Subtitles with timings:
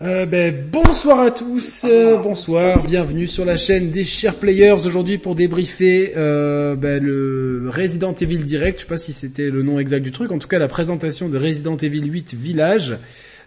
[0.00, 5.18] Euh, ben, bonsoir à tous, euh, bonsoir, bienvenue sur la chaîne des chers players aujourd'hui
[5.18, 9.80] pour débriefer euh, ben, le Resident Evil Direct, je sais pas si c'était le nom
[9.80, 12.96] exact du truc, en tout cas la présentation de Resident Evil 8 Village.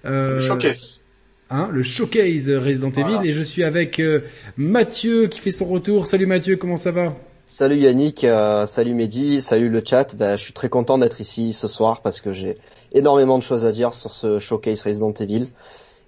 [0.03, 1.06] Euh, le showcase.
[1.49, 4.20] Hein, le showcase Resident Evil et je suis avec euh,
[4.58, 6.06] Mathieu qui fait son retour.
[6.06, 7.15] Salut Mathieu, comment ça va?
[7.47, 10.18] Salut Yannick, euh, salut Mehdi, salut le chat.
[10.18, 12.58] Ben, je suis très content d'être ici ce soir parce que j'ai
[12.92, 15.47] énormément de choses à dire sur ce showcase Resident Evil.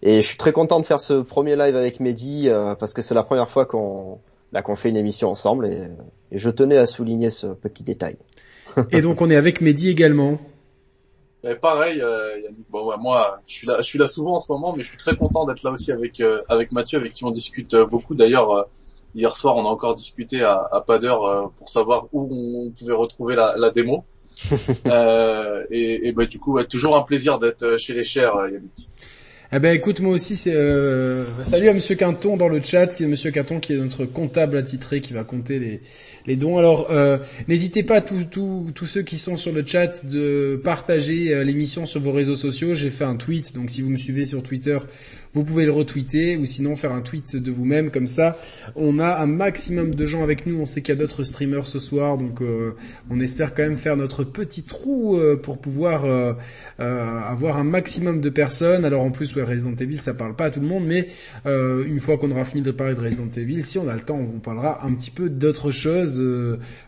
[0.05, 3.01] Et je suis très content de faire ce premier live avec Mehdi euh, parce que
[3.01, 4.19] c'est la première fois qu'on
[4.51, 5.87] bah, qu'on fait une émission ensemble et,
[6.33, 8.17] je tenais à souligner ce petit détail.
[8.91, 10.37] et donc on est avec Mehdi également.
[11.45, 12.69] Et pareil, euh, Yannick.
[12.69, 14.97] Bon, moi, je suis là, je suis là souvent en ce moment, mais je suis
[14.97, 18.15] très content d'être là aussi avec euh, avec Mathieu, avec qui on discute beaucoup.
[18.15, 18.67] D'ailleurs,
[19.15, 22.93] hier soir, on a encore discuté à, à pas d'heure pour savoir où on pouvait
[22.93, 24.03] retrouver la, la démo.
[25.71, 28.89] et, et bah, du coup, ouais, toujours un plaisir d'être chez les chers, Yannick.
[29.55, 31.25] Eh ben écoute, moi aussi, c'est euh...
[31.43, 34.57] salut à Monsieur Quinton dans le chat, qui est Monsieur Quinton qui est notre comptable
[34.57, 35.79] attitré qui va compter
[36.25, 36.57] les, dons.
[36.57, 41.43] Alors euh, n'hésitez pas tous tous ceux qui sont sur le chat de partager euh,
[41.43, 42.73] l'émission sur vos réseaux sociaux.
[42.73, 44.79] J'ai fait un tweet, donc si vous me suivez sur Twitter,
[45.33, 48.37] vous pouvez le retweeter ou sinon faire un tweet de vous-même comme ça.
[48.75, 50.59] On a un maximum de gens avec nous.
[50.59, 52.73] On sait qu'il y a d'autres streamers ce soir, donc euh,
[53.09, 56.33] on espère quand même faire notre petit trou euh, pour pouvoir euh,
[56.77, 58.85] avoir un maximum de personnes.
[58.85, 61.07] Alors en plus, ouais, Resident Evil, ça parle pas à tout le monde, mais
[61.45, 64.19] une fois qu'on aura fini de parler de Resident Evil, si on a le temps,
[64.19, 66.23] on parlera un petit peu d'autres choses.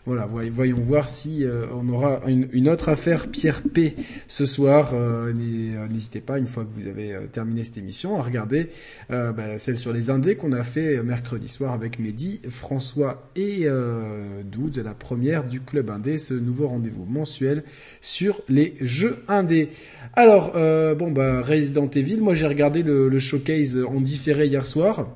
[0.04, 3.96] voilà, voyons voir si on aura une, autre affaire Pierre P
[4.28, 4.94] ce soir.
[5.34, 8.68] N'hésitez pas, une fois que vous avez terminé cette émission, à regarder regarder
[9.10, 13.62] euh, bah, celle sur les indés qu'on a fait mercredi soir avec Mehdi, François et
[13.62, 17.64] euh, Doud, la première du Club Indé, ce nouveau rendez-vous mensuel
[18.02, 19.70] sur les jeux indés.
[20.12, 25.08] Alors, euh, bon bah Resident Evil, moi j'ai regardé le, showcase en différé hier soir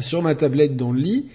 [0.00, 1.28] sur ma tablette dans le lit.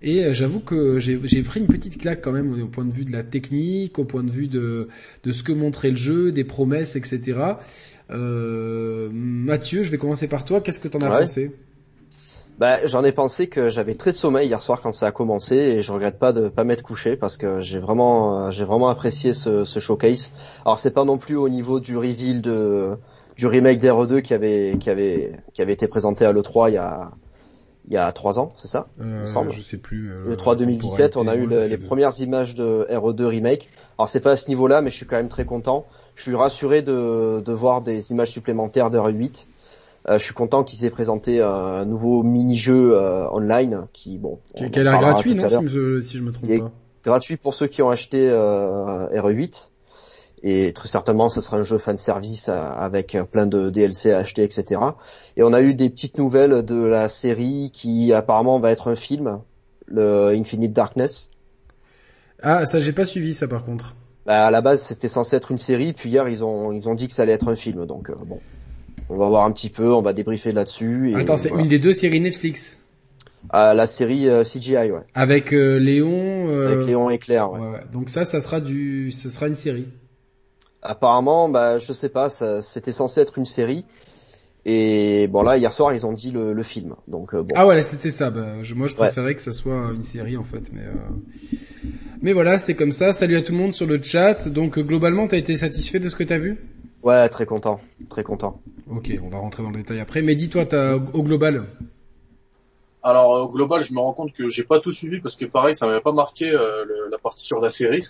[0.00, 3.04] Et euh, j'avoue que j'ai pris une petite claque quand même au point de vue
[3.04, 4.88] de la technique, au point de vue de
[5.30, 7.34] ce que montrait le jeu, des promesses, etc.
[8.10, 10.60] Euh, Mathieu, je vais commencer par toi.
[10.60, 11.56] Qu'est-ce que t'en as pensé?
[12.58, 15.56] Bah, j'en ai pensé que j'avais très de sommeil hier soir quand ça a commencé
[15.56, 19.34] et je regrette pas de pas m'être couché parce que j'ai vraiment j'ai vraiment apprécié
[19.34, 20.30] ce, ce showcase.
[20.64, 22.96] Alors c'est pas non plus au niveau du reveal de
[23.36, 26.78] du remake d'RE2 qui avait qui avait qui avait été présenté à l'E3 il y
[26.78, 27.10] a
[27.86, 28.86] il y a trois ans, c'est ça?
[29.00, 30.10] Euh, Je sais plus.
[30.10, 33.68] Euh, le 3 2017, on a eu les premières images de RE2 remake.
[33.98, 36.34] Alors c'est pas à ce niveau-là, mais je suis quand même très content je suis
[36.34, 39.48] rassuré de, de voir des images supplémentaires de 8.
[40.06, 44.64] Euh, je suis content qu'ils aient présenté un nouveau mini-jeu euh, online qui bon qui,
[44.64, 46.72] a l'air gratuit non si je, si je me trompe pas.
[47.04, 49.70] Gratuit pour ceux qui ont acheté euh, RE8
[50.42, 54.18] et très certainement ce sera un jeu fan service euh, avec plein de DLC à
[54.18, 54.78] acheter etc.
[55.38, 58.96] Et on a eu des petites nouvelles de la série qui apparemment va être un
[58.96, 59.40] film,
[59.86, 61.30] le Infinite Darkness.
[62.42, 63.94] Ah ça j'ai pas suivi ça par contre.
[64.26, 66.94] Bah, à la base, c'était censé être une série, puis hier, ils ont, ils ont
[66.94, 67.84] dit que ça allait être un film.
[67.84, 68.40] Donc, euh, bon,
[69.10, 71.12] on va voir un petit peu, on va débriefer là-dessus.
[71.14, 72.78] Attends, c'est une des deux séries Netflix?
[73.50, 75.02] Ah, La série euh, CGI, ouais.
[75.14, 77.60] Avec euh, Léon Avec Léon et Claire, ouais.
[77.60, 77.82] ouais.
[77.92, 79.88] Donc ça, ça sera du, ça sera une série.
[80.80, 83.84] Apparemment, bah, je sais pas, c'était censé être une série.
[84.66, 86.94] Et bon là, hier soir, ils ont dit le, le film.
[87.06, 87.46] Donc bon.
[87.54, 88.30] Ah ouais, c'était ça.
[88.30, 90.84] Bah, je, moi, je préférais que ça soit une série en fait, mais.
[92.24, 93.12] Mais voilà, c'est comme ça.
[93.12, 94.48] Salut à tout le monde sur le chat.
[94.48, 96.56] Donc globalement, t'as été satisfait de ce que t'as vu?
[97.02, 98.62] Ouais, très content, très content.
[98.90, 100.22] Ok, on va rentrer dans le détail après.
[100.22, 101.66] Mais dis-toi, t'as au global.
[103.02, 105.74] Alors au global, je me rends compte que j'ai pas tout suivi parce que pareil,
[105.74, 108.06] ça m'avait pas marqué euh, la partie sur la série.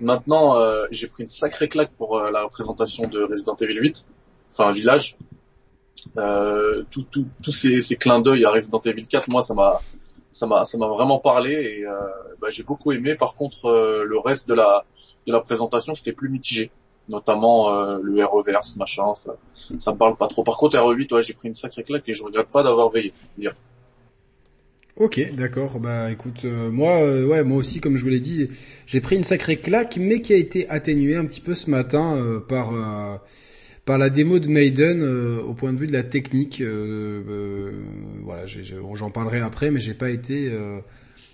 [0.00, 4.08] Maintenant, euh, j'ai pris une sacrée claque pour euh, la représentation de Resident Evil 8,
[4.52, 5.18] enfin Village.
[6.90, 9.82] tous ces, ces clins d'œil à Resident Evil 4, moi, ça m'a
[10.34, 11.92] ça m'a ça m'a vraiment parlé et euh,
[12.40, 13.14] bah, j'ai beaucoup aimé.
[13.14, 14.84] Par contre, euh, le reste de la
[15.26, 16.70] de la présentation, j'étais plus mitigé,
[17.08, 20.42] notamment euh, le REverse, machin, ça, ça me parle pas trop.
[20.42, 23.14] Par contre, RE8, ouais, j'ai pris une sacrée claque et je regrette pas d'avoir veillé
[23.38, 23.52] hier.
[24.96, 25.78] Ok, d'accord.
[25.78, 28.48] Bah écoute, moi, ouais, moi aussi, comme je vous l'ai dit,
[28.86, 32.42] j'ai pris une sacrée claque, mais qui a été atténuée un petit peu ce matin
[32.48, 32.72] par
[33.84, 36.60] par la démo de Maiden euh, au point de vue de la technique.
[36.60, 37.72] Euh, euh,
[38.22, 40.50] voilà, j'en parlerai après, mais j'ai pas été.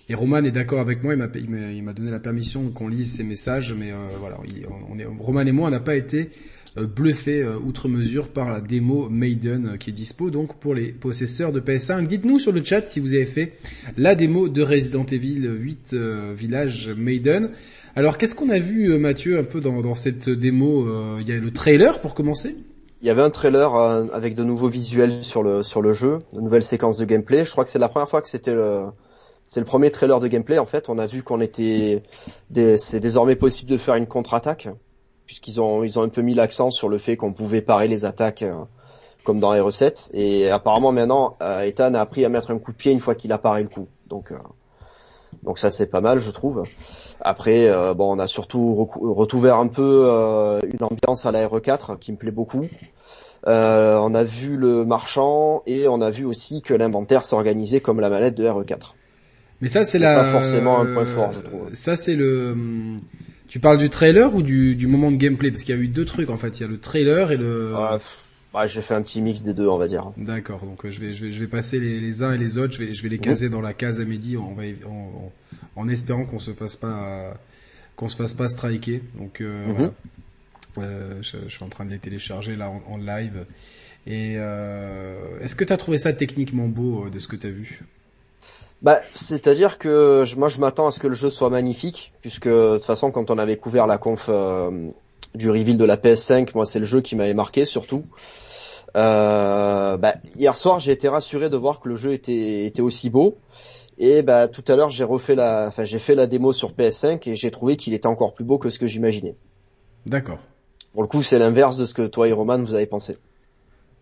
[0.09, 3.73] et Roman est d'accord avec moi, il m'a donné la permission qu'on lise ses messages,
[3.73, 4.65] mais voilà, est,
[5.19, 6.29] Roman et moi, on n'a pas été
[6.75, 11.59] bluffé outre mesure par la démo Maiden qui est dispo donc pour les possesseurs de
[11.59, 12.05] PS5.
[12.05, 13.53] Dites-nous sur le chat si vous avez fait
[13.97, 15.95] la démo de Resident Evil 8
[16.33, 17.51] Village Maiden.
[17.95, 21.33] Alors qu'est-ce qu'on a vu euh, Mathieu un peu dans, cette démo euh, Il y
[21.33, 22.55] a le trailer pour commencer
[23.01, 26.19] Il y avait un trailer euh, avec de nouveaux visuels sur le sur le jeu,
[26.31, 27.43] de nouvelles séquences de gameplay.
[27.43, 28.85] Je crois que c'est la première fois que c'était le
[29.49, 30.87] c'est le premier trailer de gameplay en fait.
[30.87, 32.01] On a vu qu'on était
[32.77, 34.69] c'est désormais possible de faire une contre-attaque
[35.25, 38.05] puisqu'ils ont ils ont un peu mis l'accent sur le fait qu'on pouvait parer les
[38.05, 38.45] attaques
[39.25, 42.77] comme dans les recettes et apparemment maintenant Ethan a appris à mettre un coup de
[42.77, 43.89] pied une fois qu'il a paré le coup.
[44.07, 44.31] Donc
[45.43, 46.63] donc ça c'est pas mal je trouve.
[47.23, 52.17] Après bon on a surtout retrouvé un peu une ambiance à la RE4 qui me
[52.17, 52.67] plaît beaucoup.
[53.47, 57.99] Euh, on a vu le marchand et on a vu aussi que l'inventaire s'organisait comme
[57.99, 58.93] la manette de RE4.
[59.61, 60.15] Mais ça c'est la...
[60.15, 61.73] pas forcément un point fort, je trouve.
[61.73, 62.55] Ça c'est le.
[63.47, 65.51] Tu parles du trailer ou du, du moment de gameplay?
[65.51, 66.59] Parce qu'il y a eu deux trucs en fait.
[66.59, 67.73] Il y a le trailer et le.
[67.73, 67.97] Ouais,
[68.65, 70.11] j'ai fait un petit mix des deux, on va dire.
[70.17, 70.61] D'accord.
[70.65, 72.73] Donc euh, je vais je vais je vais passer les, les uns et les autres.
[72.73, 74.37] Je vais je vais les caser dans la case à midi.
[74.37, 75.31] On va en,
[75.75, 77.33] en, espérant qu'on se fasse pas
[77.95, 79.01] qu'on se fasse pas striker.
[79.17, 79.73] Donc euh, mhm.
[79.73, 79.91] voilà.
[80.77, 83.45] Euh, je, je, suis en train de les télécharger là en, live.
[84.07, 87.47] Et euh, est-ce que tu as trouvé ça techniquement beau euh, de ce que tu
[87.47, 87.83] as vu?
[88.81, 92.75] Bah, c'est-à-dire que moi je m'attends à ce que le jeu soit magnifique, puisque de
[92.75, 94.27] toute façon quand on avait couvert la conf
[95.35, 98.05] du reveal de la PS5, moi c'est le jeu qui m'avait marqué surtout.
[98.97, 103.09] Euh, bah, hier soir j'ai été rassuré de voir que le jeu était, était aussi
[103.09, 103.37] beau.
[103.97, 107.29] Et bah tout à l'heure j'ai refait la, enfin j'ai fait la démo sur PS5
[107.29, 109.35] et j'ai trouvé qu'il était encore plus beau que ce que j'imaginais.
[110.05, 110.39] D'accord.
[110.93, 113.17] Pour le coup, c'est l'inverse de ce que toi et Roman vous avez pensé.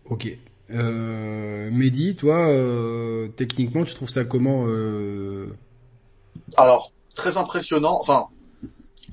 [0.06, 0.28] Ok.
[0.70, 5.46] Euh, Mehdi, toi, euh, techniquement, tu trouves ça comment euh...
[6.56, 7.96] Alors, très impressionnant.
[8.00, 8.26] Enfin,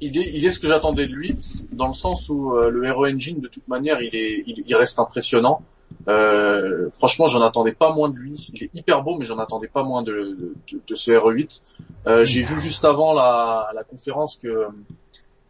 [0.02, 1.36] il est, il est ce que j'attendais de lui,
[1.72, 5.00] dans le sens où euh, le Hero Engine, de toute manière, il est, il, reste
[5.00, 5.62] impressionnant.
[6.08, 8.52] Euh, franchement, j'en attendais pas moins de lui.
[8.54, 10.38] Il est hyper beau, mais j'en attendais pas moins de,
[10.72, 11.64] de, de ce RE8.
[12.08, 14.68] Euh, j'ai vu juste avant la, la conférence que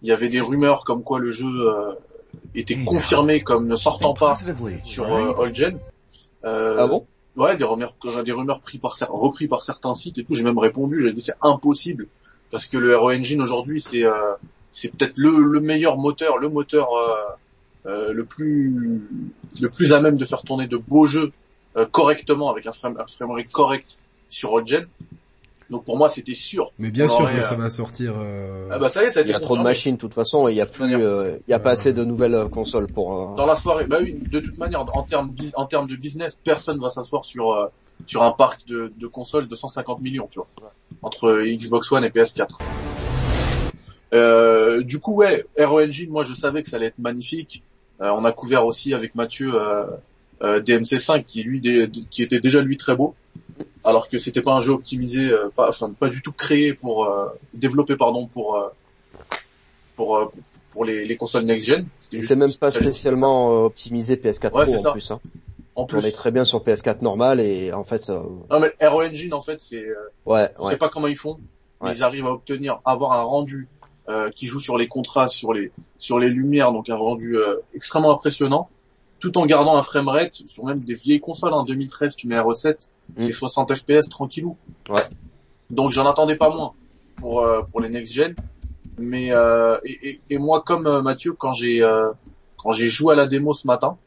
[0.04, 1.50] il y avait des rumeurs comme quoi le jeu
[2.56, 4.36] était confirmé comme ne sortant pas
[4.84, 5.54] sur euh, All
[6.46, 7.06] Euh, ah bon?
[7.36, 10.34] Ouais, des rumeurs, des rumeurs pris par, repris par certains sites et tout.
[10.34, 12.08] J'ai même répondu, j'ai dit c'est impossible
[12.52, 14.34] parce que le Hero Engine aujourd'hui c'est euh,
[14.72, 17.16] c'est peut-être le, le, meilleur moteur, le moteur euh,
[17.88, 19.02] euh, le plus
[19.62, 21.32] le plus à même de faire tourner de beaux jeux
[21.92, 22.98] correctement avec un, frame,
[23.52, 24.00] correct
[24.30, 24.66] sur All
[25.70, 26.72] donc pour moi c'était sûr.
[26.80, 28.16] Mais bien sûr que ça va sortir.
[28.18, 28.70] Euh...
[28.72, 30.14] Ah bah ça y est, ça a Il y a trop de machines de toute
[30.14, 32.48] façon et il y a plus, euh, il y a pas assez de nouvelles euh,
[32.48, 33.14] consoles pour.
[33.14, 33.36] Euh...
[33.36, 36.80] Dans la soirée, bah oui, de toute manière, en termes en termes de business, personne
[36.80, 37.68] va s'asseoir sur euh,
[38.06, 40.48] sur un parc de, de consoles de 150 millions, tu vois,
[41.02, 42.60] entre Xbox One et PS4.
[44.14, 47.64] Euh, du coup, ouais, Hero Engine, moi je savais que ça allait être magnifique.
[48.00, 49.52] on a couvert aussi avec Mathieu
[50.42, 51.60] DMC5 qui lui
[52.10, 53.16] qui était déjà lui très beau
[53.84, 57.06] alors que c'était pas un jeu optimisé, euh, pas, enfin pas du tout créé pour
[57.06, 58.66] euh, développé pardon pour euh, euh,
[59.96, 60.32] pour,
[60.72, 61.88] pour, les, consoles next gen.
[62.00, 64.92] C'était même pas spécialement euh, optimisé PS4 ouais, en ça.
[64.92, 65.12] plus.
[65.12, 65.20] Hein.
[65.76, 68.10] En plus, on est très bien sur PS4 normal et en fait.
[68.10, 69.86] Non mais Aero Engine en fait c'est.
[70.26, 70.50] ouais.
[70.72, 71.38] Je pas comment ils font.
[71.86, 73.68] Ils arrivent à obtenir avoir un rendu
[74.36, 77.38] qui joue sur les contrastes, sur les sur les lumières, donc un rendu
[77.76, 78.70] extrêmement impressionnant,
[79.20, 81.58] tout en gardant un framerate sur même des vieilles consoles hein.
[81.58, 82.16] en 2013.
[82.16, 83.20] Tu mets Aero 7 Mm.
[83.20, 84.58] C'est 60 FPS tranquillou.
[84.90, 85.02] Ouais.
[85.70, 86.74] Donc j'en attendais pas moins
[87.18, 88.36] pour euh, pour les next gen.
[88.98, 92.10] Mais euh, et, et, moi comme euh, Mathieu quand j'ai euh,
[92.58, 93.98] quand j'ai joué à la démo ce matin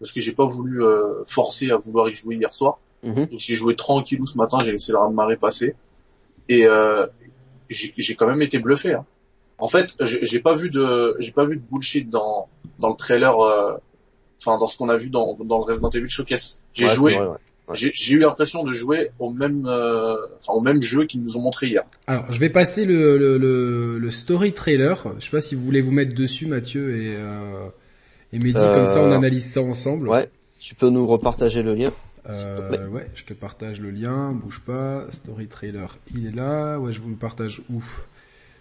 [0.00, 2.78] parce que j'ai pas voulu euh, forcer à vouloir y jouer hier soir.
[3.04, 3.30] Mm-hmm.
[3.30, 5.76] Donc j'ai joué tranquillou ce matin, j'ai laissé la marée passer
[6.48, 7.06] et euh,
[7.68, 8.94] j'ai quand même été bluffé.
[8.94, 9.04] Hein.
[9.58, 13.36] En fait, j'ai pas vu de j'ai pas vu de bullshit dans dans le trailer
[14.40, 16.62] enfin dans ce qu'on a vu dans dans le Resident Evil Showcase.
[16.72, 17.18] J'ai joué
[17.74, 21.42] j'ai eu l'impression de jouer au même, euh, enfin, au même jeu qu'ils nous ont
[21.42, 21.84] montré hier.
[22.06, 25.14] Alors, je vais passer le, le, le, le, story trailer.
[25.18, 27.68] Je sais pas si vous voulez vous mettre dessus, Mathieu et euh,
[28.32, 30.08] et Mehdi, comme ça on euh, analyse ça ensemble.
[30.08, 30.28] Ouais.
[30.58, 31.92] Tu peux nous repartager le lien.
[32.28, 34.32] Euh, ouais, je te partage le lien.
[34.32, 35.10] Bouge pas.
[35.10, 36.78] Story trailer, il est là.
[36.78, 37.82] Ouais, je vous le partage où?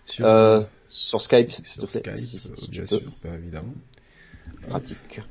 [0.05, 1.51] Sur euh, sur Skype.
[1.65, 2.09] Sur Skype,
[2.69, 3.73] bien sûr, évidemment.
[4.69, 5.21] Pratique.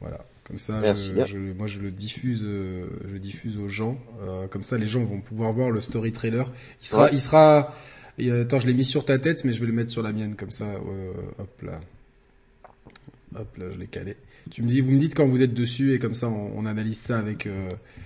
[0.00, 0.24] Voilà.
[0.50, 3.96] Comme ça, je, moi je le diffuse, euh, je diffuse aux gens.
[4.20, 6.50] Euh, comme ça, les gens vont pouvoir voir le story trailer.
[6.82, 7.72] Il sera, il sera.
[8.18, 10.34] attends, je l'ai mis sur ta tête, mais je vais le mettre sur la mienne
[10.34, 10.64] comme ça.
[10.64, 11.80] Euh, hop là,
[13.36, 14.16] hop là, je l'ai calé.
[14.50, 16.98] Tu me dis, vous me dites quand vous êtes dessus et comme ça, on, analyse
[16.98, 17.46] ça avec.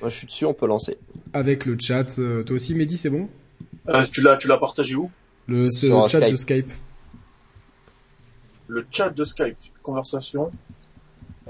[0.03, 0.99] moi, je suis dessus, on peut lancer.
[1.33, 2.05] Avec le chat.
[2.05, 3.31] toi aussi, Mehdi, c'est bon?
[4.13, 5.11] Tu l'as, tu l'as partagé où?
[5.47, 6.71] Le, chat de Skype.
[8.69, 10.51] Le chat de Skype, conversation.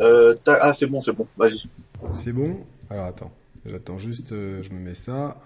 [0.01, 1.27] Euh, ah, c'est bon, c'est bon.
[1.37, 1.63] Vas-y.
[2.15, 2.57] C'est bon
[2.91, 3.31] Alors attends.
[3.67, 5.41] J'attends juste, euh, je me mets ça.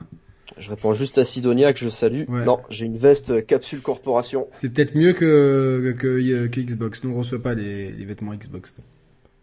[0.56, 2.24] Je réponds juste à Sidonia que je salue.
[2.28, 2.44] Ouais.
[2.44, 4.48] Non, j'ai une veste capsule corporation.
[4.50, 7.04] C'est peut-être mieux que, que, que Xbox.
[7.04, 8.74] Nous on reçoit pas les, les vêtements Xbox.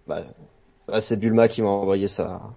[0.07, 0.23] Bah,
[0.87, 2.53] bah, c'est Bulma qui m'a envoyé sa,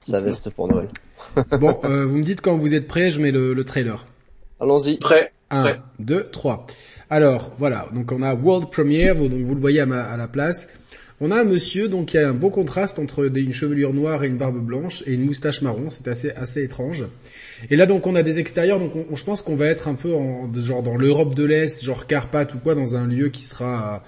[0.00, 0.88] sa veste pour Noël.
[1.60, 4.06] bon, euh, vous me dites quand vous êtes prêts, je mets le, le trailer.
[4.60, 4.98] Allons-y.
[4.98, 5.32] Prêt.
[5.50, 5.80] 1, Prêt.
[6.00, 6.66] 2, 3.
[7.10, 10.16] Alors, voilà, donc on a World Premiere, vous, donc vous le voyez à, ma- à
[10.16, 10.68] la place.
[11.20, 14.26] On a un monsieur donc qui a un beau contraste entre une chevelure noire et
[14.26, 17.04] une barbe blanche et une moustache marron, c'est assez assez étrange.
[17.70, 19.86] Et là donc on a des extérieurs, donc on- on- je pense qu'on va être
[19.86, 23.28] un peu en, genre dans l'Europe de l'Est, genre Carpath ou quoi, dans un lieu
[23.28, 24.02] qui sera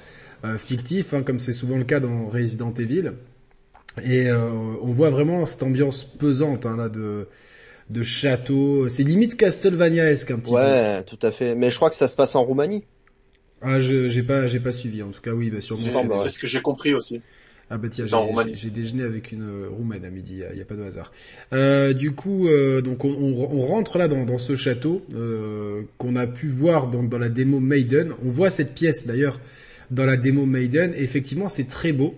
[0.44, 3.12] euh, fictif, hein, comme c'est souvent le cas dans Resident Evil.
[4.04, 4.50] Et euh,
[4.82, 7.28] on voit vraiment cette ambiance pesante hein, là de
[7.88, 10.56] de château, c'est limite Castlevania-esque un petit peu.
[10.58, 11.54] Ouais, tout à fait.
[11.54, 12.82] Mais je crois que ça se passe en Roumanie.
[13.62, 15.82] Ah, je j'ai pas j'ai pas suivi en tout cas oui bah sûrement.
[16.22, 17.20] C'est ce que j'ai compris aussi.
[17.68, 18.06] Ah bah tiens
[18.54, 21.10] j'ai- déjeuné avec une euh, roumaine à midi, il y, a pas de hasard.
[21.52, 25.82] Euh, du coup euh, donc on, on, on rentre là dans, dans ce château euh,
[25.98, 28.12] qu'on a pu voir dans, dans la démo Maiden.
[28.24, 29.40] On voit cette pièce d'ailleurs
[29.90, 30.94] dans la démo Maiden.
[30.96, 32.14] Et effectivement c'est très beau.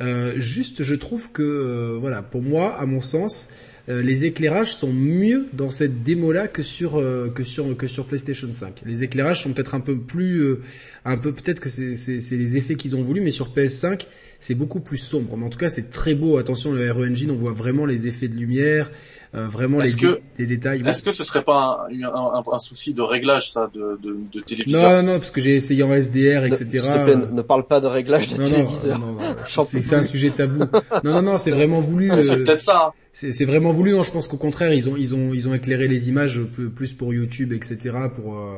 [0.00, 3.48] Euh, juste je trouve que euh, voilà pour moi à mon sens
[3.88, 7.86] euh, les éclairages sont mieux dans cette démo là que sur euh, que sur que
[7.86, 8.82] sur PlayStation 5.
[8.84, 10.62] Les éclairages sont peut-être un peu plus euh,
[11.04, 14.06] un peu peut-être que c'est c'est les effets qu'ils ont voulu mais sur PS5
[14.40, 15.36] c'est beaucoup plus sombre.
[15.36, 16.36] Mais en tout cas c'est très beau.
[16.36, 18.90] Attention le RE Engine on voit vraiment les effets de lumière,
[19.36, 20.82] euh, vraiment les, Est-ce que- dé- les détails.
[20.82, 20.90] Ouais.
[20.90, 24.16] Est-ce que ce serait pas un, un, un- un souci de réglage ça de, de,
[24.32, 26.64] de téléviseur Non non non parce que j'ai essayé en SDR Ne- etc.
[26.88, 28.98] Te plaît, ne parle pas de réglage de Non, non, téléviseur.
[28.98, 29.18] non, non,
[29.64, 30.64] c'est un sujet tabou.
[31.04, 32.10] Non, non, non, c'est vraiment voulu.
[32.22, 32.86] C'est euh, peut-être ça.
[32.88, 32.92] hein.
[33.12, 33.92] C'est c'est vraiment voulu.
[33.92, 36.68] Non, je pense qu'au contraire, ils ont, ils ont, ils ont éclairé les images plus,
[36.70, 37.94] plus pour YouTube, etc.
[38.14, 38.56] Pour, euh,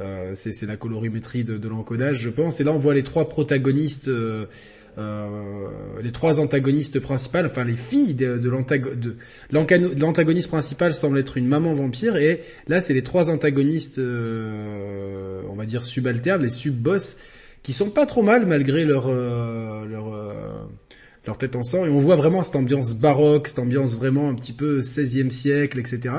[0.00, 2.60] euh, c'est c'est la colorimétrie de, de l'encodage, je pense.
[2.60, 4.46] Et là, on voit les trois protagonistes, euh, euh,
[4.96, 8.50] les trois antagonistes principales, enfin les filles de, de
[10.00, 12.16] l'antagoniste principal semble être une maman vampire.
[12.16, 17.18] Et là, c'est les trois antagonistes, euh, on va dire subalternes, les sub-boss,
[17.62, 20.64] qui sont pas trop mal malgré leur, euh, leur euh,
[21.26, 24.34] leur tête en sang et on voit vraiment cette ambiance baroque, cette ambiance vraiment un
[24.34, 26.14] petit peu 16e siècle, etc.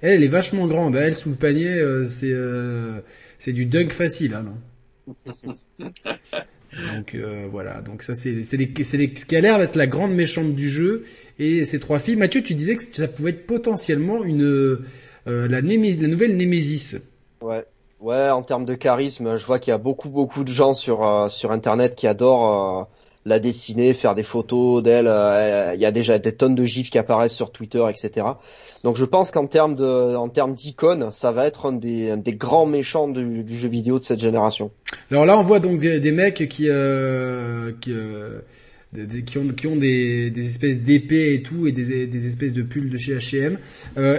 [0.00, 3.00] Elle, est vachement grande, elle sous le panier, euh, c'est euh,
[3.38, 5.14] c'est du dunk facile, hein, non?
[6.94, 10.54] Donc euh, voilà, donc ça c'est c'est ce qui a l'air d'être la grande méchante
[10.54, 11.04] du jeu
[11.38, 12.16] et ces trois filles.
[12.16, 14.78] Mathieu, tu disais que ça pouvait être potentiellement une euh,
[15.26, 16.96] la, Némé- la nouvelle Némésis.
[17.42, 17.64] Ouais.
[18.00, 21.04] Ouais, en termes de charisme, je vois qu'il y a beaucoup beaucoup de gens sur
[21.04, 22.84] euh, sur internet qui adorent euh,
[23.26, 25.06] la dessiner, faire des photos d'elle.
[25.06, 28.26] euh, Il y a déjà des tonnes de gifs qui apparaissent sur Twitter, etc.
[28.82, 32.32] Donc je pense qu'en termes de en termes d'icône, ça va être un des des
[32.32, 34.70] grands méchants du, jeu vidéo de cette génération.
[35.10, 38.40] Alors là, on voit donc des, mecs qui euh, qui, euh,
[39.26, 42.62] qui ont qui ont des, des espèces d'épées et tout et des, des espèces de
[42.62, 43.58] pulls de chez H&M.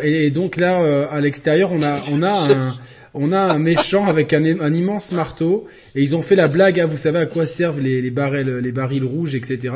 [0.04, 2.78] Et, et donc là, euh, à l'extérieur, on a on a un
[3.14, 6.80] on a un méchant avec un, un immense marteau et ils ont fait la blague,
[6.80, 9.74] ah, vous savez à quoi servent les, les barils les barils rouges, etc.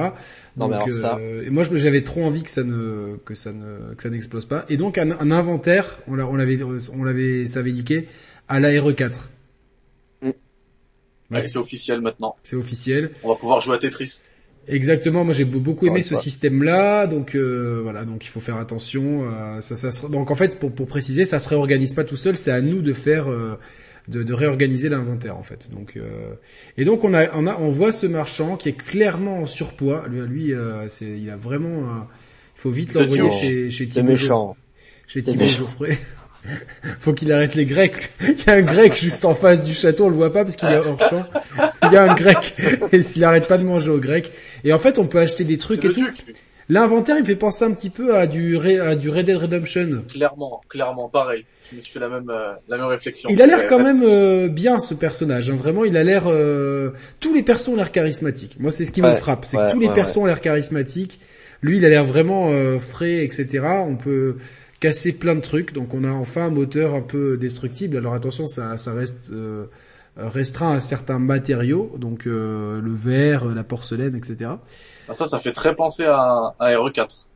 [0.57, 3.51] Non, mais alors ça- euh, et moi j'avais trop envie que ça ne que ça
[3.51, 4.65] ne que ça n'explose pas.
[4.69, 8.07] Et donc un, un inventaire, on l'a- on l'avait on l'avait ça avait indiqué
[8.47, 9.29] à la RE4.
[11.31, 12.35] Ouais, c'est officiel maintenant.
[12.43, 13.11] C'est officiel.
[13.23, 14.21] On va pouvoir jouer à Tetris.
[14.67, 18.39] Exactement, moi j'ai be- beaucoup aimé Ouais, ce système-là, donc euh, voilà, donc il faut
[18.39, 19.27] faire attention.
[19.29, 22.35] euh, ça, ça donc en fait, pour, pour préciser, ça se réorganise pas tout seul,
[22.35, 23.57] c'est à nous de faire, euh,
[24.07, 25.67] de, de réorganiser l'inventaire en fait.
[25.71, 26.33] Donc euh,
[26.77, 30.05] et donc on a, on a, on voit ce marchand qui est clairement en surpoids.
[30.09, 31.99] Lui, lui, euh, c'est, il a vraiment, euh,
[32.55, 34.57] il faut vite l'envoyer chez chez Thibaut, méchant.
[35.07, 35.45] chez Thibaut.
[35.45, 35.97] Geoffrey.
[36.99, 38.11] Faut qu'il arrête les Grecs.
[38.21, 40.55] Il y a un Grec juste en face du château, on le voit pas parce
[40.55, 41.25] qu'il est hors champ.
[41.83, 42.55] Il y a un Grec
[42.91, 44.31] et s'il arrête pas de manger au Grec.
[44.63, 46.05] Et en fait, on peut acheter des trucs et tout.
[46.67, 50.03] L'inventaire, il me fait penser un petit peu à du, à du Red Dead Redemption.
[50.11, 51.45] Clairement, clairement, pareil.
[51.71, 53.29] Je me suis fait la même, euh, la même réflexion.
[53.31, 55.51] Il a l'air quand même euh, bien ce personnage.
[55.51, 55.55] hein.
[55.55, 56.23] Vraiment, il a l'air.
[56.25, 58.57] euh, Tous les persos ont l'air charismatiques.
[58.59, 60.41] Moi, c'est ce qui me frappe, c'est ouais, que tous les ouais, persos ont l'air
[60.41, 61.19] charismatiques.
[61.61, 63.59] Lui, il a l'air vraiment euh, frais, etc.
[63.87, 64.37] On peut
[64.79, 65.73] casser plein de trucs.
[65.73, 67.97] Donc, on a enfin un moteur un peu destructible.
[67.97, 69.65] Alors attention, ça, ça reste euh,
[70.17, 74.51] restreint à certains matériaux, donc euh, le verre, la porcelaine, etc.
[75.07, 77.27] Ah, ça, ça fait très penser à, à RE4.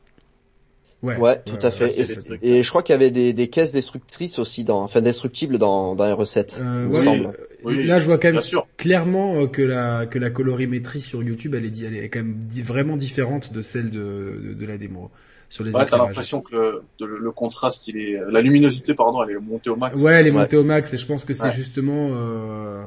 [1.01, 1.97] Ouais, tout à fait.
[1.97, 2.43] Et, des trucs.
[2.43, 5.95] et je crois qu'il y avait des, des caisses destructrices aussi dans, enfin destructibles dans,
[5.95, 6.57] dans R7.
[6.59, 7.25] Euh, il me ouais, semble.
[7.27, 7.31] euh,
[7.63, 8.41] Oui, là, je vois quand même
[8.75, 12.19] clairement euh, que la que la colorimétrie sur YouTube, elle est, di- elle est quand
[12.19, 15.09] même vraiment différente de celle de, de, de la démo
[15.49, 19.23] sur les Ouais, t'as l'impression que le, de- le contraste, il est, la luminosité, pardon,
[19.23, 19.99] elle est montée au max.
[20.01, 20.37] Ouais, elle est Ouais.
[20.41, 21.51] montée au max et je pense que c'est Ouais.
[21.51, 22.83] justement euh,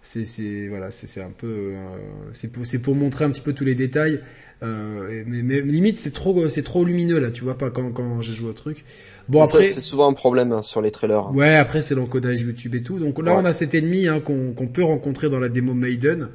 [0.00, 1.96] c'est c'est voilà, c'est c'est un peu euh,
[2.32, 4.20] c'est pour c'est pour montrer un petit peu tous les détails.
[4.64, 8.20] Euh, mais, mais limite c'est trop c'est trop lumineux là, tu vois pas quand quand
[8.20, 8.84] j'ai joué au truc.
[9.28, 11.32] Bon après c'est souvent un problème hein, sur les trailers.
[11.32, 12.98] Ouais, après c'est l'encodage YouTube et tout.
[12.98, 13.40] Donc là, Ouais.
[13.42, 16.28] on a cet ennemi hein, qu'on qu'on peut rencontrer dans la démo Maiden.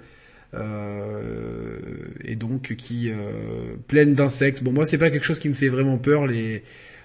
[0.54, 1.78] Euh,
[2.24, 4.64] et donc qui euh, pleine d'insectes.
[4.64, 6.64] Bon, moi c'est pas quelque chose qui me fait vraiment peur les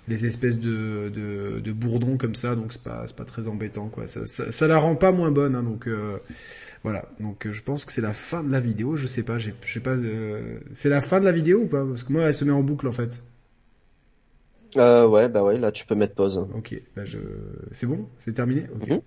[0.09, 2.55] les espèces de de, de bourdons comme ça.
[2.55, 4.07] Donc c'est pas c'est pas très embêtant quoi.
[4.07, 5.57] Ça, ça, ça la rend pas moins bonne.
[5.57, 6.19] Hein, donc euh,
[6.85, 7.09] voilà.
[7.21, 8.97] Donc euh, je pense que c'est la fin de la vidéo.
[8.97, 9.39] Je sais pas.
[9.39, 9.91] j'ai- Je sais pas.
[9.91, 11.85] euh, c'est la fin de la vidéo ou pas?
[11.85, 13.25] Parce que moi elle se met en boucle en fait.
[14.77, 16.47] Euh, ouais, bah ouais, là tu peux mettre pause.
[16.55, 17.19] Ok, bah je...
[17.73, 18.67] c'est bon, c'est terminé?
[18.75, 18.89] Ok.
[18.89, 19.01] Mhm.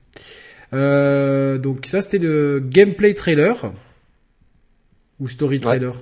[0.74, 3.72] Euh, donc ça c'était le gameplay trailer
[5.20, 5.96] ou story trailer.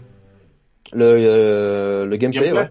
[0.94, 2.62] Le, euh, le gameplay, Gameplay.
[2.62, 2.70] ouais.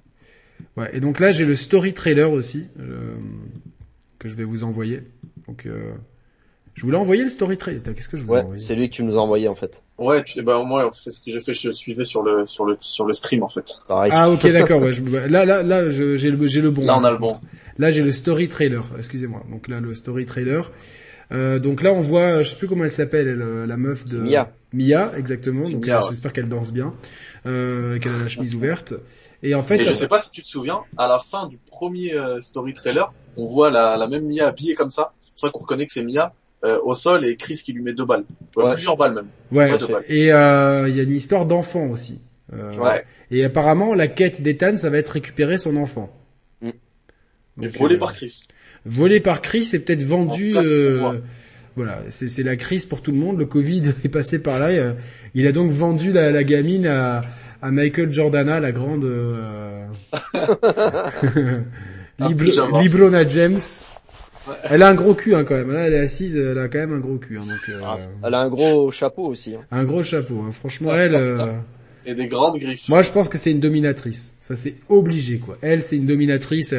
[0.76, 0.90] Ouais.
[0.96, 3.14] Et donc là j'ai le story trailer aussi euh,
[4.18, 5.02] que je vais vous envoyer.
[5.48, 5.92] Donc euh,
[6.74, 7.82] je voulais envoyer le story trailer.
[7.82, 9.54] Qu'est-ce que je vous ai Ouais, envoyé c'est lui que tu nous as envoyé en
[9.54, 9.82] fait.
[9.98, 12.76] Ouais, tu, bah, moi, c'est ce que j'ai fait, je suivais sur le, sur le,
[12.80, 13.70] sur le stream, en fait.
[13.86, 14.10] Pareil.
[14.14, 14.80] Ah ok d'accord.
[14.82, 16.84] Ouais, je- là là là j'ai le j'ai le bon.
[16.84, 17.38] Là, on a le bon.
[17.78, 18.84] Là j'ai le story trailer.
[18.98, 19.42] Excusez-moi.
[19.50, 20.70] Donc là le story trailer.
[21.32, 24.04] Euh, donc là on voit, je sais plus comment elle s'appelle, elle, euh, la meuf
[24.04, 24.52] de Mia.
[24.72, 25.64] Mia, exactement.
[25.64, 26.06] Donc Mia, ouais.
[26.10, 26.94] j'espère qu'elle danse bien,
[27.46, 28.94] euh, qu'elle a la chemise ouverte.
[29.42, 31.58] Et en fait, Et je sais pas si tu te souviens, à la fin du
[31.58, 35.12] premier euh, story trailer, on voit la, la même Mia habillée comme ça.
[35.20, 36.32] C'est pour ça qu'on reconnaît que c'est Mia
[36.64, 38.24] euh, au sol et Chris qui lui met deux balles,
[38.54, 38.72] Ouais, Ouais.
[38.74, 39.26] plusieurs balles même.
[39.50, 39.72] ouais.
[39.72, 40.04] Ouais, de balle.
[40.08, 42.20] Et euh, il y a une histoire d'enfant aussi.
[42.52, 43.04] Euh, Ouais.
[43.32, 46.08] Et apparemment, la quête d'Ethan, ça va être récupérer son enfant.
[46.60, 46.68] Mm.
[46.68, 46.72] Et
[47.56, 48.42] Donc, volé euh, par Chris.
[48.86, 50.52] Volé par Chris et peut-être vendu.
[50.54, 51.18] Cas, euh,
[51.76, 53.38] voilà, c'est c'est la crise pour tout le monde.
[53.38, 54.66] Le Covid est passé par là.
[54.68, 54.92] euh,
[55.34, 57.24] Il a donc vendu la, la gamine à,
[57.62, 59.86] à Michael Jordana, la grande euh,
[62.18, 62.80] Libro-.
[62.80, 63.58] Librona James.
[64.64, 65.70] Elle a un gros cul hein, quand même.
[65.70, 67.38] Là, elle est assise, elle a quand même un gros cul.
[67.38, 67.96] Hein, donc euh, Ah.
[68.26, 69.54] Elle a un gros chapeau aussi.
[69.54, 69.60] hein.
[69.70, 70.40] un gros chapeau.
[70.40, 70.50] Hein.
[70.52, 71.14] Franchement, elle.
[71.14, 71.46] euh,
[72.04, 72.88] Et des grandes griffes.
[72.88, 74.34] Moi, je pense que c'est une dominatrice.
[74.40, 75.56] Ça, c'est obligé, quoi.
[75.62, 76.74] Elle, c'est une dominatrice.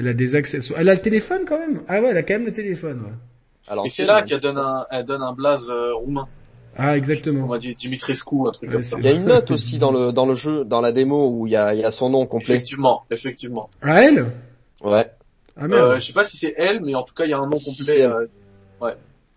[0.00, 0.80] Elle a des accessoires.
[0.80, 1.82] Elle a le téléphone quand même.
[1.86, 3.02] Ah ouais, elle a quand même le téléphone.
[3.04, 3.12] Ouais.
[3.68, 6.26] Alors, et c'est là qu'elle donne un, elle donne un blaze euh, roumain.
[6.76, 7.46] Ah, On exactement.
[7.46, 8.96] m'a dit Dimitrescu, un truc Ouais, comme ça.
[8.98, 11.46] Il y a une note aussi dans le dans le jeu, dans la démo où
[11.46, 12.54] il y a, il y a son nom complet.
[12.54, 13.68] Effectivement, effectivement.
[13.82, 14.26] Ah elle?
[14.82, 15.04] Ouais.
[15.56, 15.90] Ah merde.
[15.90, 17.46] Euh, je sais pas si c'est elle, mais en tout cas, il y a un
[17.46, 18.02] nom Si, complet.
[18.06, 18.26] euh,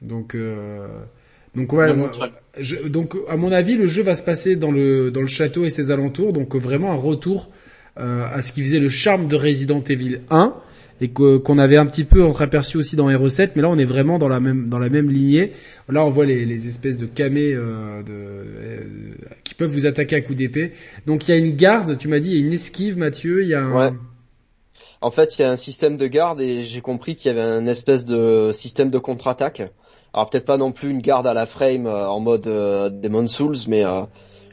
[0.02, 0.88] Donc, euh...
[1.56, 1.94] donc ouais.
[1.94, 2.12] moi-
[2.58, 5.66] je- donc, à mon avis, le jeu va se passer dans le dans le château
[5.66, 6.32] et ses alentours.
[6.34, 7.50] Donc, vraiment un retour
[8.00, 10.56] euh, à ce qui faisait le charme de Resident Evil 1
[11.02, 13.56] et que- qu'on avait un petit peu entreaperçu aussi dans Hero 7.
[13.56, 15.52] Mais là, on est vraiment dans la même dans la même lignée.
[15.90, 18.80] Là, on voit les, les espèces de camés euh, de, euh,
[19.44, 20.74] qui peuvent vous attaquer à coups d'épée.
[21.06, 21.98] Donc, il y a une garde.
[21.98, 23.44] Tu m'as dit, il y a une esquive, Mathieu.
[23.44, 23.74] Il y a un...
[23.76, 23.90] Ouais.
[25.02, 27.42] En fait, il y a un système de garde et j'ai compris qu'il y avait
[27.42, 29.62] un espèce de système de contre-attaque.
[30.14, 33.28] Alors peut-être pas non plus une garde à la frame euh, en mode euh, Demon
[33.28, 34.04] Souls, mais euh,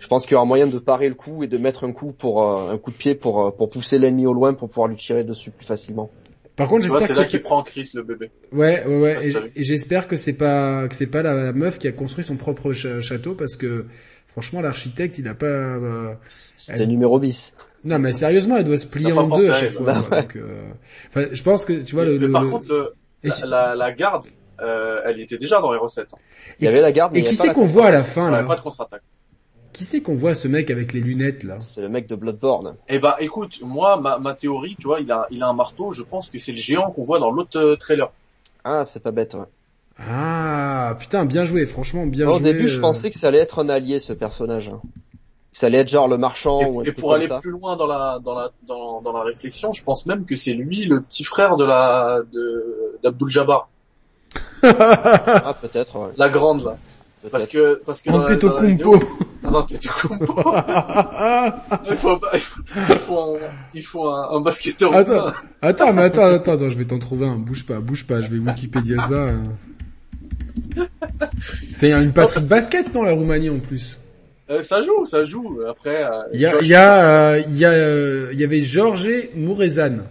[0.01, 2.13] je pense qu'il y aura moyen de parer le coup et de mettre un coup
[2.13, 4.89] pour euh, un coup de pied pour euh, pour pousser l'ennemi au loin pour pouvoir
[4.89, 6.11] lui tirer dessus plus facilement.
[6.57, 8.31] Par contre, j'espère c'est que là qu'il prend Chris, le bébé.
[8.53, 9.17] Ouais, ouais, ouais.
[9.19, 11.93] Ah, Et, c'est j'espère que c'est pas que c'est pas la, la meuf qui a
[11.93, 13.87] construit son propre château parce que
[14.27, 15.47] franchement l'architecte il a pas.
[15.47, 17.55] euh, C'était Elle- numéro bis.
[17.85, 19.87] Non mais sérieusement elle doit se plier en deux à chaque fois.
[20.11, 20.21] Bah.
[20.23, 20.65] Donc, euh,
[21.09, 22.19] enfin, je pense que tu vois le.
[22.19, 24.27] mais le- par le- contre, le, et la, si- la, la garde,
[24.61, 26.11] euh, elle était déjà dans les recettes.
[26.59, 28.03] Il y avait la garde, mais et il y qui c'est qu'on voit à la
[28.03, 29.03] fin Ouais, là pas de contre-attaque.
[29.73, 31.57] Qui c'est qu'on voit ce mec avec les lunettes là?
[31.61, 32.75] C'est le mec de Bloodborne.
[32.89, 35.93] Eh bah, écoute, moi, ma, ma théorie, tu vois, il a, il a un marteau.
[35.93, 38.13] Je pense que c'est le géant qu'on voit dans l'autre euh, trailer.
[38.65, 39.35] Ah, c'est pas bête.
[39.35, 39.47] Ouais.
[40.09, 42.53] Ah putain bien joué franchement bien Au joué.
[42.53, 42.81] début, je euh.
[42.81, 44.69] pensais que ça allait être un allié ce personnage.
[44.69, 44.81] hein.
[45.53, 47.39] Ça allait être genre le marchand ou un Et, et truc pour aller ça.
[47.41, 50.53] plus loin dans la, dans la, dans, dans la réflexion, je pense même que c'est
[50.53, 53.69] lui, le petit frère de la, de, d'Abdul Jabbar.
[54.63, 55.97] Ah, peut-être.
[55.99, 56.09] Ouais.
[56.17, 56.77] La grande, là.
[57.31, 58.95] Parce que, parce que dans la- dans la Antetokounmpo.
[58.95, 59.09] vidéo-
[59.51, 59.67] non,
[61.91, 63.39] il faut, pas- il faut, il faut un,
[63.75, 64.95] il faut un, un basketteur.
[64.95, 65.33] Attends,
[65.63, 67.37] attends, mais attends, attends, attends, je vais t'en trouver un.
[67.37, 69.15] Bouge pas, bouge pas, je vais Wikipédia ça.
[69.29, 69.43] euh.
[71.73, 73.99] C'est une patrie de basket, non, la Roumanie en plus?
[74.51, 75.61] Euh, ça joue, ça joue.
[75.69, 79.11] Après, euh, Il y a, il y a, euh, il euh, il y avait Georges
[79.37, 79.97] Mourezan.
[79.99, 80.05] ça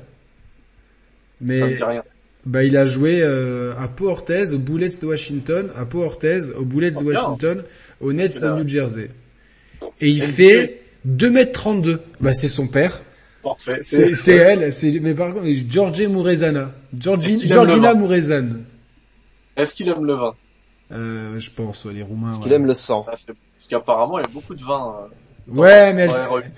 [1.42, 2.04] Mais me dit rien.
[2.46, 6.52] bah il a joué euh, à Pau Orthez, aux Bullets de Washington, à Pau Orthez,
[6.58, 7.06] aux Bullets Oh, de.
[7.08, 7.64] Washington,
[8.00, 9.12] aux Nets de New Jersey.
[10.02, 12.00] Et il fait 2m32.
[12.20, 13.02] Bah c'est son père.
[13.44, 13.80] Parfait.
[13.84, 16.72] C'est elle, c'est mais par contre Georgie Mourezana.
[16.98, 18.48] Georgi- Est-ce qu'il aime le Georgina Mourezan.
[19.56, 20.36] Est-ce qu'il aime le vin
[20.92, 22.28] Euh, je pense, ouais, les Roumains.
[22.32, 22.44] Parce ouais.
[22.46, 23.04] qu'il aime le sang.
[23.08, 23.28] Ah, Parce
[23.70, 24.96] qu'apparemment, il y a beaucoup de vin.
[25.06, 26.52] euh, Ouais, mais elle-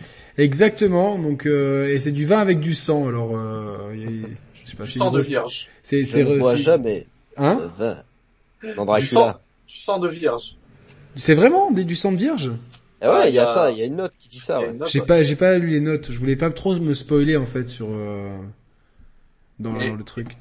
[0.43, 1.17] exactement.
[1.19, 3.07] Donc euh, et c'est du vin avec du sang.
[3.07, 4.27] Alors, euh, y a-
[4.63, 4.83] je sais pas.
[4.85, 5.67] Du sang de grosse- vierge.
[5.83, 7.05] C'est Je c'est ne bois c'est- jamais
[7.37, 7.97] hein vin.
[8.75, 9.33] Dans Du sang,
[9.67, 10.55] du sang de vierge.
[11.15, 12.51] C'est vraiment des- du sang de vierge?
[13.01, 14.29] Ouais, Ah, il y a il y a- ça, il y a une note qui
[14.29, 14.59] dit ça.
[14.59, 14.75] Ouais.
[14.85, 15.05] J'ai ouais.
[15.05, 16.11] pas, j'ai pas lu les notes.
[16.11, 18.37] Je voulais pas trop me spoiler en fait sur euh,
[19.59, 20.37] dans Mais- le truc.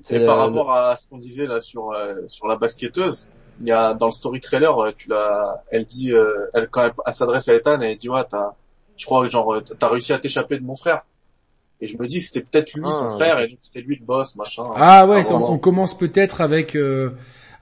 [0.00, 3.28] C'est Et le- par rapport à ce qu'on disait là sur euh, sur la basketteuse,
[3.60, 6.82] il y a dans le story trailer, euh, tu l'as, elle dit, euh, elle quand
[6.84, 8.50] elle, elle s'adresse à Ethan, elle dit ouais, t'as,
[8.96, 11.04] je crois genre euh, t'as réussi à t'échapper de mon frère.
[11.80, 14.04] Et je me dis c'était peut-être lui son Ah, frère et donc c'était lui le
[14.04, 14.64] boss machin.
[14.76, 17.10] Ah ouais, ça, on, on commence peut-être avec euh,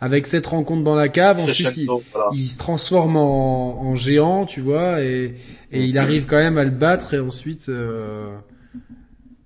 [0.01, 1.39] avec cette rencontre dans la cave.
[1.41, 2.29] Ensuite, il, Crescendo, voilà.
[2.33, 5.35] il se transforme en, en géant, tu vois, et
[5.73, 7.69] et il arrive quand même à le battre et ensuite.
[7.69, 8.35] euh,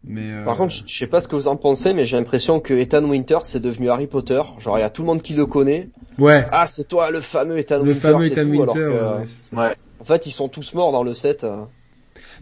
[0.07, 2.61] mais euh, Par contre, je sais pas ce que vous en pensez, mais j'ai l'impression
[2.61, 4.41] que Ethan Winter c'est devenu Harry Potter.
[4.59, 5.89] Genre, il y a tout le monde qui le connaît.
[6.19, 8.01] ouais, Ah, c'est toi le fameux Ethan le Winter.
[8.01, 8.73] fameux c'est Ethan tout, Winter.
[8.75, 9.77] que, ouais.
[10.01, 11.47] En fait, ils sont tous morts dans le set.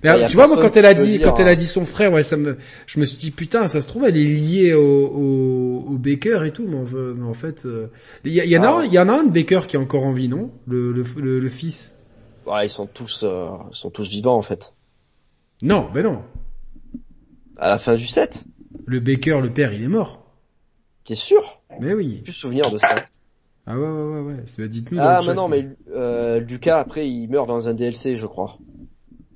[0.03, 1.53] Mais Il a tu vois, moi, quand elle a dit, dire, quand elle hein.
[1.53, 4.05] a dit son frère, ouais, ça me, je me suis dit, putain, ça se trouve,
[4.05, 7.67] elle est liée au, au, au Baker et tout, mais en, fait- mais en fait,
[7.67, 7.87] euh,
[8.25, 8.85] il y, il en a, Ah.
[8.87, 10.51] il y en a un de Baker qui est encore en vie, non?
[10.67, 11.95] Le, le, le, le fils.
[12.47, 14.75] Ouais, ils sont tous, euh, ils sont tous vivants en fait.
[15.62, 16.23] Non, ben non.
[17.57, 18.45] À la fin du set,
[18.87, 20.25] Le Baker, le père, il est mort.
[21.05, 21.61] t'es sûr?
[21.81, 22.15] Mais oui.
[22.17, 22.97] J'ai plus souvenir de ça.
[23.67, 24.45] Ah ouais, ouais, ouais, ouais.
[24.59, 24.99] Bah, dites-nous.
[25.01, 28.59] Ah, mais non, mais euh, Lucas après il meurt dans un DLC, je crois.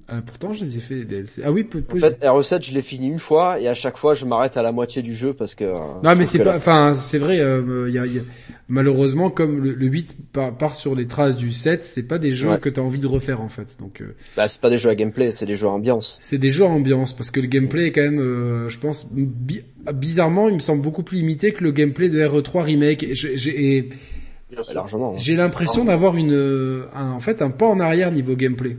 [0.08, 1.42] Ah, pourtant, je les ai fait, les DLC.
[1.44, 4.14] Ah oui, peut, En fait, R7, je l'ai fini une fois et à chaque fois
[4.14, 5.64] je m'arrête à la moitié du jeu parce que.
[5.64, 8.22] euh, Non, mais c'est pas, enfin, c'est vrai, euh, y a, y a-
[8.68, 12.30] malheureusement, comme le, le 8 part, part sur les traces du 7, c'est pas des
[12.30, 12.60] jeux Ouais.
[12.60, 13.76] que t'as envie de refaire, en fait.
[13.80, 16.18] Donc, euh, Bah, c'est pas des jeux à gameplay, c'est des jeux à ambiance.
[16.20, 19.08] c'est des jeux à ambiance, parce que le gameplay est quand même, euh, je pense,
[19.12, 23.02] bi- bizarrement, il me semble beaucoup plus limité que le gameplay de RE3 Remake.
[23.02, 23.88] Et j'ai- j'ai.
[24.72, 25.14] Largement.
[25.14, 25.18] hein.
[25.18, 28.76] j'ai l'impression d'avoir une, euh, un- en fait, un pas en arrière niveau gameplay.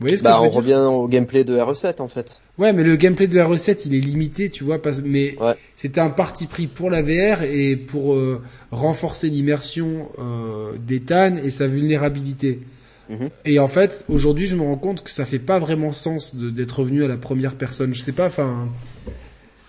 [0.00, 2.08] Vous voyez ce que Bah, je veux on dire revient au gameplay de RE7 en
[2.08, 2.40] fait.
[2.58, 5.52] Ouais, mais le gameplay de la recette, il est limité, tu vois, parce, mais Ouais.
[5.76, 11.50] c'était un parti pris pour la VR et pour euh, renforcer l'immersion euh, d'Ethan et
[11.50, 12.60] sa vulnérabilité.
[13.10, 13.28] Mhm.
[13.44, 16.78] Et en fait, aujourd'hui, je me rends compte que ça fait pas vraiment sens d'être
[16.80, 17.92] revenu à la première personne.
[17.92, 18.68] Je sais pas, enfin,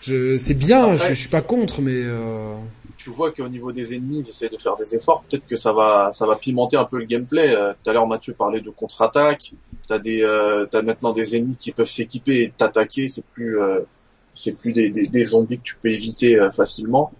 [0.02, 2.54] je, c'est bien, Après- je, je suis pas contre, mais euh,
[3.04, 5.24] tu vois qu'au niveau des ennemis, ils essaient de faire des efforts.
[5.30, 7.50] Peut-être que ça va, ça va pimenter un peu le gameplay.
[7.56, 9.54] Euh, Tout à l'heure, Mathieu parlait de contre-attaque.
[9.88, 13.08] T'as des, euh, t'as maintenant des ennemis qui peuvent s'équiper et t'attaquer.
[13.08, 13.82] C'est plus, euh,
[14.36, 17.12] c'est plus des, des, des zombies que tu peux éviter euh, facilement.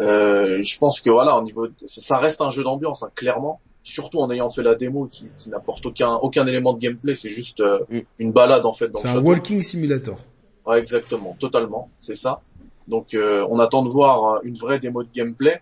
[0.00, 3.60] Euh, je pense que voilà, au niveau, de- ça reste un jeu d'ambiance, hein, clairement.
[3.82, 7.14] Surtout en ayant fait la démo qui, qui n'apporte aucun, aucun élément de gameplay.
[7.14, 7.98] C'est juste euh, Mm.
[8.18, 10.18] une balade en fait c'est un walking simulator.
[10.66, 12.42] Ouais, exactement, totalement, c'est ça.
[12.88, 15.60] Donc euh, on attend de voir euh, une vraie démo de gameplay.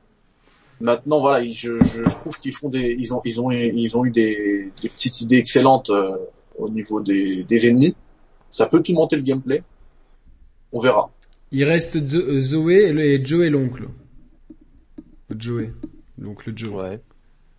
[0.81, 4.05] Maintenant voilà, je, je, je trouve qu'ils font des ils ont ils ont ils ont
[4.05, 6.17] eu des, des petites idées excellentes euh,
[6.59, 7.95] au niveau des, des ennemis.
[8.51, 9.63] Ça peut pimenter le gameplay.
[10.73, 11.11] On verra.
[11.53, 13.85] Il reste euh, Zoé et, le- et Joe et l'oncle.
[15.37, 15.73] Joey,
[16.19, 16.73] l'oncle Joe.
[16.75, 17.01] Ouais.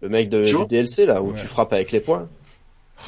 [0.01, 1.35] Le mec de, Joe du DLC là où Ouais.
[1.39, 2.29] tu frappes avec les poings.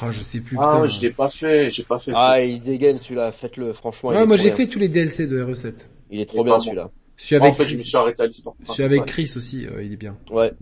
[0.02, 0.56] Ah, je sais plus.
[0.60, 0.86] Ah, putain.
[0.86, 2.12] je l'ai pas fait, j'ai pas fait.
[2.14, 4.10] Ah, il dégaine celui-là, faites-le, franchement.
[4.10, 5.86] Ouais, moi j'ai fait tous les DLC de RE7.
[6.10, 6.90] Il est trop bien celui-là.
[7.16, 8.54] Celui en fait, je me suis arrêté à l'histoire.
[8.64, 9.04] celui avec.
[9.06, 10.16] Chris aussi, euh, il est bien.
[10.30, 10.52] Ouais.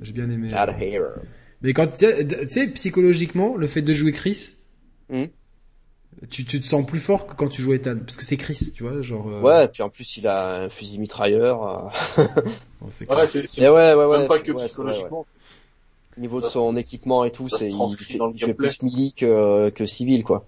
[0.00, 0.52] J'ai bien aimé.
[0.52, 1.14] Out of here.
[1.62, 2.06] Mais quand tu
[2.48, 4.54] sais, psychologiquement, le fait de jouer Chris,
[5.08, 5.26] Hmm.
[6.30, 8.72] tu, tu te sens plus fort que quand tu joues Ethan, parce que c'est Chris,
[8.74, 9.28] tu vois, genre.
[9.28, 11.92] euh, Ouais, puis en plus il a un fusil mitrailleur.
[12.16, 12.24] euh.
[12.80, 13.26] bon, c'est Ouais, cool.
[13.46, 14.18] c'est Et ouais, ouais, ouais.
[14.18, 14.68] même pas que ouais, vrai, ouais.
[14.68, 15.26] psychologiquement.
[16.16, 17.76] Au niveau de son équipement et tout, c'est il,
[18.34, 20.46] il fait plus melee que, que civil quoi.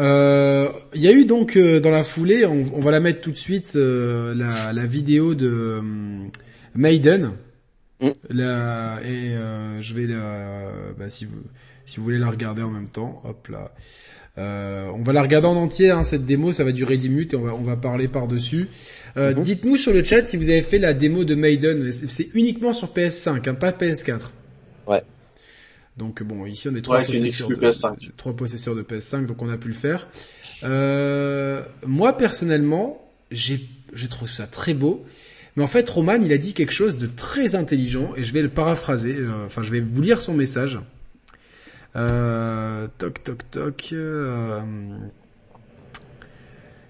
[0.00, 3.20] Euh, Il y a eu donc euh, dans la foulée, on, on va la mettre
[3.20, 5.80] tout de suite, euh, la, la vidéo de euh,
[6.74, 7.32] Maiden.
[8.00, 8.08] Mm.
[8.30, 11.42] La, et euh, je vais la, bah, si vous
[11.84, 13.72] si vous voulez la regarder en même temps, hop là.
[14.38, 17.34] Euh, on va la regarder en entier, hein, cette démo, ça va durer 10 minutes
[17.34, 18.68] et on va, on va parler par-dessus.
[19.18, 19.42] Euh, Mhm.
[19.42, 21.92] Dites-nous sur le chat si vous avez fait la démo de Maiden.
[21.92, 24.32] C'est c'est uniquement sur PS5, hein, pas PS4.
[25.96, 28.10] Donc bon, ici on est trois Ouais, possesseurs de- PS5.
[28.16, 30.08] trois possesseurs de PS5, donc on a pu le faire.
[30.62, 33.60] Euh, moi personnellement, j'ai
[33.92, 35.04] je trouve ça très beau.
[35.54, 38.40] Mais en fait, Roman, il a dit quelque chose de très intelligent et je vais
[38.40, 39.16] le paraphraser.
[39.16, 40.80] euh, Enfin, je vais vous lire son message.
[41.94, 43.94] Euh, toc toc toc.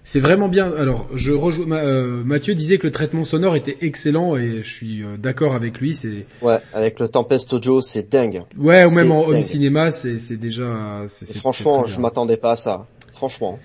[0.03, 0.71] Euh, c'est vraiment bien.
[0.77, 1.77] Alors, je rejoins.
[1.77, 5.79] Euh, Mathieu disait que le traitement sonore était excellent et je suis euh, d'accord avec
[5.79, 5.93] lui.
[5.95, 8.43] C'est Ouais, avec le Tempest Audio, c'est dingue.
[8.57, 11.03] ouais, ou même en home cinéma, c'est c'est déjà.
[11.07, 12.87] c'est- franchement, je m'attendais pas à ça.
[13.13, 13.59] Franchement.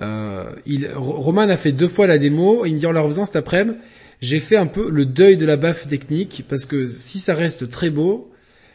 [0.00, 2.64] Euh, il, Ro- Roman a fait deux fois la démo.
[2.64, 3.76] Et il me dit en la refaisant cet après-midi,
[4.20, 7.68] j'ai fait un peu le deuil de la baffe technique parce que si ça reste
[7.68, 8.30] très beau,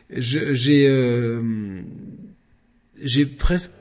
[0.10, 1.41] j'ai euh,
[3.02, 3.71] j'ai presque.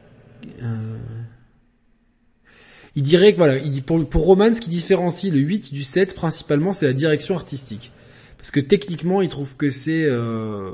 [2.94, 5.82] Il dirait que voilà, il dit pour pour Roman, ce qui différencie le 8 du
[5.82, 7.92] 7 principalement, c'est la direction artistique.
[8.36, 10.72] Parce que techniquement, il trouve que c'est euh,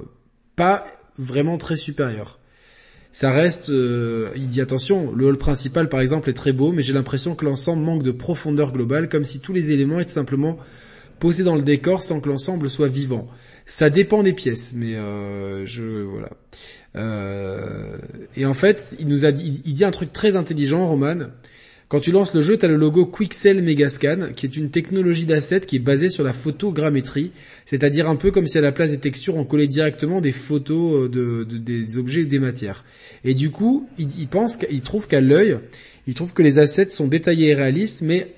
[0.57, 0.87] pas
[1.19, 2.39] vraiment très supérieur.
[3.13, 6.83] Ça reste, euh, il dit attention, le hall principal par exemple est très beau, mais
[6.83, 10.59] j'ai l'impression que l'ensemble manque de profondeur globale, comme si tous les éléments étaient simplement
[11.19, 13.29] posés dans le décor sans que l'ensemble soit vivant.
[13.67, 16.31] Ça dépend des pièces, mais euh, je voilà.
[16.97, 17.99] Euh,
[18.37, 21.27] et en fait, il nous a dit, il dit un truc très intelligent, Roman.
[21.89, 25.25] Quand tu lances le jeu, tu as le logo Quixel Megascan, qui est une technologie
[25.25, 27.33] d'asset qui est basée sur la photogrammétrie,
[27.65, 31.05] c'est-à-dire un peu comme si à la place des textures, on collait directement des photos
[31.05, 32.85] euh, de, des objets ou des matières.
[33.25, 35.59] Et du coup, il, pense, il trouve qu'à l'œil,
[36.07, 38.35] il trouve que les assets sont détaillés et réalistes, mais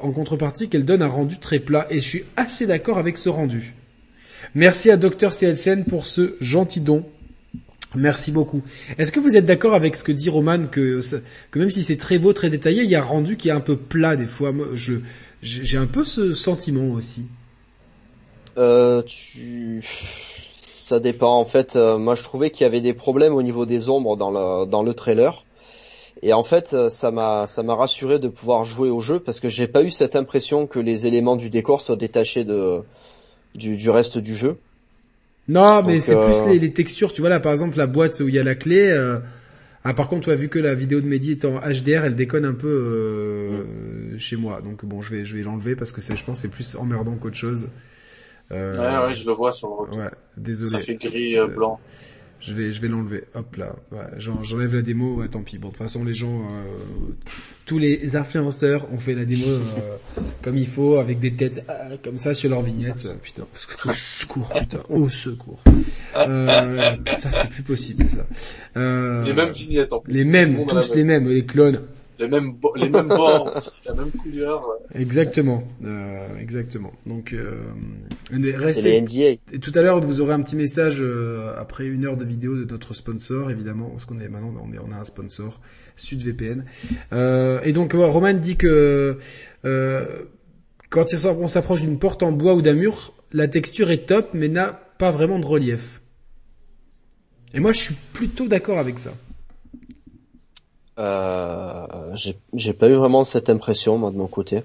[0.00, 1.86] en contrepartie, qu'elles donnent un rendu très plat.
[1.90, 3.74] Et je suis assez d'accord avec ce rendu.
[4.54, 7.04] Merci à Dr CLCN pour ce gentil don.
[7.94, 8.62] Merci beaucoup.
[8.98, 11.00] Est-ce que vous êtes d'accord avec ce que dit Roman que,
[11.56, 13.60] même si c'est très beau, très détaillé, il y a un rendu qui est un
[13.60, 14.52] peu plat des fois?
[14.74, 14.94] je,
[15.42, 17.26] j'ai un peu ce sentiment aussi.
[18.58, 19.82] Euh, tu...
[19.82, 21.38] Ça dépend.
[21.38, 24.16] En fait, euh, moi je trouvais qu'il y avait des problèmes au niveau des ombres
[24.16, 25.44] dans le, dans le trailer.
[26.22, 29.38] Et en fait, euh, ça m'a ça m'a rassuré de pouvoir jouer au jeu parce
[29.38, 32.80] que j'ai pas eu cette impression que les éléments du décor soient détachés de
[33.54, 34.58] du, du reste du jeu.
[35.48, 37.12] Non, mais c'est plus euh, les, textures.
[37.12, 38.90] Tu vois là, par exemple, la boîte où il y a la clé.
[38.90, 39.18] Euh,
[39.82, 42.16] ah, par contre, tu as vu que la vidéo de Mehdi est en HDR, elle
[42.16, 44.60] déconne un peu euh, chez moi.
[44.60, 47.14] Donc bon, je vais, je vais l'enlever parce que c'est, je pense, c'est plus emmerdant
[47.14, 47.68] qu'autre chose.
[48.50, 49.98] Euh, ouais, ouais, je le vois sur le retour.
[49.98, 50.70] Ouais, désolé.
[50.70, 51.80] Ça fait gris blanc.
[52.40, 53.24] Je vais, je vais l'enlever.
[53.34, 53.74] Hop là.
[53.90, 55.16] Ouais, J'enlève la démo.
[55.16, 55.58] Ouais, tant pis.
[55.58, 56.64] Bon, de toute façon, les gens, euh,
[57.66, 59.60] tous les influenceurs ont fait la démo euh,
[60.42, 63.08] comme il faut, avec des têtes euh, comme ça sur leur vignette.
[63.22, 65.62] Putain, au secours, putain, au secours.
[66.14, 68.26] putain, c'est plus possible ça.
[68.76, 70.12] les mêmes vignettes en plus.
[70.12, 71.80] Les mêmes, tous les mêmes, les clones
[72.18, 73.54] les mêmes les mêmes bords,
[73.86, 74.64] la même couleur.
[74.94, 76.92] Exactement, euh, exactement.
[77.06, 77.60] Donc euh,
[78.32, 79.00] restez.
[79.00, 82.24] Les Et tout à l'heure, vous aurez un petit message euh, après une heure de
[82.24, 85.60] vidéo de notre sponsor, évidemment, parce qu'on est maintenant on, est, on a un sponsor
[85.96, 86.64] SudVPN.
[87.12, 89.18] Euh, et donc Roman dit que
[89.64, 90.22] euh,
[90.90, 94.48] quand on s'approche d'une porte en bois ou d'un mur, la texture est top, mais
[94.48, 96.00] n'a pas vraiment de relief.
[97.54, 99.10] Et moi, je suis plutôt d'accord avec ça.
[100.98, 101.86] Euh,
[102.54, 104.62] j'ai pas eu vraiment cette impression moi de mon côté.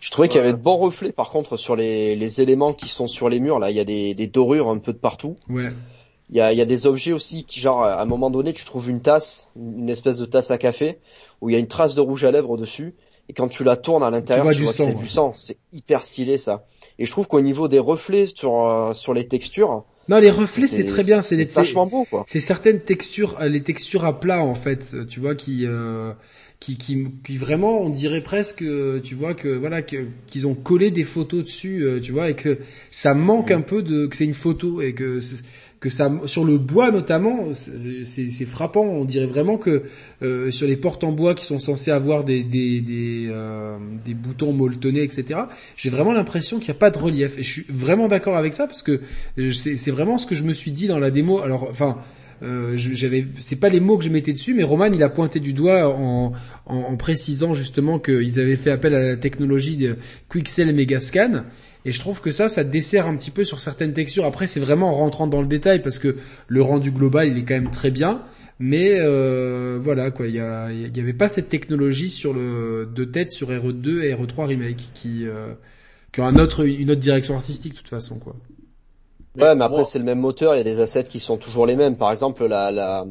[0.00, 2.88] Je trouvais qu'il y avait de bons reflets par contre sur les, les éléments qui
[2.88, 5.34] sont sur les murs là, il y a des, des dorures un peu de partout.
[5.48, 5.72] Ouais.
[6.30, 8.52] Il y a, il y a des objets aussi qui genre à un moment donné
[8.52, 10.98] tu trouves une tasse, une espèce de tasse à café
[11.40, 12.94] où il y a une trace de rouge à lèvres dessus
[13.28, 16.02] et quand tu la tournes à l'intérieur tu, vois, que c'est du sang, c'est hyper
[16.02, 16.66] stylé ça.
[16.98, 20.66] Et je trouve qu'au niveau des reflets sur euh, sur les textures, non, les reflets
[20.66, 22.24] c'est très bien, c'est vachement beau quoi.
[22.28, 26.12] C'est certaines textures, euh, les textures à plat en fait, tu vois qui euh,
[26.64, 30.90] qui, qui, qui vraiment on dirait presque, euh, tu vois que voilà qu'ils ont collé
[30.90, 32.58] des photos dessus, tu vois et que
[32.90, 35.18] ça manque un peu de que c'est une photo et que
[35.84, 38.84] que ça sur le bois notamment c'est frappant.
[38.84, 39.82] On dirait vraiment que
[40.22, 44.14] euh, sur les portes en bois qui sont censées avoir des des des, euh, des
[44.14, 45.40] boutons molletonnés etc
[45.76, 47.38] j'ai vraiment l'impression qu'il n'y a pas de relief.
[47.38, 49.02] Et je suis vraiment d'accord avec ça parce que
[49.52, 51.40] c'est vraiment ce que je me suis dit dans la démo.
[51.40, 51.98] Alors enfin
[52.44, 55.40] euh, j'avais c'est pas les mots que je mettais dessus mais Roman il a pointé
[55.40, 56.32] du doigt en,
[56.96, 59.96] précisant justement qu'ils avaient fait appel à la technologie de
[60.30, 61.44] Quixel Megascan
[61.86, 64.24] et je trouve que ça, ça dessert un petit peu sur certaines textures.
[64.24, 66.16] Après, c'est vraiment en rentrant dans le détail parce que
[66.48, 68.22] le rendu global, il est quand même très bien.
[68.60, 73.32] Mais euh, voilà quoi, il y, y avait pas cette technologie sur le de tête
[73.32, 75.54] sur RE2 et RE3 remake qui euh,
[76.12, 78.36] qui ont une autre direction artistique de toute façon quoi.
[79.36, 81.66] Ouais, mais après c'est le même moteur, il y a des assets qui sont toujours
[81.66, 81.96] les mêmes.
[81.96, 83.04] Par exemple, la la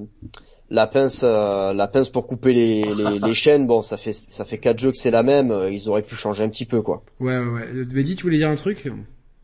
[0.69, 4.45] la pince euh, la pince pour couper les, les, les, chaînes bon ça fait ça
[4.45, 6.81] fait quatre jeux que c'est la même euh, ils auraient pu changer un petit peu
[6.81, 7.03] quoi.
[7.19, 7.85] Ouais ouais ouais.
[7.93, 8.89] Mehdi tu voulais dire un truc?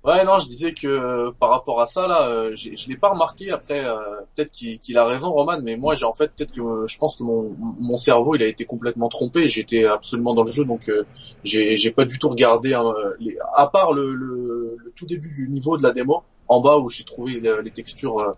[0.04, 3.10] Ouais non je disais que euh, par rapport à ça là je, je l'ai pas
[3.10, 3.84] remarqué après
[4.36, 7.24] peut-être qu'il a raison Roman mais moi j'ai en fait peut-être que je pense que
[7.24, 10.92] mon mon cerveau il a été complètement trompé j'étais absolument dans le jeu donc
[11.44, 15.30] j'ai j'ai pas du tout regardé hein, les, à part le, le, le, tout début
[15.30, 18.34] du niveau de la démo en bas où j'ai trouvé les, textures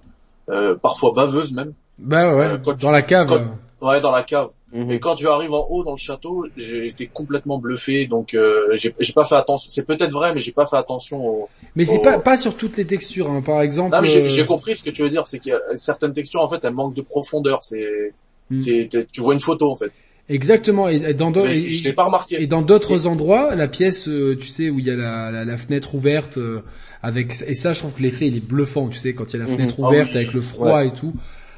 [0.82, 3.48] parfois baveuses même bah ouais, euh, dans la cave.
[3.82, 4.50] Ouais, dans la cave.
[4.74, 4.92] Mhm.
[4.92, 8.74] Et quand tu arrives en haut dans le château, j'ai été complètement bluffé, donc euh,
[8.76, 9.70] j'ai pas fait attention.
[9.70, 11.26] C'est peut-être vrai, mais j'ai pas fait attention.
[11.26, 13.42] Au, mais c'est pas pas sur toutes les textures, hein.
[13.42, 13.96] par exemple.
[13.96, 16.14] Non, mais j'ai euh, compris ce que tu veux dire, c'est qu'il y a certaines
[16.14, 17.64] textures en fait, elles manquent de profondeur.
[17.64, 18.14] C'est,
[18.50, 18.60] hmm.
[19.12, 19.92] tu vois une photo en fait.
[20.30, 20.88] Exactement.
[20.88, 22.42] Et dans d'autres, je l'ai pas remarqué.
[22.42, 25.96] Et dans d'autres endroits, la pièce, tu sais, où il y a la, la, fenêtre
[25.96, 26.40] ouverte,
[27.04, 28.88] avec et ça, je trouve que l'effet il est bluffant.
[28.88, 29.58] Tu sais, quand il y a la mhm.
[29.58, 31.14] fenêtre ah ouverte avec le froid et tout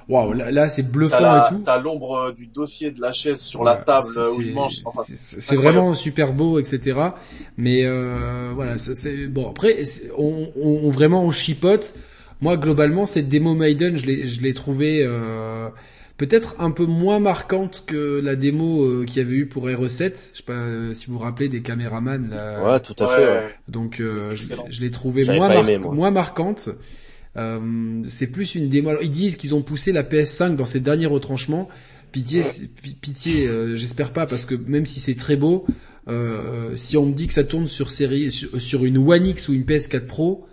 [0.09, 1.61] waouh, là, c'est bluffant et tout.
[1.65, 4.81] T'as l'ombre euh, du dossier de la chaise sur la table où il mange.
[5.05, 6.99] c'est vraiment super beau, etc.
[7.57, 9.49] Mais euh, voilà, c'est bon.
[9.49, 9.77] Après,
[10.17, 11.93] on, on, vraiment on chipote
[12.41, 15.69] moi globalement cette démo Maiden, je l'ai je l'ai trouvé euh,
[16.17, 19.89] peut-être un peu moins marquante que la démo euh, qu'il y avait eu pour re
[19.89, 22.61] 7 Je sais pas euh, si vous vous rappelez des caméramans là.
[22.63, 23.25] Ouais, tout à fait.
[23.25, 23.55] ouais.
[23.69, 26.69] Donc euh, je, je l'ai trouvé J'avais moins, mar- aimé, moins marquante.
[27.37, 28.89] Euh, c'est plus une démo.
[28.89, 31.67] Alors, ils disent qu'ils ont poussé la PS5 dans ses derniers retranchements.
[32.11, 32.43] Pitié,
[33.01, 35.65] pitié, euh, j'espère pas parce que même si c'est très beau,
[36.07, 39.49] euh, si on me dit que ça tourne sur série, sur, sur une One X
[39.49, 40.45] ou une PS4 Pro,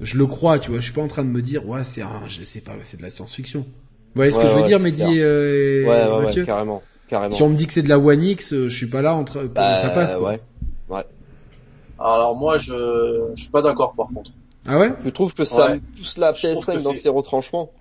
[0.00, 0.80] je le crois, tu vois.
[0.80, 2.96] Je suis pas en train de me dire, ouais, c'est un, je sais pas, c'est
[2.96, 3.60] de la science-fiction.
[3.60, 3.66] Vous
[4.16, 6.44] voyez ce Ouais, que je veux ouais, dire, Mehdi euh, Ouais, ouais, ouais, Mathieu?
[6.46, 7.34] carrément, carrément.
[7.36, 9.22] Si on me dit que c'est de la One X, je suis pas là en
[9.24, 10.16] train, Bah, ça passe.
[10.16, 10.36] Quoi.
[10.88, 11.04] ouais.
[12.00, 14.30] Alors moi, je, je suis pas d'accord par contre.
[14.68, 14.92] Ah ouais?
[15.04, 15.80] Je trouve que ça Ouais.
[15.96, 17.72] pousse la Je trouve PS5 que dans ses retranchements.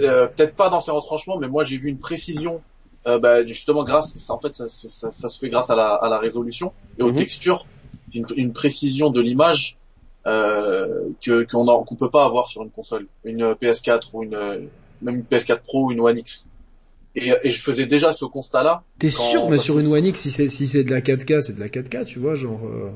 [0.00, 2.60] Euh, Peut-être pas dans ses retranchements, mais moi j'ai vu une précision.
[3.06, 5.94] Euh, bah, justement, grâce, en fait, ça, ça- ça- ça se fait grâce à la,
[5.94, 7.16] à la résolution et aux Mhm.
[7.16, 7.66] textures,
[8.14, 9.76] une, une précision de l'image
[10.26, 14.68] euh, que qu'on qu'on peut pas avoir sur une console, une PS4 ou une
[15.02, 16.48] même une PS4 Pro ou une One X.
[17.14, 18.82] Et, et je faisais déjà ce constat-là.
[18.98, 21.52] T'es sûr, mais sur une One X, si c'est si c'est de la 4K, c'est
[21.54, 22.58] de la 4K, tu vois, genre.
[22.64, 22.90] euh,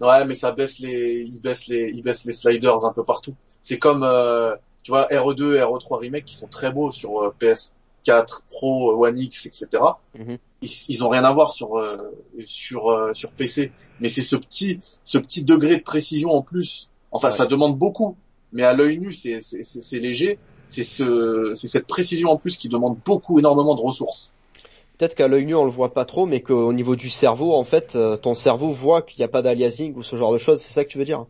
[0.00, 3.34] Ouais, mais ça baisse les, ils baissent les, baissent les sliders un peu partout.
[3.62, 7.34] C'est comme, euh, tu vois, RE2 et RE3 remake qui sont très beaux sur euh,
[7.40, 9.68] PS4 Pro, One X, etc.
[10.18, 10.38] Mhm.
[10.62, 11.96] Ils, ils ont rien à voir sur euh,
[12.44, 13.72] sur sur PC.
[14.00, 16.90] Mais c'est ce petit, ce petit degré de précision en plus.
[17.12, 17.34] Enfin, Ouais.
[17.34, 18.16] ça demande beaucoup,
[18.52, 20.38] mais à l'œil nu, c'est- c'est léger.
[20.68, 24.32] C'est ce, c'est cette précision en plus qui demande beaucoup, énormément de ressources.
[24.98, 27.64] Peut-être qu'à l'œil nu on le voit pas trop, mais qu'au niveau du cerveau, en
[27.64, 30.60] fait, euh, ton cerveau voit qu'il n'y a pas d'aliasing ou ce genre de choses.
[30.60, 31.26] C'est ça que tu veux dire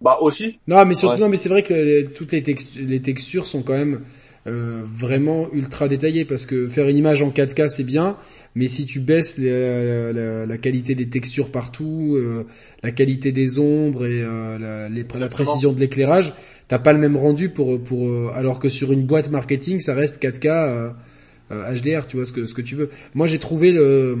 [0.00, 1.20] Bah aussi, Non, mais surtout, Ouais.
[1.20, 2.44] non, mais c'est vrai que les- toutes les,
[2.76, 4.02] les textures sont quand même
[4.46, 8.16] euh, vraiment ultra détaillées parce que faire une image en 4K c'est bien,
[8.54, 12.44] mais si tu baisses les- la, la qualité des textures partout, euh,
[12.84, 16.32] la qualité des ombres et euh, la, les- la précision de l'éclairage,
[16.68, 20.22] t'as pas le même rendu pour pour alors que sur une boîte marketing ça reste
[20.22, 20.92] 4K.
[21.50, 22.90] Euh, euh, HDR, tu vois ce que ce que tu veux.
[23.14, 24.18] Moi, j'ai trouvé le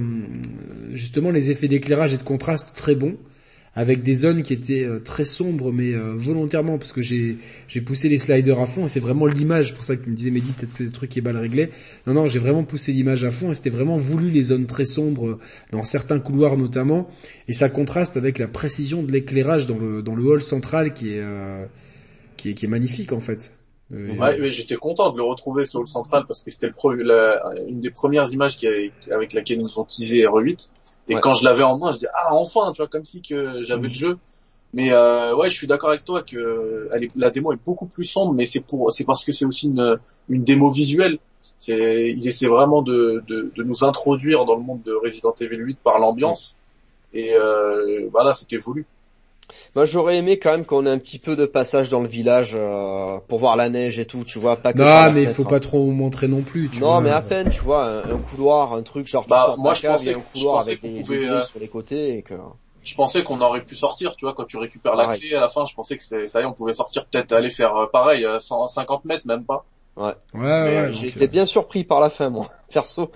[0.92, 3.16] justement les effets d'éclairage et de contraste très bons
[3.76, 7.36] avec des zones qui étaient euh, très sombres mais euh, volontairement parce que j'ai
[7.68, 10.16] j'ai poussé les sliders à fond et c'est vraiment l'image pour ça que tu me
[10.16, 11.70] disais Mehdi peut-être que c'est le truc qui est mal réglé.
[12.06, 14.86] Non non j'ai vraiment poussé l'image à fond et c'était vraiment voulu les zones très
[14.86, 15.38] sombres euh,
[15.70, 17.08] dans certains couloirs notamment.
[17.48, 21.10] Et ça contraste avec la précision de l'éclairage dans le dans le hall central qui
[21.10, 21.66] est euh,
[22.38, 23.52] qui est qui est magnifique en fait
[23.92, 26.70] Euh, Ouais, mais j'étais content de le retrouver sur le central parce que c'était
[27.68, 30.70] une des premières images qui avait- avec laquelle ils nous ont teasé RE8.
[31.08, 31.20] Et Ouais.
[31.20, 33.86] quand je l'avais en main, je dis ah enfin, tu vois, comme si que j'avais
[33.88, 34.18] le jeu.
[34.74, 37.86] Mais euh, ouais, je suis d'accord avec toi que elle est- la démo est beaucoup
[37.86, 41.18] plus sombre, mais c'est pour c'est parce que c'est aussi une une démo visuelle.
[41.68, 45.78] Ils essaient vraiment de, de de nous introduire dans le monde de Resident Evil 8
[45.82, 46.58] par l'ambiance.
[47.14, 48.84] Et euh, voilà, c'était voulu.
[49.76, 52.52] Moi, j'aurais aimé quand même qu'on ait un petit peu de passage dans le village
[52.54, 55.44] euh, pour voir la neige et tout, tu vois, pas que non mais il faut
[55.44, 55.44] hein.
[55.44, 57.02] pas trop montrer non plus tu Non, vois.
[57.02, 60.10] mais à peine, tu vois, un, un couloir, un truc genre Bah, moi, je pensais-
[60.10, 61.68] il y a un je couloir pensais avec qu'on des, pouvait, des euh, sur les
[61.68, 62.34] côtés et que.
[62.82, 65.48] je pensais qu'on aurait pu sortir, tu vois, quand tu récupères la clé à la
[65.48, 68.24] fin, je pensais que ça y est, on pouvait sortir peut-être aller faire euh, pareil,
[68.24, 69.66] euh, 150 mètres même pas.
[69.96, 72.48] ouais ouais, mais, ouais, euh, J'ai euh, été bien surpris par la fin, moi.
[72.72, 73.10] Perso,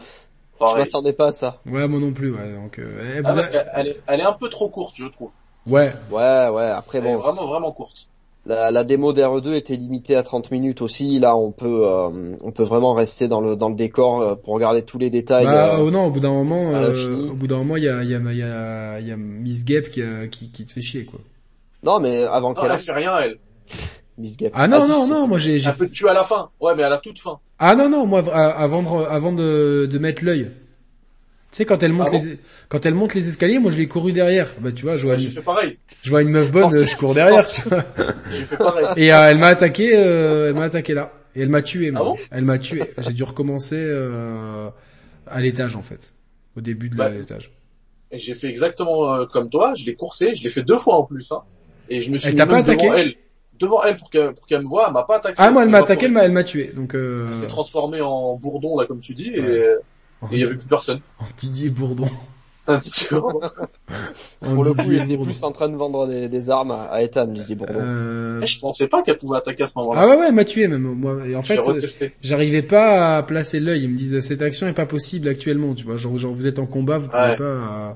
[0.64, 0.76] je Pareil.
[0.78, 1.62] m'attendais pas à ça.
[1.66, 4.02] ouais moi non plus ouais donc euh, eh, Ah, vous parce a- qu'elle elle est,
[4.06, 5.34] elle est un peu trop courte, je trouve.
[5.66, 8.08] Ouais Ouais, ouais, après Elle est bon, vraiment vraiment courte.
[8.46, 11.18] la, la démo d'RE2 était limitée à 30 minutes aussi.
[11.18, 14.54] Là, on peut, euh, on peut vraiment rester dans le dans le décor euh, pour
[14.54, 15.46] regarder tous les détails.
[15.46, 17.88] Bah, euh, oh non, au bout d'un moment, euh, au bout d'un moment, il y
[17.88, 20.64] a, il y a, il y a, y a Miss Gap qui, a- qui, qui
[20.66, 21.20] te fait chier, quoi.
[21.82, 23.38] Non, mais avant Non, qu'elle elle arrive, fait rien, elle.
[24.18, 24.52] Miss Gap.
[24.54, 25.10] Ah non, Ah, non, si.
[25.10, 26.50] non, moi j'ai, j'ai- Elle peut te tuer à la fin.
[26.60, 27.38] Ouais, mais à la toute fin.
[27.58, 30.50] ah non, non, moi, avant de, avant de, de mettre l'œil.
[31.52, 33.78] Tu sais, quand elle monte Ah bon les, quand elle monte les escaliers, moi je
[33.78, 34.54] l'ai couru derrière.
[34.60, 37.42] Bah, tu vois, je vois, Ouais, une, je vois une meuf bonne, je cours derrière.
[38.30, 38.86] J'ai fait pareil.
[38.96, 41.12] Et euh, elle m'a attaqué, euh, elle m'a attaqué là.
[41.34, 42.00] Et elle m'a tué, moi.
[42.02, 42.16] Ah bon?
[42.30, 42.82] Elle m'a tué.
[42.98, 44.68] J'ai dû recommencer, euh,
[45.26, 46.14] à l'étage, en fait.
[46.56, 47.50] Au début de Bah, l'étage.
[48.12, 49.72] Et j'ai fait exactement comme toi.
[49.76, 50.34] Je l'ai coursé.
[50.36, 51.30] Je l'ai fait deux fois en plus.
[51.32, 51.42] Hein.
[51.88, 52.88] Et je me suis Elle mis pas même devant attaqué?
[53.00, 53.14] elle.
[53.58, 54.84] Devant elle pour qu'elle pour qu'elle me voie.
[54.88, 55.34] Elle m'a pas attaqué.
[55.38, 56.72] Ah, moi, elle m'a attaqué, elle m'a, elle m'a tué.
[56.74, 59.32] Donc, Elle s'est transformée en bourdon, là, comme tu dis.
[59.34, 59.48] Et Ouais.
[59.56, 59.76] et
[60.32, 61.00] il y avait plus personne.
[61.18, 62.08] en Didier Bourdon.
[62.66, 63.16] Un petit peu.
[64.42, 65.24] En Pour le coup, Didier il était Bourdon.
[65.24, 67.74] plus en train de vendre des, des armes à, à Ethan, Didier Bourdon.
[67.76, 70.02] Euh, Eh, Je pensais pas qu'elle pouvait attaquer à ce moment-là.
[70.02, 70.82] Ah ouais, ouais, elle m'a tué même.
[70.82, 71.58] Moi, et en fait,
[72.22, 73.82] j'arrivais pas à placer l'œil.
[73.84, 75.74] Ils me disent cette action est pas possible actuellement.
[75.74, 77.36] Tu vois, genre, genre vous êtes en combat, vous pouvez Ouais.
[77.36, 77.44] pas.
[77.44, 77.90] euh,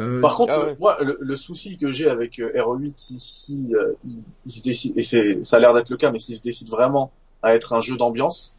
[0.00, 0.76] euh, Par contre, Ah euh, ouais.
[0.80, 4.92] moi, le, le souci que j'ai avec euh, RE8 ici, euh, il, il se décide,
[4.96, 7.12] et c'est, ça a l'air d'être le cas, mais s'il se décide vraiment
[7.42, 8.54] à être un jeu d'ambiance,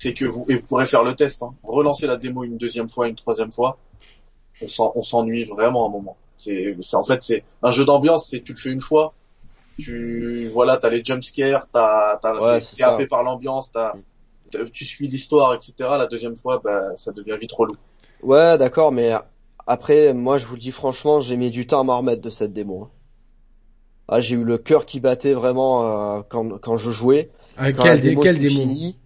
[0.00, 2.88] c'est que vous, et vous pourrez faire le test, hein, relancer la démo une deuxième
[2.88, 3.78] fois, une troisième fois,
[4.60, 6.16] on s'en- on s'ennuie vraiment un moment.
[6.36, 9.14] C'est, en fait, c'est un jeu d'ambiance, c'est tu le fais une fois,
[9.78, 13.92] tu voilà, t'as les jumpscares, t'as t'as Ouais, t'es happé par l'ambiance, t'as
[14.72, 15.98] tu suis l'histoire, etc.
[15.98, 17.76] La deuxième fois, bah ça devient vite relou.
[18.20, 19.10] Ouais, d'accord, mais
[19.66, 22.30] après, moi, je vous le dis franchement, j'ai mis du temps à m'en remettre de
[22.30, 22.84] cette démo.
[22.84, 22.90] hein.
[24.08, 27.30] Ah, j'ai eu le cœur qui battait vraiment euh, quand quand je jouais.
[27.56, 28.98] Ah, Quand la quelle, dé- démo quelle démo finie,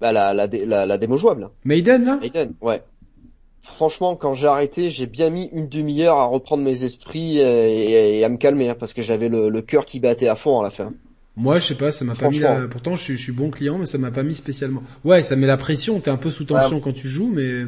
[0.00, 1.48] bah la la, dé- la la démo jouable.
[1.64, 2.18] Maiden, là?
[2.22, 2.82] Aiden, ouais.
[3.60, 8.18] Franchement, quand j'ai arrêté, j'ai bien mis une demi-heure à reprendre mes esprits et, et-
[8.20, 10.58] et à me calmer, hein, parce que j'avais le, le cœur qui battait à fond
[10.60, 10.92] à la fin.
[11.36, 12.58] Moi, je sais pas, ça m'a pas mis Franchement.
[12.60, 12.68] la...
[12.68, 14.82] Pourtant, je suis, je suis bon client, mais ça m'a pas mis spécialement.
[15.04, 17.64] Ouais, ça met la pression, t'es un peu sous tension quand tu joues, mais...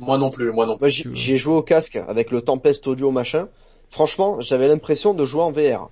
[0.00, 0.82] Moi non plus, moi non plus.
[0.82, 3.48] Moi, j'y j'y ai joué au casque avec le Tempest Audio machin.
[3.90, 5.90] Franchement, j'avais l'impression de jouer en VR.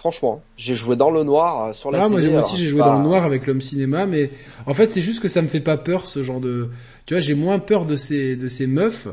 [0.00, 2.28] Franchement, j'ai joué dans le noir euh, sur la Ah, moi, télé.
[2.28, 4.30] moi alors, aussi, j'ai joué pas- dans le noir avec l'homme cinéma, mais
[4.66, 6.70] en fait, c'est juste que ça me fait pas peur, ce genre de...
[7.06, 9.08] Tu vois, j'ai moins peur de ces, de ces meufs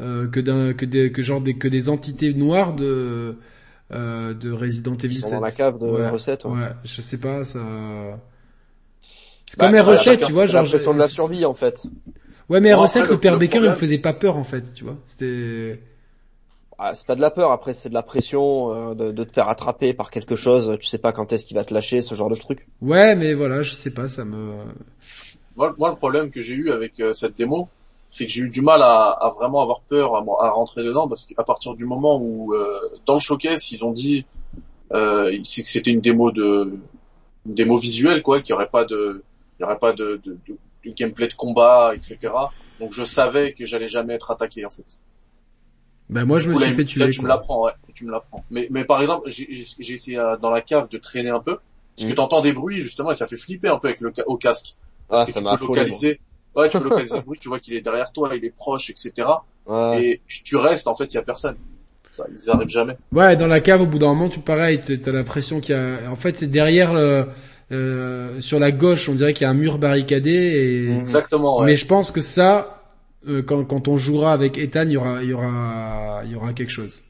[0.00, 3.36] euh, que d'un, que des, que genre des, que des entités noires de,
[3.92, 5.38] euh, de Resident Evil Ils sont 7.
[5.38, 6.10] dans la cave de ouais.
[6.10, 6.44] recette.
[6.46, 7.60] Ouais, je sais pas, ça...
[9.46, 10.64] C'est Bah, comme R7, chacun tu vois, J'ai genre...
[10.64, 11.90] l'impression de la j'ai- survie en fait.
[12.48, 14.36] Ouais, mais Bon, R7, après, le le- père le Baker, il me faisait pas peur,
[14.36, 14.98] en fait, tu vois.
[15.06, 15.80] C'était...
[16.84, 19.32] Ah, c'est pas de la peur, après c'est de la pression euh, de, de te
[19.32, 20.76] faire attraper par quelque chose.
[20.80, 22.66] Tu sais pas quand est-ce qu'il va te lâcher, ce genre de truc.
[22.80, 24.64] Ouais, mais voilà, je sais pas, ça me...
[25.54, 27.68] Moi, moi, le problème que j'ai eu avec euh, cette démo,
[28.10, 31.06] c'est que j'ai eu du mal à, à vraiment avoir peur, à, à rentrer dedans,
[31.06, 34.26] parce qu'à partir du moment où, euh, dans le showcase, ils ont dit
[34.92, 36.72] euh, que c'était une démo de,
[37.46, 39.22] une démo visuelle, quoi, qu'il y aurait pas de,
[39.58, 42.34] il y aurait pas de, de, de- de gameplay de combat, etc.
[42.80, 45.00] Donc je savais que j'allais jamais être attaqué, en fait.
[46.10, 48.04] Bah, moi, je me coup, suis là, fait là, tuer, tu me l'apprends, ouais, tu
[48.04, 48.44] me l'apprends.
[48.50, 51.56] Mais, mais par exemple, j'ai essayé euh, dans la cave de traîner un peu,
[51.96, 52.14] parce que Mhm.
[52.16, 54.74] t'entends des bruits justement et ça fait flipper un peu avec le au casque.
[55.08, 55.80] Parce Ah, que ça tu m'a peux affolé.
[55.80, 56.20] localiser,
[56.54, 58.90] ouais, tu peux localiser le bruit, tu vois qu'il est derrière toi, il est proche,
[58.90, 59.28] etc.
[59.66, 60.04] Ouais.
[60.04, 61.56] Et tu restes, en fait, il y a personne.
[62.10, 62.96] Ça, ils arrivent jamais.
[63.12, 66.10] Ouais, dans la cave, au bout d'un moment, tu pareil, t'as l'impression qu'il y a...
[66.10, 67.26] En fait, c'est derrière le...
[67.72, 70.90] euh, sur la gauche, on dirait qu'il y a un mur barricadé et...
[70.90, 71.00] Mhm.
[71.00, 71.66] Exactement, ouais.
[71.66, 72.81] Mais je pense que ça,
[73.28, 76.34] euh, quand, quand on jouera avec Ethan, il y aura, il y aura, il y
[76.34, 77.02] aura quelque chose.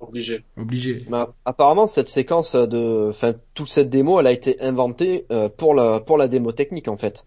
[0.00, 0.42] Obligé.
[0.56, 1.06] Obligé.
[1.10, 5.74] Mais apparemment, cette séquence de, enfin, toute cette démo, elle a été inventée euh, pour
[5.74, 7.24] la pour la démo technique en fait.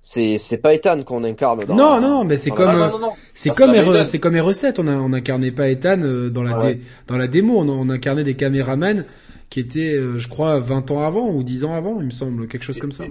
[0.00, 1.74] C'est c'est pas Ethan qu'on incarne dans.
[1.74, 3.12] Non, non, mais c'est comme, Ah, non, non, non.
[3.34, 6.56] c'est Ah, comme, c'est comme R7, on a, on incarnait pas Ethan euh, dans la,
[6.56, 6.74] Ouais.
[6.76, 9.04] dé- dans la démo, on, on incarnait des caméramans
[9.50, 12.46] qui étaient, euh, je crois, 20 ans avant ou 10 ans avant, il me semble,
[12.46, 13.04] quelque chose comme ça.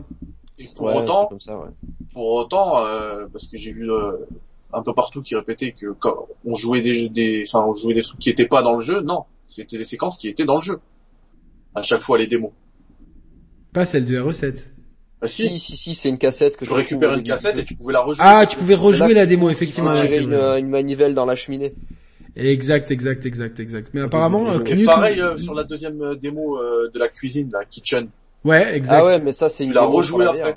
[0.60, 1.70] Et pour Ouais, autant, truc comme ça, ouais.
[2.14, 4.14] pour autant, euh, parce que j'ai vu euh,
[4.74, 8.01] un peu partout qui répétaient que quand on jouait des, des, enfin, on jouait des
[8.03, 9.26] trucs qui étaient pas dans le jeu, non.
[9.45, 10.80] C'était des séquences qui étaient dans le jeu.
[11.76, 12.51] À chaque fois, les démos.
[13.72, 14.72] Pas celle de R7.
[15.22, 17.76] Bah, si, Si, si, si, c'est une cassette que tu au une cassette et tu
[17.76, 18.24] pouvais la rejouer.
[18.26, 19.91] Ah, tu pouvais rejouer la démo, effectivement.
[19.93, 21.74] Tu tirais une, manivelle dans la cheminée.
[22.36, 23.89] Exact, exact, exact, exact.
[23.93, 27.08] Mais apparemment, euh, Et Knut- pareil euh, sur la deuxième euh, démo euh, de la
[27.08, 28.10] cuisine, la kitchen.
[28.44, 28.96] Ouais, exact.
[28.98, 30.54] Ah ouais, mais ça c'est Tu une l'as démo pour rejoué la après.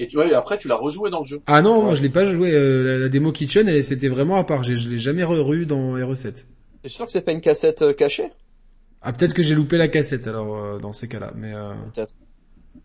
[0.00, 1.40] Et tu vois, et après tu l'as rejoué dans le jeu.
[1.46, 2.52] Ah non, moi je l'ai pas joué.
[2.52, 4.62] euh, la, la démo Kitchen, elle, c'était vraiment à part.
[4.62, 6.46] J'ai- Je l'ai jamais re-ru dans RE7.
[6.82, 8.30] T'es sûr que c'est pas une cassette euh, cachée?
[9.02, 11.32] Ah peut-être que j'ai loupé la cassette alors euh, dans ces cas-là.
[11.36, 11.74] Mais euh...
[11.94, 12.14] Peut-être.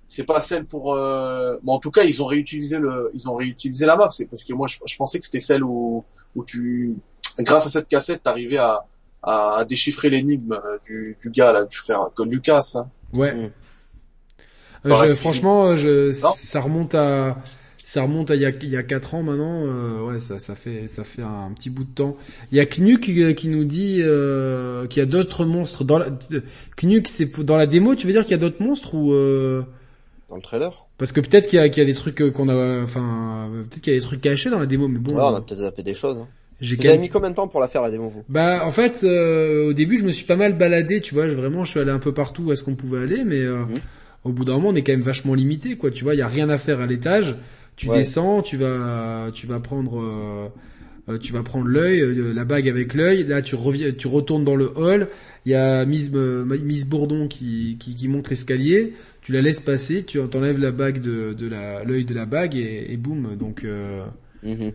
[0.08, 0.94] C'est pas celle pour.
[0.94, 1.58] Euh...
[1.64, 4.10] Bon, en tout cas, ils ont réutilisé le, ils ont réutilisé la map.
[4.12, 6.04] C'est parce que moi, je, je pensais que c'était celle où
[6.36, 6.96] où tu,
[7.40, 8.86] grâce à cette cassette, t'arrivais à
[9.26, 12.74] à déchiffrer l'énigme euh, du, du gars là, du frère, que Lucas.
[12.76, 12.88] Hein.
[13.14, 13.34] ouais.
[13.34, 13.52] Mm.
[14.86, 17.38] Euh, je- franchement, euh, je, ça remonte à
[17.78, 19.66] ça remonte à il y a il y a quatre ans maintenant.
[19.66, 22.18] euh, ouais, ça ça fait ça fait un, petit bout de temps.
[22.52, 26.00] Il y a Knuk qui, qui nous dit euh, qu'il y a d'autres monstres dans
[26.00, 26.08] la
[26.78, 27.96] Knuk, c'est pour- dans la démo.
[27.96, 29.64] Tu veux dire qu'il y a d'autres monstres ou euh...
[30.30, 30.86] Dans le trailer?
[30.98, 33.50] Parce que peut-être qu'il y a, qu'il y a des trucs euh, qu'on a, enfin,
[33.54, 35.34] euh, peut-être qu'il y a des trucs cachés dans la démo, mais bon, Ouais, on
[35.34, 36.18] euh, a peut-être zappé des choses.
[36.18, 36.28] hein.
[36.62, 38.24] j'ai quand mis combien de temps pour la faire la démo vous?
[38.30, 41.34] Bah, en fait, euh, au début, je me suis pas mal baladé, tu vois, je-
[41.34, 43.76] vraiment, je suis allé un peu partout où est-ce qu'on pouvait aller, mais euh, Mhm.
[44.24, 46.22] Au bout d'un moment, on est quand même vachement limité, quoi, tu vois, il y
[46.22, 47.36] a rien à faire à l'étage,
[47.76, 47.98] tu Ouais.
[47.98, 50.48] descends, tu vas, tu vas prendre, euh,
[51.10, 54.44] euh, tu vas prendre l'œil, euh, la bague avec l'œil, là, tu reviens, tu retournes
[54.46, 55.08] dans le hall,
[55.46, 59.60] il y a Miss, euh, Miss Bourdon qui, qui, qui monte l'escalier, tu la laisses
[59.60, 63.36] passer, tu t'enlèves la bague de, de la, l'œil de la bague et, et boum,
[63.36, 63.64] donc.
[63.66, 64.06] Euh,
[64.44, 64.74] Mhm.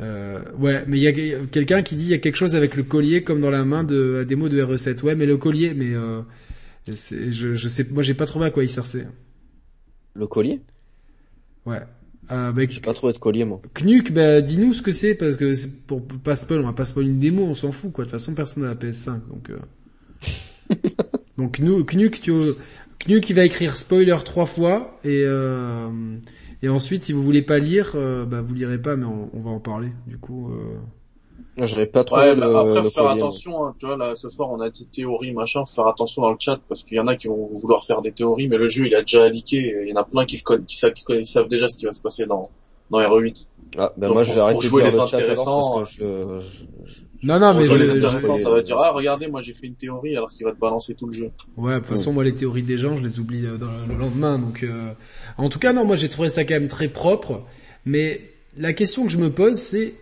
[0.00, 1.12] euh, ouais, mais il y a
[1.46, 3.84] quelqu'un qui dit il y a quelque chose avec le collier comme dans la main
[3.84, 5.02] de la démo de RE7.
[5.04, 6.20] Ouais, mais le collier, mais euh,
[6.86, 9.06] je, je sais, moi j'ai pas trouvé à quoi il servait.
[10.14, 10.60] Le collier?
[11.66, 11.80] Ouais.
[12.30, 13.60] Euh, bah, J'ai pas trouvé de collier moi.
[13.74, 16.84] Knuk, bah dis-nous ce que c'est parce que c'est pour pas spoil, on va pas
[16.84, 18.04] spoil une démo, on s'en fout quoi.
[18.04, 19.50] De toute façon, personne n'a la PS5, donc.
[19.50, 20.74] Euh...
[21.38, 22.32] donc nous, Knuk, tu,
[23.06, 25.90] Knuk, il va écrire spoiler trois fois et euh,
[26.62, 29.40] et ensuite, si vous voulez pas lire, euh, bah vous lirez pas, mais on, on
[29.40, 29.92] va en parler.
[30.06, 30.50] Du coup.
[31.58, 31.66] Euh...
[31.66, 34.14] J'avais pas trop Ouais, le, mais après, le faut faire attention, hein, tu vois, là,
[34.14, 36.96] ce soir, on a dit théorie, machin, faut faire attention dans le chat, parce qu'il
[36.96, 39.28] y en a qui vont vouloir faire des théories, mais le jeu, il a déjà
[39.28, 41.76] leaké, et il y en a plein qui, le conna- qui, savent, qui déjà ce
[41.76, 42.42] qui va se passer dans,
[42.90, 43.48] dans RE8.
[43.76, 46.02] Ah, ben Donc, moi je vais arrêter pour de jouer les alors intéressants, parce que
[46.04, 49.26] je, je- Non, non, Pour mais jouer les intéressants, je- ça va dire, ah, regardez,
[49.26, 51.30] moi, j'ai fait une théorie, alors qu'il va te balancer tout le jeu.
[51.56, 53.94] Ouais, de toute façon, moi, les théories des gens, je les oublie euh, dans le
[53.94, 54.38] lendemain.
[54.38, 54.92] Donc, euh,
[55.38, 57.42] en tout cas, non, moi, j'ai trouvé ça quand même très propre.
[57.86, 58.20] Mais
[58.56, 59.94] la question que je me pose, c'est,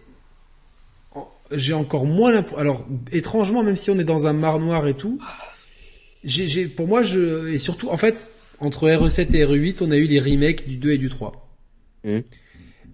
[1.54, 2.58] j'ai encore moins l'impression.
[2.58, 5.18] Alors, étrangement, même si on est dans un mar noir et tout,
[6.24, 8.30] j'ai, pour moi, je et surtout, en fait,
[8.60, 11.56] entre RE7 et RE8, on a eu les remakes du 2 et du 3.
[12.04, 12.22] Mhm.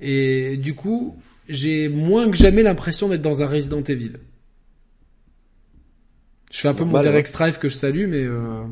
[0.00, 1.16] Et du coup,
[1.48, 4.12] j'ai moins que jamais l'impression d'être dans un Resident Evil.
[6.50, 8.22] Je fais un peu mon Normal, Derek Strife que je salue, mais.
[8.22, 8.62] Euh...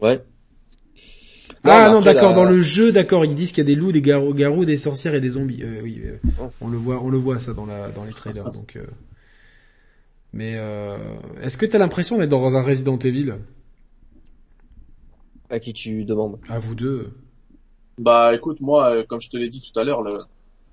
[0.00, 0.22] ouais.
[1.64, 2.30] Ah non, d'accord.
[2.30, 4.64] la- Dans le jeu, d'accord, ils disent qu'il y a des loups, des garous, garous,
[4.64, 5.62] des sorcières et des zombies.
[5.62, 6.50] Euh, oui, euh, Oh.
[6.60, 8.48] on le voit, on le voit ça dans la dans les trailers.
[8.50, 8.84] Donc, euh,
[10.32, 10.96] mais euh,
[11.42, 13.34] est-ce que t'as l'impression d'être dans un Resident Evil?
[15.50, 16.38] À qui tu demandes?
[16.48, 17.10] À vous deux.
[17.98, 20.16] Bah, écoute, moi, euh, comme je te l'ai dit tout à l'heure, le,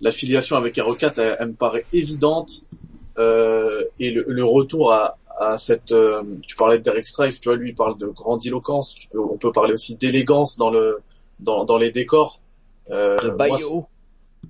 [0.02, 2.66] la filiation avec RE4, elle, elle me paraît évidente,
[3.18, 7.50] euh, et le, le retour à, à cette, euh, tu parlais de Derek Strife, tu
[7.50, 11.00] vois, lui, il parle de grandiloquence, tu peux, on peut parler aussi d'élégance dans le,
[11.40, 12.40] dans, dans les décors.
[12.92, 13.86] Euh, Le moi, Bayo.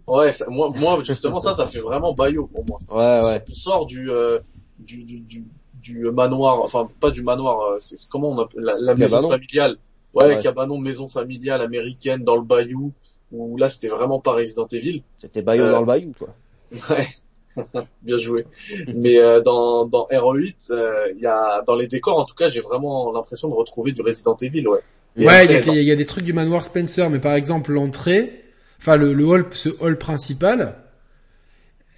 [0.07, 2.79] Ouais, ça- moi, moi justement ça, ça fait vraiment Bayo pour moi.
[2.89, 3.43] Ouais, ouais.
[3.49, 4.39] On sort du, euh,
[4.77, 5.45] du, du, du,
[5.81, 9.77] du manoir, enfin pas du manoir, euh, c'est comment on appelle la, la maison familiale.
[10.13, 10.39] Ouais, Ouais.
[10.39, 12.91] cabanon, maison familiale américaine dans le bayou,
[13.31, 15.03] où là c'était vraiment pas Resident Evil.
[15.17, 16.29] C'était Bayo Euh, dans le Bayou, quoi.
[16.89, 17.07] Ouais,
[18.01, 18.45] bien joué.
[18.91, 22.49] Mais euh, dans, dans RE8, euh, il y a dans les décors en tout cas,
[22.49, 24.81] j'ai vraiment l'impression de retrouver du Resident Evil, ouais.
[25.17, 27.19] Et ouais, il y, après, a- il y, a des trucs du manoir Spencer, mais
[27.19, 28.43] par exemple l'entrée,
[28.79, 30.75] enfin le, le hall, ce hall principal,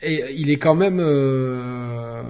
[0.01, 0.99] et il est quand même.
[0.99, 2.21] euh,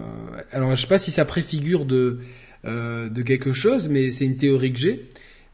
[0.51, 2.19] alors je sais pas si ça préfigure de
[2.65, 5.09] euh, de quelque chose, mais c'est une théorie que j'ai.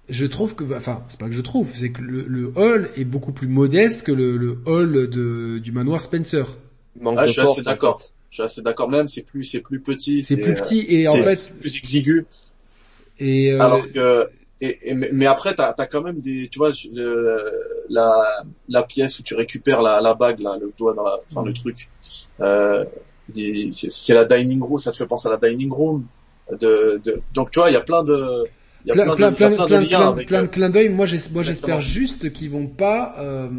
[0.10, 3.06] Je trouve que, enfin, c'est pas que je trouve, c'est que le, le hall est
[3.06, 6.46] beaucoup plus modeste que le, le hall de, du manoir Spencer.
[7.00, 8.00] Manque Ah, de je suis assez en d'accord.
[8.00, 8.12] fait.
[8.30, 8.90] Je suis assez d'accord.
[8.90, 10.24] Même c'est plus c'est plus petit.
[10.24, 12.26] C'est plus euh, petit et en c'est fait, plus exigu.
[13.20, 14.28] et euh, Alors que
[14.62, 17.52] et, et- mais mais après t'as as quand même des tu vois je- euh,
[17.90, 18.10] la
[18.70, 21.52] la pièce où tu récupères la la bague là le doigt dans la enfin le
[21.52, 21.54] Mhm.
[21.54, 21.90] truc
[22.42, 22.86] euh,
[23.72, 26.06] c'est la dining room ça te fait penser à la dining room
[26.52, 28.46] de, de donc tu vois il y a plein de
[28.86, 30.42] il y a plein, plein, plein, de, plein, plein plein, de liens plein, avec plein
[30.44, 30.90] de clins d'œil.
[30.90, 33.16] Moi, j'es- moi, j'espère juste qu'ils vont pas.
[33.20, 33.50] euh,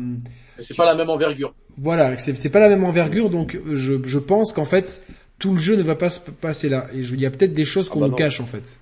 [0.60, 3.94] c'est pas la même envergure Voilà, c'est c'est pas la même envergure, donc euh, je,
[4.04, 5.02] je pense qu'en fait
[5.38, 6.86] tout le jeu ne va pas se passer là.
[6.94, 8.16] Et je- il y a peut-être des choses Ah qu'on bah nous non.
[8.16, 8.78] cache en fait.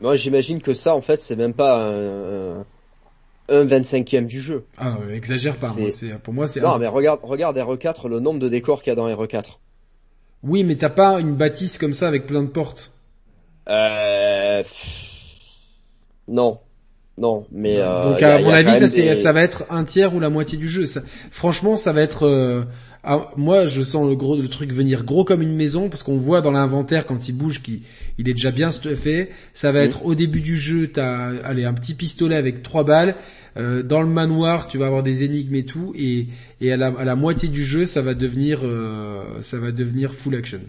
[0.00, 2.64] Moi, j'imagine que ça, en fait, c'est même pas un, un,
[3.48, 4.64] un 25e du jeu.
[4.76, 5.66] Ah, euh, exagère pas.
[5.68, 6.60] C'est- Moi, c'est pour moi c'est.
[6.60, 9.58] Non, un- mais regarde, regarde RE4, le nombre de décors qu'il y a dans RE4.
[10.44, 12.94] Oui, mais t'as pas une bâtisse comme ça avec plein de portes.
[13.68, 14.62] Euh...
[16.28, 16.60] Non.
[17.18, 20.20] Non, mais euh, donc à mon avis, ça des- ça va être un tiers ou
[20.20, 20.86] la moitié du jeu.
[20.86, 21.00] Ça,
[21.30, 22.24] franchement, ça va être.
[22.26, 22.62] euh,
[23.04, 26.16] ah, moi, je sens le gros le truc venir gros comme une maison parce qu'on
[26.18, 27.80] voit dans l'inventaire quand il bouge qu'il
[28.18, 29.30] il est déjà bien stuffé.
[29.52, 29.86] Ça va Mhm.
[29.86, 33.14] être au début du jeu, t'as allez un petit pistolet avec trois balles.
[33.56, 36.28] Euh, dans le manoir, tu vas avoir des énigmes et tout, et,
[36.60, 40.12] et à, la, à la moitié du jeu, ça va devenir euh, ça va devenir
[40.14, 40.60] full action.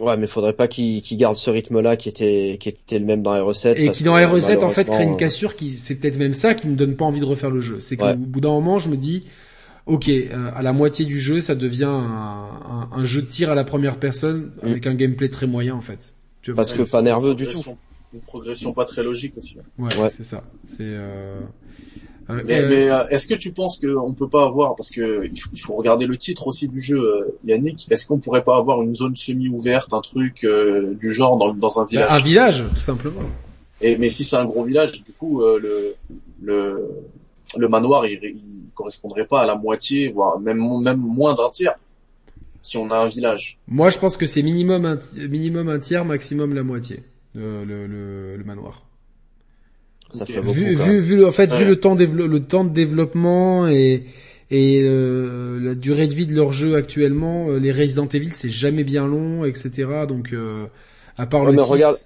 [0.00, 3.22] Ouais, mais faudrait pas qu'il qu'il garde ce rythme-là qui était qui était le même
[3.22, 3.74] dans RE7.
[3.76, 6.34] Et qui dans que, RE7 en fait crée une malheureusement, cassure qui c'est peut-être même
[6.34, 7.78] ça qui me donne pas envie de refaire le jeu.
[7.80, 8.16] C'est qu'au Ouais.
[8.16, 9.24] bout d'un moment je me dis
[9.86, 13.50] ok euh, à la moitié du jeu ça devient un, un, un jeu de tir
[13.52, 14.66] à la première personne Mm.
[14.68, 16.14] avec un gameplay très moyen en fait.
[16.42, 17.78] Tu vois, Parce que pas nerveux du progression-
[18.14, 20.10] une progression pas très logique aussi ouais, Ouais.
[20.10, 20.42] c'est ça.
[20.66, 21.38] C'est euh...
[22.30, 25.26] euh, Mais, euh, mais, euh, est-ce que tu penses qu'on peut pas avoir, parce que
[25.30, 28.44] il faut, il faut regarder le titre aussi du jeu, euh, Yannick, est-ce qu'on pourrait
[28.44, 30.46] pas avoir une zone semi-ouverte, un truc
[31.00, 32.10] du genre dans, dans un village?
[32.10, 33.20] Un village tout simplement.
[33.80, 35.94] Et mais si c'est un gros village, du coup le
[36.42, 36.88] le
[37.56, 41.74] le manoir il, il correspondrait pas à la moitié, voire même même moins d'un tiers
[42.62, 43.58] si on a un village.
[43.68, 44.98] Moi je pense que c'est minimum un,
[45.28, 47.00] minimum un tiers, maximum la moitié
[47.34, 47.64] le,
[48.36, 48.82] le manoir.
[50.14, 50.30] Ça Ok.
[50.32, 50.52] fait beaucoup.
[50.54, 50.98] vu, vu, même.
[51.00, 54.04] vu le- en fait, vu le temps, dévelop- le temps de développement et,
[54.50, 58.50] et euh, la durée de vie de leur jeu actuellement, euh, les Resident Evil c'est
[58.50, 59.70] jamais bien long, etc.
[60.08, 60.66] Donc, euh,
[61.16, 61.96] à part Ouais, le mais 6, regarde-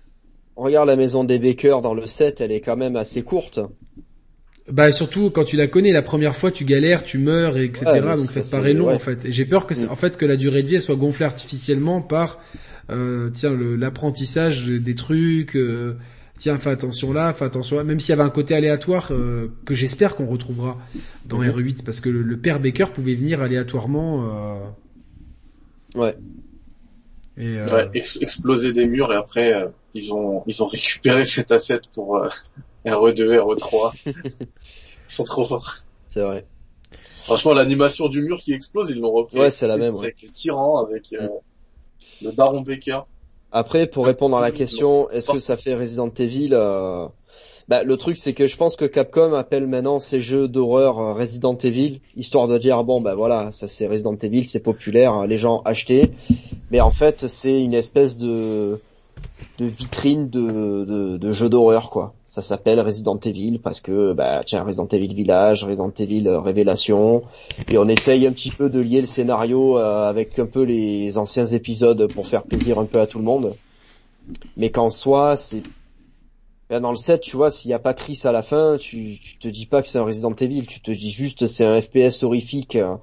[0.56, 3.60] Regarde la maison des Baker dans le 7, elle est quand même assez courte.
[4.70, 7.86] bah surtout quand tu la connais, la première fois tu galères, tu meurs, et etc.
[7.86, 8.94] Ouais, donc ça, ça te paraît long ouais.
[8.94, 9.24] en fait.
[9.24, 9.90] Et j'ai peur que, Mm.
[9.90, 12.38] en fait, que la durée de vie elle soit gonflée artificiellement par,
[12.90, 15.56] euh, tiens, l'apprentissage des trucs.
[15.56, 15.94] euh,
[16.38, 17.84] Tiens, fais attention là, fais attention là.
[17.84, 20.78] Même s'il y avait un côté aléatoire euh, que j'espère qu'on retrouvera
[21.26, 21.50] dans Mhm.
[21.50, 24.24] RE8, parce que le, le père Baker pouvait venir aléatoirement.
[24.24, 24.60] euh,
[25.96, 26.14] Ouais.
[27.36, 31.24] Et, euh, Ouais, ex- exploser des murs et après euh, ils ont ils ont récupéré
[31.24, 32.28] cet asset pour euh,
[32.86, 33.92] RE2, RE3.
[34.06, 34.12] ils
[35.08, 35.78] sont trop forts.
[36.08, 36.46] C'est vrai.
[37.24, 39.38] Franchement, l'animation du mur qui explose, ils l'ont repris.
[39.38, 40.04] Ouais, c'est la même, ouais.
[40.04, 41.28] Avec les tyrans, avec euh,
[42.22, 43.00] le Daron Baker.
[43.52, 47.06] Après, pour répondre à la question, est-ce que ça fait Resident Evil euh,
[47.68, 51.14] bah, Le truc, c'est que je pense que Capcom appelle maintenant ces jeux d'horreur euh,
[51.14, 55.26] Resident Evil, histoire de dire, bon, bah voilà, ça c'est Resident Evil, c'est populaire, hein,
[55.26, 56.10] les gens achetaient.
[56.70, 58.80] Mais en fait, c'est une espèce de
[59.58, 62.14] de vitrine de, de, de jeux d'horreur, quoi.
[62.28, 67.24] Ça s'appelle Resident Evil parce que, bah, tiens, Resident Evil Village, Resident Evil euh, Révélation,
[67.68, 71.16] et on essaye un petit peu de lier le scénario euh, avec un peu les
[71.18, 73.58] anciens épisodes pour faire plaisir un peu à tout le monde.
[74.56, 75.66] Mais qu'en soi, c'est
[76.70, 79.18] Ben, dans le 7, tu vois, s'il n'y a pas Chris à la fin, tu,
[79.20, 81.80] tu te dis pas que c'est un Resident Evil, tu te dis juste c'est un
[81.80, 82.96] FPS horrifique euh,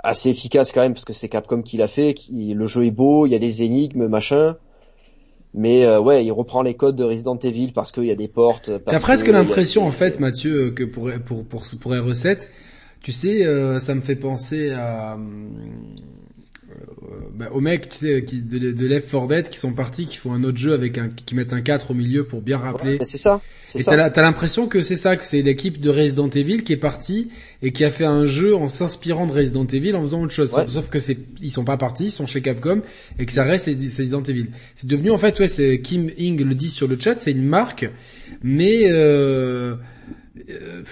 [0.00, 2.90] assez efficace quand même parce que c'est Capcom qui l'a fait, qui le jeu est
[2.92, 4.56] beau, il y a des énigmes, machin.
[5.58, 8.28] Mais euh, ouais, il reprend les codes de Resident Evil parce qu'il y a des
[8.28, 8.70] portes.
[8.86, 12.48] T'as presque l'impression en fait, Mathieu, que pour pour pour pour R7,
[13.02, 15.50] tu sais, euh, ça me fait penser à hum,
[17.34, 20.16] bah, aux mecs, tu sais, qui de, de Left 4 Dead qui sont partis, qui
[20.16, 22.98] font un autre jeu avec un qui mettent un 4 au milieu pour bien rappeler.
[23.02, 23.40] C'est ça,
[23.74, 27.30] Et t'as l'impression que c'est ça, que c'est l'équipe de Resident Evil qui est partie
[27.62, 30.52] et qui a fait un jeu en s'inspirant de Resident Evil en faisant autre chose.
[30.52, 30.66] Ouais.
[30.66, 32.82] Sauf que c'est, ils sont pas partis, ils sont chez Capcom
[33.18, 34.46] et que ça reste Resident Evil.
[34.74, 37.46] C'est devenu en fait, ouais, c'est Kim Ing le dit sur le chat, c'est une
[37.46, 37.88] marque,
[38.42, 39.76] mais euh,
[40.50, 40.82] euh,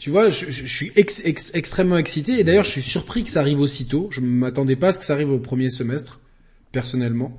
[0.00, 3.40] tu vois, je, suis ex- ex- extrêmement excité et d'ailleurs je suis surpris que ça
[3.40, 4.08] arrive aussitôt.
[4.10, 6.20] Je m'attendais pas à ce que ça arrive au premier semestre,
[6.72, 7.36] personnellement.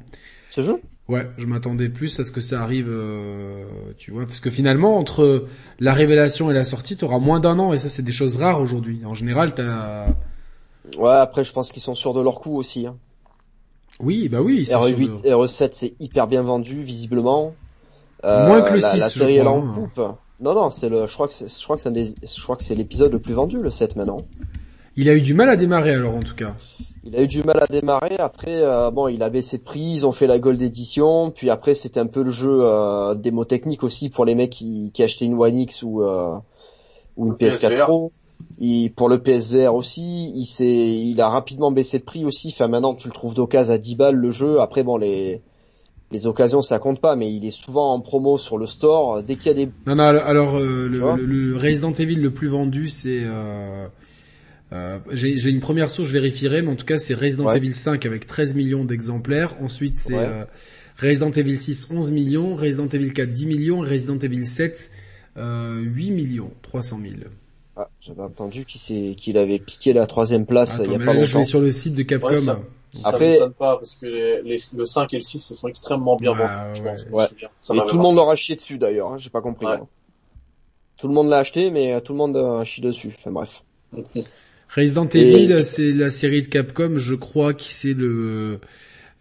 [0.52, 0.80] Ce jeu?
[1.08, 3.66] Ouais, je m'attendais plus à ce que ça arrive, euh,
[3.98, 5.48] tu vois, parce que finalement entre
[5.80, 8.62] la révélation et la sortie, t'auras moins d'un an et ça c'est des choses rares
[8.62, 9.02] aujourd'hui.
[9.06, 10.06] En général, t'as,
[10.98, 12.86] Ouais, après je pense qu'ils sont sûrs de leur coup aussi.
[12.88, 12.96] Hein.
[14.00, 17.56] oui, bah oui, c'est sûr RE8, de- RE7 c'est hyper bien vendu visiblement.
[18.24, 19.64] Euh, Moins que le la, 6, la je série est en
[19.98, 20.18] hein.
[20.42, 22.42] Non non, c'est le je crois que c'est je crois que c'est un des- je
[22.44, 24.18] crois que c'est l'épisode le plus vendu le 7 maintenant.
[24.98, 26.56] Il a eu du mal à démarrer alors en tout cas.
[27.04, 28.18] Il a eu du mal à démarrer.
[28.18, 29.82] Après, euh, bon, il a baissé de prix.
[29.94, 31.32] Ils ont fait la Gold Edition.
[31.32, 34.92] Puis après, c'était un peu le jeu euh, démo technique aussi pour les mecs qui,
[34.94, 36.36] qui achetaient une One X ou euh,
[37.18, 37.84] ou une Le PS4 PSVR.
[37.86, 38.12] Pro.
[38.60, 40.66] Il, pour le PSVR aussi, il s'est,
[40.96, 42.50] il a rapidement baissé de prix aussi.
[42.50, 44.60] Enfin, maintenant, tu le trouves d'occasion à 10 balles le jeu.
[44.60, 45.42] Après, bon, les
[46.12, 49.24] les occasions, ça compte pas, mais il est souvent en promo sur le store.
[49.24, 52.32] Dès qu'il y a des, Non, non, alors euh, le, le- le Resident Evil le
[52.32, 53.22] plus vendu, c'est...
[53.24, 53.88] Euh,
[54.74, 57.58] euh, J'ai j'ai une première source, je vérifierai, mais en tout cas c'est Resident Ouais.
[57.58, 59.56] Evil 5 avec 13 millions d'exemplaires.
[59.62, 60.24] Ensuite c'est Ouais.
[60.26, 60.46] euh,
[61.02, 62.56] Resident Evil 6, 11 millions.
[62.56, 63.80] Resident Evil 4, 10 millions.
[63.80, 64.92] Resident Evil 7,
[65.38, 67.14] euh, 8 millions, 300 000.
[67.76, 70.98] ah, j'avais entendu qu'il s'est, qu'il avait piqué la troisième place Attends, il y a
[71.00, 71.40] mais pas là, je longtemps.
[71.40, 72.28] vais sur le site de Capcom.
[72.30, 72.62] Ouais, ça-
[72.92, 75.68] Ça Après- m'étonne pas parce que les, les- le 5 et le 6 se sont
[75.70, 76.80] extrêmement bien vendus.
[76.80, 76.96] je ouais.
[77.10, 77.34] pense.
[77.62, 79.66] Ça Et tout le monde leur a chié dessus d'ailleurs, hein, j'ai pas compris.
[79.66, 79.78] Ouais.
[79.78, 79.88] moi.
[81.00, 83.08] Tout le monde l'a acheté, mais euh, tout le monde a chié dessus.
[83.18, 83.64] Enfin bref.
[83.92, 84.24] marqué.
[84.76, 88.60] Resident Et- Evil, c'est la série de Capcom, je crois que c'est le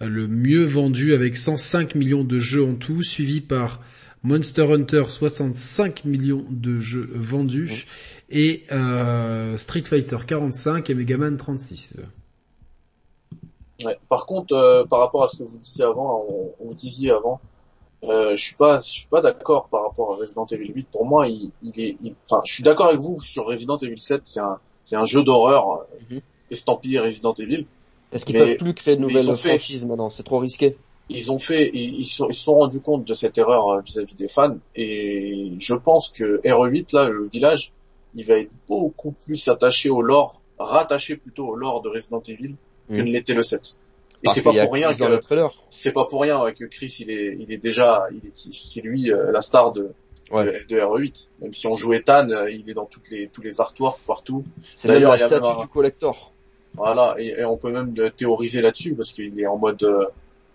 [0.00, 3.80] le mieux vendu avec 105 millions de jeux en tout, suivi par
[4.22, 7.86] Monster Hunter 65 millions de jeux vendus
[8.30, 11.96] et euh, Street Fighter 45 et Mega Man 36.
[13.84, 13.98] Ouais.
[14.08, 17.10] Par contre, euh, par rapport à ce que vous disiez avant, on, on vous disiez
[17.12, 17.40] avant,
[18.04, 20.88] euh, je suis pas, je suis pas d'accord par rapport à Resident Evil 8.
[20.90, 21.96] Pour moi, il, il est,
[22.30, 24.22] enfin, je suis d'accord avec vous sur Resident Evil 7.
[24.24, 26.20] C'est un, c'est un jeu d'horreur euh, Mhm.
[26.50, 27.66] estampillé Resident Evil.
[28.12, 30.10] Est-ce qu'ils peuvent plus créer de nouvelles fait- franchises maintenant?
[30.10, 30.76] C'est trop risqué.
[31.08, 33.80] Ils ont fait, ils, ils sont, ils se sont rendus compte de cette erreur euh,
[33.80, 34.56] vis-à-vis des fans.
[34.76, 37.72] Et je pense que RE8 là, le village,
[38.14, 42.54] il va être beaucoup plus attaché au lore, rattaché plutôt au lore de Resident Evil
[42.90, 43.78] que ne l'était le 7.
[44.22, 45.50] Et c'est pas a pour rien que le trailer.
[45.70, 49.10] c'est pas pour rien que Chris il est il est déjà il est c'est lui
[49.12, 49.90] euh, la star de
[50.30, 50.44] Ouais.
[50.44, 53.40] de, de RE8 même si on joue Ethan euh, il est dans toutes les tous
[53.42, 54.44] les artworks partout
[54.76, 56.32] C'est D'ailleurs, la statue un- du collector.
[56.74, 60.04] voilà et, et on peut même théoriser là-dessus parce qu'il est en mode euh,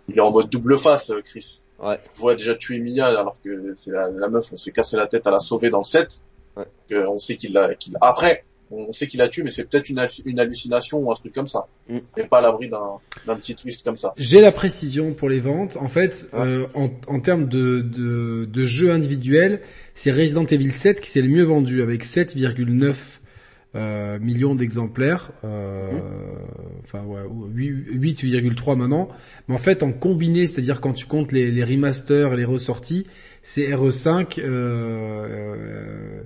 [0.08, 2.00] il est en mode double face Chris Ouais.
[2.16, 5.08] on voit déjà tuer Mia alors que c'est la, la meuf on s'est cassé la
[5.08, 6.22] tête à la sauver dans le set
[6.56, 6.64] Ouais.
[6.90, 9.90] que on sait qu'il l'a qu'il après on sait qu'il a tué mais c'est peut-être
[9.90, 12.00] une, hallu- une hallucination ou un truc comme ça Mm.
[12.18, 15.78] et pas à l'abri d'un petit twist comme ça J'ai la précision pour les ventes.
[15.78, 16.40] En fait, Ouais.
[16.40, 19.62] euh, en, en termes de, de, de jeux individuels,
[19.94, 23.20] c'est Resident Evil 7 qui s'est le mieux vendu avec 7,9
[23.76, 25.32] euh, millions d'exemplaires.
[25.44, 25.90] Euh,
[26.84, 29.10] Enfin, ouais, ou 8 8,3 maintenant.
[29.48, 33.06] Mais en fait, en combiné, c'est-à-dire quand tu comptes les, les remasters et les ressorties,
[33.42, 36.22] c'est RE5, euh, euh,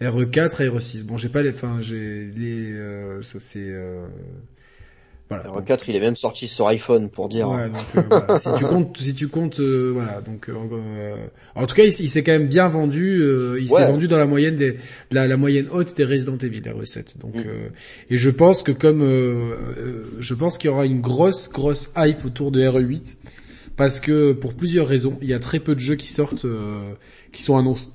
[0.00, 1.04] RE4 et RE6.
[1.04, 3.58] Bon, j'ai pas les, enfin, j'ai les, euh, ça c'est.
[3.58, 4.06] euh,
[5.28, 5.44] Voilà.
[5.44, 7.50] RE4, il est même sorti sur iPhone pour dire.
[7.50, 8.38] Ouais, donc euh, voilà.
[8.38, 10.20] si tu comptes, si tu comptes, euh, voilà.
[10.20, 11.16] Donc, euh,
[11.56, 13.22] en tout cas, il, s'est quand même bien vendu.
[13.60, 14.78] il s'est vendu dans la moyenne des,
[15.10, 17.18] la, la, moyenne haute des Resident Evil, les recettes.
[17.18, 17.48] Donc, mm.
[18.10, 19.00] et je pense que comme,
[20.20, 23.16] je pense qu'il y aura une grosse, grosse hype autour de RE8
[23.76, 26.46] parce que pour plusieurs raisons, il y a très peu de jeux qui sortent,
[27.32, 27.88] qui sont annoncés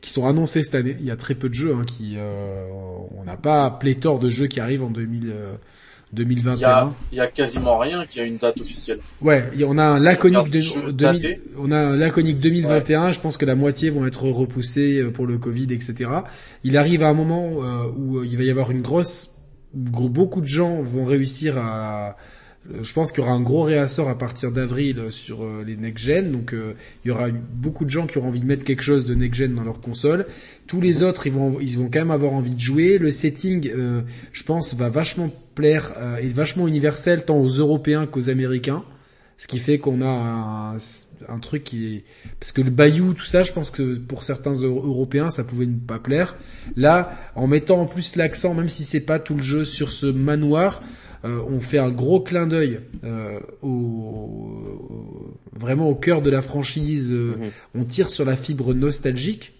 [0.00, 0.96] qui sont annoncés cette année.
[0.98, 4.46] Il y a très peu de jeux, hein, qui, on n'a pas pléthore de jeux
[4.46, 5.34] qui arrivent en 2000,
[6.14, 6.92] 2021.
[7.12, 8.98] Il y, a, quasiment rien qui a une date officielle.
[9.20, 13.12] Ouais, on a un laconique de, on a un laconique 2021.
[13.12, 16.10] Je pense que la moitié vont être repoussés euh, pour le Covid, etc.
[16.62, 19.30] Il arrive à un moment euh, où il va y avoir une grosse,
[19.74, 22.16] beaucoup de gens vont réussir à
[22.82, 26.32] je pense qu'il y aura un gros réassort à partir d'avril sur euh, les next-gen,
[26.32, 29.04] donc euh, il y aura beaucoup de gens qui auront envie de mettre quelque chose
[29.04, 30.26] de next-gen dans leur console.
[30.66, 32.96] Tous les autres, ils vont, ils vont quand même avoir envie de jouer.
[32.96, 34.00] Le setting, euh,
[34.32, 38.82] je pense, va vachement plaire et vachement universel tant aux Européens qu'aux Américains,
[39.36, 40.76] ce qui fait qu'on a un,
[41.28, 42.04] un, truc qui est...
[42.40, 45.78] Parce que le Bayou, tout ça, je pense que pour certains Européens, ça pouvait ne
[45.78, 46.36] pas plaire.
[46.76, 50.06] Là, en mettant en plus l'accent, même si c'est pas tout le jeu, sur ce
[50.06, 50.82] manoir,
[51.24, 57.12] euh, on fait un gros clin d'œil euh, au, vraiment au cœur de la franchise.
[57.12, 57.50] Euh, mhm.
[57.74, 59.54] On tire sur la fibre nostalgique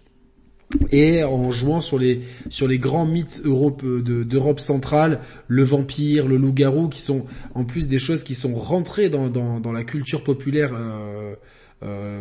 [0.91, 6.37] et en jouant sur les sur les grands mythes Europe d'Europe centrale, le vampire, le
[6.37, 10.73] loup-garou, qui sont en plus des choses qui sont rentrées dans dans, la culture populaire.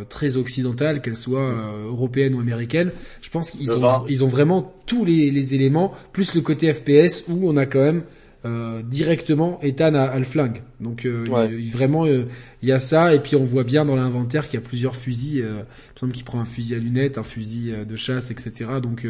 [0.10, 1.54] très occidentale, qu'elle soit
[1.86, 2.92] européenne ou américaine.
[3.22, 7.24] Je pense qu'ils ont, ils ont vraiment tous les, les, éléments, plus le côté FPS
[7.30, 8.04] où on a quand même
[8.46, 10.64] euh, directement Ethan a, le flingue.
[10.82, 11.24] Donc euh,
[11.72, 12.26] vraiment euh,
[12.62, 14.98] il y a ça et puis on voit bien dans l'inventaire qu'il y a plusieurs
[14.98, 15.38] fusils.
[15.38, 15.66] il me
[15.96, 18.72] semble qu'il prend un fusil à lunettes, un fusil de chasse, etc.
[18.82, 19.08] Donc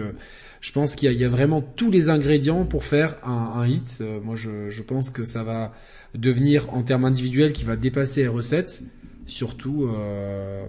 [0.61, 4.03] je pense qu'il y, a vraiment tous les ingrédients pour faire un, un hit.
[4.23, 5.73] moi je, je, pense que ça va
[6.13, 8.83] devenir en termes individuels qui va dépasser R7
[9.25, 9.89] surtout.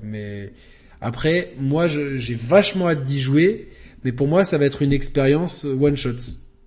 [0.02, 0.54] mais
[1.02, 3.68] après moi j'ai vachement hâte d'y jouer.
[4.04, 6.10] Mais pour moi, ça va être une expérience one shot.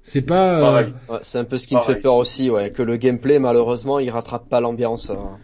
[0.07, 0.79] C'est pas.
[0.79, 0.89] Euh,
[1.21, 4.09] c'est un peu ce qui me fait peur aussi, ouais, que le gameplay malheureusement il
[4.09, 5.09] rattrape pas l'ambiance.
[5.09, 5.37] Hein.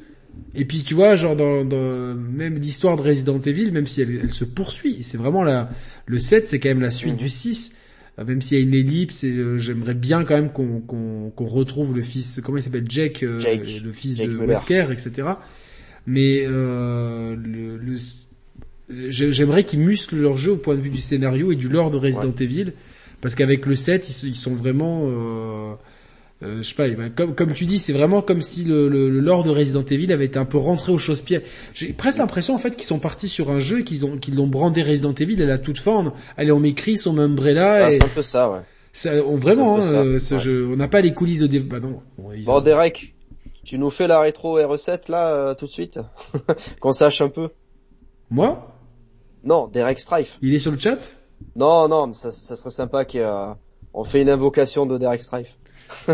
[0.56, 4.22] Et puis tu vois, genre dans, dans même l'histoire de Resident Evil, même si elle,
[4.24, 5.70] elle se poursuit, c'est vraiment la
[6.06, 7.20] le 7, c'est quand même la suite mhm.
[7.20, 7.76] du 6.
[8.20, 11.30] Euh, même s'il y a une ellipse, et euh, j'aimerais bien quand même qu'on qu'on
[11.36, 15.28] qu'on retrouve le fils, comment il s'appelle, Jack, le fils de Wesker, etc.
[16.08, 17.96] Mais euh, le, le
[19.10, 21.98] j'aimerais qu'ils musclent leur jeu au point de vue du scénario et du lore de
[21.98, 22.72] Resident Evil
[23.24, 25.04] parce qu'avec le 7, ils, sont vraiment...
[25.06, 25.76] Euh,
[26.44, 29.22] euh, je sais pas, comme, comme tu dis, c'est vraiment comme si le, le, le,
[29.22, 31.40] lore de Resident Evil avait été un peu rentré aux chausse-pieds.
[31.74, 34.36] J'ai presque l'impression en fait qu'ils sont partis sur un jeu et qu'ils ont qu'ils
[34.36, 36.12] l'ont brandé Resident Evil à la toute forme.
[36.36, 37.86] Allez, on m'écrit son umbrella.
[37.86, 38.60] Ah, C'est un peu ça, ouais.
[38.92, 41.66] Ça, on, vraiment, hein, ce jeu, on n'a pas les coulisses de dév...
[41.66, 42.02] Bah non.
[42.18, 43.16] Bon, Derek,
[43.64, 46.02] tu nous fais la rétro R7 là euh, tout de suite,
[46.82, 47.52] qu'on sache un peu.
[48.30, 48.70] Moi?
[49.46, 50.38] Non, Derek Strife.
[50.42, 51.16] Il est sur le chat?
[51.56, 55.58] Non, non, mais ça, ça serait sympa qu'on fait une invocation de Derek Strife.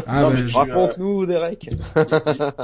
[0.08, 1.70] Ah, Raconte-nous, Derek.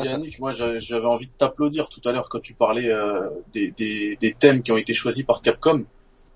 [0.03, 4.17] Yannick, moi j'avais envie de t'applaudir tout à l'heure quand tu parlais euh, des, des,
[4.19, 5.85] des, thèmes qui ont été choisis par Capcom.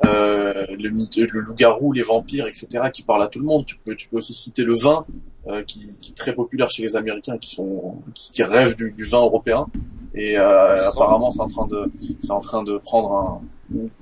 [0.05, 3.65] Euh, le, le loup-garou, les vampires, etc., qui parlent à tout le monde.
[3.65, 5.05] Tu peux, tu peux aussi citer le vin,
[5.47, 8.91] euh, qui, qui, est très populaire chez les Américains, qui sont, qui, qui rêvent du,
[8.91, 9.65] du, vin européen.
[10.13, 13.41] Et euh, apparemment, c'est en train de, c'est en train de prendre un,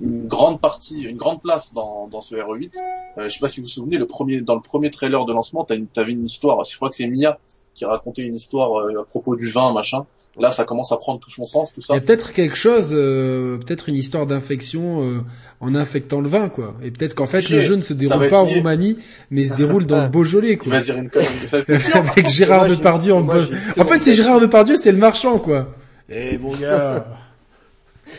[0.00, 2.72] une grande partie, une grande place dans, dans ce RE8.
[3.18, 5.32] Euh, je sais pas si vous vous souvenez, le premier, dans le premier trailer de
[5.32, 6.64] lancement, tu avais une histoire.
[6.64, 7.38] Je crois que c'est Mia
[7.78, 10.04] qui racontait une histoire euh, à propos du vin, machin.
[10.38, 11.94] Là, ça commence à prendre tout son sens, tout ça.
[11.94, 15.20] Il y a peut-être quelque chose, euh, peut-être une histoire d'infection euh,
[15.60, 16.74] en infectant le vin, quoi.
[16.82, 18.98] Et peut-être qu'en fait, le jeu ne se déroule pas en Roumanie,
[19.30, 20.72] mais se déroule dans le Beaujolais, quoi.
[20.72, 21.28] va dire une connerie,
[21.94, 23.26] Avec Gérard Depardieu en...
[23.26, 25.68] en fait, c'est Gérard Depardieu, c'est le marchand, quoi.
[26.08, 27.06] Eh, mon gars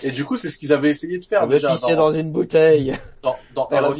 [0.03, 1.75] Et du coup, c'est ce qu'ils avaient essayé de faire déjà.
[1.75, 2.95] Dans, dans une bouteille.
[3.21, 3.93] Dans, dans, dans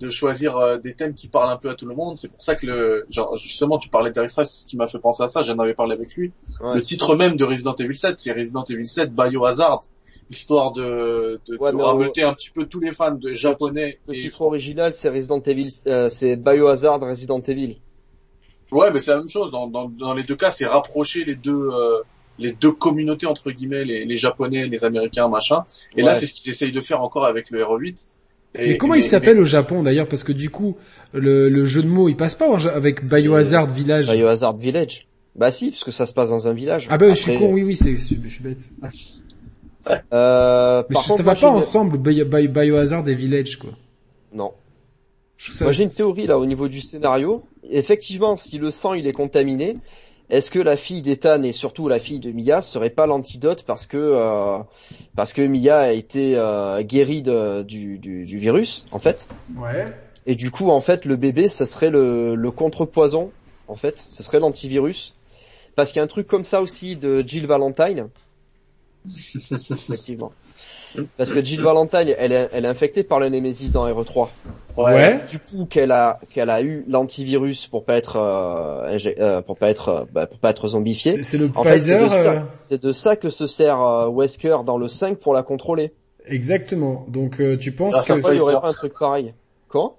[0.00, 2.18] de choisir euh, des thèmes qui parlent un peu à tout le monde.
[2.18, 4.98] C'est pour ça que le, genre, justement, tu parlais d'Eric c'est ce qui m'a fait
[4.98, 5.40] penser à ça.
[5.40, 6.32] J'en avais parlé avec lui.
[6.74, 9.84] Le titre même de Resident Evil 7, c'est Resident Evil 7 Biohazard,
[10.30, 13.98] histoire de, de, ouais, de un petit peu tous les fans de japonais.
[14.08, 17.78] Le, titre original, c'est Resident Evil, euh, c'est Biohazard Resident Evil.
[18.72, 19.52] Ouais, mais c'est la même chose.
[19.52, 21.70] Dans, dans, dans les deux cas, c'est rapprocher les deux.
[21.70, 22.02] Euh,
[22.38, 25.64] les deux communautés entre guillemets, les, les japonais, les américains, machin.
[25.96, 28.06] Et là, c'est ce qu'ils essayent de faire encore avec le Hero 8.
[28.54, 30.08] mais comment il s'appelle au Japon d'ailleurs?
[30.08, 30.76] Parce que du coup,
[31.12, 34.10] le, le, jeu de mots, il passe pas avec Biohazard Village.
[34.10, 35.06] Biohazard Village.
[35.36, 36.86] Bah si, parce que ça se passe dans un village.
[36.90, 38.70] Ah bah je suis con, oui oui, c'est, je suis bête.
[40.14, 43.68] Euh, mais ça va pas ensemble, Biohazard et Village quoi.
[44.32, 44.52] Non.
[45.36, 47.42] Je Moi j'ai une théorie là au niveau du scénario.
[47.68, 49.76] Effectivement, si le sang il est contaminé,
[50.30, 53.86] est-ce que la fille d'Ethan et surtout la fille de Mia serait pas l'antidote parce
[53.86, 54.58] que euh,
[55.16, 59.28] parce que Mia a été euh, guérie de- du, du, du virus en fait?
[59.56, 59.84] Ouais.
[60.26, 63.30] et du coup en fait le bébé ça serait le, le contrepoison
[63.66, 65.14] en fait, ce serait l'antivirus
[65.74, 68.08] parce qu'il y a un truc comme ça aussi de Jill Valentine.
[69.04, 70.32] Effectivement.
[71.16, 74.28] Parce que Jill Valentine, elle est, elle est infectée par le Nemesis dans RE3
[74.76, 75.20] Ouais.
[75.30, 79.56] du coup qu'elle a qu'elle a eu l'antivirus pour pas être euh, ingé- euh, pour
[79.56, 81.22] pas être euh, bah, pour pas être zombifiée.
[81.22, 82.08] C'est- le En c'est Pfizer.
[82.08, 85.44] de, euh, c'est de ça que se sert euh, Wesker dans le 5 pour la
[85.44, 85.92] contrôler.
[86.26, 87.06] Exactement.
[87.08, 89.32] Donc euh, tu penses Ah, que il y aurait pas un truc pareil?
[89.68, 89.94] Quand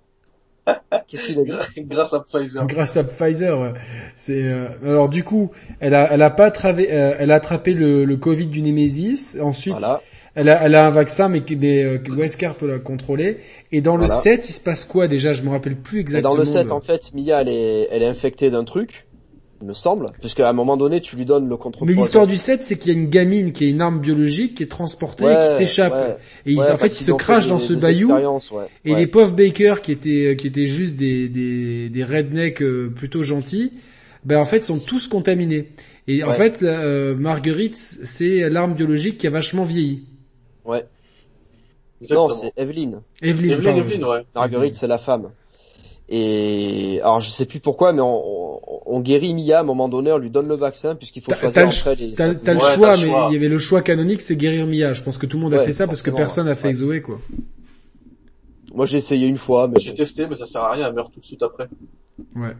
[1.08, 1.52] Qu'est-ce qu'il a dit?
[1.86, 2.66] Grâce à Pfizer.
[2.66, 3.74] grâce à Pfizer, ouais.
[4.16, 7.74] c'est euh, alors du coup, elle a elle a pas attrapé euh, elle a attrapé
[7.74, 9.38] le, le Covid du Nemesis.
[9.42, 10.02] Ensuite, Voilà.
[10.36, 13.38] Elle a elle a un vaccin mais que mais, euh, Wesker peut la contrôler.
[13.72, 14.22] Et dans le Voilà.
[14.22, 15.34] 7, il se passe quoi déjà?
[15.34, 16.34] Je me rappelle plus Et exactement.
[16.36, 19.06] dans le 7, de- en fait, Mia, elle est, elle est infectée d'un truc,
[19.62, 22.36] il me semble, puisqu'à un moment donné, tu lui donnes le contre Mais l'histoire du
[22.36, 25.24] 7, c'est qu'il y a une gamine qui est une arme biologique qui est transportée
[25.26, 25.94] et qui s'échappe.
[25.94, 27.64] Ouais, Et il, ouais, en fait, parce il qu'ils se ont crache fait dans des-
[27.64, 28.12] ce des bayou.
[28.84, 33.24] Et les pauvres bakers qui étaient qui étaient juste des des des rednecks euh, plutôt
[33.24, 33.72] gentils,
[34.26, 35.70] ben en fait sont tous contaminés.
[36.08, 40.04] Et en fait, euh, Marguerite, c'est l'arme biologique qui a vachement vieilli.
[40.66, 40.86] Ouais.
[42.02, 42.28] Exactement.
[42.30, 43.02] Non, c'est Evelyn.
[43.22, 44.26] Evelyn, Evelyn, ouais.
[44.36, 45.32] Marguerite, c'est la femme.
[46.08, 48.24] Et alors je sais plus pourquoi, mais on,
[48.58, 51.32] on, on guérit Mia à un moment donné, on lui donne le vaccin puisqu'il faut
[51.32, 52.60] T'as- choisir le entre et T'as t'as le.
[52.60, 53.28] Ouais, choix, t'as mais choix.
[53.32, 54.94] il y avait le choix canonique, c'est guérir Mia.
[54.94, 56.68] Je pense que tout le monde a Ouais, fait ça parce que personne a fait
[56.68, 56.74] ouais.
[56.76, 57.20] Zoé, quoi.
[58.74, 61.12] Moi j'ai essayé une fois, mais J'ai testé, mais ça sert à rien, elle meurt
[61.12, 61.68] tout de suite après.
[62.36, 62.56] Ouais.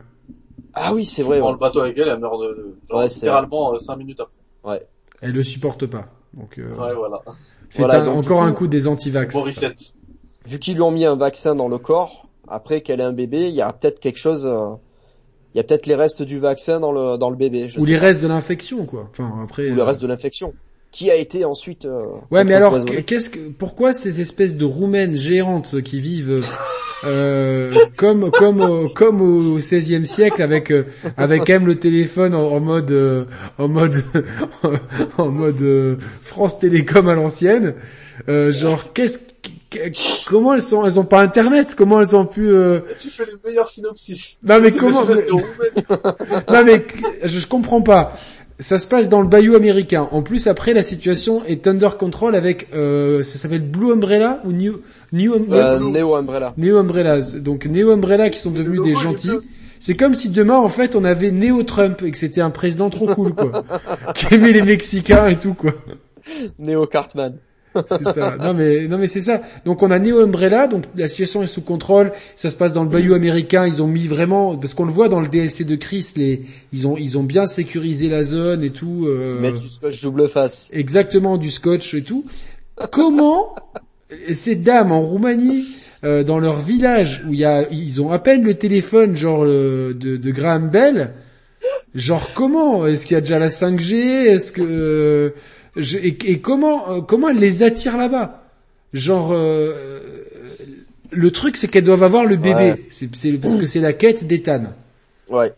[0.74, 1.38] ah oui c'est Tu vrai.
[1.40, 1.54] prends ouais.
[1.54, 4.88] le bateau avec elle, elle meurt de, de- genre, Ouais, c'est littéralement 5 minutes après.
[5.22, 6.08] Elle le supporte pas.
[6.36, 7.22] Donc, euh, Ouais, voilà.
[7.70, 9.36] c'est Voilà, encore coup- un coup des anti-vax.
[10.46, 13.48] Vu qu'ils lui ont mis un vaccin dans le corps, après qu'elle ait un bébé,
[13.50, 14.46] il y a peut-être quelque chose.
[14.46, 14.72] euh,
[15.54, 17.70] Il y a peut-être les restes du vaccin dans le dans le bébé.
[17.70, 18.04] Je Ou sais les pas.
[18.08, 19.08] restes de l'infection, quoi.
[19.12, 19.72] Enfin, après.
[19.72, 20.54] ou le euh, reste de l'infection,
[20.96, 21.86] qui a été ensuite.
[21.86, 26.42] euh, Ouais, mais alors, qu'est-ce que, pourquoi ces espèces de roumaines géantes qui vivent
[27.04, 30.86] euh, comme comme au, comme au XVIe siècle avec euh,
[31.18, 33.26] avec quand même le téléphone en, en mode euh,
[33.60, 34.02] en mode
[35.18, 37.76] en mode euh, France Télécom à l'ancienne,
[38.30, 39.26] euh, genre qu'est-ce que-
[40.30, 41.76] comment elles sont elles ont pas internet?
[41.76, 44.40] Comment elles ont pu euh, Tu fais les meilleurs synopsis.
[44.42, 45.04] non mais comment
[46.50, 46.86] non mais
[47.24, 48.16] je, je comprends pas.
[48.58, 50.08] Ça se passe dans le bayou américain.
[50.12, 54.54] En plus après la situation est under control avec euh, ça s'appelle Blue Umbrella ou
[54.54, 54.82] New
[55.12, 56.54] New Euh, Neo, Umbrella.
[56.58, 57.36] Neo Umbrellas.
[57.42, 59.32] Donc Neo Umbrella qui sont devenus des gentils.
[59.80, 62.90] C'est comme si demain en fait on avait Neo Trump et que c'était un président
[62.90, 63.66] trop cool quoi.
[64.16, 65.74] qui aimait les Mexicains et tout quoi.
[66.58, 67.36] Neo Cartman.
[67.90, 68.36] C'est ça.
[68.42, 69.42] Non mais non mais c'est ça.
[69.66, 72.12] Donc on a Neo Umbrella, donc la situation est sous contrôle.
[72.36, 73.66] Ça se passe dans le bayou américain.
[73.68, 76.42] Ils ont mis vraiment parce qu'on le voit dans le DLC de Chris, les
[76.74, 79.06] ils ont ils ont bien sécurisé la zone et tout.
[79.08, 80.70] euh, Mettre du scotch double face.
[80.74, 82.26] exactement du scotch et tout.
[82.92, 83.56] Comment
[84.34, 85.66] ces dames en Roumanie,
[86.04, 89.44] euh, dans leur village où il y a, ils ont à peine le téléphone genre
[89.46, 91.14] euh, de, de Graham Bell,
[91.96, 92.86] genre comment?
[92.86, 95.30] Est-ce qu'il y a déjà la 5G Est-ce que euh,
[95.76, 98.44] je- et, et comment euh, comment elles les attirent là-bas?
[98.94, 99.74] Genre euh,
[101.12, 102.86] le truc c'est qu'elles doivent avoir le bébé, Ouais.
[102.90, 103.08] c'est
[103.42, 104.74] parce que c'est la quête d'Ethan.
[105.30, 105.54] Ouais.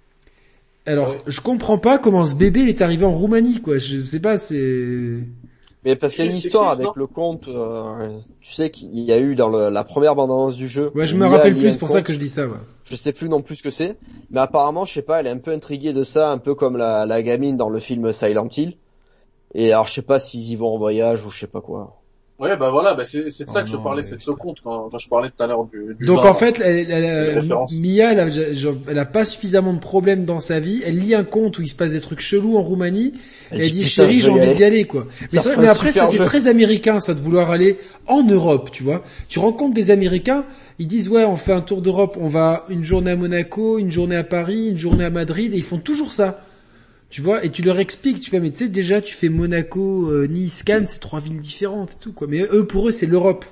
[0.86, 1.18] Alors, Ouais.
[1.28, 3.78] je comprends pas comment ce bébé il est arrivé en Roumanie, quoi.
[3.78, 5.20] Je sais pas, c'est...
[5.84, 9.12] Mais parce qu'il y a une histoire avec le compte, euh, tu sais qu'il y
[9.12, 10.92] a eu dans le- la première bande-annonce du jeu.
[10.96, 12.54] Ouais, je me rappelle plus, c'est pour ça que je dis ça, ouais.
[12.86, 13.98] Je sais plus non plus ce que c'est,
[14.32, 16.78] mais apparemment, je sais pas, elle est un peu intriguée de ça, un peu comme
[16.78, 18.76] la, la gamine dans le film Silent Hill.
[19.56, 22.02] Et alors, je sais pas s'ils y vont en voyage ou je sais pas quoi.
[22.40, 24.22] Ouais, bah voilà, bah c'est c'est de ça Oh que je non, parlais, c'est de
[24.22, 26.30] ce compte quand, quand je parlais tout à l'heure du, du Donc vin.
[26.30, 27.80] en fait, elle, elle- elle- Les références.
[27.82, 30.84] Mia, elle a, genre, elle a pas suffisamment de problèmes dans sa vie.
[30.86, 33.14] Elle lit un conte où il se passe des trucs chelous en Roumanie.
[33.54, 35.08] Et elle dit, chérie, j'ai envie d'y aller, quoi.
[35.34, 38.84] Mais, vrai- mais après, ça c'est très américain, ça, de vouloir aller en Europe, tu
[38.84, 39.04] vois.
[39.30, 40.46] Tu rencontres des Américains,
[40.78, 43.90] ils disent, ouais, on fait un tour d'Europe, on va une journée à Monaco, une
[43.90, 46.42] journée à Paris, une journée à Madrid, et ils font toujours ça.
[47.10, 50.10] Tu vois, et tu leur expliques, tu fais, mais tu sais, déjà, tu fais Monaco,
[50.12, 52.28] euh, Nice, Cannes, c'est trois villes différentes et tout, quoi.
[52.28, 53.46] Mais eux, pour eux, c'est l'Europe.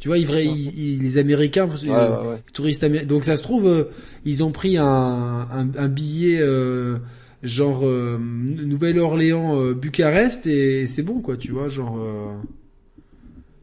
[0.00, 2.42] Tu vois, ils, vrais- ils- ils- les Américains, Ouais, euh, ouais, ouais.
[2.52, 3.08] touristes américains.
[3.08, 3.84] Donc ça se trouve, euh,
[4.24, 6.98] ils ont pris un, un, un billet euh,
[7.42, 11.98] genre Nouvelle-Orléans, Bucarest et c'est bon quoi, tu vois, genre.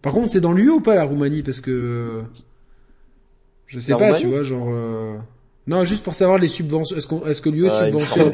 [0.01, 1.43] Par contre, c'est dans l'UE ou pas la Roumanie?
[1.43, 2.23] Parce que
[3.67, 5.21] je sais La pas, Roumanie tu vois, genre.
[5.67, 6.95] Euh, Non, juste pour savoir les subventions.
[6.97, 8.31] Est-ce qu'on, est-ce que l'UE Ah, il me subventionne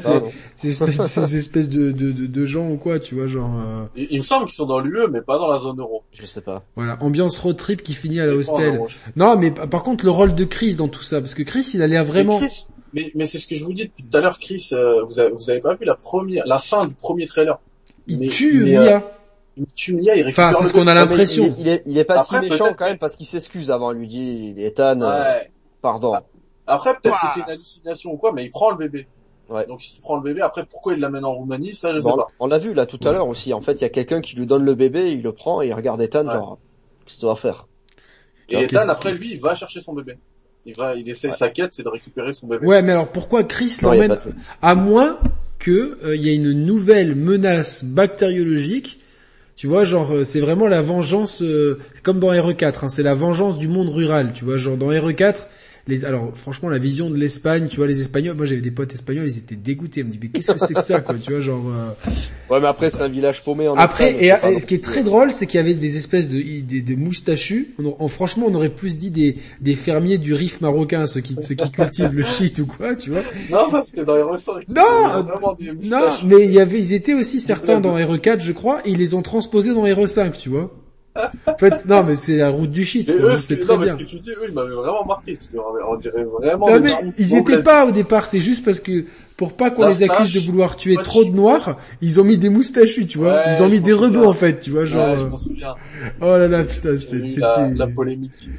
[0.55, 3.83] ces, espèces, ces espèces de, de, de, de gens ou quoi, tu vois, genre, euh,
[3.95, 6.03] Il, il me semble qu'ils sont dans l'UE, mais pas dans la zone euro.
[6.11, 6.63] Je sais pas.
[6.75, 8.81] voilà, ambiance road trip qui finit à la hostel.
[9.15, 11.69] Non, mais pa- par contre, le rôle de Chris dans tout ça, parce que Chris,
[11.73, 12.39] il a l'air vraiment.
[12.39, 14.69] Mais, Chris, mais, mais c'est ce que je vous dis depuis tout à l'heure, Chris.
[14.73, 17.59] euh, vous, avez, vous avez pas vu la première, la fin du premier trailer?
[18.07, 19.11] Il mais- tue mais, Mia.
[19.57, 21.43] Il tue Mia, il récupère Enfin, c'est ce qu'on a l'impression.
[21.43, 23.69] Il, est- il est, il est pas Après, si méchant quand même parce qu'il s'excuse
[23.71, 23.91] avant.
[23.91, 25.51] Il lui dit, Ethan, euh, Ouais.
[25.81, 26.15] pardon.
[26.69, 29.07] Après, peut-être que c'est une hallucination ou quoi, mais il prend le bébé.
[29.49, 29.65] Ouais.
[29.65, 32.15] Donc s'il prend le bébé, après pourquoi il l'amène en Roumanie, ça je sais Bon,
[32.17, 32.27] pas.
[32.39, 33.51] on l'a vu là tout à l'heure aussi.
[33.53, 35.67] En fait, il y a quelqu'un qui lui donne le bébé, il le prend et
[35.69, 36.33] il regarde Ethan Ouais.
[36.33, 36.59] genre,
[37.05, 37.67] qu'est-ce que tu vas faire?
[38.49, 40.17] Et Ethan, après lui, il va chercher son bébé.
[40.65, 41.33] Il va, il essaie Ouais.
[41.35, 42.67] sa quête, c'est de récupérer son bébé.
[42.67, 44.19] Ouais, mais alors pourquoi Chris l'emmène de-
[44.61, 45.19] à moins
[45.57, 48.99] que euh, il y a une nouvelle menace bactériologique.
[49.55, 53.13] Tu vois, genre euh, c'est vraiment la vengeance, euh, comme dans RE4, hein, c'est la
[53.13, 54.31] vengeance du monde rural.
[54.33, 55.47] Tu vois, genre dans RE4,
[55.87, 58.93] les, alors franchement la vision de l'Espagne, tu vois, les Espagnols, moi j'avais des potes
[58.93, 61.31] espagnols, ils étaient dégoûtés, ils me disaient mais qu'est-ce que c'est que ça, quoi, tu
[61.31, 61.63] vois, genre.
[61.67, 61.89] euh,
[62.53, 64.83] Ouais, mais après c'est un village paumé en Après, Espagne, et, et ce qui est
[64.83, 67.67] très drôle, c'est qu'il y avait des espèces de, des, des moustachus.
[67.79, 71.35] On, en- franchement, on aurait plus dit des, des fermiers du Rif marocain, ceux qui,
[71.41, 73.21] ceux qui cultivent le shit ou quoi, tu vois.
[73.51, 74.81] Non, ça c'était dans les 5 Non,
[75.23, 78.81] vraiment des Non, mais il y avait, ils étaient aussi certains dans RE4, je crois,
[78.85, 80.71] et ils les ont transposés dans RE5, tu vois.
[81.47, 83.97] En fait, non, mais c'est la route du shit, c'est très non, mais bien.
[83.97, 85.37] ce que tu dis, eux, ils m'avaient vraiment marqué.
[85.37, 88.79] Tu dis, on dirait vraiment Non, mais ils étaient pas au départ, c'est juste parce
[88.79, 89.05] que,
[89.37, 92.49] pour pas qu'on les accuse de vouloir tuer trop de noirs, ils ont mis des
[92.49, 93.33] moustachus, tu vois.
[93.33, 95.37] Ouais, ils ont mis des rebeux, en fait, tu vois, genre, Ouais, je euh, m'en
[95.37, 95.75] souviens.
[96.21, 98.49] oh là là, putain, c'était, la, la polémique.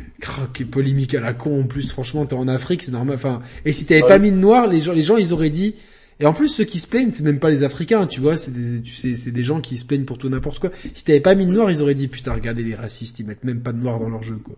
[0.53, 1.91] Quelle polémique à la con en plus.
[1.93, 3.15] Franchement, t'es en Afrique, c'est normal.
[3.17, 4.09] Enfin, et si t'avais Ouais.
[4.09, 5.77] pas mis de noir, les gens, les gens, ils auraient dit.
[6.21, 8.37] Et en plus, ceux qui se plaignent, c'est même pas les Africains, tu vois.
[8.37, 10.71] C'est des, tu sais, c'est des gens qui se plaignent pour tout n'importe quoi.
[10.93, 13.45] Si t'avais pas mis de noir, ils auraient dit putain, regardez les racistes, ils mettent
[13.45, 14.55] même pas de noir dans leur jeu, quoi.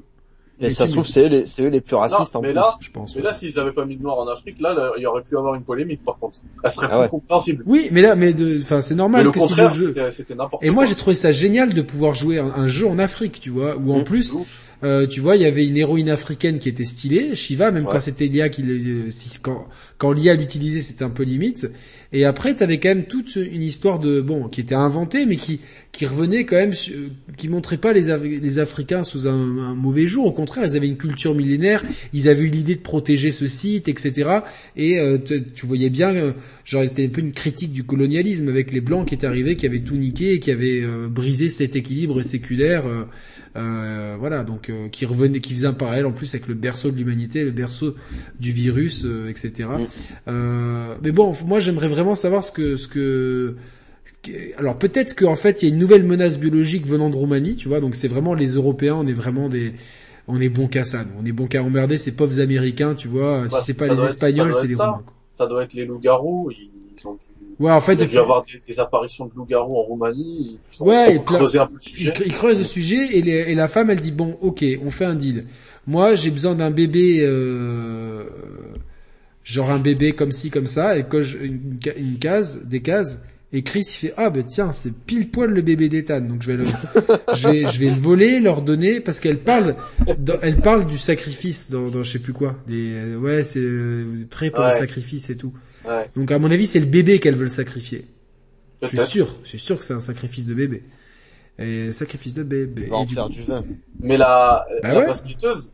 [0.60, 2.48] Et ça se trouve c'est eux les, c'est eux les plus racistes Non, en mais
[2.50, 2.54] plus.
[2.56, 3.16] là- Je pense.
[3.16, 3.26] Mais ouais.
[3.28, 5.36] là, s'ils avaient pas mis de noir en Afrique, là, là, il y aurait pu
[5.36, 6.38] avoir une polémique, par contre.
[6.62, 7.08] Elle serait Ah plus ouais.
[7.08, 7.64] compréhensible.
[7.66, 9.86] Oui, mais là, mais de, enfin, c'est Mais normal le que si le contraire, jeu.
[9.88, 10.74] c'était c'était n'importe Et quoi.
[10.74, 13.76] moi, j'ai trouvé ça génial de pouvoir jouer un, un jeu en Afrique, tu vois,
[13.76, 14.04] où en Mm.
[14.04, 14.62] plus, ouf.
[14.84, 17.92] Euh, tu vois, il y avait une héroïne africaine qui était stylée, Shiva, même Ouais.
[17.92, 21.70] quand c'était l'IA qui, euh, si- quand, quand l'IA l'utilisait, c'était un peu limite.
[22.12, 25.60] Et après, t'avais quand même toute une histoire de, bon, qui était inventée, mais qui,
[25.92, 26.94] qui revenait quand même, su-
[27.36, 30.26] qui montrait pas les, Af- les Africains sous un, un mauvais jour.
[30.26, 33.88] Au contraire, ils avaient une culture millénaire, ils avaient eu l'idée de protéger ce site,
[33.88, 34.30] etc.
[34.76, 35.16] Et euh,
[35.54, 36.32] tu voyais bien, euh,
[36.64, 39.64] genre, c'était un peu une critique du colonialisme avec les blancs qui étaient arrivés, qui
[39.66, 42.84] avaient tout niqué, et qui avaient euh, brisé cet équilibre séculaire.
[43.56, 46.90] Euh, voilà, donc euh, qui revenait, qui faisait un parallèle en plus avec le berceau
[46.90, 47.94] de l'humanité, le berceau
[48.40, 49.68] du virus, euh, etc.
[49.68, 49.86] Mm.
[50.28, 53.56] Euh, mais bon, moi j'aimerais vraiment savoir ce que, ce que,
[54.22, 57.56] que- alors peut-être qu'en fait il y a une nouvelle menace biologique venant de Roumanie,
[57.56, 59.74] tu vois, donc c'est vraiment les Européens, on est vraiment des,
[60.28, 63.42] on est bon qu'à ça, on est bon qu'à emmerder ces pauvres Américains, tu vois.
[63.42, 64.86] Bah, si c'est pas les Espagnols, c'est les ça.
[64.86, 65.02] Roumains.
[65.04, 65.14] quoi.
[65.32, 66.50] Ça doit être les loups-garous.
[66.52, 67.20] Ils, ils ont dû,
[67.58, 70.58] Ouais, en fait, ils ont dû avoir des, des apparitions de loups-garous en Roumanie.
[70.80, 72.12] Ils Ouais, plein- creusé un peu le il, sujet.
[72.24, 75.04] il creuse le sujet et, les- et la femme elle dit bon ok on fait
[75.04, 75.44] un deal.
[75.86, 78.24] Moi j'ai besoin d'un bébé euh,
[79.44, 83.18] genre un bébé comme ci comme ça elle coche une, une case des cases
[83.52, 86.52] et Chris il fait ah ben tiens c'est pile poil le bébé d'Ethan donc je
[86.52, 86.64] vais le
[87.34, 89.74] je vais je vais le voler leur donner parce qu'elle parle
[90.42, 94.04] elle parle du sacrifice dans, dans je sais plus quoi des euh, ouais c'est euh,
[94.08, 95.52] vous êtes prêts pour le sacrifice et tout
[95.84, 98.06] Ouais, donc à mon avis c'est le bébé qu'elle veut le sacrifier
[98.82, 100.82] je suis sûr je suis sûr que c'est un sacrifice de bébé
[101.58, 103.62] et sacrifice de bébé va en du faire coup- du vin.
[104.00, 105.06] Mais la, Bah la ouais.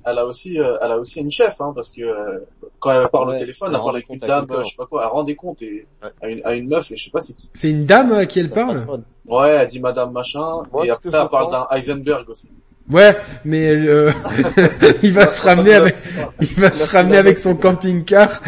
[0.04, 2.40] elle a aussi, euh, elle a aussi une chef, hein, parce que euh,
[2.80, 4.76] quand elle parle Ouais, au téléphone, elle elle parle avec compte une dame, je sais
[4.76, 6.08] pas quoi, elle rend des comptes et Ouais.
[6.20, 7.48] à, une, à une meuf, et je sais pas c'est qui.
[7.54, 8.84] C'est une dame à qui elle parle.
[9.26, 12.50] Ouais, elle dit Madame machin, Moi, et après elle parle d'un Heisenberg aussi.
[12.90, 14.10] Ouais, mais euh,
[15.02, 15.96] il va se ramener avec,
[16.40, 18.42] il va se ramener avec son camping-car.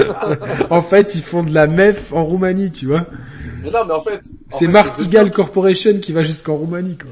[0.70, 3.06] en fait, ils font de la mef en Roumanie, tu vois.
[3.62, 7.10] Mais non, mais en fait, C'est Martigal Corporation qui va jusqu'en Roumanie, quoi.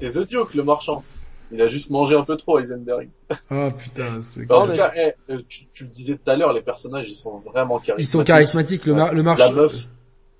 [0.00, 1.02] C'est The Duke, le marchand.
[1.52, 3.08] Il a juste mangé un peu trop Heisenberg.
[3.50, 4.50] Oh putain, c'est...
[4.50, 7.14] En tout cas, eh, euh, tu, tu le disais tout à l'heure, les personnages, ils
[7.14, 7.98] sont vraiment charismatiques.
[8.08, 9.74] Ils sont charismatiques, le, mar- le La meuf,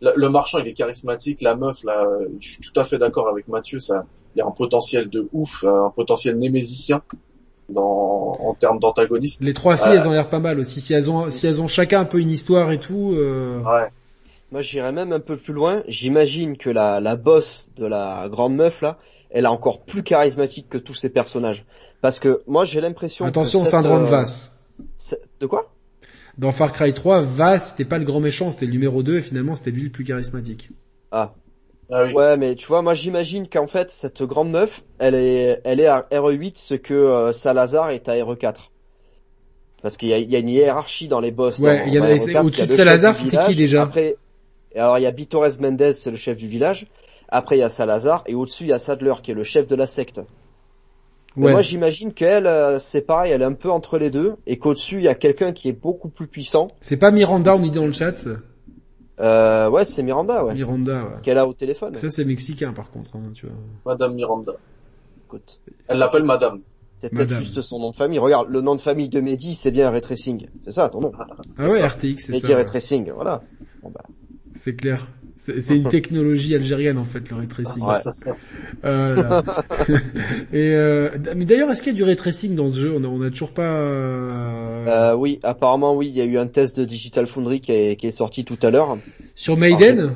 [0.00, 1.42] le, le marchand, il est charismatique.
[1.42, 2.04] La meuf, là,
[2.40, 3.78] je suis tout à fait d'accord avec Mathieu.
[3.78, 7.02] Ça, il y a un potentiel de ouf, euh, un potentiel némésicien
[7.68, 9.42] dans en termes d'antagonistes.
[9.44, 9.96] Les trois filles, Ouais.
[9.96, 10.80] elles ont l'air pas mal aussi.
[10.80, 13.60] Si elles ont, si elles ont chacun un peu une histoire et tout, euh...
[13.60, 13.88] Ouais.
[14.52, 15.82] Moi, j'irais même un peu plus loin.
[15.88, 18.98] J'imagine que la, la boss de la grande meuf, là,
[19.30, 21.64] elle est encore plus charismatique que tous ces personnages.
[22.02, 24.52] Parce que moi, j'ai l'impression attention au que cette, syndrome euh, Vass.
[25.40, 25.72] De quoi?
[26.38, 29.22] Dans Far Cry 3, Vass, c'était pas le grand méchant, c'était le numéro 2 et
[29.22, 30.70] finalement c'était lui le plus charismatique.
[31.12, 31.32] Ah,
[31.90, 32.12] Ah oui.
[32.14, 35.86] ouais, mais tu vois, moi, j'imagine qu'en fait, cette grande meuf, elle est, elle est
[35.86, 38.70] à RE8 ce que euh, Salazar est à RE4.
[39.82, 41.58] parce qu'il y a, il y a une hiérarchie dans les boss.
[41.58, 44.16] Ouais, il y a- au-dessus de Salazar, c'était qui, déjà Après,
[44.74, 46.86] alors il y a Bitores Mendez, c'est le chef du village.
[47.28, 49.66] Après il y a Salazar et au-dessus il y a Sadler qui est le chef
[49.66, 50.18] de la secte.
[51.36, 51.50] Ouais.
[51.52, 54.96] Moi j'imagine qu'elle, euh, c'est pareil, elle est un peu entre les deux et qu'au-dessus
[54.96, 56.68] il y a quelqu'un qui est beaucoup plus puissant.
[56.80, 58.12] C'est pas Miranda, on dit dans le chat.
[59.20, 61.10] Euh, ouais, c'est Miranda, ouais, Miranda, ouais.
[61.22, 61.94] qu'elle a au téléphone.
[61.94, 63.54] Ça c'est mexicain par contre, hein, tu vois.
[63.86, 64.52] Madame Miranda.
[65.26, 66.58] Écoute, Elle l'appelle Madame.
[66.98, 68.18] c'est peut-être juste son nom de famille.
[68.18, 70.48] Regarde, le nom de famille de Mehdi, c'est bien Ray Tracing.
[70.64, 71.12] C'est ça ton nom.
[71.58, 71.88] Ah ouais, ça.
[71.88, 72.48] RTX, c'est Mehdi ça.
[72.48, 72.64] Ray ouais.
[72.64, 73.42] Tracing, voilà.
[73.82, 74.02] Bon, bah,
[74.54, 75.06] C'est clair.
[75.36, 77.82] C'est une technologie algérienne en fait, le ray tracing.
[77.82, 77.94] Ouais.
[78.84, 79.42] Euh.
[80.52, 82.92] Et euh, mais d'ailleurs, est-ce qu'il y a du ray tracing dans ce jeu?
[82.96, 83.62] On a, on a toujours pas.
[83.62, 87.72] euh, Euh, oui, apparemment oui, il y a eu un test de Digital Foundry qui
[87.72, 88.96] est, qui est sorti tout à l'heure
[89.34, 90.12] Sur Maiden?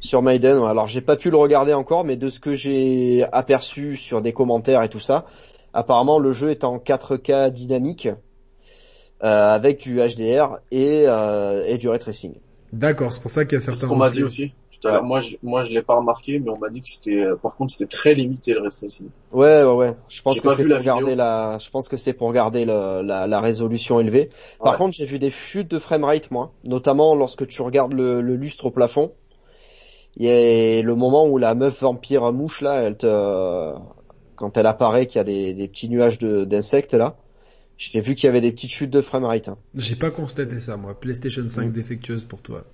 [0.00, 0.58] Sur Maiden.
[0.62, 4.32] Alors j'ai pas pu le regarder encore, mais de ce que j'ai aperçu sur des
[4.32, 5.24] commentaires et tout ça,
[5.72, 8.08] apparemment le jeu est en 4K dynamique
[9.24, 12.34] euh, avec du HDR et, euh, et du ray tracing.
[12.72, 13.80] D'accord, c'est pour ça qu'il y a C'est certains.
[13.82, 14.52] ce qu'on m'a dit aussi.
[14.80, 15.02] Tout à l'heure.
[15.04, 17.56] Moi, je, moi, je l'ai pas remarqué, mais on m'a dit que c'était, euh, par
[17.56, 19.06] contre, c'était très limité le rétréci.
[19.32, 19.96] Ouais, ouais, ouais.
[20.08, 20.94] Je pense que c'est pour vidéo.
[20.94, 24.30] garder la, je pense que c'est pour garder le- la, la résolution élevée.
[24.60, 24.78] Par Ouais.
[24.78, 28.66] contre, j'ai vu des chutes de framerate, moi, notamment lorsque tu regardes le, le lustre
[28.66, 29.12] au plafond.
[30.16, 33.74] Il y a le moment où la meuf vampire mouche là, elle te,
[34.36, 37.16] quand elle apparaît, qu'il y a des, des petits nuages de- d'insectes là.
[37.78, 39.48] J'ai vu qu'il y avait des petites chutes de framerate.
[39.48, 39.56] Hein.
[39.76, 40.98] J'ai pas constaté ça, moi.
[40.98, 41.72] PlayStation 5 Mm.
[41.72, 42.64] défectueuse pour toi.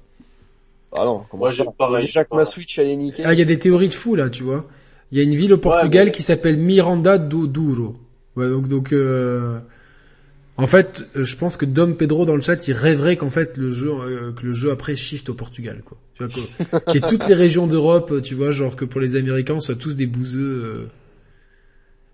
[0.96, 3.22] Ah non, Moi, j'ai pareil, Déjà que ma Switch elle est niquée.
[3.24, 4.66] Ah, il y a des théories de fou là, tu vois.
[5.12, 7.96] Il y a une ville au Portugal mais- qui s'appelle Miranda do Douro.
[8.36, 9.58] Ouais, donc donc euh,
[10.56, 13.70] en fait, je pense que Dom Pedro dans le chat, il rêverait qu'en fait le
[13.70, 15.98] jeu euh, que le jeu après shift au Portugal quoi.
[16.14, 16.80] Tu vois quoi.
[16.92, 19.54] Qu'il y ait toutes les régions d'Europe, euh, tu vois, genre que pour les Américains,
[19.54, 20.64] on soit tous des bouseux.
[20.64, 20.86] euh.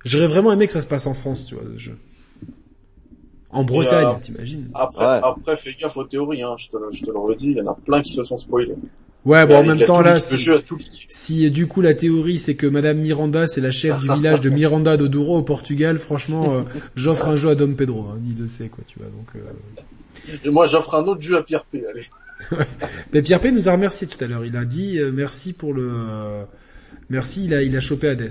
[0.04, 1.96] J'aurais vraiment aimé que ça se passe en France, tu vois, ce jeu.
[3.52, 5.20] En Bretagne, euh, t'imagines Après, Ouais.
[5.24, 6.54] après, fais gaffe aux théories, hein.
[6.56, 7.46] Je te, le- je te le redis.
[7.50, 8.74] Il y en a plein qui se sont spoilés.
[9.26, 10.62] Ouais, bon, en même temps là, si- le jeu.
[11.08, 14.40] Si euh, du coup la théorie c'est que Madame Miranda c'est la chef du village
[14.40, 16.62] de Miranda do Douro au Portugal, franchement euh,
[16.96, 19.08] j'offre un jeu à Dom Pedro, hein, il le sait quoi, tu vois.
[19.08, 20.38] Donc, euh...
[20.44, 21.82] Et moi, j'offre un autre jeu à Pierre P.
[21.86, 22.04] Allez.
[23.12, 24.46] Mais Pierre P nous a remercié tout à l'heure.
[24.46, 26.44] Il a dit euh, merci pour le, euh,
[27.10, 28.30] merci, il a il a chopé Hades.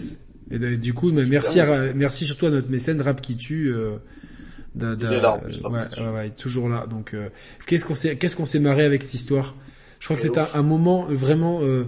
[0.49, 3.71] Et de- du coup, merci à, merci surtout à notre mécène Rap qui tue.
[4.81, 6.85] Euh, d'a- Il est là, en plus, ouais, ouais, ouais, toujours là.
[6.87, 7.29] Donc, euh,
[7.65, 9.55] qu'est-ce qu'on s'est, qu'est-ce qu'on s'est marré avec cette histoire?
[9.99, 11.85] Je crois que C'est un, un moment vraiment, euh,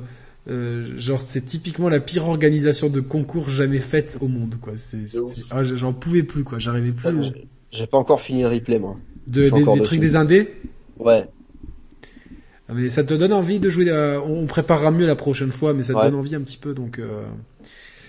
[0.50, 4.74] euh, genre c'est typiquement la pire organisation de concours jamais faite au monde, quoi.
[4.76, 5.06] C'est,
[5.52, 6.58] ah, j'en pouvais plus, quoi.
[6.60, 7.04] J'arrivais plus.
[7.04, 7.32] Tellement.
[7.72, 8.98] J'ai pas encore fini le replay moi.
[9.28, 10.50] De, des, des de trucs des indés?
[11.00, 11.26] Ouais.
[12.68, 13.90] Ah, Mais ça te donne envie de jouer.
[13.90, 16.74] à- on préparera mieux la prochaine fois, mais ça te donne envie un petit peu,
[16.74, 17.00] donc.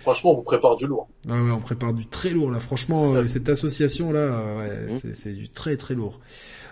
[0.02, 1.08] Franchement, on vous prépare du lourd.
[1.28, 2.58] Ah ouais, on prépare du très lourd là.
[2.58, 5.12] Franchement, euh, cette association là, euh, ouais, Mhm.
[5.14, 6.20] c'est, du très très lourd.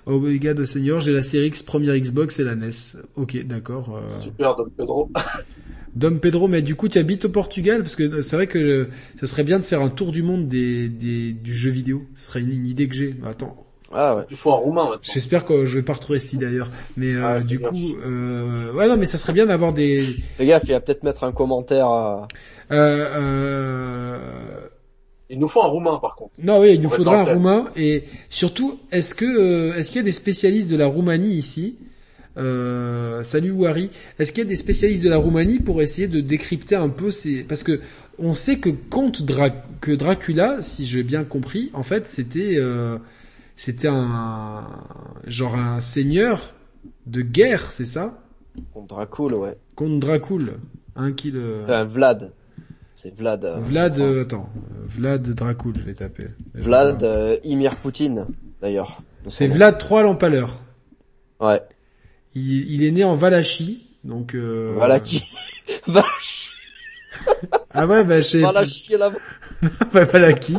[0.06, 2.70] Oh les gars de Senior, j'ai la série X, première Xbox et la NES.
[3.16, 3.96] Ok, d'accord.
[3.96, 5.10] euh, Super, Dom Pedro.
[5.96, 7.82] Dom Pedro, mais du coup tu habites au Portugal?
[7.82, 10.48] Parce que euh, c'est vrai que ça serait bien de faire un tour du monde
[10.48, 12.02] des, des du jeu vidéo.
[12.14, 13.16] Ce serait une, une idée que j'ai.
[13.26, 13.56] Attends,
[13.92, 14.22] Ah ouais.
[14.30, 15.00] Il faut un roumain maintenant.
[15.12, 16.70] j'espère que je vais pas retrouver cette idée ailleurs.
[16.96, 19.98] Mais euh, Ah, du coup, euh, ouais non, mais ça serait bien d'avoir des.
[20.38, 21.88] Fais gaffe, il va peut-être mettre un commentaire.
[21.88, 22.28] à-
[22.70, 24.18] Il
[25.38, 26.32] nous faut un roumain, par contre.
[26.42, 27.68] Non, oui, il nous Pour faudra un roumain.
[27.76, 31.76] Et surtout, est-ce que euh, est-ce qu'il y a des spécialistes de la Roumanie ici?
[32.36, 33.90] Euh, Salut Wari.
[34.18, 37.12] Est-ce qu'il y a des spécialistes de la Roumanie pour essayer de décrypter un peu
[37.12, 37.80] ces parce que
[38.18, 39.50] on sait que Comte Dra...
[39.80, 42.98] que Dracula, si j'ai bien compris, en fait, c'était euh,
[43.54, 44.66] c'était un
[45.26, 46.54] genre un seigneur
[47.06, 48.18] de guerre, c'est ça?
[48.74, 49.56] Contre Dracul, ouais.
[49.76, 50.54] Comte Dracul,
[50.96, 52.32] hein, qui le Enfin, Vlad.
[53.02, 53.44] C'est Vlad.
[53.44, 54.50] euh, Vlad, euh, attends,
[54.82, 56.26] Vlad Dracul, je vais taper.
[56.54, 58.26] Vlad euh, Imir Poutine,
[58.60, 59.02] d'ailleurs.
[59.28, 59.46] C'est.
[59.46, 60.62] Vlad 3 lampes à l'heure.
[61.40, 61.62] Ouais.
[62.34, 64.34] Il, il est né en Valachie, donc.
[64.34, 64.72] Euh...
[64.74, 65.22] Voilà qui.
[65.86, 66.04] Va
[67.70, 68.40] Ah ouais, bah chez.
[68.40, 69.18] voilà chier là-bas.
[69.92, 70.58] Bah, Valaki.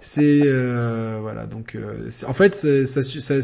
[0.00, 3.36] C'est euh, voilà, donc euh, en fait ça, su- ça,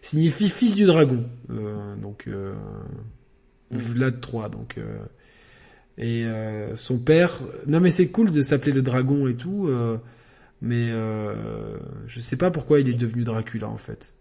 [0.00, 2.54] signifie fils du dragon, euh, donc euh,
[3.70, 4.76] Vlad 3, donc.
[5.96, 7.40] Et euh, son père.
[7.66, 9.98] Non mais c'est cool de s'appeler le dragon et tout, euh,
[10.60, 14.14] mais euh, je sais pas pourquoi il est devenu Dracula en fait.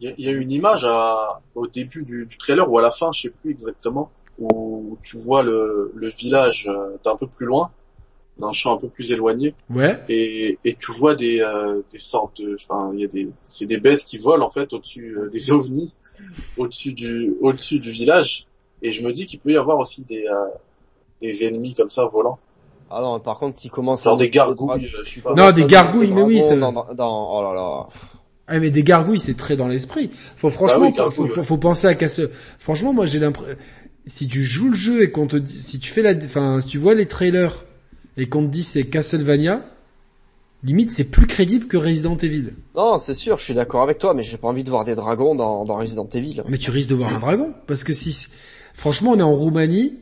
[0.00, 2.78] Il y, a- il y a une image à, au début du, du trailer ou
[2.78, 7.14] à la fin, je sais plus exactement, où tu vois le, le village euh, d'un
[7.14, 7.70] peu plus loin,
[8.38, 10.02] d'un champ un peu plus éloigné, Ouais.
[10.08, 13.66] et, et tu vois des, euh, des sortes de, enfin, il y a des, c'est
[13.66, 15.94] des bêtes qui volent en fait au-dessus euh, des ovnis,
[16.56, 18.46] au-dessus du, au-dessus du village,
[18.80, 20.46] et je me dis qu'il peut y avoir aussi des, euh,
[21.22, 22.38] des ennemis comme ça volants.
[22.90, 25.34] Ah non, par contre, il commence Genre à des gargouilles, je sais il pas.
[25.34, 27.86] Non, des gargouilles, le mais oui, ça- Dans, dans- oh là là.
[28.48, 30.10] Ah mais des gargouilles c'est très dans l'esprit.
[30.36, 32.28] Faut franchement, Bah oui, gargouille, faut, penser à Castle.
[32.58, 33.56] Franchement moi j'ai l'impression,
[34.04, 36.66] si tu joues le jeu et qu'on te dit, si tu fais la, enfin si
[36.66, 37.64] tu vois les trailers
[38.16, 39.64] et qu'on te dit c'est Castlevania,
[40.64, 42.52] limite c'est plus crédible que Resident Evil.
[42.74, 44.96] Non, c'est sûr, je suis d'accord avec toi, mais j'ai pas envie de voir des
[44.96, 46.42] dragons dans, dans Resident Evil.
[46.48, 48.26] Mais tu risques de voir un dragon parce que si,
[48.74, 49.98] franchement on est en Roumanie.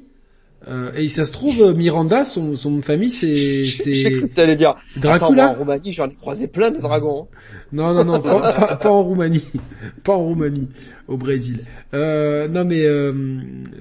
[0.68, 4.70] Euh, et ça se trouve, Miranda, son, son famille, c'est, c'est t'allais dire.
[4.70, 5.50] Attends, Dracula.
[5.50, 7.28] en Roumanie, j'en ai croisé plein de dragons.
[7.72, 9.44] Non, non, non, pas, pas, pas en Roumanie,
[10.04, 10.68] pas en Roumanie,
[11.08, 11.60] au Brésil.
[11.94, 13.12] Euh, non, mais euh,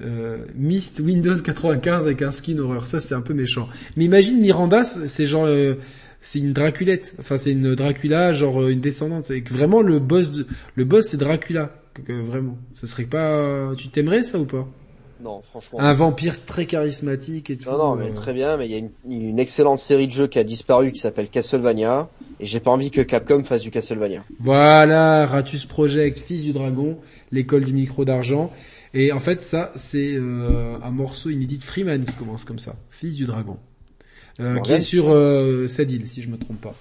[0.02, 3.68] euh, Myst Windows 95 avec un skin horreur, ça c'est un peu méchant.
[3.96, 5.74] Mais imagine Miranda, c'est genre, euh,
[6.22, 9.30] c'est une Draculette, enfin c'est une Dracula, genre euh, une descendante.
[9.30, 10.46] Et que vraiment le boss, de,
[10.76, 12.56] le boss c'est Dracula, que, que vraiment.
[12.72, 14.66] Ce serait pas, tu t'aimerais ça ou pas?
[15.22, 15.80] Non, franchement.
[15.80, 17.70] Un vampire très charismatique et tout.
[17.70, 20.12] Non, non, mais euh, très bien, mais il y a une, une excellente série de
[20.12, 23.70] jeux qui a disparu qui s'appelle Castlevania, et j'ai pas envie que Capcom fasse du
[23.70, 24.24] Castlevania.
[24.38, 26.96] Voilà, Ratus Project, Fils du Dragon,
[27.32, 28.50] l'école du micro d'argent.
[28.92, 32.74] Et en fait, ça, c'est euh, un morceau inédit de Freeman qui commence comme ça,
[32.90, 33.56] Fils du Dragon,
[34.40, 36.74] euh, qui est sur euh, Sadil, si je me trompe pas.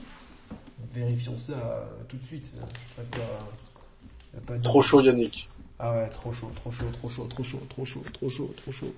[0.95, 2.51] Vérifions ça euh, tout de suite.
[2.55, 5.49] Je préfère, Trop chaud Yannick.
[5.79, 8.71] Ah ouais, trop chaud, trop chaud, trop chaud, trop chaud, trop chaud, trop chaud, trop
[8.71, 8.93] chaud.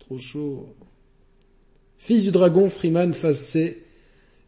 [0.00, 0.74] Trop chaud.
[1.96, 3.82] Fils du dragon, Freeman, phase C.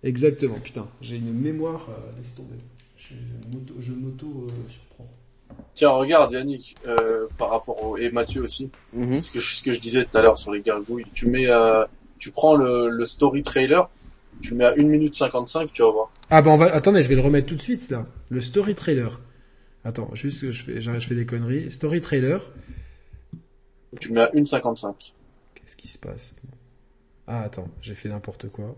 [0.03, 2.57] Exactement, putain, j'ai une mémoire, euh, laisse tomber.
[2.99, 5.09] Je m'auto-surprends.
[5.51, 7.97] Euh, Tiens, regarde Yannick, euh, par rapport au...
[7.97, 9.21] et Mathieu aussi, mm-hmm.
[9.21, 11.85] ce, que, ce, que, je disais tout à l'heure sur les gargouilles, tu mets, euh,
[12.19, 13.89] tu prends le, le, story trailer,
[14.43, 16.11] tu mets à 1 minute 55, tu vas voir.
[16.29, 18.75] Ah bah on va, attendez, je vais le remettre tout de suite là, le story
[18.75, 19.21] trailer.
[19.87, 21.71] Attends, juste que je fais, j'arrête, je fais des conneries.
[21.71, 22.41] Story trailer.
[24.01, 25.13] Tu mets à 1,55.
[25.55, 26.35] Qu'est-ce qui se passe?
[27.29, 28.75] Ah attends, j'ai fait n'importe quoi.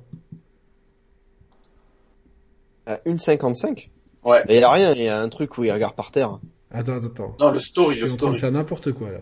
[2.84, 3.88] À 1,55
[4.22, 4.42] Ouais.
[4.48, 6.40] Mais il y a rien, il y a un truc où il regarde par terre.
[6.70, 7.36] Attends, attends, attends.
[7.40, 9.20] Non, le story, je le suis en train de faire n'importe quoi là.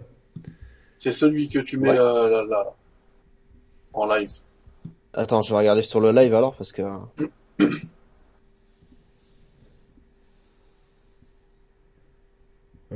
[0.99, 1.99] C'est celui que tu mets Ouais.
[1.99, 2.75] euh, là, là,
[3.93, 4.31] en live.
[5.13, 6.83] Attends, je vais regarder sur le live alors, parce que...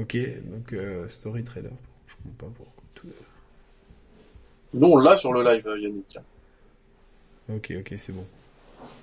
[0.01, 1.73] Ok, donc euh, story trailer.
[2.07, 2.83] Je comprends pas pourquoi.
[2.95, 3.09] Tout...
[4.73, 6.19] Nous, on l'a sur le live, euh, Yannick.
[7.53, 8.25] Ok, ok, c'est bon.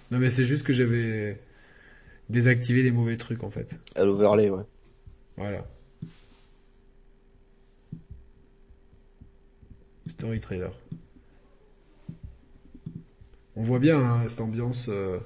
[0.10, 1.38] Non mais c'est juste que j'avais
[2.30, 3.78] désactivé les mauvais trucs en fait.
[3.96, 4.64] À l'overlay, ouais.
[5.36, 5.66] Voilà.
[10.10, 10.72] Story trailer.
[13.58, 14.88] On voit bien hein, cette ambiance.
[14.90, 15.20] euh,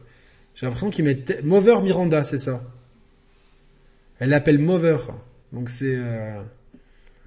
[0.56, 2.64] J'ai l'impression qu'ils mettent te- Mover Miranda, c'est ça.
[4.20, 4.98] Elle l'appelle Mover.
[5.52, 5.96] Donc c'est.
[5.96, 6.42] euh,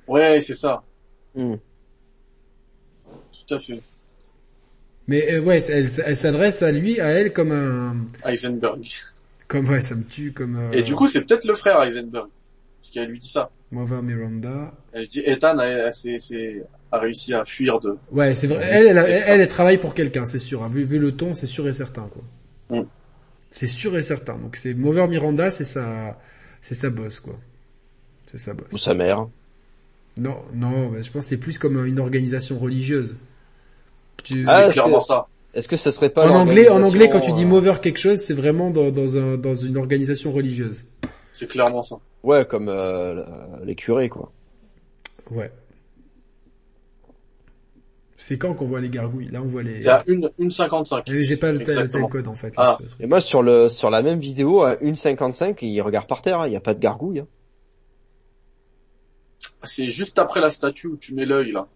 [0.06, 0.82] Ouais, c'est ça.
[1.34, 1.54] Hmm.
[3.46, 3.80] Tout à fait.
[5.06, 8.86] Mais euh, ouais, elle, elle s'adresse à lui, à elle comme un, Heisenberg.
[9.48, 10.56] comme ouais, ça me tue, comme.
[10.56, 12.28] euh, Et du coup, c'est peut-être le frère Heisenberg.
[12.80, 13.50] Parce qu'elle lui dit ça.
[13.70, 14.74] Mover Miranda.
[14.92, 17.96] Elle dit Ethan a, réussi à fuir de.
[18.12, 18.66] Ouais, c'est vrai.
[18.70, 20.62] Elle, elle, elle, elle, elle travaille pour quelqu'un, c'est sûr.
[20.62, 20.68] hein.
[20.68, 22.22] Vu, vu le ton, c'est sûr et certain, quoi.
[22.78, 22.86] Mm.
[23.50, 24.36] C'est sûr et certain.
[24.38, 26.18] Donc c'est Mover Miranda, c'est sa,
[26.60, 27.38] c'est sa boss, quoi.
[28.34, 28.66] C'est sa boss.
[28.72, 29.28] Ou sa mère.
[30.18, 33.16] Non, non, mais je pense que c'est plus comme une organisation religieuse.
[34.24, 35.26] Tu- Ah, clairement que- ça.
[35.54, 37.98] Est-ce que ça serait pas en anglais, en anglais, quand tu dis euh, Mover quelque
[37.98, 40.84] chose, c'est vraiment dans, dans, un, dans une organisation religieuse.
[41.30, 41.96] C'est clairement ça.
[42.24, 43.22] Ouais, comme euh,
[43.64, 44.32] les curés, quoi.
[45.30, 45.52] Ouais.
[48.16, 49.28] C'est quand qu'on voit les gargouilles?
[49.28, 49.82] Là, on voit les.
[49.82, 51.02] C'est à 1,55.
[51.08, 52.52] Eh, J'ai pas le, tel- timecode en fait.
[52.56, 52.78] Ah.
[52.80, 52.86] là.
[53.00, 56.46] Et moi, sur le sur la même vidéo, à 1,55, il regarde par terre, hein,
[56.46, 57.20] il n'y a pas de gargouille.
[57.20, 57.26] hein.
[59.66, 61.66] C'est juste après la statue où tu mets l'œil, là.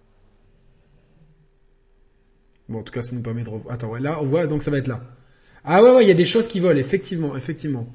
[2.68, 3.74] Bon, en tout cas, ça nous permet de revoir.
[3.74, 5.00] Attends, ouais, là, on voit, donc ça va être là.
[5.64, 7.86] Ah ouais, ouais, il y a des choses qui volent, effectivement, effectivement.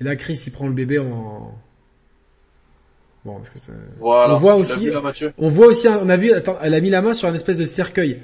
[0.00, 1.54] Et là, Chris, il prend le bébé en...
[3.24, 4.34] Bon, parce que c'est- Voilà.
[4.34, 6.74] On voit aussi- vu, là, Mathieu On voit aussi, un- on a vu, attends, elle
[6.74, 8.20] a mis la main sur un espèce de cercueil.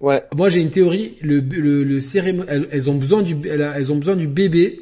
[0.00, 0.22] Ouais.
[0.36, 3.96] Moi, j'ai une théorie, le, le, le cérémo- elles, elles ont besoin du, elles, ont
[3.96, 4.80] besoin du bébé.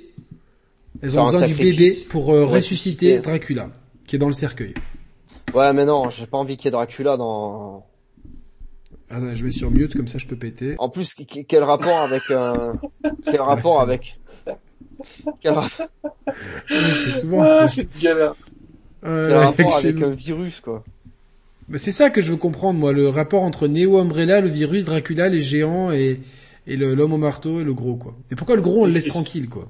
[1.03, 3.19] Elles ont besoin du bébé pour euh, ressusciter.
[3.21, 3.71] Dracula,
[4.07, 4.75] qui est dans le cercueil.
[5.55, 7.87] Ouais, mais non, j'ai pas envie qu'il y ait Dracula dans.
[9.11, 10.77] Attends, je vais sur mute, comme ça je peux péter.
[10.79, 12.79] En plus, quel rapport avec un
[13.25, 14.19] Quel rapport avec
[15.43, 15.69] Quel, ra-
[16.69, 18.35] Je fais souvent, Ah, c'est- c'est une galère.
[19.05, 20.85] euh, quel avec rapport un virus, quoi
[21.69, 24.85] Mais c'est ça que je veux comprendre, moi, le rapport entre Neo Umbrella, le virus,
[24.85, 26.21] Dracula, les géants et,
[26.67, 28.15] et l'homme au marteau et le gros, quoi.
[28.31, 29.69] Et pourquoi le gros, on le laisse tranquille, quoi?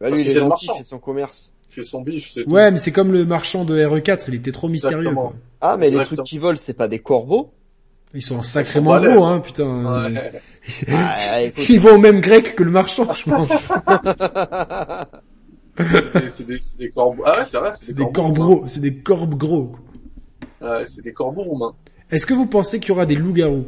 [0.00, 0.78] Bah Parce lui, que il est c'est le gentil, il marchand.
[0.78, 1.52] fait son commerce.
[1.76, 2.50] Fait son biche, c'est tout.
[2.50, 5.28] Ouais, mais c'est comme le marchand de RE4, il était trop mystérieux, Exactement.
[5.28, 5.36] quoi.
[5.60, 7.52] Ah, mais les trucs qui volent, c'est pas des corbeaux
[8.14, 9.34] Ils sont sacrément gros, hein.
[9.34, 10.10] hein, putain.
[10.12, 10.32] Ouais.
[10.88, 13.48] Ah, écoute, Ils vont au même grec que le marchand, je pense.
[15.78, 17.22] C'est- C'est des, c'est des corbeaux.
[17.26, 19.72] Ah ouais, c'est vrai, C'est des corbeaux, c'est des corbes gros.
[20.62, 21.74] Ouais, c'est des corbeaux roumains.
[22.10, 23.66] Est-ce que vous pensez qu'il y aura des loups-garous?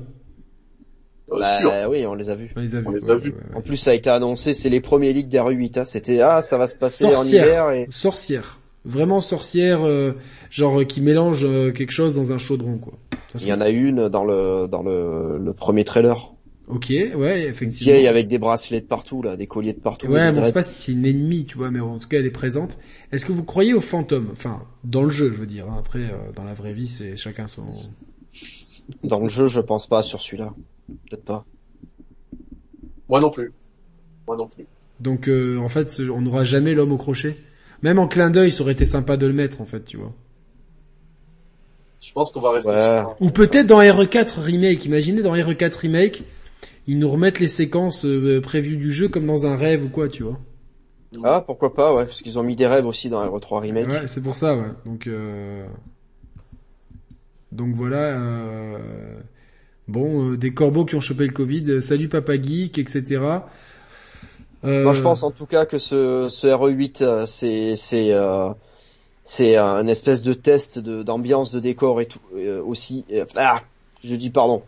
[1.31, 1.73] Bah, sûr.
[1.91, 2.51] oui, on les a vus.
[2.57, 2.87] On les a vus.
[2.87, 3.31] On les ouais, a ouais, vus.
[3.31, 3.57] ouais, ouais.
[3.57, 5.79] En plus, ça a été annoncé, c'est les premiers leaks d'RE8.
[5.81, 5.85] Hein.
[5.85, 7.45] C'était ah, ça va se passer en Sorcière.
[7.45, 8.61] hiver et Sorcière.
[8.85, 10.13] Vraiment sorcière, euh,
[10.51, 12.95] genre euh, qui mélange euh, quelque chose dans un chaudron, quoi.
[13.35, 16.33] Il y en a une dans le dans le, le premier trailer.
[16.69, 17.93] Ok, ouais, effectivement.
[17.95, 20.07] Vieille avec des bracelets de partout là, des colliers de partout.
[20.07, 20.55] Ouais, des mais on sait dreads.
[20.55, 22.79] pas si c'est une ennemie, tu vois, mais en tout cas elle est présente.
[23.13, 24.29] Est-ce que vous croyez aux fantômes?
[24.33, 25.67] Enfin, dans le jeu, je veux dire.
[25.69, 25.77] hein.
[25.79, 27.65] Après, euh, dans la vraie vie, c'est chacun son.
[29.03, 30.55] Dans le jeu, je pense pas sur celui-là.
[30.89, 31.45] Peut-être pas.
[33.09, 33.53] Moi non plus.
[34.27, 34.67] Moi non plus.
[35.01, 37.37] Donc, euh, en fait, on n'aura jamais l'homme au crochet.
[37.83, 40.13] Même en clin d'œil, ça aurait été sympa de le mettre, en fait, tu vois.
[42.01, 43.01] Je pense qu'on va rester Ouais.
[43.01, 44.85] sur Ou peut-être dans RE4 Remake.
[44.85, 46.25] Imaginez dans RE4 Remake,
[46.87, 50.09] ils nous remettent les séquences euh, prévues du jeu comme dans un rêve ou quoi,
[50.09, 50.39] tu vois.
[51.25, 53.89] Ah, pourquoi pas, ouais, parce qu'ils ont mis des rêves aussi dans RE3 Remake.
[53.89, 54.69] Ouais, c'est pour ça, ouais.
[54.85, 55.67] Donc, euh...
[57.53, 58.21] donc voilà.
[58.21, 59.19] Euh...
[59.89, 61.65] Bon, euh, des corbeaux qui ont chopé le Covid.
[61.71, 63.21] euh, Salut Papa Geek, etc.
[64.65, 64.85] Euh...
[64.85, 68.51] Moi, je pense en tout cas que ce, ce RE8, euh, c'est c'est euh,
[69.25, 73.05] c'est un espèce de test de d'ambiance, de décor et tout euh, aussi.
[73.13, 73.63] euh, ah,
[74.05, 74.63] je dis pardon.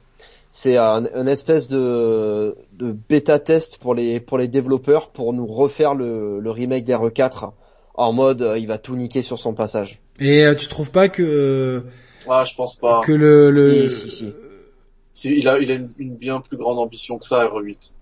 [0.53, 5.47] C'est un, un espèce de de bêta test pour les pour les développeurs pour nous
[5.47, 7.53] refaire le, le remake d'RE4
[7.95, 10.01] en mode euh, il va tout niquer sur son passage.
[10.19, 11.83] Et euh, tu trouves pas que
[12.29, 13.01] Ah, je pense pas.
[13.05, 13.89] que le, le...
[13.91, 14.33] Si, si, si.
[15.25, 17.93] Il a, il a une, une bien plus grande ambition que ça, RE8.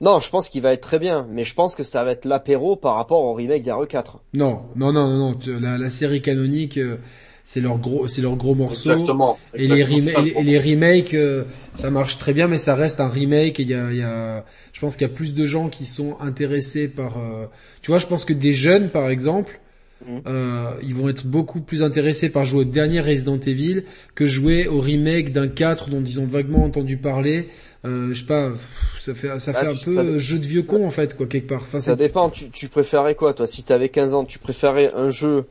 [0.00, 2.24] Non, je pense qu'il va être très bien, mais je pense que ça va être
[2.24, 4.18] l'apéro par rapport au remake d'RE4.
[4.34, 6.98] non, non, non, non, La, la série canonique, euh,
[7.42, 8.92] c'est leur gros, c'est leur gros morceau.
[8.92, 9.38] Exactement.
[9.54, 13.58] Et les, ça, et remakes, euh, ça marche très bien, mais ça reste un remake.
[13.58, 15.68] Et il y a, il y a, je pense qu'il y a plus de gens
[15.68, 17.18] qui sont intéressés par.
[17.18, 17.46] euh,
[17.82, 19.60] tu vois, je pense que des jeunes, par exemple,
[20.06, 20.22] Mhm.
[20.26, 23.82] euh, ils vont être beaucoup plus intéressés par jouer au dernier Resident Evil
[24.14, 27.48] que jouer au remake d'un 4 dont ils ont vaguement entendu parler.
[27.84, 28.52] Euh, je sais pas,
[28.98, 31.26] ça fait, ça Ah, fait un ça- peu jeu de vieux con en fait, quoi,
[31.26, 31.62] quelque part.
[31.62, 33.46] Enfin, Ça dépend, tu, tu préférais quoi toi?
[33.46, 35.46] Si t'avais 15 ans, tu préférais un jeu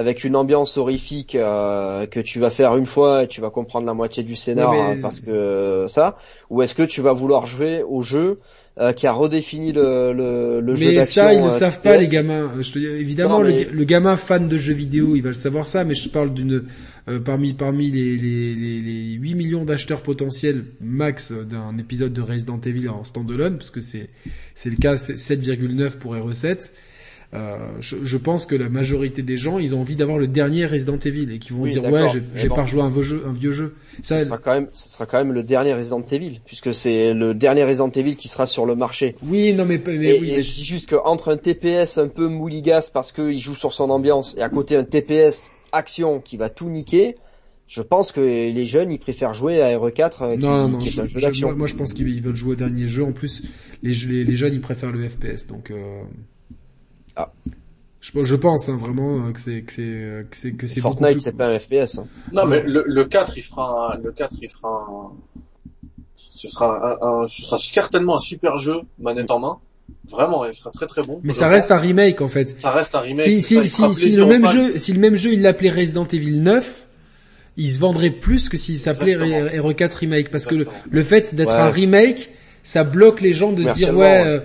[0.00, 3.84] avec une ambiance horrifique euh, que tu vas faire une fois et tu vas comprendre
[3.84, 6.16] la moitié du scénar mais- hein, parce que ça
[6.50, 8.38] Ou est-ce que tu vas vouloir jouer au jeu
[8.80, 11.80] euh, qui a redéfini le, le, le jeu Mais d'action ça, ils ne euh, savent
[11.80, 12.48] pas, les gamins.
[12.60, 15.30] Je te dis, évidemment, Non, mais- le, le gamin fan de jeux vidéo, il va
[15.30, 16.62] le savoir ça, mais je parle d'une
[17.08, 22.22] euh, parmi parmi les, les, les, les 8 millions d'acheteurs potentiels max d'un épisode de
[22.22, 24.10] Resident Evil en standalone, parce que c'est
[24.54, 26.70] c'est le cas, c'est 7,9 pour RE7.
[27.34, 30.64] Euh, je, je pense que la majorité des gens, ils ont envie d'avoir le dernier
[30.64, 32.54] Resident Evil et qui vont Oui, dire ouais, vais bon.
[32.54, 33.74] pas rejouer un vieux jeu, un vieux jeu.
[34.02, 37.12] Ça, Ce sera quand même, ce sera quand même le dernier Resident Evil, puisque c'est
[37.12, 39.14] le dernier Resident Evil qui sera sur le marché.
[39.22, 42.08] oui, non mais, mais et, oui, et mais- je dis juste qu'entre un TPS un
[42.08, 46.38] peu mouligasse parce qu'il joue sur son ambiance et à côté un TPS action qui
[46.38, 47.16] va tout niquer,
[47.66, 50.88] je pense que les jeunes ils préfèrent jouer à RE4 euh, qui, non, non, qui
[50.88, 51.48] est je- un jeu je- d'action.
[51.48, 53.04] moi, moi, je pense qu'ils ils veulent jouer au dernier jeu.
[53.04, 53.42] En plus,
[53.82, 55.70] les, jeux- les, les jeunes ils préfèrent le FPS, donc.
[55.70, 56.00] Euh...
[57.18, 57.32] Ah.
[58.00, 60.80] Je, je pense hein, vraiment euh, que c'est que c'est euh, que c'est que c'est
[60.80, 61.98] Fortnite plus- c'est pas un FPS.
[61.98, 62.06] hein.
[62.32, 65.10] Non, mais le, le 4, il fera un, le 4, il fera un,
[66.14, 69.58] ce sera un, un- ce sera certainement un super jeu, manette en main.
[70.08, 71.20] Vraiment, il sera très très bon.
[71.24, 71.78] Mais ça reste pense.
[71.78, 72.60] un remake en fait.
[72.60, 73.26] Ça reste un remake.
[73.42, 76.86] Si, ça, le même jeu, si le même jeu il l'appelait Resident Evil 9,
[77.56, 79.70] il se vendrait plus que s'il s'appelait Exactement.
[79.70, 80.54] RE4 remake parce que
[80.90, 81.54] le, fait d'être Ouais.
[81.56, 82.30] un remake,
[82.62, 84.24] ça bloque les gens de se dire ouais, ouais.
[84.26, 84.40] euh,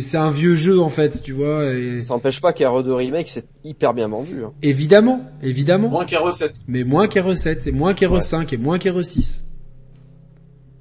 [0.00, 1.72] c'est un vieux jeu en fait, tu vois.
[1.74, 2.00] Et...
[2.00, 4.42] Ça n'empêche pas qu'RE2 Remake c'est hyper bien vendu.
[4.44, 4.52] hein.
[4.62, 5.88] Évidemment, évidemment.
[5.88, 6.54] Moins qu'à recette.
[6.66, 9.42] mais moins qu'RE7, c'est moins qu'RE5 et moins qu'RE6.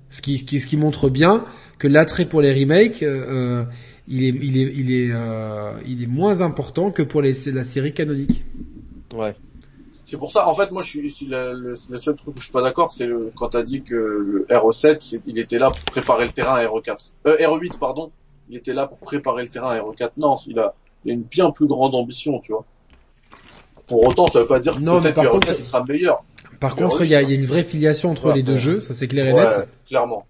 [0.10, 1.44] Ce qui, ce qui, ce qui montre bien
[1.80, 3.64] que l'attrait pour les remakes, euh, euh,
[4.08, 7.64] il est, il est, il est, euh, il est moins important que pour les, la
[7.64, 8.44] série canonique.
[9.14, 9.36] Ouais.
[10.10, 12.44] C'est pour ça, en fait, moi, je suis, le, le, le seul truc où je
[12.46, 15.80] suis pas d'accord, c'est quand t'as dit que le RE7, c'est- il était là pour
[15.82, 16.96] préparer le terrain à RE4.
[17.26, 18.10] Euh, RE8, pardon.
[18.50, 20.12] Il était là pour préparer le terrain à RE4.
[20.16, 20.74] Non, il a,
[21.04, 22.64] il a une bien plus grande ambition, tu vois.
[23.86, 26.24] Pour autant, ça veut pas dire que peut-être par que RE4 contre- il sera meilleur.
[26.62, 27.08] Par Mais contre, oui.
[27.08, 28.58] il y a, il y a une vraie filiation entre Ouais, les deux ouais.
[28.58, 29.68] jeux, ça c'est clair et Ouais, net.
[29.86, 30.26] clairement.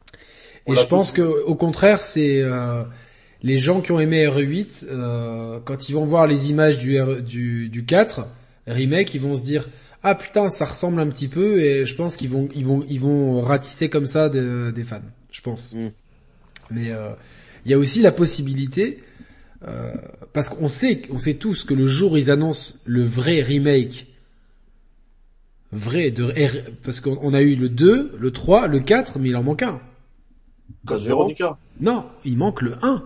[0.65, 2.81] On Et je pense tous que, au contraire, c'est euh,
[3.43, 7.21] les gens qui ont aimé RE8, euh, quand ils vont voir les images du, R-
[7.21, 8.25] du, du 4
[8.67, 9.67] remake, ils vont se dire
[10.03, 12.99] ah putain, ça ressemble un petit peu, et je pense qu'ils vont, ils vont, ils
[12.99, 15.73] vont ratisser comme ça de- des fans, je pense.
[15.73, 15.87] Mm.
[16.71, 17.09] Mais euh,
[17.65, 19.03] il y a aussi la possibilité,
[19.67, 19.93] euh,
[20.33, 24.07] parce qu'on sait, on sait tous que le jour où ils annoncent le vrai remake,
[25.71, 29.29] vrai de R, parce qu'on on a eu le 2, le 3, le 4, mais
[29.29, 29.81] il en manque un.
[30.85, 31.01] Code.
[31.01, 31.57] Veronica.
[31.79, 33.03] Non, il manque le 1.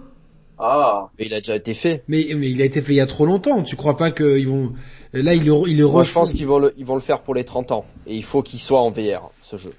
[0.63, 2.03] Ah, Mais il a déjà été fait.
[2.07, 3.63] Mais, mais il a été fait il y a trop longtemps.
[3.63, 4.73] Tu crois pas qu'ils vont,
[5.11, 7.21] là, ils le, ils le Moi, je pense qu'ils vont le, ils vont le faire
[7.21, 7.85] pour les 30 ans.
[8.05, 9.71] Et il faut qu'il soit en VR, ce jeu.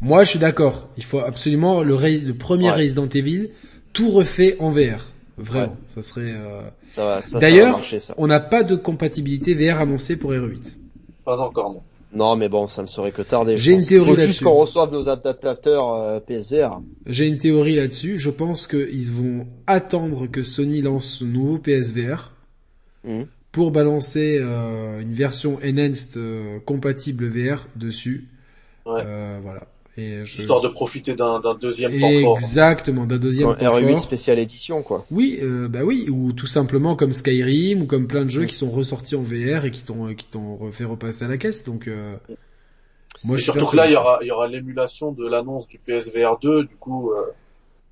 [0.00, 0.88] Moi, je suis d'accord.
[0.96, 2.76] Il faut absolument le, le premier Ouais.
[2.76, 3.50] Resident Evil,
[3.92, 5.12] tout refait en VR.
[5.36, 5.76] Vraiment.
[5.88, 6.62] Ça serait, euh,
[6.92, 8.14] Ça va, ça, ça va D'ailleurs, marcher, ça.
[8.16, 10.76] on n'a pas de compatibilité VR annoncée pour RE8.
[11.24, 11.82] pas encore, non.
[12.12, 13.56] Non, mais bon, ça ne serait que tarder.
[13.56, 14.44] je J'ai une théorie faut juste là-dessus.
[14.44, 16.80] qu'on reçoive nos adaptateurs euh, PSVR.
[17.06, 18.18] J'ai une théorie là-dessus.
[18.18, 22.32] Je pense qu'ils vont attendre que Sony lance son nouveau PSVR
[23.04, 23.26] Mhm.
[23.52, 28.28] pour balancer euh, une version enhanced euh, compatible VR dessus.
[28.86, 29.02] Ouais.
[29.06, 29.66] Euh, voilà.
[29.96, 30.36] Et je...
[30.36, 32.36] Histoire de profiter d'un deuxième temps fort.
[32.38, 33.98] Exactement, d'un deuxième Un temps R8 fort.
[33.98, 35.04] spécial édition, quoi.
[35.10, 38.54] Oui, euh, bah oui, ou tout simplement comme Skyrim ou comme plein de jeux qui
[38.54, 41.64] sont ressortis en VR et qui t'ont euh, qui t'ont fait repasser à la caisse.
[41.64, 42.14] Donc euh,
[43.24, 45.78] moi je surtout que là, il y aura, il y aura l'émulation de l'annonce du
[45.78, 47.22] PSVR 2, du coup, euh,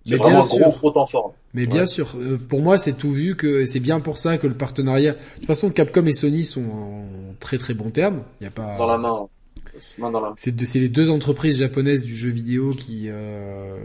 [0.05, 0.79] c'est Mais vraiment bien un gros sûr.
[0.79, 1.35] gros temps fort.
[1.53, 4.47] Mais bien sûr, euh, pour moi c'est tout vu que c'est bien pour ça que
[4.47, 5.13] le partenariat.
[5.15, 7.05] De toute façon, Capcom et Sony sont en
[7.41, 8.23] très très bons termes.
[8.41, 9.29] Il y a pas Dans la main.
[10.37, 13.77] C'est les deux entreprises japonaises du jeu vidéo qui euh,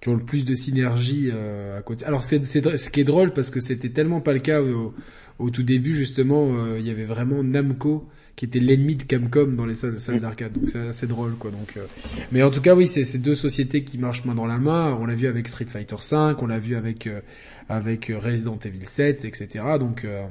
[0.00, 2.04] qui ont le plus de synergie euh, à côté.
[2.04, 4.94] Alors c'est c'est ce qui est drôle parce que c'était tellement pas le cas au,
[5.38, 6.54] au tout début justement.
[6.54, 8.08] euh, il y avait vraiment Namco
[8.40, 10.52] qui était l'ennemi de Capcom dans les salles, salles d'arcade.
[10.54, 11.50] Donc c'est assez drôle quoi.
[11.50, 11.84] Donc euh,
[12.32, 14.96] mais en tout cas oui, c'est ces deux sociétés qui marchent main dans la main.
[14.98, 17.20] On l'a vu avec Street Fighter 5, on l'a vu avec euh,
[17.68, 19.48] avec Resident Evil 7, etc.
[19.78, 20.26] Donc euh,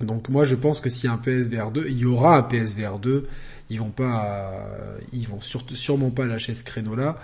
[0.00, 2.42] donc moi je pense que s'il y a un PSVR 2, il y aura un
[2.42, 3.28] PSVR 2.
[3.70, 4.26] Ils vont pas,
[4.72, 7.16] euh, ils vont sûrement pas lâcher ce créneau-là.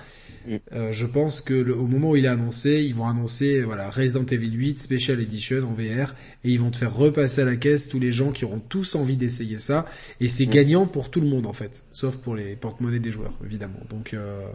[0.48, 0.56] Mm.
[0.72, 3.90] Euh, je pense que le- au moment où il est annoncé, ils vont annoncer voilà
[3.90, 6.14] Resident Evil 8 Special Edition en VR
[6.44, 8.94] et ils vont te faire repasser à la caisse tous les gens qui auront tous
[8.94, 9.84] envie d'essayer ça
[10.18, 10.50] et c'est Mm.
[10.50, 13.80] gagnant pour tout le monde en fait, sauf pour les porte-monnaies des joueurs évidemment.
[13.90, 14.46] Donc euh,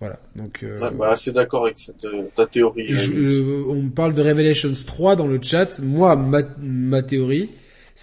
[0.00, 0.18] voilà.
[0.34, 2.86] Donc euh, bah, assez d'accord avec cette, euh, ta théorie.
[2.96, 5.78] je- euh, on parle de Revelations 3 dans le chat.
[5.80, 7.48] Moi, ma, ma théorie,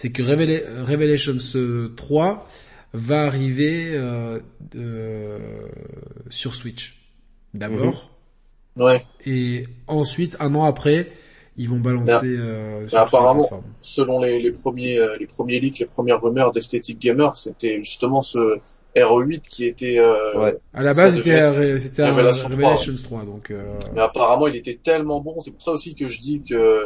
[0.00, 2.48] c'est que Revela- Revelations euh, 3
[2.94, 4.40] va arriver euh,
[4.76, 5.38] euh,
[6.30, 6.96] sur Switch
[7.52, 8.10] d'abord,
[8.78, 9.04] Ouais.
[9.26, 11.08] et ensuite un an après,
[11.58, 13.62] ils vont balancer euh, sur Mais toutes les apparemment.
[13.82, 18.22] Selon les, les premiers, euh, les premiers leaks, les premières rumeurs d'Aesthetic Gamer, c'était justement
[18.22, 18.58] ce
[18.96, 20.56] RE8 qui était, euh, Ouais.
[20.72, 25.38] À la base, c'était Revelations 3, donc euh, mais apparemment il était tellement bon.
[25.40, 26.84] C'est pour ça aussi que je dis que,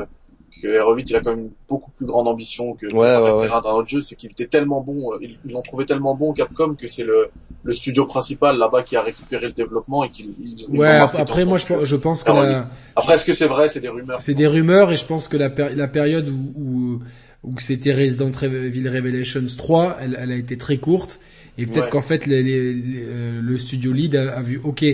[0.62, 3.42] que RE8 il a quand même une beaucoup plus grande ambition que Ouais, ouais, rester
[3.46, 3.50] ouais.
[3.52, 4.00] un d'un autre jeu.
[4.00, 7.28] C'est qu'il était tellement bon, euh, ils l'ont trouvé tellement bon Capcom que c'est le,
[7.62, 10.88] le studio principal là-bas qui a récupéré le développement et qui ils- ouais.
[10.88, 13.68] Après, moi, je, pense- je pense que la, Après, est-ce que c'est vrai?
[13.68, 14.22] C'est des rumeurs.
[14.22, 17.00] C'est des rumeurs et je pense que la, péri- la période où, où,
[17.42, 21.20] où c'était Resident Evil Revelations 3, elle, elle a été très courte.
[21.56, 21.90] Et peut-être Ouais.
[21.90, 24.84] qu'en fait les- les- les- euh, le studio lead a, a vu, ok,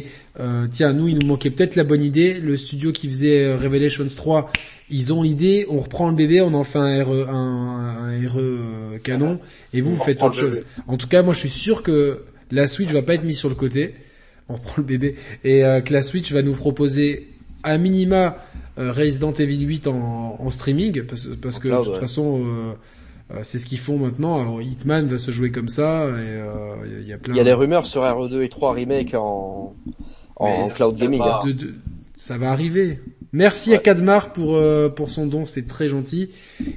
[0.41, 2.35] euh, tiens, nous il nous manquait peut-être la bonne idée.
[2.39, 4.53] Le studio qui faisait euh, Revelations 3,
[4.91, 8.99] ils ont l'idée, on reprend le bébé, on en fait un RE, un, un RE
[9.03, 9.39] canon,
[9.73, 10.61] et vous, vous faites autre chose.
[10.87, 13.49] En tout cas, moi je suis sûr que la Switch va pas être mise sur
[13.49, 13.95] le côté.
[14.51, 15.15] On reprend le bébé.
[15.45, 17.29] Et euh, que la Switch va nous proposer
[17.63, 18.37] à minima
[18.79, 22.01] euh, Resident Evil 8 en, en streaming, parce, parce que cloud, de toute ouais.
[22.01, 22.73] façon, euh,
[23.43, 24.41] c'est ce qu'ils font maintenant.
[24.41, 27.41] Alors, Hitman va se jouer comme ça, et euh, il y a plein Il y
[27.41, 29.75] a des rumeurs sur RE2 et 3 remake en,
[30.37, 31.19] en cloud gaming.
[31.21, 31.47] pas- hein.
[31.49, 31.75] de- de-
[32.17, 33.01] ça va arriver.
[33.33, 33.79] Merci à.
[33.79, 36.31] Kadmar pour euh, pour son don, c'est très gentil.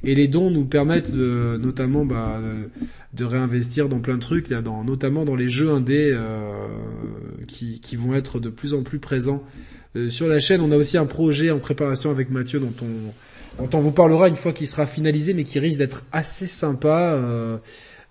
[0.03, 2.65] Et les dons nous permettent euh, notamment bah, euh,
[3.13, 6.67] de réinvestir dans plein de trucs, là, dans, notamment dans les jeux indés euh,
[7.47, 9.43] qui, qui vont être de plus en plus présents
[9.95, 10.61] euh, sur la chaîne.
[10.61, 13.11] On a aussi un projet en préparation avec Mathieu dont on
[13.59, 17.13] dont on vous parlera une fois qu'il sera finalisé, mais qui risque d'être assez sympa.
[17.13, 17.57] euh,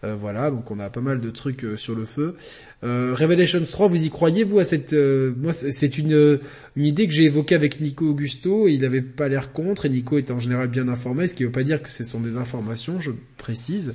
[0.04, 2.36] euh, voilà, donc on a pas mal de trucs euh, sur le feu.
[2.82, 6.40] Revelations 3, vous y croyez vous à cette moi c'est- une
[6.76, 10.18] idée que j'ai évoquée avec Nico Augusto et il avait pas l'air contre et Nico
[10.18, 12.98] est en général bien informé, ce qui veut pas dire que ce sont des informations,
[13.00, 13.94] je précise.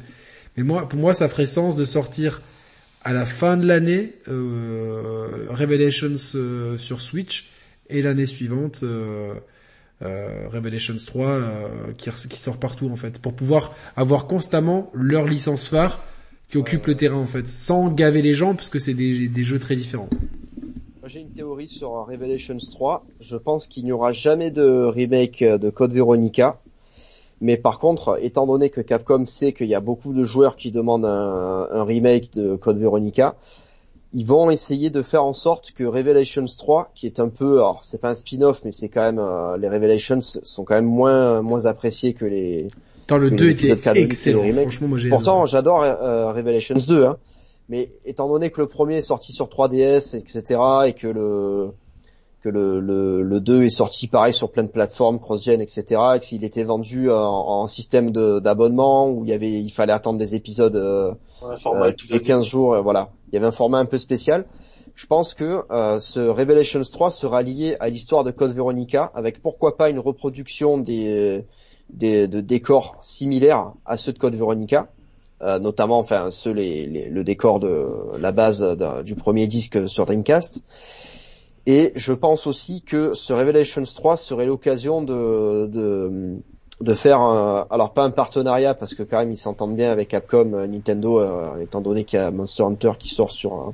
[0.56, 2.42] Mais moi pour moi ça ferait sens de sortir
[3.04, 4.14] à la fin de l'année
[5.50, 6.16] Revelations
[6.78, 7.52] sur Switch
[7.90, 8.86] et l'année suivante
[10.04, 11.68] euh, Revelations 3 euh,
[11.98, 16.00] qui, sort partout en fait pour pouvoir avoir constamment leur licence phare
[16.50, 19.60] qui occupe le terrain en fait sans gaver les gens parce que c'est des, jeux
[19.60, 20.10] très différents.
[21.08, 23.06] J'ai une théorie sur Revelations 3.
[23.22, 26.60] Je pense qu'il n'y aura jamais de remake de Code Veronica.
[27.40, 30.72] Mais par contre, étant donné que Capcom sait qu'il y a beaucoup de joueurs qui
[30.72, 33.36] demandent un remake de Code Veronica,
[34.14, 37.84] ils vont essayer de faire en sorte que Revelations 3, qui est un peu, alors
[37.84, 41.42] c'est pas un spin-off, mais c'est quand même, euh, les Revelations sont quand même moins
[41.42, 42.68] moins appréciés que les.
[43.06, 44.62] Attends, le Les 2 épisodes était excellent, remakes.
[44.62, 47.18] franchement moi j'ai Pourtant, j'adore euh, Revelations 2, hein.
[47.70, 51.72] Mais étant donné que le premier est sorti sur 3DS, etc., et que le
[52.44, 56.00] que le, le, le 2 est sorti pareil sur plein de plateformes, cross-gen, etc.
[56.16, 60.20] Et qu'il était vendu en, en système d'abonnement où il y avait, il fallait attendre
[60.20, 61.14] des épisodes euh,
[61.44, 62.76] euh, tous les 15 jours.
[62.76, 64.46] Euh, voilà, il y avait un format un peu spécial.
[64.96, 69.42] Je pense que euh, ce Revelations 3 sera lié à l'histoire de Code Veronica, avec
[69.42, 71.46] pourquoi pas une reproduction des,
[71.90, 74.90] de décors similaires à ceux de Code Veronica.
[75.44, 80.64] Euh, notamment enfin ceux les, le décor de la base du premier disque sur Dreamcast
[81.68, 86.40] et je pense aussi que ce Revelations 3 serait l'occasion de,
[86.82, 90.10] de faire, un, alors pas un partenariat parce que quand même ils s'entendent bien avec
[90.10, 93.72] Capcom, euh, Nintendo, euh, étant donné qu'il y a Monster Hunter qui sort sur euh,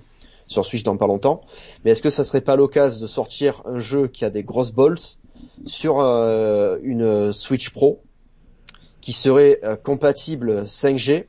[0.47, 1.41] sur Switch dans pas longtemps.
[1.83, 4.73] Mais est-ce que ça serait pas l'occasion de sortir un jeu qui a des grosses
[4.73, 4.99] balls
[5.65, 8.01] sur une Switch Pro
[9.01, 11.25] qui serait compatible 5G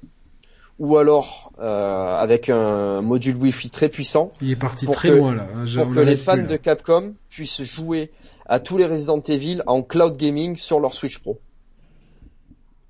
[0.79, 4.29] ou alors euh, avec un module Wi-Fi très puissant.
[4.41, 5.47] Il est parti très loin là.
[5.55, 8.11] Hein, pour que les fans de Capcom puissent jouer
[8.47, 11.39] à tous les Resident Evil en cloud gaming sur leur Switch Pro.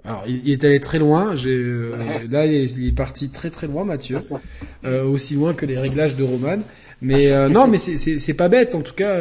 [0.05, 1.35] Alors, il, est allé très loin.
[1.35, 1.97] J'ai euh,
[2.31, 4.19] là, il est, parti très très loin, Mathieu,
[4.85, 6.59] euh, aussi loin que les réglages de Roman.
[7.01, 8.75] Mais euh, non, mais c'est pas bête.
[8.75, 9.17] En tout cas,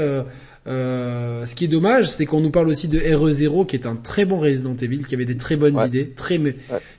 [0.67, 3.95] euh, ce qui est dommage, c'est qu'on nous parle aussi de RE0, qui est un
[3.95, 6.39] très bon Resident Evil, qui avait des très bonnes idées, très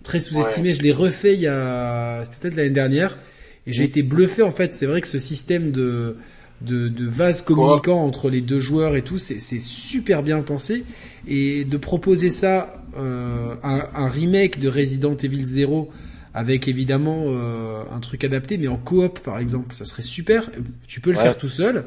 [0.02, 0.72] très sous-estimé.
[0.72, 3.18] Je l'ai refait il y a, c'était peut-être l'année dernière,
[3.66, 4.72] et j'ai été bluffé en fait.
[4.74, 6.16] C'est vrai que ce système de
[6.60, 10.84] de, de vase communicant entre les deux joueurs et tout, c'est super bien pensé.
[11.26, 15.90] Et de proposer ça, euh, un, un, remake de Resident Evil 0
[16.34, 20.50] avec évidemment euh, un truc adapté, mais en coop par exemple, ça serait super.
[20.86, 21.84] Tu peux le faire tout seul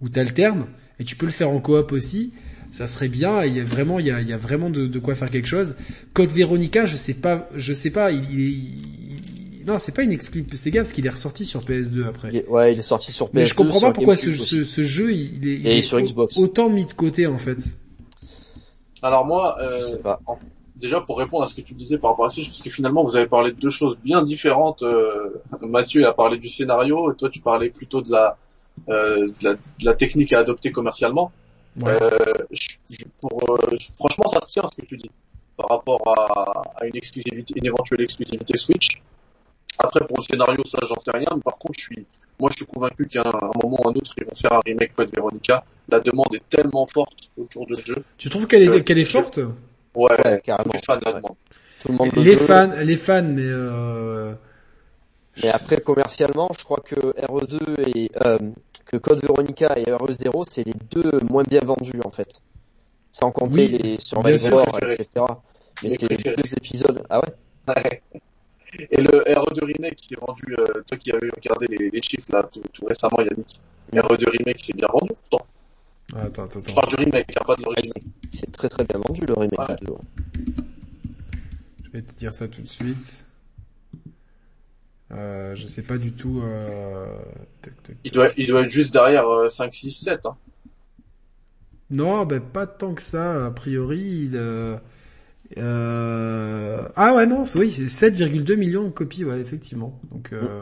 [0.00, 0.66] ou t'alternes
[0.98, 2.32] et tu peux le faire en coop aussi.
[2.70, 3.44] Ça serait bien.
[3.44, 5.30] Il y a vraiment, il y a, il y a vraiment de, de, quoi faire
[5.30, 5.74] quelque chose.
[6.12, 8.10] Code Veronica, je sais pas, je sais pas.
[8.10, 12.44] Il, il, non, c'est pas une exclu Sega parce qu'il est ressorti sur PS2 après.
[12.46, 13.30] ouais, il est sorti sur PS2.
[13.34, 16.36] Mais je comprends pas pourquoi ce, ce, ce, jeu il est, il est sur Xbox.
[16.38, 17.58] autant mis de côté en fait.
[19.02, 20.20] Alors moi, euh, je sais pas.
[20.76, 23.04] déjà pour répondre à ce que tu disais par rapport à ça, parce que finalement
[23.04, 24.82] vous avez parlé de deux choses bien différentes.
[24.82, 28.36] Euh, Mathieu a parlé du scénario, et toi tu parlais plutôt de la
[28.88, 31.32] euh, de, la, de, la, technique à adopter commercialement.
[31.80, 31.96] Ouais.
[32.00, 32.08] Euh,
[32.50, 35.10] je, pour, euh, franchement, ça se tient ce que tu dis
[35.56, 39.02] par rapport à, à, une exclusivité, une éventuelle exclusivité Switch.
[39.78, 41.28] Après, pour le scénario, ça, j'en sais rien.
[41.34, 42.06] Mais par contre, je suis,
[42.40, 44.60] moi, je suis convaincu qu'à un, un, moment ou un autre, ils vont faire un
[44.64, 45.64] remake Code Veronica.
[45.88, 48.04] La demande est tellement forte autour de ce jeu.
[48.16, 49.38] Tu trouves qu'elle est, qu'elle est forte?
[49.94, 50.72] Ouais, ouais, carrément.
[50.72, 51.36] Les fans la demandent.
[51.80, 54.34] Tout le monde les fans, les fans, mais euh...
[55.42, 58.38] Mais après, commercialement, je crois que RE2 et euh,
[58.84, 62.42] que Code Veronica et RE0, c'est les deux moins bien vendus en fait.
[63.12, 65.24] Sans compter oui, les Survivor, etc.
[65.82, 67.02] Mais c'est les deux épisodes.
[67.08, 67.34] Ah ouais?
[67.68, 68.02] Ouais.
[68.72, 72.30] Et le RE2 Remake qui s'est vendu, euh, toi qui avais regardé les, les chiffres
[72.32, 73.60] là tout, tout récemment, Yannick,
[73.92, 73.98] mm.
[73.98, 75.46] RE2 Remake s'est bien vendu pourtant.
[76.14, 76.68] Ah, attends, attends, attends.
[76.68, 78.02] Je parle du remake, hein, pas de l'original.
[78.30, 79.58] c'est très très bien vendu le remake.
[79.58, 79.76] Ouais.
[81.84, 83.24] Je vais te dire ça tout de suite.
[85.10, 86.40] Euh, je sais pas du tout.
[86.42, 87.06] Euh...
[87.62, 87.96] Tac, tac, tac.
[88.04, 90.26] Il doit, il doit être juste derrière euh, 5, 6, 7.
[90.26, 90.36] Hein.
[91.90, 93.46] Non, ben pas tant que ça.
[93.46, 94.36] A priori, il.
[95.56, 96.86] Euh...
[96.94, 99.98] ah ouais non, oui, c'est 7,2 millions de copies, ouais, effectivement.
[100.10, 100.32] Donc.
[100.32, 100.60] Euh...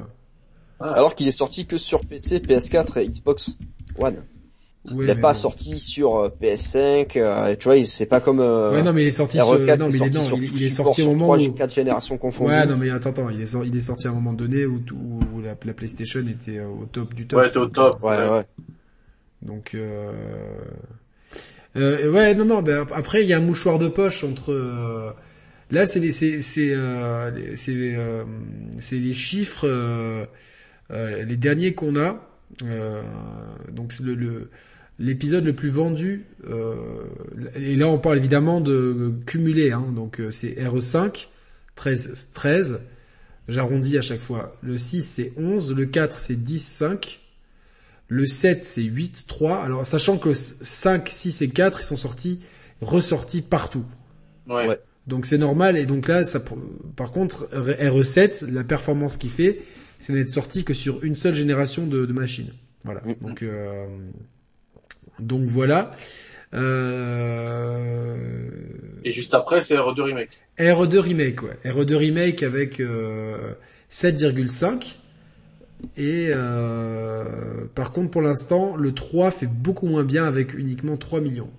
[0.79, 0.93] Ah.
[0.93, 3.59] Alors qu'il est sorti que sur PC, PS4 et Xbox
[3.99, 4.25] One.
[4.93, 5.39] Ouais, il n'est pas bon.
[5.39, 8.41] sorti sur euh, PS5, euh, tu vois, c'est pas comme.
[8.41, 9.53] Euh, ouais, non, mais il est sorti sur.
[9.53, 11.53] Non, mais il est, non, il, il est sorti au moment 3, où.
[11.53, 12.53] quatre générations confondues.
[12.53, 14.65] Ouais, non, mais attends, attends, il est, sorti, il est sorti à un moment donné
[14.65, 17.41] où, où, où la, la, PlayStation était au top du top.
[17.41, 18.01] Ouais, était au top.
[18.03, 18.29] Ouais, ouais.
[18.29, 18.47] ouais.
[19.43, 19.73] Donc.
[19.75, 20.13] Euh...
[21.77, 22.62] Euh, ouais, non, non.
[22.62, 24.53] Ben après, il y a un mouchoir de poche entre.
[24.53, 25.11] Euh...
[25.70, 28.24] Là, c'est les, c'est, c'est, euh, c'est, euh,
[28.78, 30.24] c'est les chiffres, euh,
[30.93, 32.23] euh, les derniers qu'on a.
[33.73, 34.51] Donc le, le
[34.98, 37.05] l'épisode le plus vendu, euh,
[37.57, 41.27] et là on parle évidemment de cumulé, hein, donc c'est RE5,
[41.74, 42.81] 13, 13,
[43.48, 44.57] j'arrondis à chaque fois.
[44.62, 47.20] Le 6 c'est 11, le 4 c'est 10, 5,
[48.09, 49.62] le 7 c'est 8, 3.
[49.62, 52.41] Alors sachant que 5, 6 et 4 ils sont sortis,
[52.81, 53.85] ressortis partout.
[54.49, 54.69] Ouais.
[54.69, 54.81] ouais.
[55.07, 56.41] Donc c'est normal, et donc là, ça,
[56.97, 59.61] par contre, RE7, la performance qu'il fait,
[60.01, 62.53] c'est d'être sorti que sur une seule génération de, de machines.
[62.85, 63.03] Voilà.
[63.03, 63.15] Mmh.
[63.20, 63.87] Donc euh,
[65.20, 65.93] donc voilà.
[66.55, 68.16] Euh...
[69.05, 70.31] Et juste après, c'est RE2 Remake.
[70.59, 71.57] RE2 Remake, ouais.
[71.65, 73.53] RE2 Remake avec euh,
[73.91, 74.97] 7,5.
[75.97, 81.20] Et euh, par contre, pour l'instant, le 3 fait beaucoup moins bien avec uniquement 3
[81.20, 81.51] millions.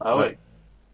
[0.00, 0.38] Ah ouais.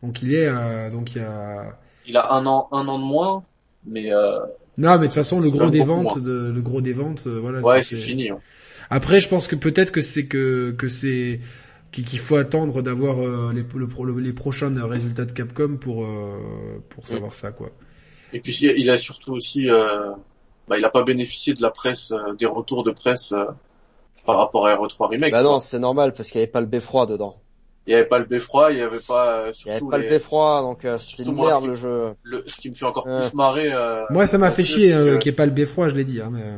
[0.02, 1.78] Donc il est, euh, donc il y a.
[2.06, 3.44] Il a un an, un an de moins,
[3.86, 4.12] mais.
[4.12, 4.38] Euh,
[4.78, 7.60] non, mais de toute façon, le gros des ventes, de, le gros des ventes, voilà.
[7.60, 8.30] Ouais, c'est fini.
[8.30, 8.38] Hein.
[8.88, 11.40] Après, je pense que peut-être que c'est que que c'est
[11.92, 17.06] qu'il faut attendre d'avoir euh, les, le, les prochains résultats de Capcom pour euh, pour
[17.06, 17.70] savoir ça quoi.
[18.32, 20.10] Et puis il a surtout aussi, euh,
[20.70, 23.34] bah, il a pas bénéficié de la presse, des retours de presse
[24.24, 25.32] par rapport à RE3 Remake.
[25.32, 27.36] Bah non, c'est normal parce qu'il n'y avait pas le beffroi dedans.
[27.86, 29.46] Il n'y avait pas le beffroi, il n'y avait pas.
[29.48, 32.14] il n'y avait pas le beffroi, donc c'est une merde le jeu.
[32.22, 33.70] Le, ce qui me fait encore plus marrer.
[34.08, 36.20] moi, ça m'a fait chier qu'il n'y ait pas le beffroi, je l'ai dit.
[36.20, 36.56] Hein, mais...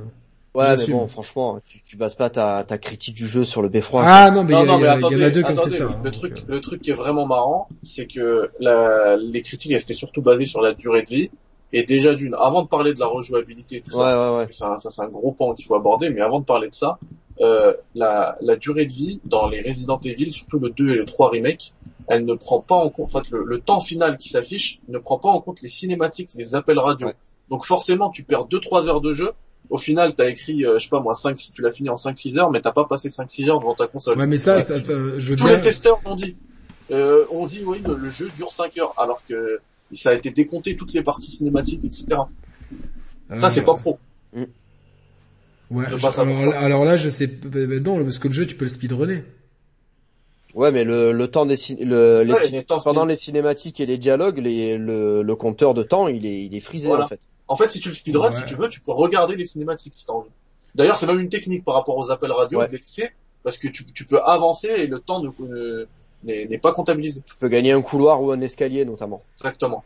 [0.54, 3.70] Ouais, mais bon, franchement, tu, tu bases pas ta, ta critique du jeu sur le
[3.70, 4.02] beffroi.
[4.04, 5.84] Ah non, mais il y, en a deux qui ont fait ça.
[5.84, 9.80] Le, hein, truc, le truc qui est vraiment marrant, c'est que la, les critiques, elles
[9.80, 11.30] étaient surtout basées sur la durée de vie.
[11.72, 14.52] Et déjà d'une, avant de parler de la rejouabilité et tout ouais, ça, ouais, ouais.
[14.52, 16.98] ça, ça c'est un gros pan qu'il faut aborder, mais avant de parler de ça,
[17.40, 21.04] euh, la, la durée de vie dans les Resident Evil, surtout le 2 et le
[21.04, 21.72] 3 remake,
[22.08, 24.98] elle ne prend pas en compte, en fait, le, le temps final qui s'affiche ne
[24.98, 27.10] prend pas en compte les cinématiques, les appels radio.
[27.48, 29.32] Donc forcément, tu perds 2-3 heures de jeu
[29.72, 31.94] au final, t'as écrit, euh, je sais pas moi, 5, si tu l'as fini en
[31.94, 34.18] 5-6 heures, mais t'as pas passé 5-6 heures devant ta console.
[34.18, 36.36] Ouais, mais ça, ça, je Tous les testeurs ont dit.
[36.90, 39.60] Euh, on dit, oui, le, jeu dure 5 heures, alors que
[39.92, 42.06] ça a été décompté toutes les parties cinématiques, etc.
[43.36, 43.98] Ça, c'est pas pro.
[44.34, 44.44] Mm.
[45.70, 47.30] Ouais, alors, alors, là, je sais,
[47.82, 49.24] non, parce que le jeu, tu peux le speedrunner.
[50.54, 54.76] Ouais, mais le, le temps des le, les, pendant les cinématiques et les dialogues, les,
[54.76, 57.30] le, le compteur de temps, il est, il est frisé en fait.
[57.48, 60.04] En fait, si tu le speedrun, si tu veux, tu peux regarder les cinématiques si
[60.04, 60.28] t'as envie.
[60.74, 62.68] D'ailleurs, c'est même une technique par rapport aux appels radio ouais.
[63.42, 65.22] parce que tu, tu, peux avancer et le temps
[66.24, 67.22] n'est pas comptabilisé.
[67.24, 69.22] Tu peux gagner un couloir ou un escalier notamment.
[69.36, 69.84] Exactement.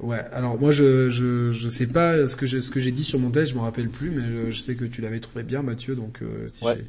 [0.00, 3.04] Ouais, alors moi je je je sais pas ce que j'ai ce que j'ai dit
[3.04, 5.62] sur mon test, je me rappelle plus, mais je, sais que tu l'avais trouvé bien,
[5.62, 6.84] Mathieu, donc euh, si ouais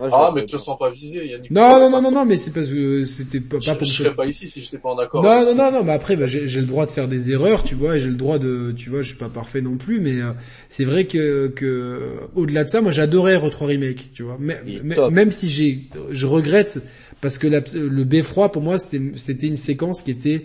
[0.00, 1.50] ah, mais te sens pas visé, Yannick.
[1.50, 3.86] Non, non, non, non, non, mais c'est parce que c'était pas, pas pour.
[3.86, 5.22] Je serais pas ici si j'étais pas en accord.
[5.22, 7.74] Non, non, non, non, mais après, bah, j'ai le droit de faire des erreurs, tu
[7.74, 10.32] vois, j'ai le droit de, tu vois, je suis pas parfait non plus, mais euh,
[10.68, 12.00] c'est vrai que, que
[12.34, 14.60] au-delà de ça, moi, j'adorais R3 remake, tu vois, mais,
[15.10, 16.80] même si j'ai, je regrette
[17.24, 20.44] parce que la, le beffroi pour moi, c'était, une séquence qui était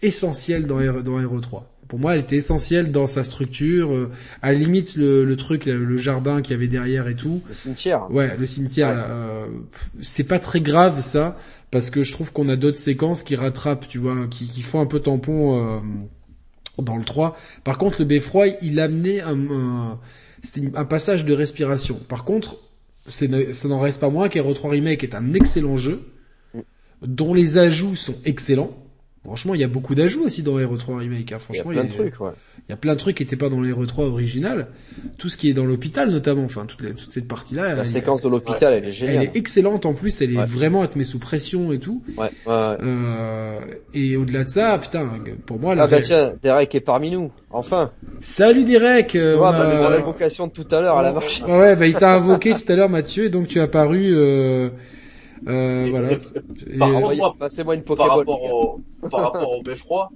[0.00, 3.92] essentielle dans dans RE3 pour moi, elle était essentielle dans sa structure.
[3.92, 4.12] Euh,
[4.42, 7.42] à la limite, le, le truc, le jardin qu'il y avait derrière et tout.
[7.48, 8.08] Le cimetière.
[8.12, 8.94] Ouais, le cimetière.
[9.10, 9.46] Euh,
[10.00, 11.36] c'est pas très grave ça,
[11.72, 14.80] parce que je trouve qu'on a d'autres séquences qui rattrapent, tu vois, qui, qui font
[14.80, 15.80] un peu tampon euh,
[16.80, 17.36] dans le 3.
[17.64, 19.98] Par contre, le beffroi, il amenait un, un
[20.44, 21.98] c'était un passage de respiration.
[22.08, 22.58] Par contre,
[22.98, 23.26] ça
[23.68, 26.00] n'en reste pas moins qu'Hero 3 Remake est un excellent jeu.
[27.02, 28.74] Dont les ajouts sont excellents.
[29.22, 31.32] Franchement, il y a beaucoup d'ajouts aussi dans Hero 3 Remake.
[31.32, 31.38] Hein.
[31.38, 32.20] Franchement, il y a plein de trucs.
[32.20, 32.30] Ouais.
[32.66, 34.68] Il y a plein de trucs qui n'étaient pas dans l'Hero 3 original.
[35.18, 37.74] Tout ce qui est dans l'hôpital notamment, enfin toute, toute cette partie-là.
[37.74, 39.16] La séquence de l'hôpital, elle est géniale.
[39.16, 40.22] Elle est excellente en plus.
[40.22, 42.02] Elle est vraiment, à te met sous pression et tout.
[42.16, 42.24] Ouais.
[42.24, 43.60] ouais, euh,
[43.92, 45.06] et au-delà de ça, putain,
[45.44, 45.74] pour moi.
[45.78, 47.30] Ah bah tiens, Derek est parmi nous.
[47.50, 47.90] Enfin.
[48.22, 49.14] Salut Derek.
[49.16, 51.42] Euh, ouais, bah, l'invocation de tout à l'heure à la marche.
[51.42, 54.14] Ouais, bah il t'a invoqué tout à l'heure Mathieu, et donc tu as apparu.
[55.46, 56.16] Euh euh, voilà.
[56.78, 60.10] par, contre, moi, moi une par rapport au, par rapport au beffroi,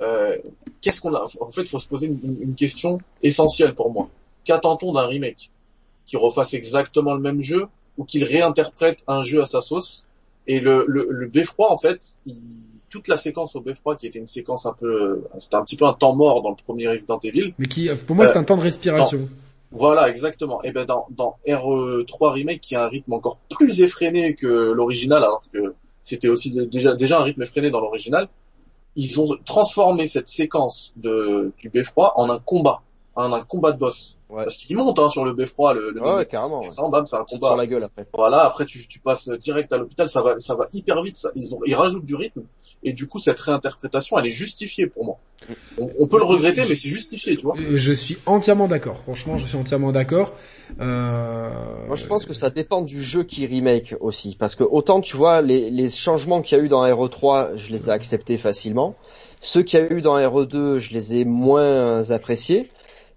[0.00, 0.36] euh,
[0.80, 4.08] qu'est-ce qu'on a En fait, il faut se poser une, une, question essentielle pour moi.
[4.44, 5.50] Qu'attend-on d'un remake
[6.06, 10.06] Qui refasse exactement le même jeu ou qu'il réinterprète un jeu à sa sauce?
[10.46, 12.36] Et le, le, le beffroi, en fait, il,
[12.94, 15.84] toute la séquence au beffroi qui était une séquence un peu, c'était un petit peu
[15.84, 17.52] un temps mort dans le premier Resident Evil.
[17.58, 19.28] Mais qui, pour moi, c'est un temps de respiration.
[19.74, 20.62] Voilà, exactement.
[20.62, 25.24] Et ben dans, dans RE3 Remake, qui a un rythme encore plus effréné que l'original,
[25.24, 25.74] alors que
[26.04, 28.28] c'était aussi déjà déjà un rythme effréné dans l'original,
[28.94, 32.82] ils ont transformé cette séquence de du beffroi en un combat,
[33.16, 34.18] un combat de boss.
[34.28, 36.62] Parce qu'il monte hein, sur le beffroi, le, le ouais, carrément.
[36.62, 36.68] Ouais.
[36.68, 37.48] c'est un combat.
[37.48, 38.06] Sur la gueule après.
[38.12, 41.16] Voilà, après tu, tu passes direct à l'hôpital, ça va ça va hyper vite.
[41.16, 42.42] Ça, ils ont ils rajoutent du rythme
[42.82, 45.18] et du coup cette réinterprétation, elle est justifiée pour moi.
[45.78, 47.54] On, peut le regretter, mais c'est justifié, tu vois.
[47.58, 48.96] Je suis entièrement d'accord.
[49.02, 50.32] Franchement, je suis entièrement d'accord.
[50.80, 51.50] Euh...
[51.86, 55.18] Moi, je pense que ça dépend du jeu qui remake aussi, parce que autant tu
[55.18, 58.96] vois les, les changements qu'il y a eu dans RE3, je les ai acceptés facilement.
[59.40, 62.70] Ceux qu'il y a eu dans RE2, je les ai moins appréciés.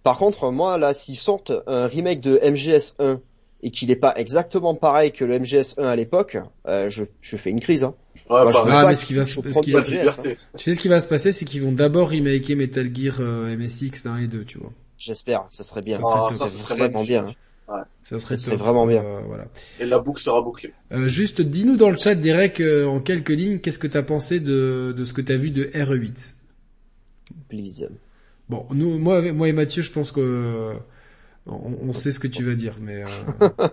[0.07, 3.19] Par contre, moi, là, s'ils sortent un remake de MGS1
[3.61, 7.49] et qu'il n'est pas exactement pareil que le MGS1 à l'époque, euh, je, je fais
[7.49, 7.83] une crise.
[7.83, 7.93] Hein.
[8.29, 9.91] Ouais, bah, ah, mais ce qui va, ce qui va, tu
[10.63, 14.05] sais ce qui va se passer, c'est qu'ils vont d'abord remaker Metal Gear euh, MSX
[14.05, 14.71] 1 et 2, tu vois.
[14.97, 15.99] J'espère, ça serait bien.
[16.01, 17.25] Ça serait, ça, serait vraiment bien.
[17.25, 17.75] Hein.
[17.75, 17.83] Ouais.
[18.03, 19.03] Ça serait, ça serait vraiment bien.
[19.03, 19.47] Euh, voilà.
[19.81, 20.73] Et la boucle sera bouclée.
[20.93, 24.39] Euh, juste, dis-nous dans le chat, Derek, euh, en quelques lignes, qu'est-ce que t'as pensé
[24.39, 26.33] de, de ce que t'as vu de RE8
[27.49, 27.89] Please.
[28.49, 30.73] Bon, nous, moi, moi et Mathieu, je pense que
[31.45, 33.03] on, on sait ce que tu vas dire, mais.
[33.03, 33.67] Euh,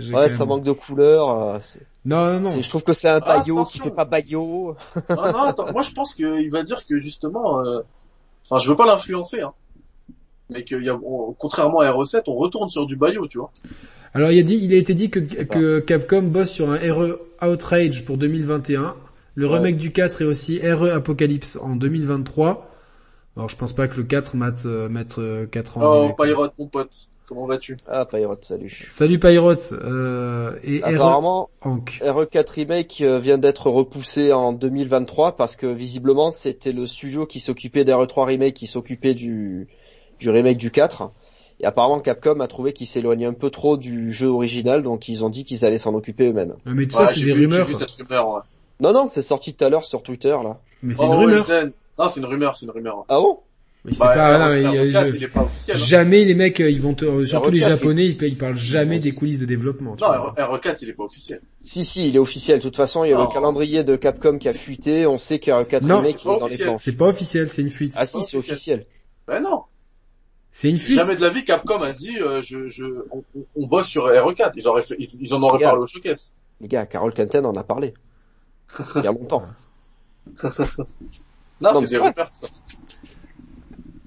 [0.12, 1.28] ouais, ça manque de couleur.
[1.30, 1.58] Euh,
[2.04, 2.60] non, non, non.
[2.60, 4.76] Je trouve que c'est un ah, baillot qui fait pas baillot.
[5.10, 7.80] non, non, attends, moi je pense qu'il va dire que justement, euh...
[8.44, 9.52] enfin, je veux pas l'influencer, hein,
[10.48, 10.98] mais qu'il y a,
[11.38, 13.50] contrairement à R7, on retourne sur du baillot, tu vois.
[14.14, 17.18] Alors il a dit, il a été dit que, que Capcom bosse sur un RE
[17.42, 18.96] Outrage pour 2021.
[19.36, 19.54] Le Ouais.
[19.54, 22.69] remake du 4 est aussi RE Apocalypse en 2023.
[23.36, 25.80] Alors je pense pas que le 4 mette, euh, mette euh, 4 ans.
[25.84, 26.94] Oh, Pyrote, mon pote.
[27.26, 27.76] Comment vas-tu?
[27.86, 28.86] Ah, Pirate, salut.
[28.90, 32.00] Salut Pyrote euh, et RE Apparemment, Hank.
[32.04, 37.38] RE4 Remake euh, vient d'être repoussé en 2023 parce que visiblement c'était le studio qui
[37.38, 39.68] s'occupait d'RE3 Remake qui s'occupait du,
[40.18, 41.12] du remake du 4.
[41.60, 45.24] Et apparemment Capcom a trouvé qu'il s'éloignait un peu trop du jeu original donc ils
[45.24, 46.54] ont dit qu'ils allaient s'en occuper eux-mêmes.
[46.66, 47.64] Ah, Mais tout Ouais, ça c'est des vu- rumeurs.
[47.68, 48.40] J'ai vu cette rumeur, ouais.
[48.80, 50.58] Non non, c'est sorti tout à l'heure sur Twitter là.
[50.82, 51.46] Mais c'est Oh, une rumeur.
[52.00, 53.04] Non, c'est une rumeur, c'est une rumeur.
[53.08, 53.40] Ah bon?
[53.84, 54.38] Mais c'est Bah, pas.
[54.38, 55.76] non, mais, euh, R4, je- il est pas officiel.
[55.76, 55.80] hein.
[55.80, 58.54] Jamais les mecs, euh, ils vont te, euh, surtout les R4, japonais, ils, ils parlent
[58.56, 59.96] jamais des coulisses de développement.
[59.96, 60.34] tu Non, vois.
[60.36, 61.40] R- R4, il est pas officiel.
[61.62, 62.58] Si si, il est officiel.
[62.58, 63.26] De toute façon, il y a Non.
[63.28, 65.06] le calendrier de Capcom qui a fuité.
[65.06, 66.66] On sait qu'il y a RE4 Non, c'est qui est dans les officiel.
[66.68, 66.78] plans.
[66.78, 67.94] C'est pas officiel, c'est une fuite.
[67.96, 68.84] Ah si, c'est officiel.
[69.26, 69.62] Ben non.
[70.52, 70.96] C'est une fuite.
[70.96, 72.84] Jamais de la vie, Capcom a dit, euh, je, je,
[73.56, 74.52] on, bosse sur RE4.
[74.56, 76.34] Ils, auraient fait- ils, ils en auraient parlé au showcase.
[76.60, 77.94] Les gars, Carol Canten en a parlé.
[78.96, 79.44] Il y a longtemps.
[81.60, 82.30] Non, Non, c'est c'est ça.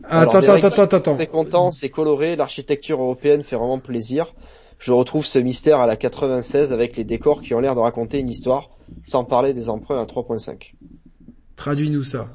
[0.05, 1.15] Attends, attends, attends, attends.
[1.15, 4.33] Très content, c'est coloré, l'architecture européenne fait vraiment plaisir.
[4.79, 8.19] Je retrouve ce mystère à la 96 avec les décors qui ont l'air de raconter
[8.19, 8.69] une histoire,
[9.05, 10.73] sans parler des emprunts à 3.5.
[11.55, 12.27] Traduis-nous ça.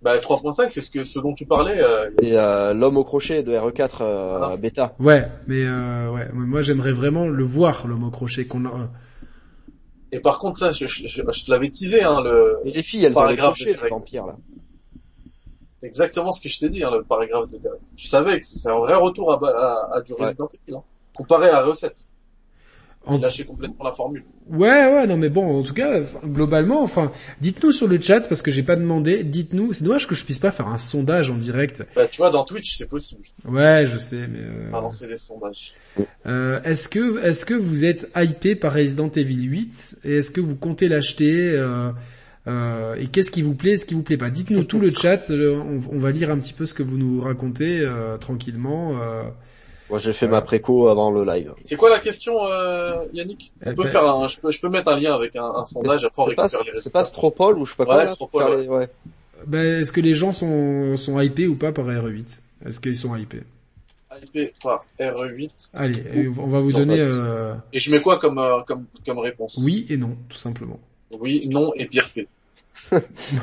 [0.00, 3.42] Bah, 3.5, c'est ce que, ce dont tu parlais, euh, Et euh, l'homme au crochet
[3.42, 4.56] de RE4 euh, Ah.
[4.56, 4.94] bêta.
[5.00, 8.90] Ouais, mais euh, ouais, moi j'aimerais vraiment le voir, le mot crochet qu'on a.
[10.12, 12.82] Et par contre, ça, je, je, je- je te l'avais teasé, hein, le, Et les
[12.82, 13.36] filles, elles ont les
[13.90, 14.36] vampires là.
[15.80, 17.80] c'est exactement ce que je t'ai dit, hein, le paragraphe de Derek.
[17.96, 20.12] Je savais que c'est un vrai retour à, à, à du.
[20.14, 20.82] Resident Evil, hein,
[21.14, 22.06] comparé à RE7.
[23.14, 24.24] En- lâchait complètement la formule.
[24.50, 28.40] Ouais, ouais, non, mais bon, en tout cas, globalement, enfin, dites-nous sur le chat parce
[28.42, 29.24] que j'ai pas demandé.
[29.24, 29.72] Dites-nous.
[29.72, 31.84] C'est dommage que je puisse pas faire un sondage en direct.
[31.96, 33.22] Bah, tu vois, dans Twitch, c'est possible.
[33.46, 34.38] Ouais, je sais, mais.
[34.40, 35.74] euh, Ah, lancer des sondages.
[36.26, 40.40] Euh, est-ce que est-ce que vous êtes hypé par Resident Evil 8 et est-ce que
[40.40, 41.90] vous comptez l'acheter euh,
[42.46, 44.30] euh, et qu'est-ce qui vous plaît, ce qui vous plaît pas?
[44.30, 46.96] Dites-nous tout le chat, euh, on, on va lire un petit peu ce que vous
[46.98, 48.94] nous racontez euh, tranquillement.
[49.88, 49.92] Euh.
[49.92, 51.54] Moi j'ai fait ma préco avant le live.
[51.64, 53.52] C'est quoi la question, euh, Yannick?
[53.64, 55.44] On Eh peut ben- faire un, je peux, je peux mettre un lien avec un,
[55.44, 57.84] un sondage, après on C'est pas, récupère les c'est pas Stropole ou je sais pas
[57.84, 58.62] Ouais, quoi Stropole, ouais.
[58.62, 58.88] les- ouais.
[59.46, 63.14] Ben, est-ce que les gens sont sont hypés ou pas par RE8 Est-ce qu'ils sont
[63.16, 63.42] hypés?
[64.22, 65.70] IP par RE8.
[65.74, 69.18] Allez, on va vous Non, donner euh, Et je mets quoi comme, euh, comme, comme
[69.18, 69.60] réponse?
[69.62, 70.80] oui et non, tout simplement.
[71.20, 72.26] Oui, non et pire P.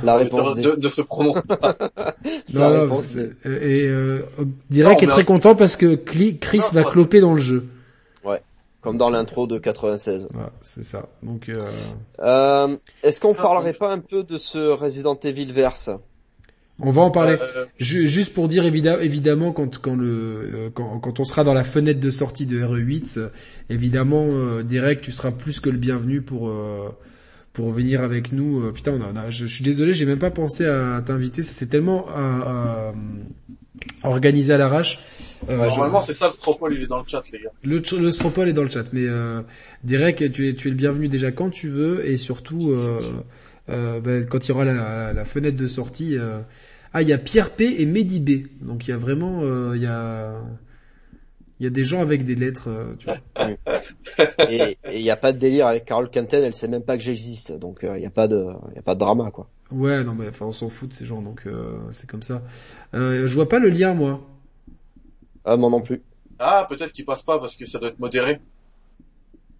[0.03, 0.67] La réponse ne, D.
[0.67, 1.77] ne, ne se prononce pas.
[2.53, 4.19] Non, non, réponse, c'est- euh, et euh,
[4.69, 7.41] Direct Non, est mais très un- content parce que Chris Non, va cloper dans le
[7.41, 7.65] jeu.
[8.81, 10.27] Comme dans l'intro de 96.
[10.31, 11.09] Voilà, c'est ça.
[11.23, 11.53] Donc euh,
[12.19, 15.89] Euh, Est-ce qu'on Ah, parlerait pas un peu de ce Resident Evil verse?
[16.79, 17.35] On va en parler.
[17.41, 21.43] Euh, Ju- Juste pour dire évidemment, évidemment quand quand le euh, quand, quand on sera
[21.43, 23.29] dans la fenêtre de sortie de RE8, euh,
[23.71, 26.89] évidemment euh, direct tu seras plus que le bienvenu pour euh,
[27.55, 28.61] pour venir avec nous.
[28.63, 31.01] Euh, putain, on a, on a- je, je suis désolé, j'ai même pas pensé à
[31.03, 31.41] t'inviter.
[31.41, 32.91] C'est tellement à,
[34.03, 34.99] à- organisé à l'arrache.
[35.49, 37.49] Euh, normalement, je- c'est ça, le Stropole, il est dans le chat, les gars.
[37.63, 39.41] le, le Stropole est dans le chat, mais euh,
[39.83, 42.99] Direct, tu es tu es le bienvenu déjà quand tu veux et surtout euh,
[43.69, 46.17] euh, ben, quand il y aura la, la fenêtre de sortie.
[46.17, 46.39] euh,
[46.93, 48.47] Ah, il y a Pierre P et Mehdi B.
[48.65, 50.33] Donc il y a vraiment, euh, il y a,
[51.59, 52.69] il y a des gens avec des lettres.
[52.69, 53.17] euh, tu vois.
[54.49, 57.03] Et il y a pas de délire avec Carol Canten, elle sait même pas que
[57.03, 58.45] j'existe, donc il y a pas de,
[58.75, 59.47] y a pas de drama quoi.
[59.71, 62.41] Ouais, non mais enfin on s'en fout de ces gens, donc euh, c'est comme ça.
[62.93, 64.21] Euh, je vois pas le lien moi.
[65.43, 66.01] Ah moi non plus.
[66.39, 68.39] Ah, peut-être qu'il passe pas parce que ça doit être modéré.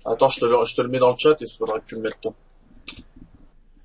[0.06, 1.86] Attends, je te le, je te le mets dans le chat et il faudra que
[1.88, 2.34] tu le mettes toi.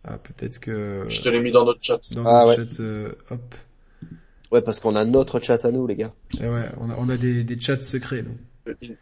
[0.05, 2.01] Ah peut-être que Je te l'ai mis dans notre chat.
[2.13, 2.57] dans Ah, le ouais.
[2.57, 3.55] chat, euh, hop.
[4.53, 6.13] Ouais parce qu'on a notre chat à nous les gars.
[6.41, 8.23] Et ouais, on a, on a des, des chats secrets.
[8.23, 8.37] donc.
[8.83, 8.95] In-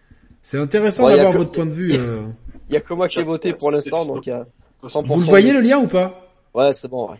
[0.43, 1.93] C'est intéressant d'avoir que- votre point de vue.
[1.95, 2.27] euh.
[2.69, 4.47] Il y a que moi qui ai voté pour l'instant donc il y a
[4.81, 5.07] Faut- 100%.
[5.07, 6.29] Vous le voyez le lien ou pas?
[6.55, 7.19] Ouais c'est bon ouais.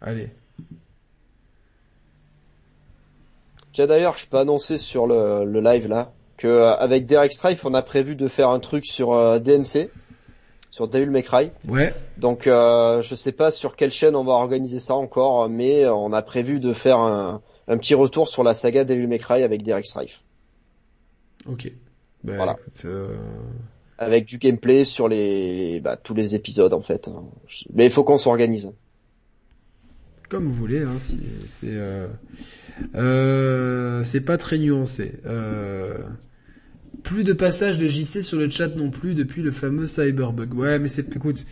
[0.00, 0.28] Allez.
[3.72, 7.64] Tiens d'ailleurs je peux annoncer sur le, le live là que euh, avec Derek Strife
[7.64, 9.88] on a prévu de faire un truc sur euh, DMC,
[10.72, 11.50] sur Devil May Cry.
[11.68, 11.94] Ouais.
[12.18, 16.12] Donc euh, je sais pas sur quelle chaîne on va organiser ça encore, mais on
[16.12, 19.62] a prévu de faire un, un petit retour sur la saga Devil May Cry avec
[19.62, 20.22] Derek Strife.
[21.48, 21.70] Ok.
[22.24, 22.56] Ben, Voilà.
[22.60, 23.14] écoute, euh,
[23.98, 27.08] Avec du gameplay sur les, bah, tous les épisodes en fait.
[27.46, 28.72] Je- Mais il faut qu'on s'organise.
[30.30, 31.16] Comme vous voulez, hein, c'est
[31.46, 32.06] c'est euh,
[32.94, 35.20] euh, pas très nuancé.
[35.26, 35.98] Euh,
[37.02, 40.54] plus de passages de JC sur le chat non plus depuis le fameux Cyberbug.
[40.54, 41.46] Ouais, mais c'est écoute,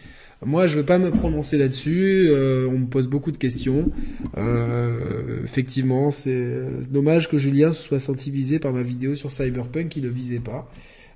[0.45, 2.29] Moi, je veux pas me prononcer là-dessus.
[2.31, 3.91] Euh, on me pose beaucoup de questions.
[4.39, 9.97] Euh, effectivement, c'est dommage que Julien se soit senti visé par ma vidéo sur Cyberpunk.
[9.97, 10.71] Il le visait pas.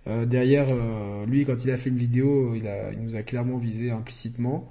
[0.07, 0.67] Euh, derrière,
[1.27, 4.71] lui, quand il a fait une vidéo, il, a, il nous a clairement visé implicitement.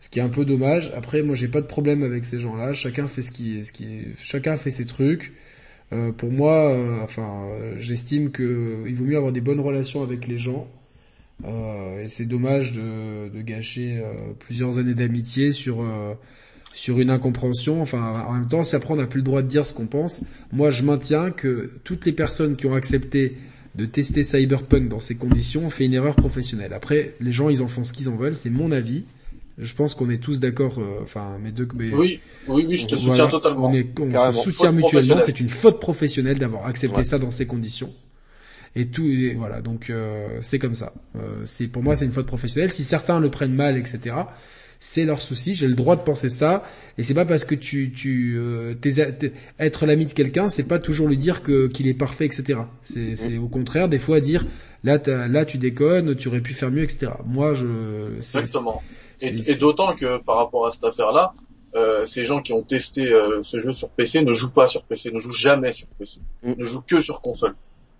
[0.00, 0.92] Ce qui est un peu dommage.
[0.96, 2.72] Après, moi, j'ai pas de problème avec ces gens-là.
[2.72, 5.32] Chacun fait ce qui, ce qui, chacun fait ses trucs.
[6.16, 10.68] Pour moi, enfin, j'estime que il vaut mieux avoir des bonnes relations avec les gens
[11.44, 16.14] euh, et c'est dommage de, gâcher euh, plusieurs années d'amitié sur euh,
[16.72, 17.82] sur une incompréhension.
[17.82, 19.86] Enfin, en même temps, si après on n'a plus le droit de dire ce qu'on
[19.86, 23.36] pense, moi je maintiens que toutes les personnes qui ont accepté
[23.74, 26.74] de tester Cyberpunk dans ces conditions ont fait une erreur professionnelle.
[26.74, 29.04] Après, les gens, ils en font ce qu'ils en veulent, c'est mon avis.
[29.58, 30.80] Je pense qu'on est tous d'accord.
[31.02, 31.68] Enfin, mes deux.
[31.74, 33.68] oui, oui, oui, je te soutiens totalement.
[33.68, 35.20] On, est, on se soutient mutuellement.
[35.20, 37.92] C'est une faute professionnelle d'avoir accepté ça dans ces conditions.
[38.74, 40.94] Et tout et voilà donc euh, c'est comme ça.
[41.16, 42.70] Euh, c'est pour moi c'est une faute professionnelle.
[42.70, 44.16] Si certains le prennent mal etc
[44.78, 45.54] c'est leur souci.
[45.54, 46.64] J'ai le droit de penser ça.
[46.98, 48.74] Et c'est pas parce que tu tu euh,
[49.58, 53.14] être l'ami de quelqu'un c'est pas toujours lui dire que qu'il est parfait etc c'est
[53.14, 54.46] c'est au contraire des fois dire
[54.84, 57.66] là là tu déconnes tu aurais pu faire mieux etc moi je
[58.18, 58.82] exactement
[59.22, 61.34] et, et d'autant que par rapport à cette affaire là
[61.74, 65.10] euh, ces gens qui ont testé ce jeu sur PC ne jouent pas sur PC,
[65.10, 66.52] ne jouent jamais sur PC, mm.
[66.58, 67.54] ne jouent que sur console.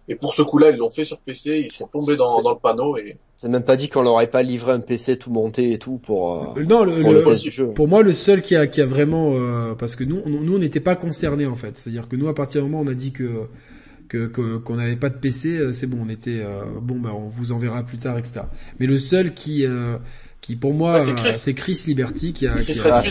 [0.08, 2.58] Et pour ce coup-là, ils l'ont fait sur PC, ils sont tombés dans, dans le
[2.58, 3.16] panneau et.
[3.36, 5.98] C'est même pas dit qu'on leur aurait pas livré un PC tout monté et tout
[5.98, 6.56] pour.
[6.56, 7.68] Euh, non, le, pour, jeu.
[7.68, 10.58] pour moi, le seul qui a, qui a vraiment, euh, parce que nous, nous, on
[10.58, 11.76] n'était pas concernés en fait.
[11.78, 13.46] C'est-à-dire que nous, à partir du moment où on a dit que
[14.08, 14.26] que
[14.58, 16.44] qu'on n'avait pas de PC, euh, c'est bon, on était
[16.80, 18.42] bon, bah on vous enverra plus tard, etc.
[18.80, 19.64] Mais le seul qui
[20.42, 21.00] qui pour moi,
[21.32, 21.84] c'est Chris.
[21.86, 23.02] Liberty qui a, qui a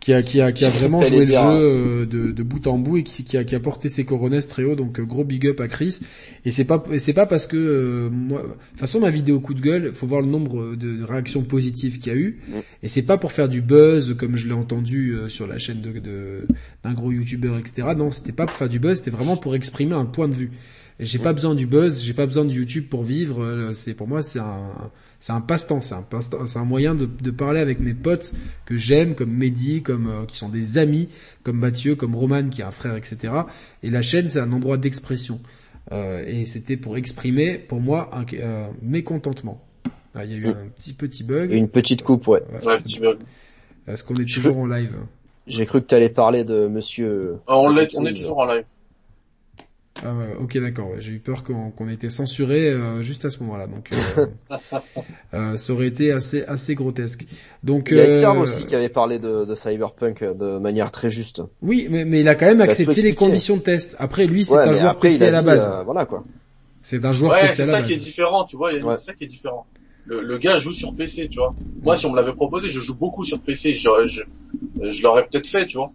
[0.00, 2.76] qui a qui a qui a vraiment joué le jeu euh, de, de bout en
[2.76, 4.74] bout et qui, qui a qui a porté ses coronesses très haut.
[4.74, 6.00] Donc euh, gros big up à Chris.
[6.44, 9.54] Et c'est pas c'est pas parce que euh, moi de toute façon ma vidéo coup
[9.54, 12.40] de gueule faut voir le nombre de, réactions positives qu'il y a eu.
[12.48, 12.52] Mm.
[12.82, 16.46] et c'est pas pour faire du buzz comme je l'ai entendu sur la chaîne de
[16.82, 19.94] d'un gros youtubeur etc non c'était pas pour faire du buzz c'était vraiment pour exprimer
[19.94, 20.50] un point de vue
[21.04, 23.42] j'ai pas besoin du buzz, j'ai pas besoin de YouTube pour vivre.
[23.42, 24.90] Euh, c'est pour moi c'est un
[25.22, 28.34] c'est un passe-temps, c'est un passe-temps, c'est un moyen de, de, parler avec mes potes
[28.64, 31.08] que j'aime, comme Mehdi, comme euh, qui sont des amis,
[31.44, 33.32] comme Mathieu, comme Roman qui est un frère, etc.
[33.84, 35.38] Et la chaîne c'est un endroit d'expression.
[35.92, 39.62] Euh, et c'était pour exprimer pour moi un euh, mécontentement.
[40.14, 40.48] Ah, il y a eu mm.
[40.48, 41.52] un petit petit bug.
[41.52, 42.42] Une petite coupe, ouais.
[42.64, 43.18] ouais petit bug.
[43.86, 44.96] Est-ce qu'on est toujours en live?
[45.46, 47.36] J'ai cru que tu allais parler de Monsieur.
[47.46, 48.64] Ah, on, est, on est toujours en live.
[50.04, 53.30] Ah ouais, ok d'accord, j'ai eu peur qu'on qu'on ait été censuré euh, juste à
[53.30, 54.26] ce moment-là, donc euh,
[55.34, 57.26] euh, ça aurait été assez assez grotesque.
[57.62, 61.10] Donc il y a Xarm aussi qui avait parlé de, de, Cyberpunk de manière très
[61.10, 61.42] juste.
[61.60, 63.94] Oui, mais, mais il a quand même accepté les conditions de test.
[63.98, 65.70] Après lui, c'est un joueur PC à la base.
[65.84, 66.24] voilà quoi.
[66.80, 67.82] C'est un joueur PC à la base.
[67.82, 69.66] C'est ça qui est différent, tu vois, c'est ça qui est différent.
[70.04, 71.54] Le, le, gars joue sur PC, tu vois.
[71.80, 73.72] Moi, si on me l'avait proposé, je joue beaucoup sur PC.
[73.72, 74.22] Je, je,
[74.90, 75.92] je l'aurais peut-être fait, tu vois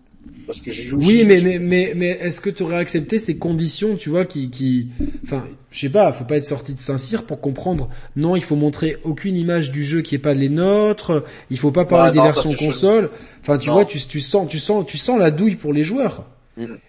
[0.47, 0.97] parce que je joue.
[0.99, 4.49] Oui, mais mais mais mais est-ce que tu aurais accepté ces conditions, tu vois, qui
[4.49, 4.87] qui,
[5.23, 7.89] enfin, je sais pas, faut pas être sorti de Saint-Cyr pour comprendre.
[8.15, 11.23] Non, il faut montrer aucune image du jeu qui est pas les nôtres.
[11.51, 13.11] Il faut pas parler des versions console.
[13.41, 16.25] Enfin, tu vois, tu tu sens tu sens tu sens la douille pour les joueurs.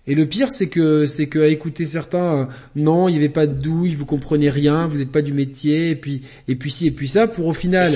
[0.07, 2.45] Et le pire, c'est que c'est que à écouter certains, euh,
[2.77, 5.91] non, il y avait pas de douille, vous comprenez rien, vous n'êtes pas du métier,
[5.91, 7.93] et puis et puis si et puis ça, pour au final,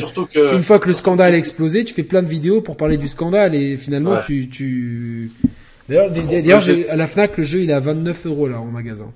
[0.53, 3.09] une fois que le scandale a explosé, tu fais plein de vidéos pour parler du
[3.09, 5.31] scandale et finalement tu tu.
[5.89, 9.13] D'ailleurs, d'ailleurs, à la Fnac, le jeu il est à 29 euros là en magasin.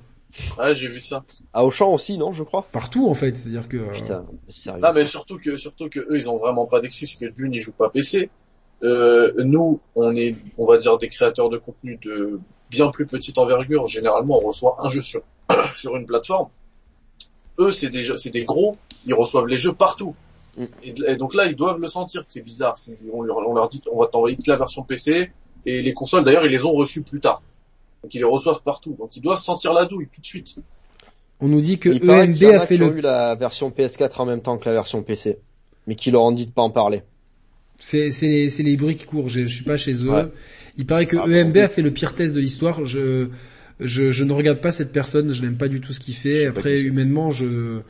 [0.59, 1.25] Ouais, j'ai vu ça.
[1.53, 2.67] À Auchan aussi, non, je crois?
[2.73, 3.91] Partout en fait, c'est-à-dire que.
[3.93, 4.83] Putain, sérieux.
[4.83, 7.61] Non, mais surtout que surtout que eux, ils ont vraiment pas d'excuse que d'une, ils
[7.61, 8.29] jouent pas PC.
[8.83, 12.41] Euh, nous, on est, on va dire, des créateurs de contenu de
[12.71, 13.87] bien plus petite envergure.
[13.87, 15.23] Généralement, on reçoit un jeu sur
[15.75, 16.49] sur une plateforme.
[17.59, 18.77] Eux, c'est des c'est des gros.
[19.07, 20.15] Ils reçoivent les jeux partout.
[20.57, 20.65] Mm.
[20.83, 22.23] Et, donc là, ils doivent le sentir.
[22.29, 22.77] C'est bizarre.
[23.13, 25.31] On leur, on leur dit, on va t'envoyer que la version PC
[25.65, 26.25] et les consoles.
[26.25, 27.43] D'ailleurs, ils les ont reçues plus tard.
[28.03, 28.95] Donc ils les reçoivent partout.
[28.99, 30.57] Donc ils doivent sentir la douille tout de suite.
[31.41, 32.99] On nous dit que EMB a, a, fait le.
[32.99, 35.39] eu la version PS4 en même temps que la version PC,
[35.87, 37.03] mais qui leur ont dit de pas en parler.
[37.79, 39.29] C'est c'est les, les bruits qui courent.
[39.29, 40.33] Je, je suis pas chez eux.
[40.79, 42.85] Il paraît que EMB a fait le pire test de l'histoire.
[42.85, 43.29] Je,
[43.81, 45.33] je je ne regarde pas cette personne.
[45.33, 46.47] Je n'aime pas du tout ce qu'il fait.
[46.47, 47.81] Après humainement, je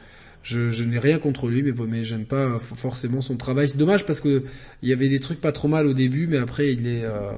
[0.46, 3.68] je, je n'ai rien contre lui, mais mais j'aime pas forcément son travail.
[3.68, 4.44] C'est dommage parce que
[4.82, 7.32] il y avait des trucs pas trop mal au début, mais après il est euh,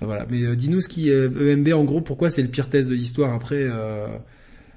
[0.00, 0.26] voilà.
[0.28, 2.00] Mais euh, dis-nous ce qui EMB euh, e en gros.
[2.00, 3.68] Pourquoi c'est le pire test de l'histoire Après,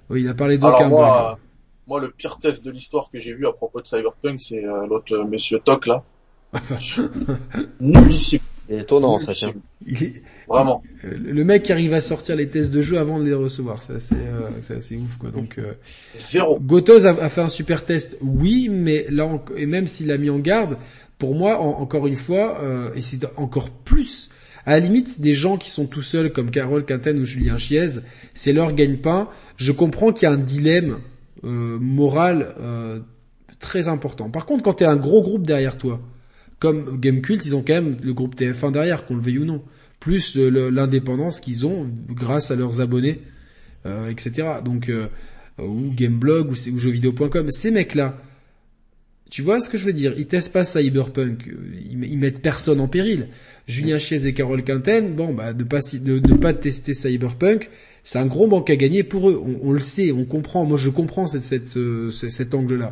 [0.10, 0.88] oui, il a parlé d'aucun.
[0.88, 1.40] Moi,
[1.88, 5.18] moi, le pire test de l'histoire que j'ai vu à propos de Cyberpunk, c'est l'autre
[5.28, 6.04] monsieur Toc là.
[7.82, 8.40] Nullissime.
[8.70, 9.50] C'est étonnant, ça tient.
[9.50, 9.62] Ultime.
[9.86, 10.82] Il est- Vraiment.
[11.04, 13.94] le mec qui arrive à sortir les tests de jeu avant de les recevoir, c'est
[13.94, 15.32] assez, euh, c'est assez ouf quoi.
[15.32, 15.74] Donc euh,
[16.16, 16.60] Zéro.
[16.60, 20.30] Gotoz a, a fait un super test, oui, mais là et même s'il a mis
[20.30, 20.78] en garde,
[21.18, 24.30] pour moi en- encore une fois, euh, et c'est encore plus.
[24.66, 27.88] À la limite, des gens qui sont tout seuls comme Carole Quinten ou Julien Chiez,
[28.34, 29.28] c'est leur gagne-pain.
[29.58, 31.00] Je comprends qu'il y a un dilemme
[31.44, 33.00] euh, moral euh,
[33.60, 34.30] très important.
[34.30, 36.00] Par contre, quand tu as un gros groupe derrière toi,
[36.64, 39.62] comme Gamecult, ils ont quand même le groupe TF1 derrière, qu'on le veuille ou non,
[40.00, 43.20] plus euh, l'indépendance qu'ils ont grâce à leurs abonnés,
[43.86, 44.48] euh, etc.
[44.64, 45.08] Donc euh,
[45.60, 48.18] ou Gameblog ou, ou jeuxvideo.com, ces mecs-là,
[49.30, 50.14] tu vois ce que je veux dire?
[50.18, 51.50] Ils testent pas Cyberpunk,
[51.92, 53.28] ils, ils mettent personne en péril.
[53.68, 57.70] Julien Chiez et Carole Quinten, bon bah de pas si- de, de pas tester Cyberpunk,
[58.04, 59.42] c'est un gros manque à gagner pour eux.
[59.44, 60.66] On, on le sait, on comprend.
[60.66, 62.90] Moi je comprends cette, cette, euh, ce- cet angle-là.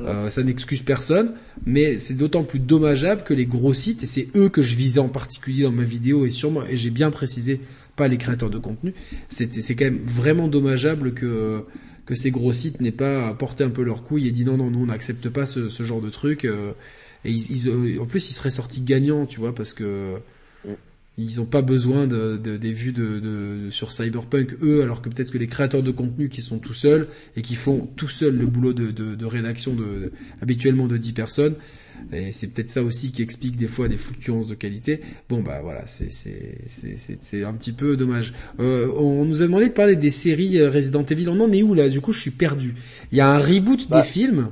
[0.00, 1.32] Euh, ça n'excuse personne,
[1.66, 5.00] mais c'est d'autant plus dommageable que les gros sites, et c'est eux que je visais
[5.00, 7.60] en particulier dans ma vidéo et sûrement, et j'ai bien précisé,
[7.96, 8.94] pas les créateurs de contenu,
[9.28, 11.64] c'est quand même vraiment dommageable que
[12.06, 14.70] que ces gros sites n'aient pas porté un peu leur couille et dit non non
[14.70, 16.72] nous on n'accepte pas ce, ce genre de truc euh,
[17.26, 20.14] et ils, ils, en plus ils seraient sortis gagnants tu vois parce que.
[21.18, 25.08] Ils ont pas besoin de, de- des vues de, de- sur Cyberpunk eux alors que
[25.08, 28.36] peut-être que les créateurs de contenu qui sont tout seuls et qui font tout seuls
[28.36, 31.54] le boulot de, de, de rédaction de, habituellement de 10 personnes
[32.12, 35.00] et c'est peut-être ça aussi qui explique des fois des fluctuations de qualité.
[35.28, 38.32] Bon bah voilà, c'est c'est c'est c'est c'est un petit peu dommage.
[38.60, 41.28] Euh, on nous a demandé de parler des séries euh, Resident Evil.
[41.28, 41.88] On en est où là?
[41.88, 42.76] Du coup, je suis perdu.
[43.10, 44.50] Il y a un reboot Bah, des films,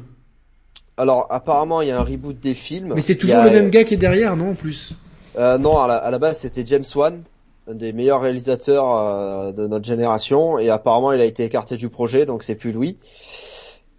[0.96, 2.92] Alors, apparemment, il y a un reboot des films.
[2.96, 4.92] mais c'est toujours a- le même gars qui est derrière, non En plus?
[5.36, 7.22] Euh, non, à la, à la base, c'était James Wan,
[7.68, 11.88] un des meilleurs réalisateurs euh, de notre génération, et apparemment, il a été écarté du
[11.88, 12.98] projet, donc c'est plus lui.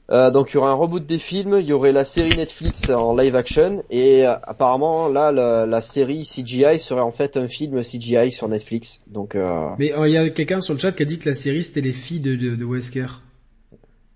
[0.09, 2.89] Euh, donc il y aura un reboot des films, il y aurait la série Netflix
[2.89, 7.49] en live action, et euh, apparemment là la, la série CGI serait en fait un
[7.49, 9.01] film CGI sur Netflix.
[9.07, 9.65] Donc euh...
[9.77, 11.61] Mais euh, il y a quelqu'un sur le chat qui a dit que la série
[11.61, 13.07] c'était les filles de de, de Wesker.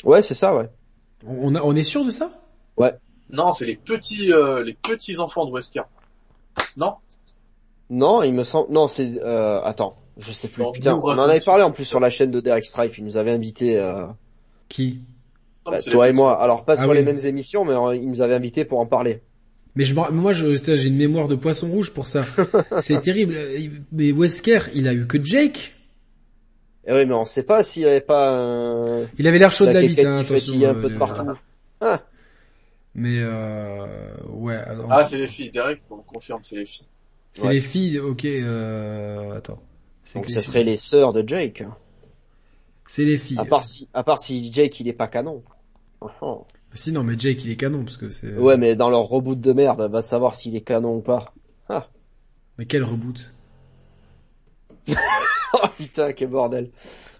[0.05, 0.69] ouais c'est ça ouais.
[1.27, 2.31] On, a, on est sûr de ça?
[3.29, 5.83] Non, c'est les petits, euh, les petits enfants de Wesker.
[6.77, 6.95] Non?
[7.91, 9.61] Non, il me semble non c'est euh...
[9.63, 10.63] attends je sais plus.
[10.63, 12.97] Bon, Putain, nous on en avait parlé en plus sur la chaîne de Derek Strife,
[12.97, 13.77] il nous avait invité.
[13.77, 14.07] Euh...
[14.69, 15.01] Qui?
[15.65, 16.41] Bah, toi et moi.
[16.41, 16.95] Alors pas Ah sur oui.
[16.97, 19.21] les mêmes émissions, mais euh, il nous avait invité pour en parler.
[19.75, 22.25] Mais je, me- moi, j'ai une mémoire de poisson rouge pour ça.
[22.79, 23.35] c'est terrible.
[23.91, 25.73] Mais Wesker, il a eu que Jake.
[26.85, 29.03] Et oui, mais on sait pas s'il avait pas un...
[29.17, 30.55] Il avait l'air chaud de la bite, hein, attention.
[30.61, 31.23] un euh, peu de partout.
[32.95, 33.85] Mais euh,
[34.29, 34.55] ouais.
[34.55, 35.51] alors- Ah, c'est les filles.
[35.51, 36.87] Derek, on confirme, c'est les filles.
[37.33, 37.53] C'est ouais.
[37.53, 37.99] les filles.
[37.99, 38.25] Ok.
[38.25, 39.61] Euh, attends.
[40.15, 41.63] Donc que ça serait les sœurs de Jake.
[42.87, 43.39] C'est les filles.
[43.39, 45.43] À part si, à part si Jake il est pas canon.
[46.21, 46.45] Oh.
[46.73, 48.35] Si non, mais Jake il est canon parce que c'est.
[48.35, 51.33] Ouais, mais dans leur reboot de merde, va savoir s'il est canon ou pas.
[52.57, 53.33] Mais quel reboot
[55.53, 56.69] Oh putain, quel bordel.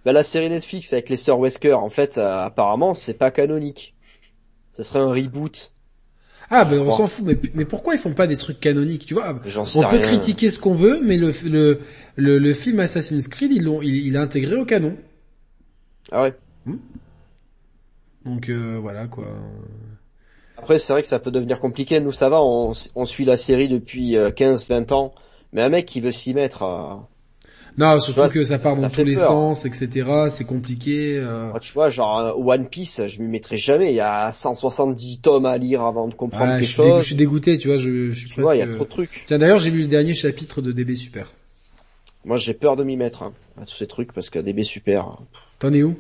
[0.06, 3.96] Bah la série Netflix avec les sœurs Wesker, en fait, euh, apparemment, c'est pas canonique.
[4.72, 5.74] Ça serait un reboot.
[6.52, 6.92] Ah ben on crois.
[6.92, 7.26] s'en fout.
[7.26, 9.40] Mais, mais pourquoi ils font pas des trucs canoniques Tu vois?
[9.46, 10.00] Sais On peut rien.
[10.00, 11.80] critiquer ce qu'on veut, mais le le
[12.18, 14.96] le, le film Assassin's Creed ils l'ont il, il est intégré au canon.
[16.12, 16.36] Ah ouais.
[18.26, 19.26] Donc euh, voilà quoi.
[20.58, 22.00] Après, c'est vrai que ça peut devenir compliqué.
[22.00, 25.14] Nous, ça va, on, on suit la série depuis 15-20 ans.
[25.54, 26.96] Mais un mec qui veut s'y mettre, euh,
[27.78, 29.28] Non, surtout vois, que ça part dans ça tous les peur.
[29.28, 30.28] sens, etc.
[30.30, 31.18] C'est compliqué.
[31.18, 31.52] euh.
[31.60, 33.92] tu vois, genre euh, One Piece, je m'y mettrai jamais.
[33.92, 37.06] Il y a 170 tomes à lire avant de comprendre je, quelque je chose.
[37.06, 37.78] suis dégoûté, tu vois.
[37.78, 38.44] Je, je suis Tu presque.
[38.44, 39.24] vois, il y a trop de trucs.
[39.26, 41.32] Tiens, d'ailleurs, j'ai lu le dernier chapitre de DB Super.
[42.26, 45.18] Moi, j'ai peur de m'y mettre hein, à tous ces trucs parce que DB Super.
[45.60, 45.96] T'en es où?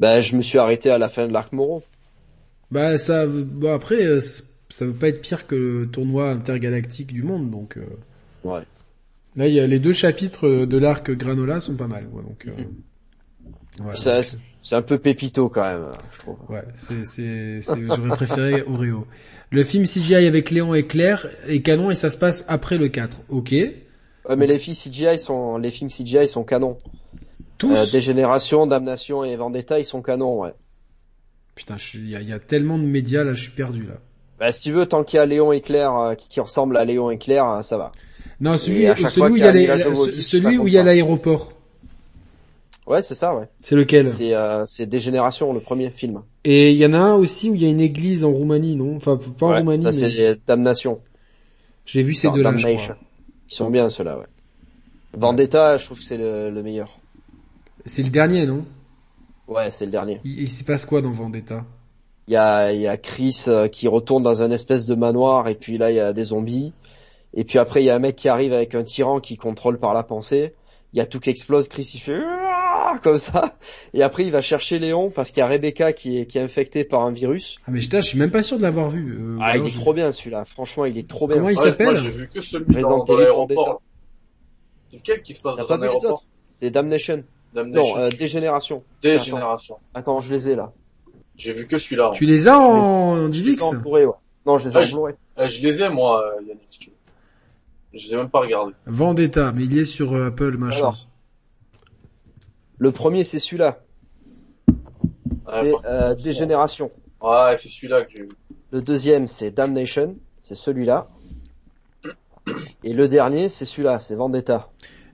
[0.00, 1.82] Bah, je me suis arrêté à la fin de l'arc Moro.
[2.70, 7.22] Bah ça, bon après, euh, ça veut pas être pire que le tournoi intergalactique du
[7.22, 7.76] monde, donc.
[7.76, 7.82] euh,
[8.42, 8.62] Ouais.
[9.36, 12.46] Là, il y a les deux chapitres de l'arc Granola sont pas mal, quoi, donc.
[12.46, 16.36] euh, ouais, Ça, donc, c'est un peu pépito quand même, je trouve.
[16.48, 19.06] ouais, c'est, c'est, c'est- j'aurais préféré Oreo.
[19.50, 22.88] Le film CGI avec Léon et Claire est canon et ça se passe après le
[22.88, 23.22] 4.
[23.28, 23.52] Ok.
[23.52, 26.78] Ouais, mais les filles CGI sont, les films CGI sont canons.
[27.58, 27.76] Tous.
[27.76, 30.52] Euh, Dégénération, Damnation et Vendetta, ils sont canons, ouais.
[31.54, 33.52] Putain, je suis- il y a, il y a tellement de médias là, je suis
[33.52, 33.94] perdu là.
[34.38, 36.76] Bah, si tu veux, tant qu'il y a Léon et Claire euh, qui, qui ressemble
[36.76, 37.92] à Léon et Claire, euh, ça va.
[38.40, 39.78] Non, celui, où il y a les- la-
[40.20, 41.52] celui où il y l'aéroport.
[42.86, 43.48] Ouais, c'est ça, ouais.
[43.62, 44.08] C'est lequel?
[44.08, 46.22] C'est, euh, Dégénération, le premier film.
[46.44, 48.76] Et il y en a un aussi où il y a une église en Roumanie,
[48.76, 48.94] non?
[48.96, 51.00] Enfin, pas en Ouais, Roumanie, ça mais c'est Damnation.
[51.84, 52.84] j'ai vu ces deux-là, je Damnation.
[52.84, 52.96] crois.
[53.50, 54.26] Ils sont bien ceux-là, ouais.
[55.14, 56.98] Vendetta, je trouve que c'est le, le meilleur.
[57.86, 58.64] C'est le dernier, non?
[59.48, 60.20] Ouais, c'est le dernier.
[60.24, 61.64] Il, il s'y passe quoi dans Vendetta?
[62.28, 65.46] Il y a, il y a Chris euh, qui retourne dans un espèce de manoir
[65.48, 66.72] et puis là il y a des zombies.
[67.36, 69.78] Et puis après, il y a un mec qui arrive avec un tyran qui contrôle
[69.78, 70.54] par la pensée.
[70.92, 73.56] Il y a tout qui explose, Chris il fait Ah comme ça.
[73.92, 76.40] Et après, il va chercher Léon parce qu'il y a Rebecca qui est, qui est
[76.40, 77.58] infectée par un virus.
[77.66, 79.18] Ah mais je, je suis même pas sûr de l'avoir vu.
[79.20, 80.44] Euh, Ah, alors, il est je- trop bien celui-là.
[80.46, 81.36] Franchement, il est trop bien.
[81.36, 83.82] Comment il Ouais, s'appelle Moi, j'ai vu que celui dans, dans l'aéroport.
[84.88, 87.24] C'est lequel qui se passe dans pas un aéroport C'est Damnation.
[87.52, 87.96] Damnation.
[87.96, 88.82] Non, euh, Dégénération.
[89.02, 89.76] Dégénération.
[89.94, 90.72] Attends, je les ai là.
[91.36, 92.12] J'ai vu que celui-là.
[92.14, 94.12] Tu les as en, en Je les DivX ai en Blu-ray, ouais.
[94.46, 95.14] Non, je les ai Ah, en je-.
[95.38, 96.95] Eh, je les ai, moi, euh, Yannick, si tu veux.
[97.96, 98.74] Je les ai même pas regardés.
[98.86, 100.78] Vendetta, mais il est sur euh, Apple machin.
[100.78, 101.08] Alors.
[102.78, 103.80] Le premier, c'est celui-là.
[104.68, 104.74] Ouais,
[105.52, 106.90] C'est euh, Dégénération.
[107.22, 108.28] Ouais, c'est celui-là que j'ai vu.
[108.70, 110.16] Le deuxième, c'est Damnation.
[110.40, 111.08] C'est celui-là.
[112.84, 113.98] Et le dernier, c'est celui-là.
[113.98, 114.70] C'est Vendetta.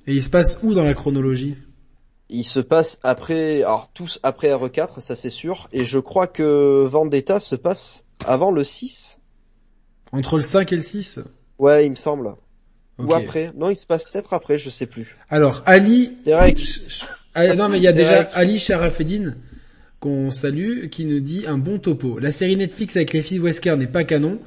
[0.07, 1.57] Et il se passe où dans la chronologie?
[2.29, 5.69] Il se passe après, alors tous après RE4, ça c'est sûr.
[5.73, 9.21] Et je crois que Vendetta se passe avant le 6.
[10.13, 11.21] Entre le 5 et le 6
[11.59, 12.35] Ouais, il me semble.
[13.03, 13.53] Ou après.
[13.57, 15.17] Non, il se passe peut-être après, je sais plus.
[15.31, 16.11] Alors, Ali...
[17.35, 18.23] Ah, non mais il y a déjà.
[18.35, 19.35] Ali Sharafeddin
[20.01, 22.19] qu'on salue qui nous dit un bon topo.
[22.19, 24.39] La série Netflix avec les filles Wesker n'est pas canon.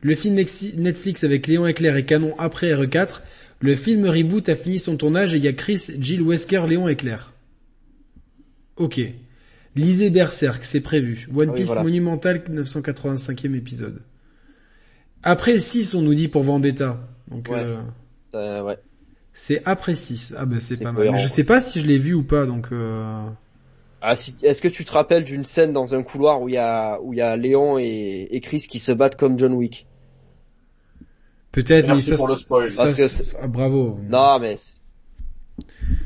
[0.00, 3.20] Le film Netflix avec Léon Eclair est canon après RE4.
[3.60, 6.88] Le film Reboot a fini son tournage et il y a Chris, Jill Wesker, Léon
[6.88, 7.34] Eclair.
[8.76, 9.00] Ok.
[9.76, 11.28] Lisez Berserk, c'est prévu.
[11.36, 11.82] One Ah oui, Piece voilà.
[11.82, 14.00] Monumental, 985e épisode.
[15.22, 16.98] Après 6, on nous dit pour Vendetta.
[17.30, 17.58] Donc, Ouais.
[17.58, 17.76] euh,
[18.34, 18.78] euh, ouais.
[19.32, 20.34] c'est après 6.
[20.38, 21.10] Ah ben c'est pas mal.
[21.12, 22.68] Mais je sais pas si je l'ai vu ou pas, donc...
[22.72, 23.22] Euh...
[24.02, 26.58] Ah, si, est-ce que tu te rappelles d'une scène dans un couloir où il y
[26.58, 29.86] a, où il y a Léon et, et Chris qui se battent comme John Wick?
[31.52, 32.70] Peut-être, mais ça, pour le spoil.
[32.70, 33.98] ça, Parce que c'est- ah, bravo.
[34.08, 34.72] Non, mais c'est-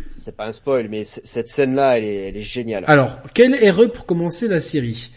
[0.08, 2.84] c'est pas un spoil, mais cette scène-là, elle est, elle est géniale.
[2.86, 5.10] Alors, quel RE pour commencer la série?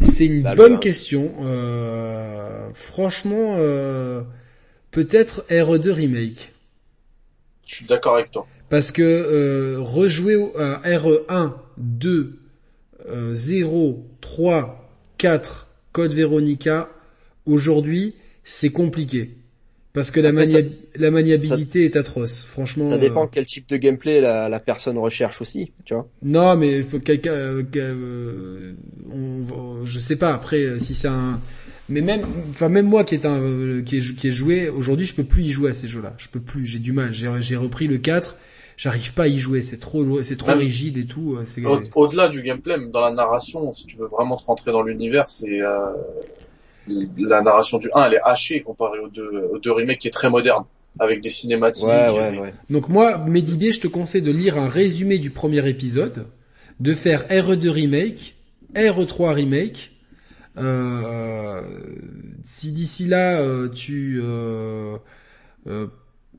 [0.00, 1.32] C'est une Bah, bonne question.
[1.42, 4.22] Euh, franchement, euh,
[4.90, 6.51] peut-être RE2 remake.
[7.66, 8.46] Je suis d'accord avec toi.
[8.68, 12.38] Parce que euh, rejouer au- à RE1, 2,
[13.08, 16.88] euh, 0, 3, 4, Code Veronica,
[17.46, 18.14] aujourd'hui,
[18.44, 19.36] c'est compliqué.
[19.92, 22.42] Parce que la, Après, mania- ça- la maniabilité est atroce.
[22.44, 22.88] Franchement.
[22.90, 26.08] Ça dépend euh, quel type de gameplay la, la personne recherche aussi, tu vois.
[26.22, 27.32] Non, mais il faut quelqu'un.
[27.32, 28.72] euh, euh,
[29.84, 30.32] je sais pas.
[30.32, 31.40] Après, euh, si c'est un.
[31.92, 35.06] Mais même, enfin même moi qui est un euh, qui est qui est joué aujourd'hui,
[35.06, 36.14] je peux plus y jouer à ces jeux-là.
[36.18, 36.64] Je peux plus.
[36.66, 37.12] J'ai du mal.
[37.12, 38.36] J'ai j'ai repris le 4
[38.78, 39.60] J'arrive pas à y jouer.
[39.62, 41.36] C'est trop c'est trop Même- rigide et tout.
[41.36, 41.64] euh, C'est.
[41.64, 45.28] Au- Au-delà du gameplay, dans la narration, si tu veux vraiment te rentrer dans l'univers,
[45.28, 45.92] c'est euh,
[46.88, 50.12] la narration du 1, elle est hachée comparée au 2, au 2 remake qui est
[50.12, 50.64] très moderne,
[50.98, 51.84] avec des cinématiques.
[51.86, 52.54] Ouais, ouais, ouais.
[52.70, 56.26] Donc moi, Medibé, je te conseille de lire un résumé du premier épisode,
[56.80, 58.36] de faire RE2 remake,
[58.74, 59.91] RE3 remake.
[60.58, 61.62] Euh,
[62.44, 64.96] si d'ici là euh, tu euh,
[65.66, 65.86] euh,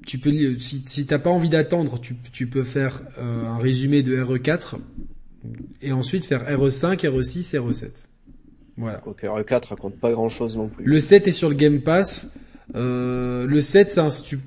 [0.06, 4.03] tu peux si, si t'as pas envie d'attendre, tu, tu peux faire euh, un résumé
[4.03, 4.76] de RE4
[5.81, 8.07] et ensuite faire RE5, RE6, RE7.
[8.77, 8.98] Voilà.
[8.99, 10.85] Quoique RE4 raconte pas grand chose non plus.
[10.85, 12.31] Le 7 est sur le Game Pass.
[12.76, 14.40] Euh, le 7, c'est un stu-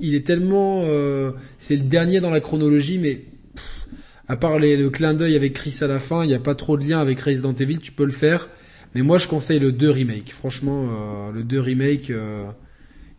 [0.00, 3.14] il est tellement, euh, c'est le dernier dans la chronologie, mais
[3.54, 3.88] pff,
[4.28, 6.54] à part les- le clin d'œil avec Chris à la fin, il n'y a pas
[6.54, 7.78] trop de lien avec Resident Evil.
[7.78, 8.48] Tu peux le faire,
[8.94, 10.32] mais moi je conseille le 2 remake.
[10.32, 12.44] Franchement, euh, le 2 remake, euh,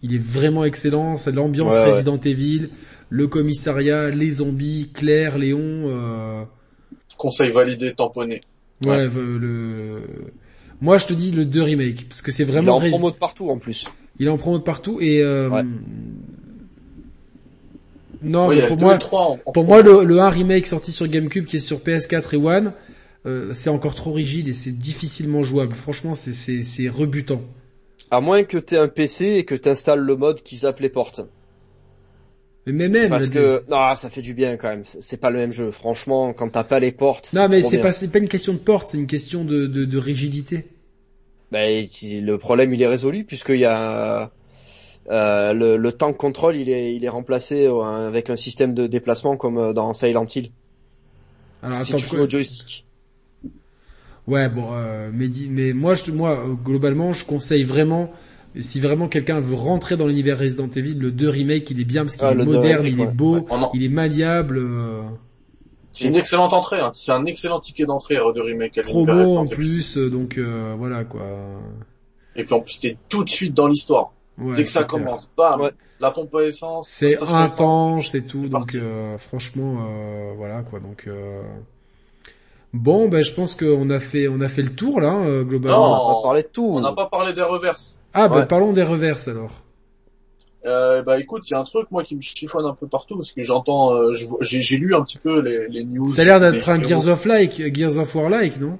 [0.01, 1.17] il est vraiment excellent.
[1.17, 1.91] C'est de l'ambiance Ouais, ouais.
[1.91, 2.69] Resident Evil,
[3.09, 5.59] le commissariat, les zombies, Claire, Léon.
[5.87, 6.43] Euh,
[7.17, 8.41] Conseil validé, tamponné.
[8.85, 9.07] ouais, Ouais.
[9.15, 10.01] euh, le.
[10.81, 13.09] Moi, je te dis le 2 remake parce que c'est Il est vraiment en promo
[13.11, 13.85] de partout en plus.
[14.19, 15.63] il est en promo de partout et euh, Ouais.
[18.21, 20.19] non, Oui, mais pour le 2 moi, et 3 en- en pour moi le, le
[20.19, 22.73] 1 remake sorti sur GameCube qui est sur PS4 et One,
[23.25, 25.75] euh, c'est encore trop rigide et c'est difficilement jouable.
[25.75, 27.41] Franchement, c'est rebutant.
[28.11, 31.21] À moins que t'aies un PC et que t'installes le mode qui zappe les portes.
[32.65, 34.83] Mais mais même Parce que, non, ça fait du bien quand même.
[34.85, 35.71] C'est pas le même jeu.
[35.71, 37.33] Franchement, quand t'as pas les portes.
[37.33, 39.85] non mais c'est pas c'est pas une question de porte, c'est une question de de,
[39.85, 40.65] de rigidité.
[41.51, 44.31] Ben, le problème il est résolu puisqu'il y a
[45.11, 48.87] euh, le, le tank control il est il est remplacé euh, avec un système de
[48.87, 50.51] déplacement comme dans Silent Hill.
[51.61, 52.85] Alors si attends, tu joues au joystick.
[54.27, 58.09] Ouais, bon, euh, mais, dis- mais moi, je, moi, euh, globalement, je conseille vraiment,
[58.59, 62.03] si vraiment quelqu'un veut rentrer dans l'univers Resident Evil, le 2 remake, il est bien
[62.03, 63.57] parce qu'il Ah, est le 2 moderne, remake, il est beau, Ouais.
[63.73, 65.03] Il est maniable, euh,
[65.91, 66.91] C'est une excellente entrée, hein.
[66.95, 68.77] c'est un excellent ticket d'entrée RE2 remake.
[68.77, 71.21] à l'univers promo en plus, euh, donc euh, voilà quoi.
[72.35, 74.13] Et puis en plus, t'es tout de suite dans l'histoire.
[74.39, 75.71] Ouais, Dès que ça commence, bam, Ouais.
[75.99, 76.87] la pompe à essence.
[76.89, 80.79] C'est intense et tout, donc euh, franchement, euh, voilà quoi.
[80.79, 81.43] Donc euh...
[82.73, 85.47] bon, ben je pense qu'on a fait, on a fait le tour là, euh, Non.
[85.49, 86.05] globalement.
[86.05, 86.65] On va pas parler de tout.
[86.73, 88.01] On n'a pas parlé des reverses.
[88.13, 88.45] Ah, ben Ouais.
[88.47, 89.51] parlons des reverses alors.
[90.65, 93.15] Euh, bah écoute, il y a un truc moi qui me chiffonne un peu partout
[93.17, 96.07] parce que j'entends, euh, j'ai lu un petit peu les, les news.
[96.07, 96.81] Ça a l'air d'être un.
[96.81, 98.77] Gears of Like, Gears of War like, non?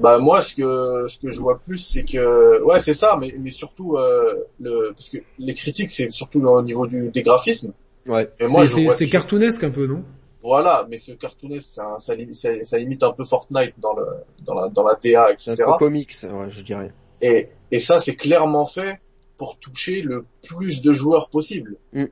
[0.00, 3.34] Bah moi ce que ce que je vois plus c'est que ouais c'est ça mais
[3.36, 7.72] mais surtout euh, le parce que les critiques c'est surtout au niveau du des graphismes.
[8.06, 8.30] Ouais.
[8.38, 10.04] Et moi C'est- je C'est vois c'est que- cartoonesque un peu, non?
[10.42, 14.06] Voilà, mais ce cartoonesque ça, ça, lim- ça, ça imite un peu Fortnite dans le
[14.46, 15.64] dans la dans la DA C'est un etc.
[15.72, 16.92] peu comics, ouais, je dirais.
[17.20, 19.00] Et et ça c'est clairement fait
[19.36, 21.76] pour toucher le plus de joueurs possible.
[21.92, 22.04] Mm.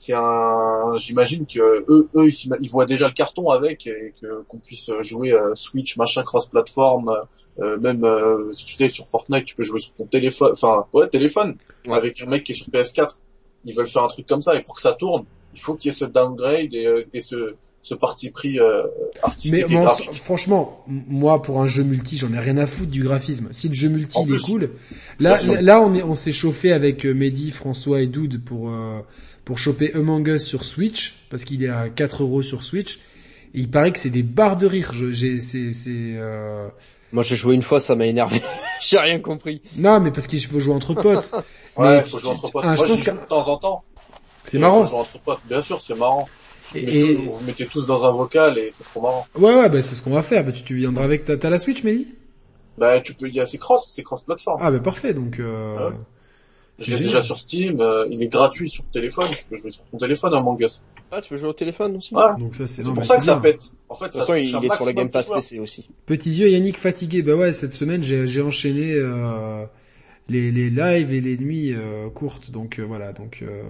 [0.00, 2.28] C'est un, j'imagine que eux, eux,
[2.60, 7.12] ils, voient déjà le carton avec et que qu'on puisse jouer euh, Switch, machin, cross-platform,
[7.58, 10.86] euh, même euh, si tu sais sur Fortnite, tu peux jouer sur ton téléphone, enfin
[10.92, 11.56] ouais, téléphone,
[11.88, 11.96] Ouais.
[11.96, 13.16] avec un mec qui est sur PS4.
[13.64, 15.24] Ils veulent faire un truc comme ça et pour que ça tourne,
[15.54, 18.82] il faut qu'il y ait ce downgrade et, et ce ce parti pris euh,
[19.50, 23.48] Mais et franchement, moi pour un jeu multi, j'en ai rien à foutre du graphisme.
[23.52, 24.70] Si le jeu multi il est cool,
[25.20, 28.68] là, là, là, on est, on s'est chauffé avec euh, Mehdi, François et Doud pour
[28.70, 29.00] euh,
[29.44, 32.96] pour choper Among Us sur Switch parce qu'il est à 4 euros sur Switch.
[33.54, 34.90] Et il paraît que c'est des barres de rire.
[34.92, 35.90] Je- J'ai, c'est, c'est.
[36.16, 36.68] euh,
[37.12, 38.42] Moi, j'ai joué une fois, ça m'a énervé.
[38.82, 39.62] j'ai rien compris.
[39.76, 41.32] Non, mais parce qu'il faut jouer entre potes.
[41.78, 42.62] Ouais, mais faut jouer entre potes.
[42.66, 43.84] ah, je Moi, pense j'y joue que- de temps en temps.
[44.44, 44.84] C'est marrant.
[44.84, 45.40] Faut jouer entre potes.
[45.48, 46.28] Bien sûr, c'est marrant.
[46.72, 49.26] Vous mettez, Et, vous mettez tous dans un vocal et c'est trop marrant.
[49.36, 50.44] ouais, ouais, bah c'est ce qu'on va faire.
[50.44, 51.24] Bah, tu, tu viendras avec.
[51.24, 52.06] T'as, t'as la Switch, Mehdi?
[52.76, 54.60] Bah, tu peux, il y a, c'est cross, c'est cross plateforme.
[54.62, 55.14] Ah, bah parfait.
[55.14, 55.40] Donc.
[55.40, 55.90] Euh...
[55.90, 55.96] Ouais.
[56.78, 57.06] c'est Il est génial.
[57.14, 60.34] déjà sur Steam, euh, il est gratuit sur téléphone, tu peux jouer sur ton téléphone
[60.34, 60.84] un Us.
[61.10, 62.14] Ah, tu peux jouer au téléphone aussi?
[62.14, 62.22] Ouais.
[62.38, 62.82] Donc ça, c'est.
[62.82, 63.40] C'est non, pour ça que ça bien.
[63.40, 63.62] pète.
[63.88, 65.88] En fait, De toute façon, il, il est sur le Game Pass PC aussi.
[66.06, 67.22] Petits yeux, Yannick fatigué.
[67.22, 69.64] Bah ouais, cette semaine j'ai j'ai enchaîné euh,
[70.28, 72.50] les, les lives et les nuits euh, courtes.
[72.50, 73.62] Donc euh, voilà, donc euh,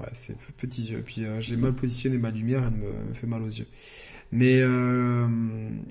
[0.00, 1.02] ouais, c'est petits yeux.
[1.04, 3.66] Puis euh, j'ai mal positionné ma lumière, elle me, me fait mal aux yeux.
[4.32, 5.26] Mais euh,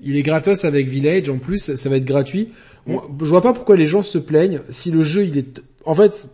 [0.02, 2.50] il est gratos avec Village en plus, ça va être gratuit.
[2.86, 5.94] Bon, je vois pas pourquoi les gens se plaignent si le jeu il est en
[5.94, 6.28] fait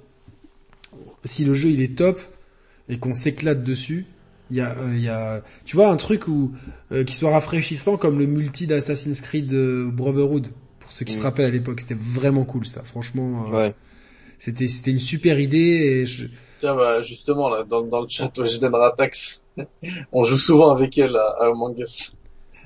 [1.25, 2.21] si le jeu il est top
[2.89, 4.07] et qu'on s'éclate dessus,
[4.51, 6.53] il y a il y a tu vois un truc où
[6.91, 9.53] euh, qui soit rafraîchissant comme le multi d'Assassin's Creed
[9.93, 10.49] Brotherhood
[10.91, 11.23] pour ceux qui se Mm.
[11.23, 12.83] rappellent à l'époque, c'était vraiment cool ça.
[12.83, 13.75] Franchement, euh, Ouais.
[14.39, 15.57] c'était c'était une super idée
[16.03, 16.27] et je...
[16.59, 19.45] Tiens, bah, justement, là, dans, dans le chat, Weshden Ratax,
[20.13, 22.17] on joue souvent avec elle à, à Among Us.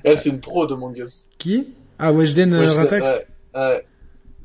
[0.03, 1.29] Elle, c'est une pro de Among Us.
[1.37, 1.67] qui?
[1.99, 3.03] Ah Weshden euh, Weshden, Ratax?
[3.05, 3.83] ouais, ouais.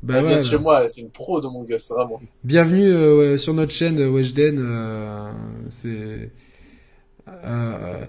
[0.03, 0.49] Bah elle ouais, vient de bah.
[0.49, 2.21] chez moi, c'est une pro de Among Us, vraiment.
[2.43, 4.57] Bienvenue euh, ouais, sur notre chaîne euh, Weshden.
[4.59, 5.31] euh,
[5.69, 6.29] c'est
[7.27, 8.05] euh,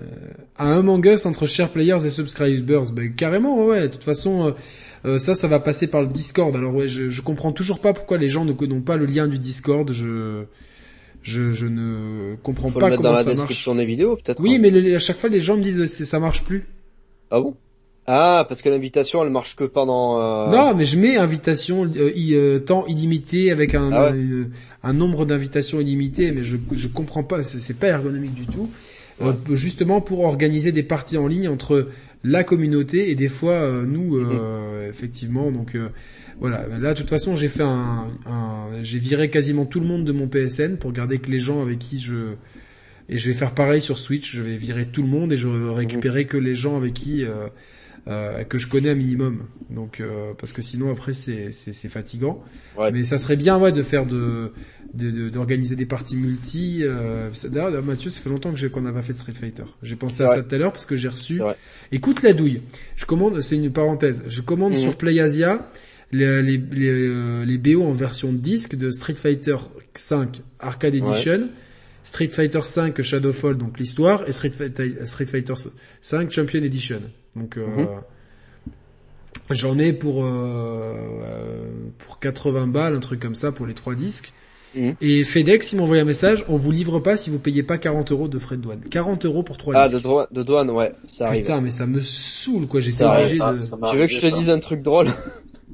[0.58, 2.92] un Among Us entre share players et subscribers.
[2.92, 3.82] Ben, carrément, ouais.
[3.82, 4.54] De toute façon,
[5.04, 6.54] euh, ça, ça va passer par le Discord.
[6.56, 9.26] Alors ouais, je, je comprends toujours pas pourquoi les gens ne n'ont pas le lien
[9.28, 9.90] du Discord.
[9.92, 10.44] Je
[11.22, 13.38] je, je ne comprends Faut pas le comment dans la ça marche.
[13.38, 14.40] description des vidéos, peut-être.
[14.40, 14.58] Oui, hein.
[14.60, 16.66] mais à chaque fois, les gens me disent euh, ça marche plus.
[17.30, 17.54] Ah bon?
[18.08, 20.18] Ah, parce que l'invitation, elle marche que pendant...
[20.20, 24.18] euh, Non, mais je mets invitation euh, i- euh, temps illimité avec un Ah ouais.
[24.82, 28.68] un nombre d'invitations illimité, mais je je comprends pas, c'est pas ergonomique du tout.
[29.52, 31.88] Justement pour organiser des parties en ligne entre
[32.24, 34.28] la communauté et des fois euh, nous Mhm.
[34.30, 35.88] euh, effectivement donc euh,
[36.40, 40.04] voilà là de toute façon j'ai fait un, un- j'ai viré quasiment tout le monde
[40.04, 42.34] de mon PSN pour garder que les gens avec qui je
[43.08, 45.48] et je vais faire pareil sur Switch je vais virer tout le monde et je
[45.48, 47.48] récupérer que les gens avec qui euh,
[48.08, 51.88] euh, que je connais un minimum donc euh, parce que sinon après c'est c'est c'est
[51.88, 52.42] fatigant
[52.78, 52.90] Ouais.
[52.92, 54.52] mais ça serait bien ouais de faire de
[54.94, 57.30] de- de- d'organiser des parties multi euh,
[57.84, 59.64] Mathieu ça fait longtemps que j'ai qu'on n'a pas fait de Street Fighter.
[59.82, 61.40] J'ai pensé à ça tout à l'heure parce que j'ai reçu
[61.92, 62.62] écoute la douille.
[62.96, 64.22] Je commande c'est une parenthèse.
[64.26, 64.78] Je commande Mhm.
[64.80, 65.70] sur PlayAsia
[66.12, 69.56] les, les, les, euh, les BO en version disque de Street Fighter
[69.94, 71.48] 5 Arcade Edition
[72.02, 75.54] Street Fighter 5 Shadowfall donc l'histoire et Street Fighter, Street Fighter
[76.02, 77.00] 5 Champion Edition.
[77.34, 77.86] Donc euh, Mhm.
[79.50, 83.94] j'en ai pour euh, euh, pour 80 balles un truc comme ça pour les trois
[83.94, 84.32] disques
[84.74, 84.94] Mhm.
[85.00, 87.76] et FedEx il m'a envoyé un message on vous livre pas si vous payez pas
[87.78, 90.42] 40 euros de frais de douane 40 euros pour trois Ah, de, disques droit, de
[90.42, 91.42] douane, ouais, ça arrive.
[91.42, 94.12] putain mais ça me saoule quoi j'étais Ça obligé ça, de ça Tu veux que
[94.12, 94.36] je te ça.
[94.36, 95.08] dise un truc drôle?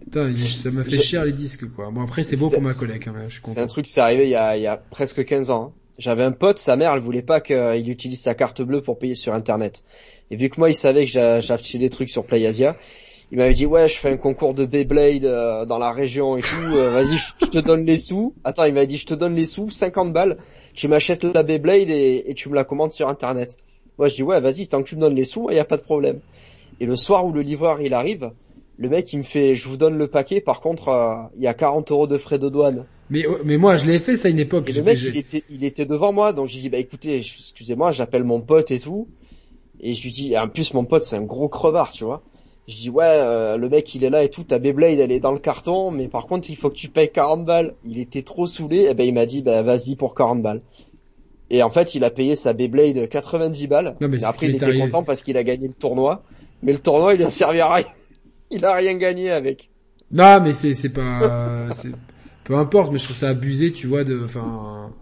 [0.04, 2.62] Putain ça m'a fait Je- cher les disques quoi bon après c'est beau C'est- pour
[2.62, 4.56] ma collègue hein, je suis C'est content un truc qui s'est arrivé il y a,
[4.56, 5.72] il y a presque 15 ans.
[5.74, 5.80] hein.
[5.98, 9.16] J'avais un pote, sa mère, elle voulait pas qu'il utilise sa carte bleue pour payer
[9.16, 9.82] sur Internet.
[10.30, 12.76] Et vu que moi, il savait que j'a- j'achetais des trucs sur PlayAsia,
[13.30, 16.40] il m'avait dit ouais, je fais un concours de Beyblade euh, dans la région et
[16.42, 16.74] tout.
[16.74, 18.34] euh, Vas-y, je, je te donne les sous.
[18.44, 20.38] Attends, il m'a dit je te donne les sous, 50 balles.
[20.74, 23.56] Tu m'achètes la Beyblade et, et tu me la commandes sur Internet.
[23.98, 25.64] Moi, je dis ouais, vas-y, tant que tu me donnes les sous, il y a
[25.64, 26.20] pas de problème.
[26.80, 28.30] Et le soir où le livreur il arrive,
[28.78, 30.40] le mec il me fait je vous donne le paquet.
[30.40, 32.86] Par contre, euh, il y a 40 euros de frais de douane.
[33.10, 35.44] mais mais moi je l'ai fait ça à une époque Et le mec, il était,
[35.50, 39.08] il était devant moi, donc j'ai dit, bah écoutez, excusez-moi, j'appelle mon pote et tout.
[39.80, 42.22] Et je lui dis, et en plus mon pote c'est un gros crevard, tu vois.
[42.68, 45.20] Je dis, ouais, euh, le mec il est là et tout, ta Beyblade elle est
[45.20, 47.74] dans le carton, mais par contre il faut que tu payes 40 balles.
[47.84, 50.62] Il était trop saoulé, et ben il m'a dit, bah vas-y pour 40 balles.
[51.50, 53.94] Et en fait, il a payé sa Beyblade 90 balles.
[54.00, 54.80] Non, mais Et après, il était arrivé.
[54.82, 56.22] content parce qu'il a gagné le tournoi.
[56.62, 57.86] Mais le tournoi, il a servi à rien.
[58.50, 59.70] Il a rien gagné avec.
[60.10, 61.68] Non, mais c'est c'est pas
[62.44, 64.92] peu importe, mais je trouve ça abusé, tu vois de enfin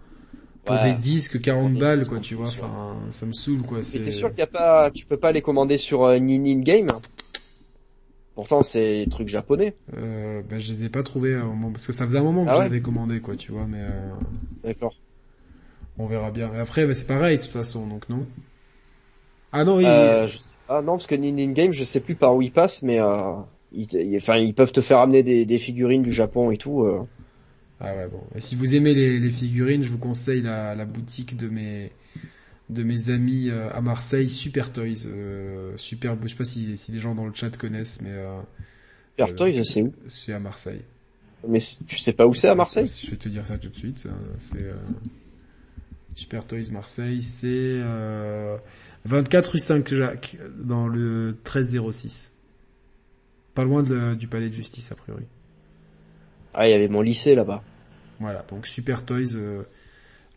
[0.65, 0.83] pour Ouais.
[0.83, 3.83] des disques 40 Des balles disques, quoi, tu vois, enfin ça me saoule quoi, Mais
[3.83, 6.59] c'est t'es sûr qu'il y a pas, tu peux pas les commander sur euh, Ninin
[6.61, 7.01] Game
[8.37, 9.75] Pourtant, c'est des trucs japonais.
[9.93, 12.23] euh, ben, je les ai pas trouvés à un moment parce que ça faisait un
[12.23, 14.15] moment que Ah je ouais l'avais commandé quoi, tu vois, mais euh,
[14.63, 14.93] D'accord.
[15.97, 16.53] on verra bien.
[16.53, 18.25] Et après ben, c'est pareil de toute façon, donc non?
[19.51, 20.13] Ah non, il...
[20.13, 22.51] Euh, je sais- Ah non, parce que Ninin Game, je sais plus par où ils
[22.51, 23.35] passent, mais euh,
[23.71, 23.87] ils,
[24.17, 26.83] enfin, ils peuvent te faire amener des, des figurines du Japon et tout.
[26.83, 27.05] euh.
[27.79, 28.23] Ah ouais bon.
[28.35, 31.91] Et si vous aimez les, les figurines, je vous conseille la, la boutique de mes
[32.69, 36.17] de mes amis euh, à Marseille, Super Toys, euh, super.
[36.21, 38.39] Je sais pas si, si les gens dans le chat connaissent, mais euh,
[39.17, 39.93] Super Euh, Toys, sais où?
[40.07, 40.81] c'est à Marseille.
[41.47, 42.87] Mais tu sais pas où c'est à Marseille?
[42.87, 44.05] Je vais te dire ça tout de suite.
[44.05, 44.75] euh, C'est euh,
[46.15, 47.47] Super Toys Marseille, c'est
[47.83, 48.57] euh,
[49.05, 52.33] 24 rue Saint-Jacques dans le 1306.
[53.53, 55.23] Pas loin de du palais de justice a priori.
[56.53, 57.63] Ah, il y avait mon lycée là-bas.
[58.19, 59.63] Voilà, donc Super Toys, euh,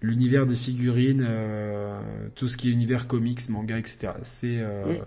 [0.02, 2.00] l'univers des figurines, euh,
[2.34, 4.14] tout ce qui est univers comics, manga, etc.
[4.22, 5.02] C'est euh, Oui.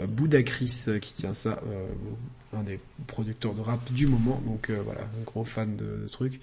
[0.00, 1.86] euh, Chris euh, qui tient ça, euh,
[2.58, 6.08] un des producteurs de rap du moment, donc euh, voilà, un gros fan de, de
[6.08, 6.40] trucs.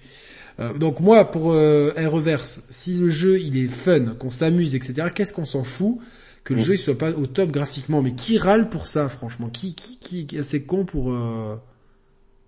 [0.60, 5.08] Euh, donc moi, pour euh, Reverse, si le jeu il est fun, qu'on s'amuse, etc.,
[5.14, 5.98] qu'est-ce qu'on s'en fout
[6.44, 6.62] que le Oui.
[6.62, 8.02] jeu il soit pas au top graphiquement?
[8.02, 9.48] Mais qui râle pour ça, franchement?
[9.50, 11.56] Qui qui qui, qui est assez con pour euh,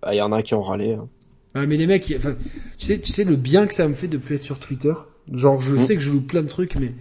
[0.01, 0.93] Ah, il y en a qui ont râlé.
[0.93, 1.09] hein.
[1.55, 2.35] ah mais les mecs, enfin,
[2.77, 4.93] tu sais, tu sais le bien que ça me fait de plus être sur Twitter?
[5.33, 5.81] Genre, je Mm.
[5.81, 6.93] sais que je loupe plein de trucs, mais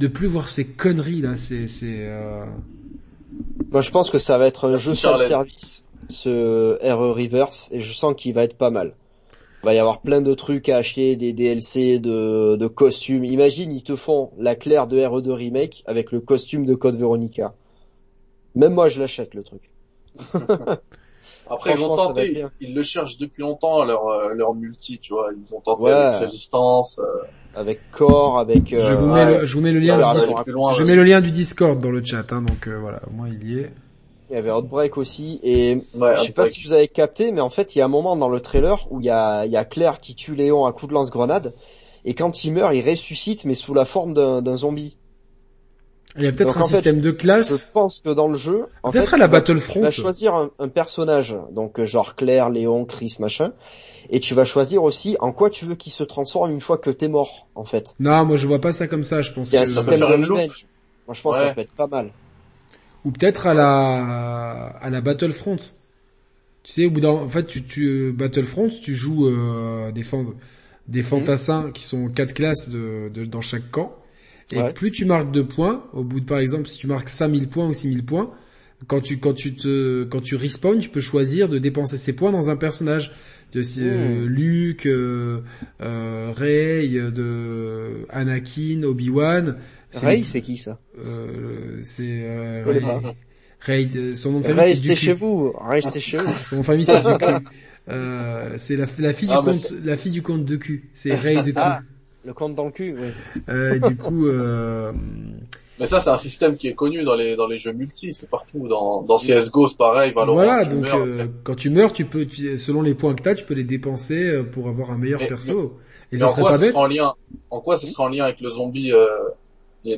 [0.00, 2.06] de plus voir ces conneries là, c'est, c'est.
[2.08, 2.44] Euh...
[3.70, 5.28] Moi, je pense que ça va être un jeu Charlène.
[5.28, 8.94] service, ce RE Reverse, et je sens qu'il va être pas mal.
[9.62, 13.24] Il va y avoir plein de trucs à acheter, des DLC, de, de costumes.
[13.24, 17.54] Imagine, ils te font la claire de RE2 Remake avec le costume de Code Veronica.
[18.54, 19.70] Même moi, je l'achète, le truc.
[21.48, 25.30] Après, ils ont tenté, ils le cherchent depuis longtemps, leur, euh, leur multi, tu vois.
[25.36, 25.92] Ils ont tenté Ouais.
[25.92, 26.98] avec Résistance.
[27.00, 27.04] euh,
[27.54, 28.72] Avec Core, avec...
[28.72, 29.38] euh, je vous mets, ouais.
[29.40, 30.88] le, je vous mets le lien Voilà, du ça Dis- va plus loin, je vas-y.
[30.88, 33.48] mets le lien du Discord dans le chat, hein, donc euh, voilà, au moins il
[33.48, 33.70] y est.
[34.30, 37.40] Il y avait Outbreak aussi, et Ouais, je sais pas si vous avez capté, mais
[37.42, 39.56] en fait, il y a un moment dans le trailer où il y a, y
[39.56, 41.54] a Claire qui tue Léon à coup de lance-grenade,
[42.04, 44.96] et quand il meurt, il ressuscite, mais sous la forme d'un zombie.
[46.16, 48.36] Il y a peut-être un en fait, système de Je classe, pense que dans le
[48.36, 49.72] jeu, en fait, peut-être à tu la vas- Battlefront.
[49.80, 53.52] tu vas choisir un, un personnage, donc euh, genre Claire, Léon, Chris, machin,
[54.10, 56.90] et tu vas choisir aussi en quoi tu veux qu'il se transforme une fois que
[56.90, 57.94] t'es mort, en fait.
[57.98, 59.22] Non, moi je vois pas ça comme ça.
[59.22, 60.66] Je pense Il y a un que système de revenge.
[61.06, 62.10] Moi, je pense que ça peut être pas mal.
[63.04, 65.56] ou peut-être à la à la Battlefront.
[65.56, 70.02] Tu sais, au bout d'un, en fait, tu, tu euh, Battlefront, tu joues euh, des
[70.02, 70.32] fan-
[70.88, 71.04] des Mhm.
[71.04, 73.94] fantassins qui sont quatre classes de, de- dans chaque camp.
[74.54, 74.72] Et Ouais.
[74.72, 77.68] plus tu marques de points, au bout de par exemple, si tu marques 5000 points
[77.68, 78.30] ou 6000 points,
[78.86, 82.32] quand tu quand tu te quand tu respawn, tu peux choisir de dépenser ces points
[82.32, 83.12] dans un personnage
[83.52, 84.26] de euh, Mhm.
[84.26, 85.40] Luke, euh,
[85.80, 89.56] euh, Rey, de Anakin, Obi-Wan.
[89.90, 90.78] C'est Ray, les- c'est qui ça?
[90.98, 93.00] Euh, c'est euh, pas.
[93.60, 95.52] Ray, euh, son nom de famille Ray, c'est chez vous.
[95.58, 96.26] Ray, c'était chez vous.
[96.44, 97.24] Son nom de famille c'est Dooku.
[97.90, 100.80] Euh, c'est la, la fille Ah, du comte, la fille du comte Dooku.
[100.94, 101.52] C'est Ray Dooku.
[101.56, 101.80] Ah,
[102.24, 103.08] le compte dans le cul, oui.
[103.48, 104.92] Euh, du coup, euh,
[105.78, 108.28] Mais ça, c'est un système qui est connu dans les, dans les jeux multi, c'est
[108.30, 108.68] partout.
[108.68, 110.64] Dans, dans CSGO, c'est pareil, Valorant, voilà.
[110.64, 113.34] tu Donc, meurs, euh, quand tu meurs, tu peux, tu- selon les points que t'as,
[113.34, 115.78] tu peux les dépenser euh, pour avoir un meilleur Mais- perso.
[116.12, 116.72] Et Mais ça en serait quoi pas ce bête.
[116.72, 117.12] sera en lien,
[117.50, 119.06] en quoi ce sera en lien avec le zombie, euh,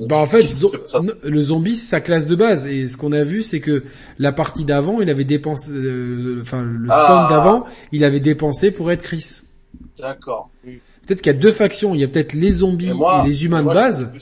[0.08, 3.12] Bah en fait, zo- ça- le zombie c'est sa classe de base et ce qu'on
[3.12, 3.84] a vu c'est que
[4.18, 7.26] la partie d'avant il avait dépensé, euh, enfin le spawn Ah.
[7.30, 9.42] d'avant il avait dépensé pour être Chris.
[9.98, 10.48] D'accord.
[11.06, 13.28] Peut-être qu'il y a deux factions, il y a peut-être les zombies Et moi- et
[13.28, 14.12] les humains et de moi, base.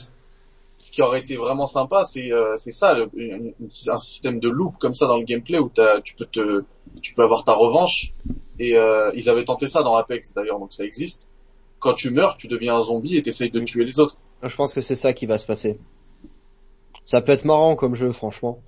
[0.77, 3.09] Ce qui aurait été vraiment sympa, c'est euh, c'est ça, le-
[3.91, 5.69] un système de loop comme ça dans le gameplay où
[6.03, 6.63] tu peux te,
[7.01, 8.13] tu peux avoir ta revanche.
[8.59, 11.29] Et euh, ils avaient tenté ça dans Apex d'ailleurs, donc ça existe.
[11.79, 14.15] Quand tu meurs, tu deviens un zombie et t'essayes de tuer les autres.
[14.43, 15.77] Je pense que c'est ça qui va se passer.
[17.03, 18.59] Ça peut être marrant comme jeu, franchement.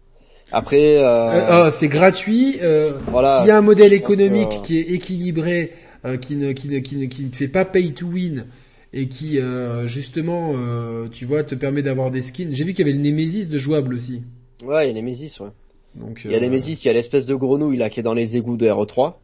[0.52, 2.58] Après, euh, Euh, c'est gratuit.
[2.62, 5.74] Euh, Voilà, S'il y a un modèle économique que- qui est équilibré,
[6.06, 8.46] euh, qui, ne, qui, ne, qui, ne, qui ne fait pas pay to win
[8.94, 12.50] et qui euh, justement, euh, tu vois, te permet d'avoir des skins.
[12.52, 14.24] J'ai vu qu'il y avait le Nemesis de jouable aussi.
[14.64, 15.50] ouais, il y a Nemesis, ouais.
[15.96, 18.04] Donc, Il y a euh, Nemesis, il y a l'espèce de grenouille là qui est
[18.04, 19.16] dans les égouts de RE3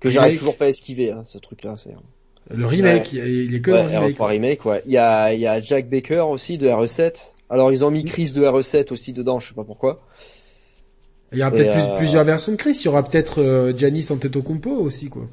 [0.00, 1.76] que j'arrive toujours pas à esquiver, hein, ce truc-là.
[1.78, 1.90] C'est
[2.54, 4.18] Le remake, il est que ouais, dans le remake.
[4.18, 4.82] RE3 remake, ouais.
[4.86, 7.32] Il y a, il y a Jack Baker aussi de RE7.
[7.48, 10.02] Alors ils ont mis Chris de RE7 aussi dedans, je sais pas pourquoi.
[11.32, 12.76] Il y aura peut-être euh, plusieurs versions de Chris.
[12.80, 15.28] Il y aura peut-être euh, Janice Antetokounmpo aussi, quoi.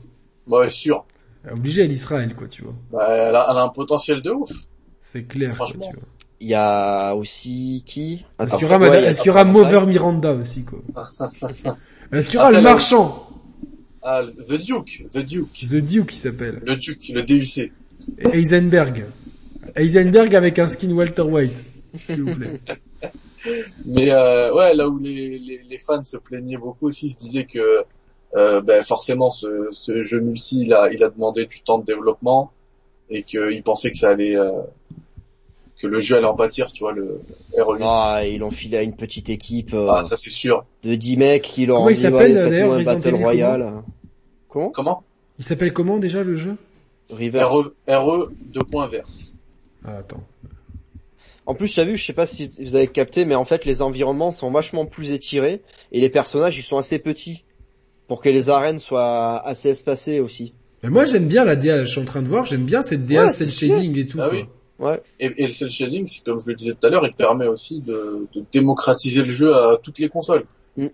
[0.47, 1.05] Ouais, sûr.
[1.51, 2.73] Obligé à l'Israël, quoi, tu vois.
[2.91, 4.49] Bah, elle, a, elle a un potentiel de ouf.
[5.01, 5.55] C'est clair.
[5.57, 5.87] quoi, Franchement.
[5.89, 6.05] tu vois.
[6.39, 8.25] Il y a aussi qui?
[8.39, 9.45] Est-ce qu'il y aura, ouais, est-ce qu'il y aura.
[9.45, 10.79] Mover Miranda aussi, quoi?
[12.11, 13.29] Est-ce qu'il y aura Après, le là- marchand?
[14.01, 16.61] Ah, The Duke, The Duke, The Duke qui s'appelle.
[16.65, 17.57] le Duke, le DUC.
[17.59, 17.71] Et
[18.27, 19.05] Heisenberg.
[19.77, 21.63] Heisenberg avec un skin Walter White,
[22.03, 22.59] s'il vous plaît.
[23.85, 27.17] Mais euh, ouais, là où les, les, les fans se plaignaient beaucoup aussi, ils se
[27.17, 27.83] disaient que
[28.35, 31.85] euh, ben, forcément ce, ce jeu multi, il a, il a demandé du temps de
[31.85, 32.51] développement
[33.09, 34.51] et qu'ils pensaient que ça allait, euh,
[35.79, 37.21] que le jeu allait en pâtir, tu vois, le
[37.55, 37.79] RE8.
[37.81, 40.65] Ah, Ah, ils l'ont filé à une petite équipe euh, ça c'est sûr.
[40.83, 43.83] de 10 mecs qui leur Comment il s'appelle, d'ailleurs, Battle Royale.
[44.47, 44.69] Comment?
[44.69, 45.03] Comment?
[45.39, 46.55] Il s'appelle comment déjà le jeu?
[47.09, 47.53] Reverse.
[47.53, 49.35] RE, RE deux points verse.
[49.85, 50.23] Ah, attends.
[51.45, 53.81] En plus, j'ai vu, je sais pas si vous avez capté, mais en fait, les
[53.81, 55.61] environnements sont vachement plus étirés
[55.91, 57.43] et les personnages, ils sont assez petits
[58.07, 60.53] pour que les arènes soient assez espacées aussi.
[60.83, 63.05] Mais moi j'aime bien la DA, je suis en train de voir, j'aime bien cette
[63.05, 64.19] DA Ouais, cel shading et tout.
[64.21, 64.37] Ah quoi.
[64.37, 64.45] oui.
[64.79, 65.01] Ouais.
[65.19, 67.47] Et, et le cel shading, c'est comme je le disais tout à l'heure, il permet
[67.47, 70.43] aussi de, de démocratiser le jeu à toutes les consoles.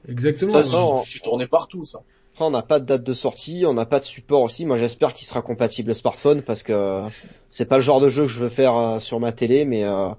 [0.07, 0.51] Exactement.
[0.63, 1.01] Ça, non.
[1.03, 1.99] c'est fait tourner partout, ça.
[2.33, 4.65] Après, on n'a pas de date de sortie, on n'a pas de support aussi.
[4.65, 7.01] Moi, j'espère qu'il sera compatible smartphone parce que
[7.49, 9.83] c'est pas le genre de jeu que je veux faire euh, sur ma télé, mais
[9.83, 10.09] euh,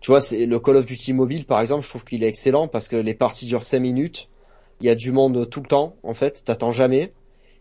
[0.00, 2.68] tu vois, c'est le Call of Duty mobile, par exemple, je trouve qu'il est excellent
[2.68, 4.28] parce que les parties durent 5 minutes.
[4.80, 7.12] Il y a du monde tout le temps, en fait, t'attends jamais.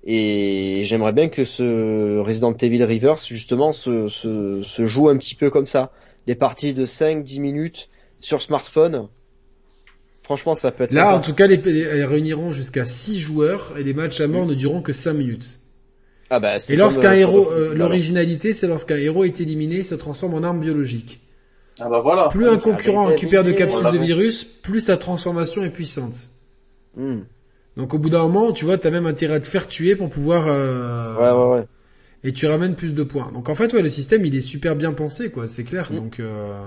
[0.03, 5.35] Et j'aimerais bien que ce Resident Evil Reverse, justement, se, se, se joue un petit
[5.35, 5.91] peu comme ça.
[6.27, 7.89] Des parties de 5-10 minutes
[8.19, 9.07] sur smartphone.
[10.21, 11.17] Franchement, ça peut être Là, sympa.
[11.17, 14.45] en tout cas, les, les- elles réuniront jusqu'à 6 joueurs et les matchs à mort
[14.45, 15.59] ne dureront que 5 minutes.
[16.31, 19.85] Ah bah, c'est Et lorsqu'un euh, héros, euh, l'originalité, c'est lorsqu'un héros est éliminé, il
[19.85, 21.21] se transforme en arme biologique.
[21.79, 22.27] Ah bah voilà.
[22.29, 26.15] Plus un concurrent des récupère de capsules de virus, plus sa transformation est puissante.
[26.95, 27.21] Hmm.
[27.77, 30.09] Donc au bout d'un moment, tu vois, t'as même intérêt à te faire tuer pour
[30.09, 30.45] pouvoir...
[30.47, 31.65] euh, Ouais, ouais, ouais.
[32.23, 33.31] Et tu ramènes plus de points.
[33.33, 35.91] Donc en fait, ouais, le système, il est super bien pensé, quoi, c'est clair.
[35.91, 35.95] Mm.
[35.95, 36.19] Donc...
[36.19, 36.61] Euh...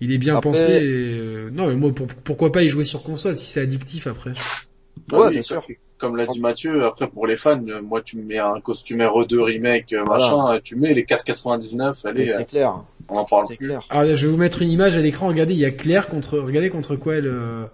[0.00, 1.18] Il est bien Après- pensé et...
[1.18, 4.32] euh, Non, mais moi, pour- pourquoi pas y jouer sur console si c'est addictif après
[4.36, 5.66] Ah Ouais, oui, bien comme- sûr.
[5.96, 8.98] Comme l'a dit Mathieu, après pour les fans, euh, moi tu me mets un costume
[8.98, 10.24] RE2 remake, euh, Voilà.
[10.24, 13.56] machin, euh, tu mets les 4,99, Mais allez, euh, C'est clair, on en parle plus.
[13.56, 13.86] clair.
[13.90, 15.28] Alors, je vais vous mettre une image à l'écran.
[15.28, 17.64] Regardez, il y a Claire contre, regardez contre quoi elle, euh,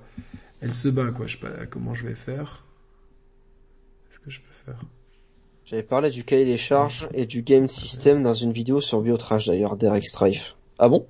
[0.60, 1.26] elle se bat, quoi.
[1.26, 2.64] Je sais pas comment je vais faire.
[4.08, 4.80] Qu'est-ce que je peux faire?
[5.64, 9.46] J'avais parlé du cahier des charges et du game system dans une vidéo sur Biotrash
[9.46, 10.56] d'ailleurs, d'Eric Strife.
[10.78, 11.06] Ah bon?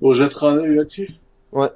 [0.00, 1.10] On jettera un œil là-dessus.
[1.52, 1.68] Ouais.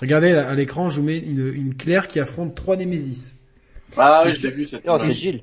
[0.00, 3.36] Regardez là, à l'écran, je vous mets une, une Claire qui affronte trois Némésis.
[3.96, 5.12] Ah oui, c'est- j'ai vu cette Oh, c'est.
[5.12, 5.42] Gilles.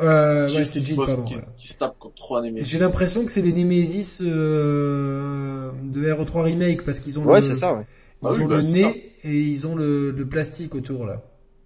[0.00, 1.24] Euh, ouais, c'est pose- pardon.
[1.24, 2.68] Qui, qui se tape contre trois Nemesis.
[2.70, 7.42] J'ai l'impression que c'est les Némésis euh, de RE3 Remake parce qu'ils ont Ouais, le,
[7.46, 7.86] c'est ça, ouais.
[8.24, 11.22] Ils Ah oui, ont bah, le nez et ils ont le, le plastique autour là.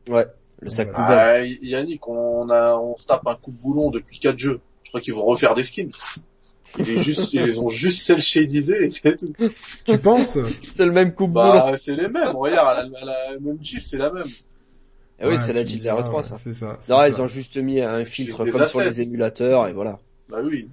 [0.09, 0.26] Ouais,
[0.60, 1.40] le sac Voilà.
[1.40, 4.60] Ah, Yannick, on a, on se tape un coup de boulon depuis quatre jeux.
[4.82, 5.90] Je crois qu'ils vont refaire des skins.
[6.78, 9.32] Ils, est juste, ils les ont juste cel shadisés et c'est tout.
[9.86, 10.39] Tu penses?
[10.76, 11.52] C'est le même coupe boulot.
[11.52, 12.35] Bah, c'est les mêmes.
[12.35, 14.28] Regarde, la, la, même Jill, c'est la même.
[15.20, 16.36] Eh oui, Ouais, c'est la Jill me diras, R3 ouais, ça.
[16.36, 16.78] C'est ça.
[16.89, 17.09] Non, ça.
[17.09, 19.98] ils ont juste mis un filtre comme sur les émulateurs et voilà.
[20.28, 20.68] Bah oui.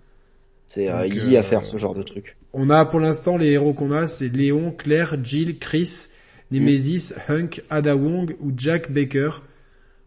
[0.67, 2.37] C'est euh, easy euh, à faire ce genre de truc.
[2.53, 6.07] On a pour l'instant les héros qu'on a, c'est Léon, Claire, Jill, Chris,
[6.51, 9.29] Nemesis, Hunk, Ada Wong ou Jack Baker.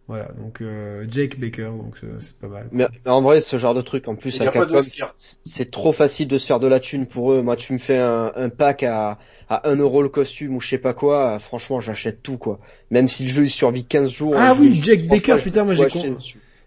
[0.07, 2.69] Voilà, donc euh, Jake Baker, donc euh, c'est pas mal.
[2.73, 4.81] Mais, mais en vrai, ce genre de truc, en plus, à Capcom,
[5.19, 7.43] c'est- trop facile de se faire de la thune pour eux.
[7.43, 9.19] Moi, tu me fais un, un pack à,
[9.51, 12.59] à 1 euro le costume ou je sais pas quoi, euh, franchement, j'achète tout, quoi.
[12.91, 14.35] Même si le jeu, il survit 15 jours.
[14.39, 16.07] Ah oui, franchement, Baker, putain, moi j'ai con-.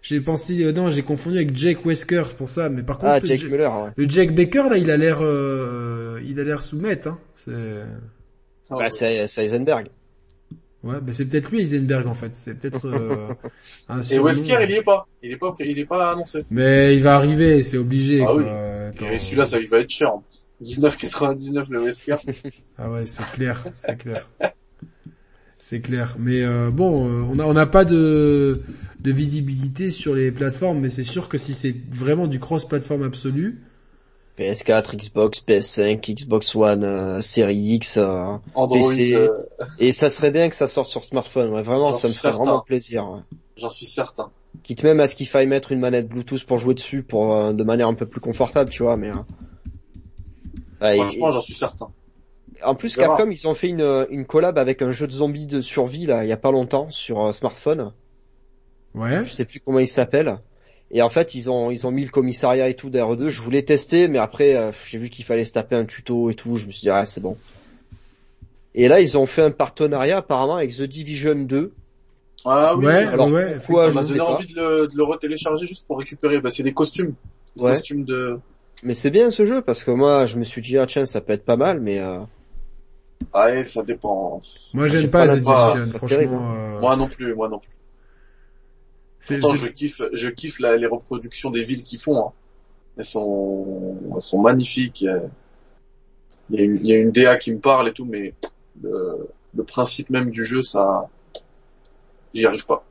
[0.02, 3.20] J'ai pensé, euh, non, j'ai confondu avec Jake Wesker pour ça, mais par contre, Ah,
[3.20, 3.90] le, Jake Ja- Muller, ouais.
[3.96, 7.18] le Jack Baker là, il a l'air, euh, il a l'air soumettre, hein.
[7.36, 7.84] C'est,
[8.70, 9.88] Bah, c'est c'est Heisenberg.
[10.82, 13.28] ouais, bah c'est peut-être lui Heisenberg en fait, c'est peut-être euh,
[13.88, 14.24] un Et surnom.
[14.24, 15.06] Wesker, il y est pas.
[15.22, 16.44] Il est pas, il est pas annoncé.
[16.50, 18.22] Mais il va arriver, c'est obligé.
[18.22, 18.36] Ah quoi.
[18.36, 19.06] oui.
[19.12, 20.12] Et celui-là, ça, il va être cher.
[20.14, 20.46] en plus.
[20.62, 22.16] 19,99 le Wesker.
[22.78, 24.28] Ah ouais, c'est clair, c'est clair.
[25.64, 26.16] C'est clair.
[26.18, 28.60] Mais euh, bon, euh, on n'a on n'a pas de,
[29.00, 33.62] de visibilité sur les plateformes, mais c'est sûr que si c'est vraiment du cross-platform absolu,
[34.36, 38.24] PS4, Xbox, PS5, Xbox One, euh, Série X, euh,
[38.56, 39.14] Android, PC.
[39.14, 39.28] euh,
[39.78, 41.52] et ça serait bien que ça sorte sur smartphone.
[41.52, 42.42] Ouais, vraiment, ça me ferait certain.
[42.44, 43.08] vraiment plaisir.
[43.08, 43.20] Ouais.
[43.56, 44.30] j'en suis certain.
[44.64, 47.52] Quitte même à ce qu'il faille mettre une manette Bluetooth pour jouer dessus, pour euh,
[47.52, 48.96] de manière un peu plus confortable, tu vois.
[48.96, 49.12] Mais euh,
[50.80, 51.88] ouais, et- Franchement, j'en suis certain.
[52.64, 52.96] En plus.
[52.96, 56.24] Capcom, ils ont fait une, une collab avec un jeu de zombies de survie là,
[56.24, 57.92] il y a pas longtemps sur euh, smartphone.
[58.94, 59.24] ouais.
[59.24, 60.38] Je sais plus comment il s'appelle.
[60.90, 63.28] Et en fait, ils ont ils ont mis le commissariat et tout d'R2.
[63.28, 66.34] Je voulais tester, mais après, euh, j'ai vu qu'il fallait se taper un tuto et
[66.34, 66.56] tout.
[66.56, 67.36] Je me suis dit ah c'est bon.
[68.74, 71.72] Et là, ils ont fait un partenariat apparemment avec The Division 2.
[72.44, 72.86] Ah oui.
[72.86, 73.54] ouais, alors, ouais.
[73.56, 74.32] pourquoi ça je m'a sais donné pas.
[74.32, 76.40] envie de le, de le retélécharger juste pour récupérer.
[76.40, 77.14] Bah, c'est des costumes.
[77.56, 77.70] Des Ouais.
[77.72, 78.38] costumes de,
[78.82, 81.20] Mais c'est bien ce jeu parce que moi je me suis dit ah tiens ça
[81.20, 82.18] peut être pas mal mais euh,
[83.34, 84.40] Ouais, ça dépend.
[84.74, 86.50] Moi, j'ai j'aime pas, pas The la- Division, pas franchement.
[86.54, 87.70] euh, Moi non plus, moi non plus.
[89.20, 92.26] c'est- Pourtant, je kiffe, je kiffe la- les reproductions des villes qu'ils font.
[92.26, 92.32] Hein.
[92.98, 95.02] Elles sont, elles sont magnifiques.
[95.02, 98.34] Il y, a une, il y a une DA qui me parle et tout, mais
[98.82, 101.08] le, le principe même du jeu, ça,
[102.34, 102.84] j'y arrive pas.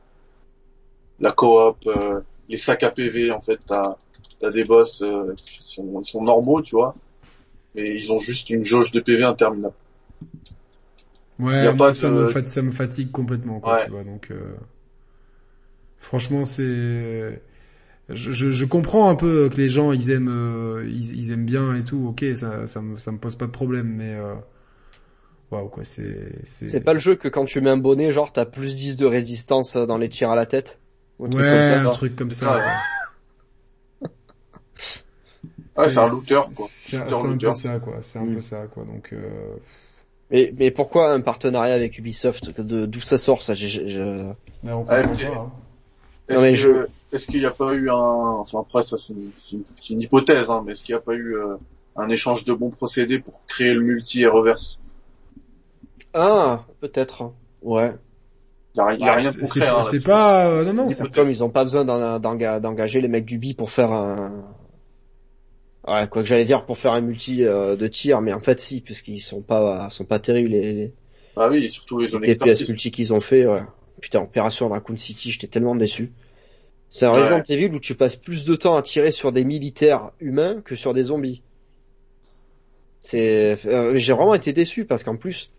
[1.20, 3.94] La coop, euh, les sacs à PV, en fait, t'as,
[4.40, 6.94] t'as des boss, euh, qui sont, ils sont normaux, tu vois,
[7.74, 9.74] mais ils ont juste une jauge de PV interminable.
[11.38, 13.86] Ouais, y a moi, pas ça, de- me fat- ça me fatigue complètement, quoi, Ouais.
[13.86, 14.56] tu vois, donc, euh,
[15.98, 17.42] franchement, c'est,
[18.10, 21.46] je, je, je comprends un peu que les gens, ils aiment, euh, ils, ils aiment
[21.46, 24.34] bien et tout, ok, ça, ça me, ça me pose pas de problème, mais, euh,
[25.50, 28.32] waouh, quoi, c'est, c'est, c'est pas le jeu que quand tu mets un bonnet genre
[28.32, 30.80] t'as plus 10 de résistance dans les tirs à la tête?
[31.20, 31.78] ou un truc ouais, ça.
[31.78, 32.60] un truc comme ça.
[32.64, 32.80] ouais.
[35.76, 36.70] Ouais, c'est un looter, quoi.
[36.84, 37.52] C'est un looter.
[37.52, 39.56] peu ça, quoi, c'est un peu ça, quoi, donc, euh,
[40.32, 42.58] Mais, mais pourquoi un partenariat avec Ubisoft?
[42.60, 43.54] De d'où ça sort ça?
[43.54, 44.32] Je-
[44.62, 45.50] mais on hein.
[46.28, 46.86] Est-ce Non, mais que- je-
[47.16, 49.12] est-ce qu'il n'y a pas eu un, enfin après ça c'est
[49.90, 51.56] une, hypothèse, hein, mais est-ce qu'il n'y a pas eu euh,
[51.96, 54.80] un échange de bons procédés pour créer le multi et reverse?
[56.14, 57.32] Ah peut-être.
[57.60, 57.92] Ouais.
[58.74, 60.90] Il n'y a, y a Ouais, rien c'est- pour c'est hein, pas, euh, non, non,
[60.90, 63.92] c'est Comme ils ont pas besoin d'en- d'enga- d'engager les mecs du bi pour faire
[63.92, 64.44] un
[65.86, 68.60] ouais quoi que j'allais dire pour faire un multi euh, de tir mais en fait
[68.60, 70.94] si puisqu'ils sont pas sont pas terribles les, les
[71.36, 72.68] Ah oui, et surtout TPS expertise.
[72.68, 73.62] multi qu'ils ont fait ouais.
[74.00, 76.12] Putain Opération Raccoon City j'étais tellement déçu.
[76.88, 77.16] C'est un Ouais.
[77.16, 80.76] Resident Evil où tu passes plus de temps à tirer sur des militaires humains que
[80.76, 81.42] sur des zombies.
[83.00, 85.50] C'est euh, j'ai vraiment été déçu parce qu'en plus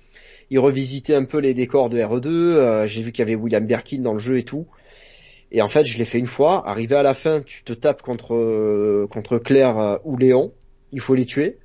[0.50, 3.66] ils revisitaient un peu les décors de RE2, euh, j'ai vu qu'il y avait William
[3.66, 4.68] Birkin dans le jeu et tout.
[5.54, 8.02] Et en fait, je l'ai fait une fois, arrivé à la fin, tu te tapes
[8.02, 10.54] contre euh, contre Claire euh, ou Léon,
[10.92, 11.60] il faut les tuer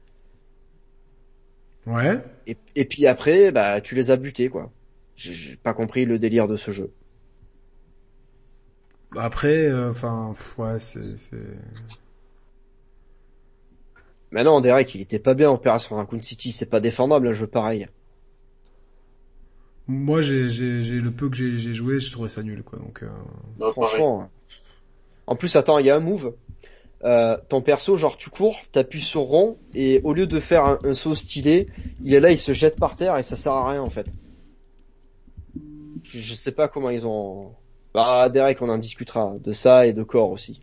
[1.87, 2.23] ouais.
[2.47, 4.73] et, et puis après bah tu les as butés quoi.
[5.15, 6.95] J'ai- pas compris le délire de ce jeu.
[9.17, 11.37] Après, euh, enfin, ouais, c'est, c'est,
[14.31, 17.47] Mais non, Derek, il était pas bien Opération Raccoon City, c'est pas défendable un jeu
[17.47, 17.89] pareil.
[19.89, 22.79] Moi, j'ai, j'ai, j'ai le peu que j'ai, j'ai joué, je trouvais ça nul, quoi,
[22.79, 23.09] donc, euh...
[23.59, 23.89] Bah, pareil.
[23.91, 24.31] Franchement.
[25.27, 26.35] En plus, attends, il y a un move.
[27.05, 30.79] Euh, ton perso, genre tu cours, t'appuies sur rond, et au lieu de faire un,
[30.83, 31.69] un saut stylé,
[32.03, 34.09] il est là, il se jette par terre et ça sert à rien en fait.
[36.03, 37.53] Je, je sais pas comment ils ont.
[37.95, 40.61] Bah Derek, on en discutera de ça et de corps aussi.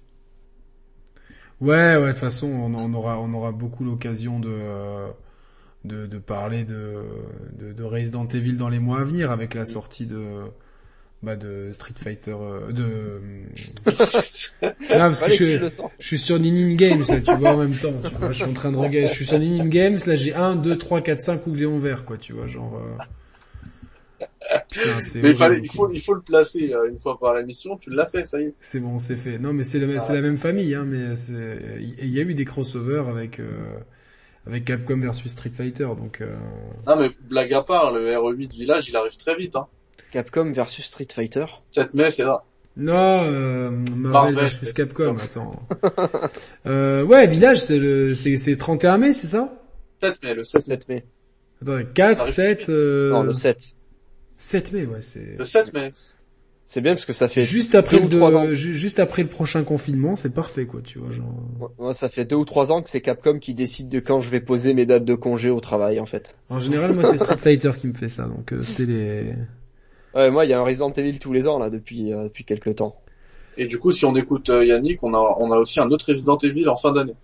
[1.61, 5.07] Ouais, ouais, de toute façon, on, on aura, on aura beaucoup l'occasion de, euh,
[5.85, 6.95] de, de parler de,
[7.59, 10.41] de, de Resident Evil dans les mois à venir avec la sortie de,
[11.23, 13.21] bah, de Street Fighter, euh, de,
[13.85, 13.93] non,
[14.77, 15.67] parce que je,
[15.99, 18.53] suis sur Ninin Games, là, tu vois, en même temps, tu vois, je suis en
[18.53, 21.47] train de regarder, je suis sur Ninin Games, là, j'ai 1, 2, 3, 4, 5
[21.47, 23.03] Ougléons verts, quoi, tu vois, genre, euh...
[24.69, 27.77] Putain, Mais il fallait, faut, il faut le placer euh, une fois par émission.
[27.77, 28.53] Tu l'as fait, ça y est.
[28.61, 29.39] C'est bon, c'est fait.
[29.39, 31.13] Non, mais c'est c'est la même famille, hein, mais
[31.99, 33.79] il y a eu des crossovers avec, euh,
[34.47, 36.35] avec Capcom versus Street Fighter, donc, euh,
[36.87, 39.55] Non mais blague à part, le RE8 Village, il arrive très vite.
[39.55, 39.67] Hein.
[40.11, 41.45] Capcom versus Street Fighter.
[41.71, 42.43] 7 mai, c'est là.
[42.77, 45.67] non, euh, Marvel, Marvel, versus Capcom, attends.
[46.67, 49.53] euh, ouais, Village, c'est le, c'est, c'est 31 mai, c'est ça?
[50.01, 50.61] 7 mai, le 7 mai.
[50.61, 51.05] 7 mai.
[51.61, 53.75] Attends, 4, Arrive 7, euh, Non, le 7.
[54.37, 55.91] 7 mai, ouais, c'est, Le 7 mai.
[56.67, 60.15] C'est bien parce que ça fait juste après deux le, juste après le prochain confinement,
[60.15, 61.71] c'est parfait, quoi, tu vois, genre.
[61.77, 64.29] Moi, ça fait deux ou trois ans que c'est Capcom qui décide de quand je
[64.29, 66.35] vais poser mes dates de congé au travail, en fait.
[66.49, 69.33] En général, moi, c'est Street Fighter qui me fait ça, donc, euh, c'était les,
[70.15, 72.45] Ouais, moi, il y a un Resident Evil tous les ans, là, depuis, euh, depuis
[72.45, 72.95] quelques temps.
[73.57, 76.05] Et du coup, si on écoute euh, Yannick, on a, on a aussi un autre
[76.07, 77.15] Resident Evil en fin d'année.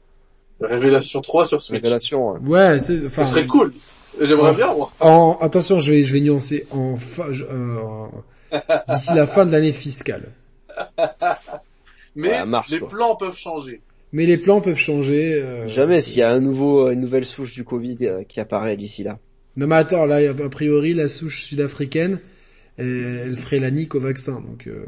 [0.60, 1.82] Révélation 3 sur Switch.
[1.82, 2.42] Révélation, hein.
[2.46, 3.10] ouais, c'est.
[3.10, 3.74] Ce serait cool.
[4.22, 4.56] J'aimerais Ouais.
[4.58, 4.92] bien, moi.
[5.00, 8.12] En, attention, je vais, je vais nuancer en fin, je- euh, en-
[8.90, 10.30] d'ici la fin de l'année fiscale.
[12.16, 12.90] Mais Ouais, marche, les quoi.
[12.90, 13.82] plans peuvent changer.
[14.12, 15.42] Mais les plans peuvent changer.
[15.42, 18.40] euh, Jamais c'est- s'il y a un nouveau, une nouvelle souche du Covid euh, qui
[18.42, 19.20] apparaît d'ici là.
[19.56, 22.20] Non mais attends, là, a priori, la souche sud-africaine,
[22.78, 24.68] elle, elle ferait la nique au vaccin, donc.
[24.68, 24.86] Euh...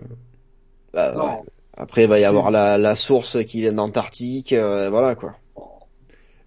[0.93, 1.25] Bah, Non.
[1.25, 1.37] ouais.
[1.75, 5.37] Après, il va y avoir la, la source qui vient d'Antarctique, euh, voilà quoi.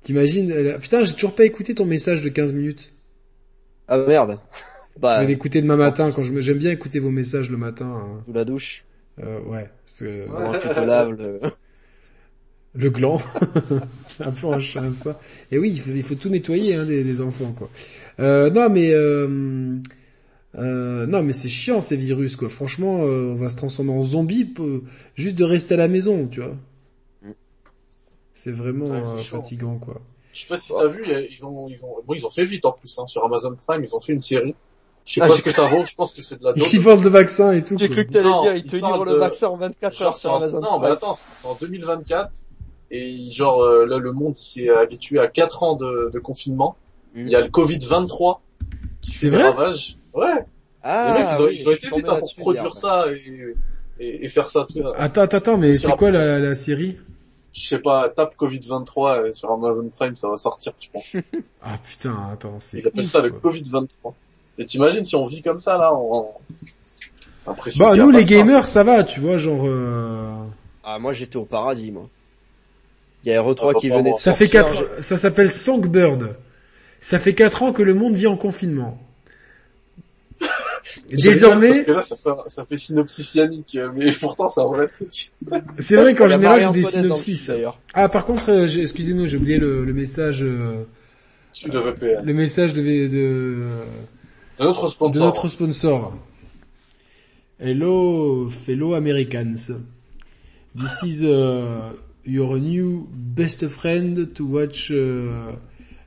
[0.02, 2.94] T'imagines Putain, j'ai toujours pas écouté ton message de 15 minutes.
[3.88, 4.38] Ah merde.
[4.96, 6.40] Je Bah, vais l'écouter demain matin quand je me...
[6.40, 7.86] j'aime bien écouter vos messages le matin.
[7.86, 8.24] hein.
[8.26, 8.84] sous la douche.
[9.22, 11.40] Euh, ouais, parce que Comment tu te laves le...
[12.74, 13.18] le gland,
[14.20, 15.18] un peu un chat ça.
[15.50, 17.70] Et oui, il faut, il faut tout nettoyer hein, des, des enfants quoi.
[18.20, 19.78] Euh, non mais euh,
[20.56, 22.48] euh, non mais c'est chiant ces virus quoi.
[22.48, 24.80] Franchement, euh, on va se transformer en zombie pour-
[25.14, 26.56] juste de rester à la maison, tu vois.
[28.32, 30.00] C'est vraiment Ouais, euh, fatigant, quoi.
[30.32, 32.64] Je sais pas si t'as vu, ils ont, ils ont, bon, ils ont fait vite
[32.66, 34.54] en plus, hein, sur Amazon Prime, ils ont fait une série.
[35.06, 36.66] Je sais Ah, pas ce que ça vaut, je pense que c'est de la dope.
[36.72, 37.76] Ils vendent le vaccin et tout.
[37.78, 40.16] J'ai cru que t'allais dire, il ils te livrent le vaccin en 24 Genre, heures
[40.16, 42.30] c'est sur en- Amazon non, mais attends, c'est en 2024.
[42.90, 46.76] Et genre, euh, là, le monde il s'est habitué à 4 ans de, de confinement.
[47.14, 47.20] Mm.
[47.26, 48.38] Il y a le Covid-23
[49.00, 49.96] qui C'est fait des vrai ravages.
[50.12, 50.44] Ouais,
[50.82, 52.74] Ah, les mecs, ils ont, oui, ils ont je suis été vite hein, pour produire
[52.76, 53.54] ça et,
[54.00, 54.66] et, et faire ça.
[54.68, 56.98] Tout, Attends, attends, attends, mais c'est quoi la, la série?
[57.52, 61.16] Je sais pas, tape Covid-23 euh, sur Amazon Prime, ça va sortir, je pense.
[61.62, 62.78] Ah putain, attends, c'est.
[62.80, 63.50] Ils appellent ça le quoi.
[63.52, 63.86] Covid-23.
[64.58, 66.32] Et t'imagines si on vit comme ça, là, en...
[67.46, 70.32] Impression Bah nous les gamers ça va, tu vois, genre euh,
[70.82, 72.08] Ah, moi j'étais au paradis, moi.
[73.24, 75.50] Il y a R3 Ah, qui pas venait de ça fait sortir, quatre, ça s'appelle
[75.50, 76.36] Songbird.
[76.98, 78.98] Ça fait quatre ans que le monde vit en confinement.
[81.10, 84.66] Je Désormais, Parce que là, ça fait, ça fait synopsis yannick, mais pourtant, c'est un
[84.66, 85.32] vrai truc.
[85.78, 87.46] c'est vrai qu'en général c'est Marie-Antoinette des synopsis.
[87.48, 87.78] d'ailleurs.
[87.94, 90.84] Ah par contre, euh, j'ai- excusez-nous, j'ai oublié le, le message, euh,
[91.64, 93.56] le message de, de,
[94.58, 96.12] De notre sponsor.
[97.60, 99.70] Hello, fellow Americans.
[100.74, 101.92] This is uh,
[102.24, 105.56] your new best friend to watch uh,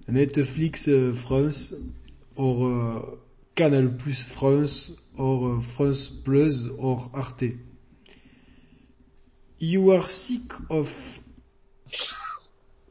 [0.09, 1.75] Netflix uh, France
[2.37, 3.01] or uh,
[3.53, 7.55] Canal Plus France or France Plus or Arte.
[9.59, 11.19] You are sick of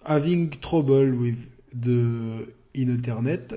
[0.06, 3.54] having trouble with the internet.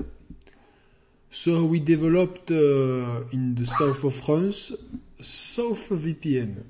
[1.33, 4.73] So we developed uh, in the south of France
[5.21, 6.61] South VPN.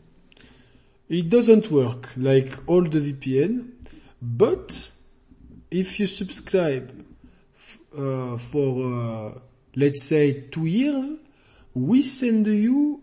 [1.09, 3.71] It doesn't work like all the VPN,
[4.21, 4.91] but
[5.71, 6.93] if you subscribe
[7.97, 9.39] uh, for uh,
[9.75, 11.11] let's say two years,
[11.73, 13.01] we send you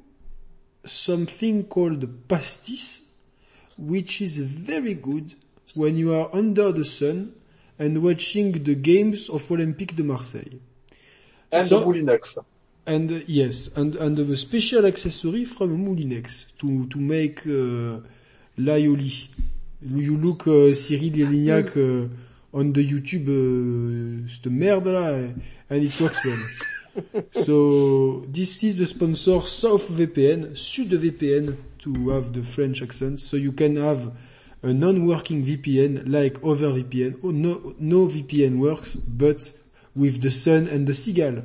[0.85, 3.02] something called pastis,
[3.76, 5.35] which is very good
[5.74, 7.35] when you are under the sun
[7.80, 10.60] and watching the games of Olympique de Marseille.
[11.53, 12.39] And So- Moulinex.
[12.87, 18.01] And uh, yes, and and the special accessory from Moulinex to to make uh,
[18.57, 19.29] l'aioli.
[19.83, 22.09] You look uh, Cyril Lignac uh,
[22.59, 25.31] on the YouTube uh, cette merde là,
[25.70, 26.39] and it works well.
[27.31, 33.37] so this is the sponsor South VPN, Sud VPN to have the French accent, so
[33.37, 34.11] you can have
[34.62, 37.20] a non-working VPN like other VPN.
[37.23, 39.41] Oh, no, no VPN works, but
[39.99, 41.43] with the sun and the seagull.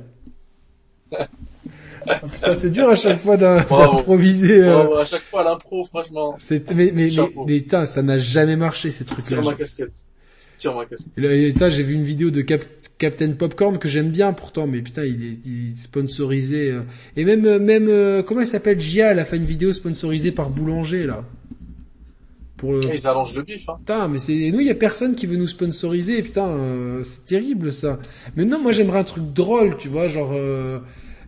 [2.32, 4.60] Putain, c'est dur à chaque fois d'improviser.
[4.62, 6.34] euh, à chaque fois, l'impro, franchement.
[6.38, 9.38] c'est mais mais mais, mais putain, ça n'a jamais marché ces trucs-là.
[9.40, 9.92] Tire ma casquette.
[10.58, 11.12] Tire ma casquette.
[11.16, 12.64] Et là, j'ai vu une vidéo de Cap-
[12.98, 16.70] Captain Popcorn que j'aime bien pourtant, mais putain, il est, il est sponsorisé.
[16.72, 16.80] euh,
[17.16, 18.80] Et même euh, même euh, comment elle s'appelle?
[18.80, 21.24] Gia, elle a fait une vidéo sponsorisée par Boulanger là.
[22.64, 22.90] Pour.
[22.90, 23.74] Et Ils allongent le bif, hein.
[23.78, 26.22] Putain, mais c'est nous, il y a personne qui veut nous sponsoriser.
[26.22, 27.98] Putain, euh, c'est terrible ça.
[28.36, 30.78] Mais non, moi j'aimerais un truc drôle, tu vois, genre euh,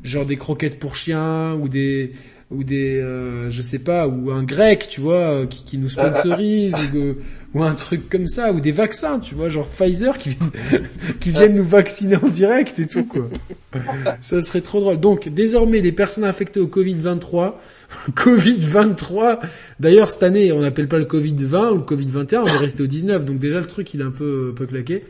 [0.02, 2.12] genre des croquettes pour chiens ou des
[2.50, 5.89] ou des euh, je sais pas ou un grec, tu vois, euh, qui, qui nous
[5.89, 7.16] sponsorise ou, de-
[7.55, 10.36] ou un truc comme ça ou des vaccins, tu vois, genre Pfizer qui
[11.20, 13.28] qui viennent nous vacciner en direct et tout quoi.
[14.20, 15.00] ça serait trop drôle.
[15.00, 17.60] Donc désormais les personnes infectées au Covid 23
[18.15, 19.40] Covid 23.
[19.81, 22.56] D'ailleurs, cette année, on n'appelle pas le Covid 20 ou le Covid 21, on est
[22.56, 23.24] resté au 19.
[23.24, 25.05] Donc déjà, le truc, il est un peu, peu claqué.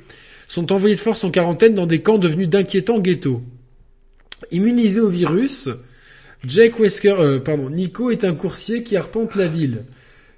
[0.48, 3.42] Sont envoyés de force en quarantaine dans des camps devenus d'inquiétants ghettos.
[4.52, 5.68] Immunisé au virus,
[6.44, 9.84] Jake Wesker, euh, pardon, Nico est un coursier qui arpente la ville.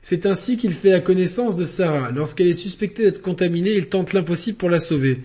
[0.00, 2.10] C'est ainsi qu'il fait la connaissance de Sarah.
[2.12, 5.20] Lorsqu'elle est suspectée d'être contaminée, il tente l'impossible pour la sauver.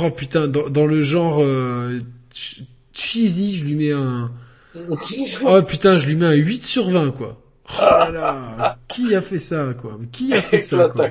[0.00, 1.98] Oh putain, dans, dans le genre euh,
[2.32, 4.30] ch- cheesy, je lui mets un...
[5.44, 7.40] Oh putain, je lui mets un 8 sur 20 quoi.
[7.68, 8.10] Oh là
[8.58, 9.98] là, qui a fait ça quoi?
[10.12, 11.08] Qui a fait ça quoi?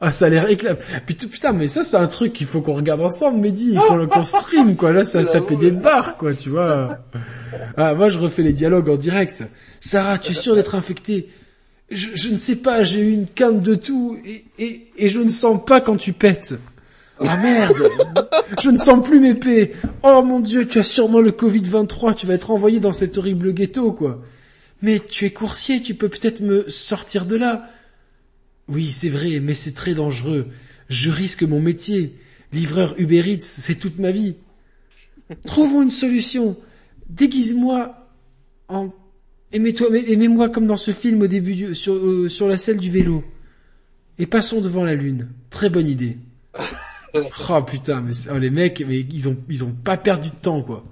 [0.00, 0.76] Ah ça a l'air éclat.
[1.06, 4.76] Putain, mais ça c'est un truc qu'il faut qu'on regarde ensemble, Mehdi, qu'on qu'on stream
[4.76, 4.92] quoi.
[4.92, 6.98] Là ça se taper des barres quoi, tu vois.
[7.76, 9.44] Ah moi je refais les dialogues en direct.
[9.80, 11.28] Sarah, tu es sûre d'être infectée?
[11.90, 15.20] Je, je ne sais pas, j'ai eu une quinte de tout et, et, et je
[15.20, 16.54] ne sens pas quand tu pètes.
[17.20, 17.90] Ah merde
[18.60, 22.26] Je ne sens plus mes paix Oh mon dieu, tu as sûrement le Covid-23, tu
[22.26, 24.22] vas être envoyé dans cet horrible ghetto, quoi.
[24.82, 27.70] Mais tu es coursier, tu peux peut-être me sortir de là.
[28.68, 30.48] Oui, c'est vrai, mais c'est très dangereux.
[30.88, 32.14] Je risque mon métier.
[32.52, 34.36] Livreur Uber Eats, c'est toute ma vie.
[35.46, 36.56] Trouvons une solution.
[37.08, 37.96] Déguise-moi
[38.68, 38.90] en...
[39.52, 43.24] Aimez-toi, aimez-moi comme dans ce film au début du, euh, sur la selle du vélo.
[44.18, 45.28] Et passons devant la lune.
[45.50, 46.18] Très bonne idée.
[47.50, 50.62] Oh putain, mais oh, les mecs, mais ils ont ils ont pas perdu de temps
[50.62, 50.84] quoi.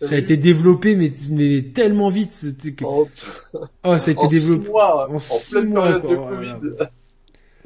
[0.00, 3.06] Ça a été développé mais, mais tellement vite, c'était que En,
[3.84, 6.16] oh ça a été en six développé mois, en en, six pleine mois, quoi, de
[6.16, 6.54] voilà.
[6.54, 6.74] Covid.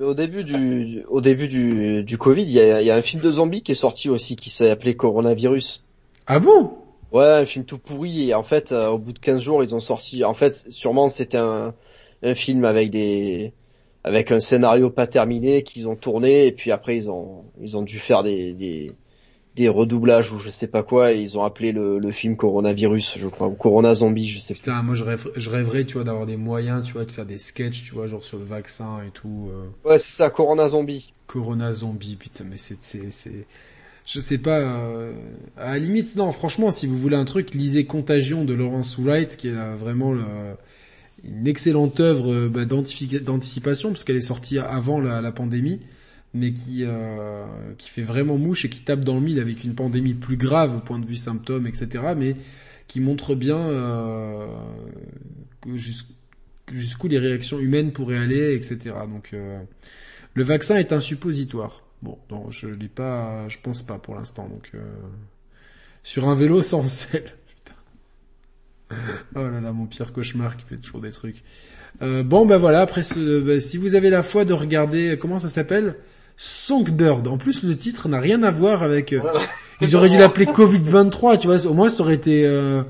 [0.00, 3.02] Au début du, au début du, du Covid, il y a, il y a un
[3.02, 5.84] film de zombies qui est sorti aussi qui s'est appelé Coronavirus.
[6.28, 6.72] Ah bon?
[7.10, 9.74] Ouais, un film tout pourri et en fait, euh, au bout de 15 jours, ils
[9.74, 10.24] ont sorti.
[10.24, 11.74] En fait, sûrement c'était un,
[12.22, 13.52] un film avec des,
[14.08, 17.82] avec un scénario pas terminé qu'ils ont tourné et puis après ils ont, ils ont
[17.82, 18.92] dû faire des, des,
[19.56, 23.18] des redoublages ou je sais pas quoi et ils ont appelé le, le film Coronavirus,
[23.18, 24.58] je crois, ou Corona Zombie, je sais pas.
[24.60, 27.26] Putain, moi je, rêve- je rêverais, tu vois, d'avoir des moyens, tu vois, de faire
[27.26, 29.50] des sketchs, tu vois, genre sur le vaccin et tout.
[29.52, 31.12] euh, Ouais, c'est ça, Corona Zombie.
[31.26, 33.46] Corona zombie, putain, mais c'est, c'est, c'est,
[34.06, 34.58] je sais pas.
[34.60, 35.12] euh,
[35.56, 39.36] à la limite, non, franchement, si vous voulez un truc, lisez Contagion de Laurence Wright,
[39.36, 40.22] qui est euh, vraiment le-
[41.24, 45.80] une excellente œuvre euh, bah, d'anticipation, parce qu'elle est sortie avant la, pandémie,
[46.34, 47.44] mais qui euh,
[47.78, 50.76] qui fait vraiment mouche et qui tape dans le mille avec une pandémie plus grave
[50.76, 52.14] au point de vue symptômes, etc.
[52.16, 52.36] Mais
[52.88, 54.46] qui montre bien euh,
[55.74, 58.94] jusqu'où les réactions humaines pourraient aller, etc.
[59.08, 59.62] Donc euh,
[60.34, 61.84] le vaccin est un suppositoire.
[62.02, 64.48] Bon, non, je l'ai pas, je pense pas pour l'instant.
[64.48, 64.80] Donc euh,
[66.02, 67.30] sur un vélo sans selle.
[69.36, 71.42] Oh là là, mon pire cauchemar qui fait toujours des trucs.
[72.02, 72.80] Euh, bon, ben voilà.
[72.80, 75.96] Après, ce, ben, si vous avez la foi de regarder, comment ça s'appelle?
[76.36, 77.26] Songbird.
[77.26, 79.12] En plus, le titre n'a rien à voir avec.
[79.12, 79.40] euh, Voilà.
[79.80, 81.36] ils auraient dû l'appeler Covid 23.
[81.38, 82.46] Tu vois, au moins ça aurait été.
[82.46, 82.82] Euh,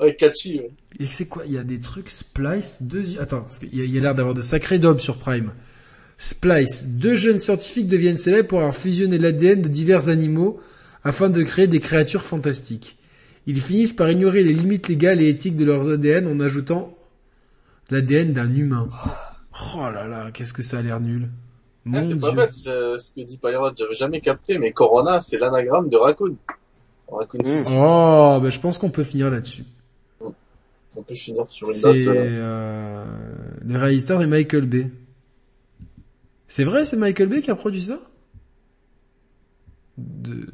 [0.00, 0.60] Ouais, catchy.
[0.60, 0.70] ouais.
[1.00, 1.42] et c'est quoi?
[1.44, 3.18] Il y a des trucs Splice, deux...
[3.18, 5.50] Attends, parce qu'il y a, il y a l'air d'avoir de sacrés dobs sur Prime.
[6.18, 10.60] Splice, deux jeunes scientifiques deviennent célèbres pour avoir fusionné l'ADN de divers animaux
[11.02, 12.96] afin de créer des créatures fantastiques.
[13.48, 16.94] Ils finissent par ignorer les limites légales et éthiques de leurs ADN en ajoutant
[17.90, 18.88] l'ADN d'un humain.
[19.74, 21.30] Oh là là, qu'est-ce que ça a l'air nul.
[21.86, 25.20] Mon Ah, c'est pas bête ce, ce que dit Pirate, j'avais jamais capté, mais Corona,
[25.22, 26.36] c'est l'anagramme de Raccoon.
[27.10, 27.44] Raccoon Mm.
[27.44, 27.72] City.
[27.74, 29.64] Oh, ben je pense qu'on peut finir là-dessus.
[30.20, 32.06] On peut finir sur une C'est note.
[32.06, 33.04] euh, euh,
[33.66, 34.90] le réalisateur est Michael Bay.
[36.48, 37.98] C'est vrai, c'est Michael Bay qui a produit ça?
[39.96, 40.46] De,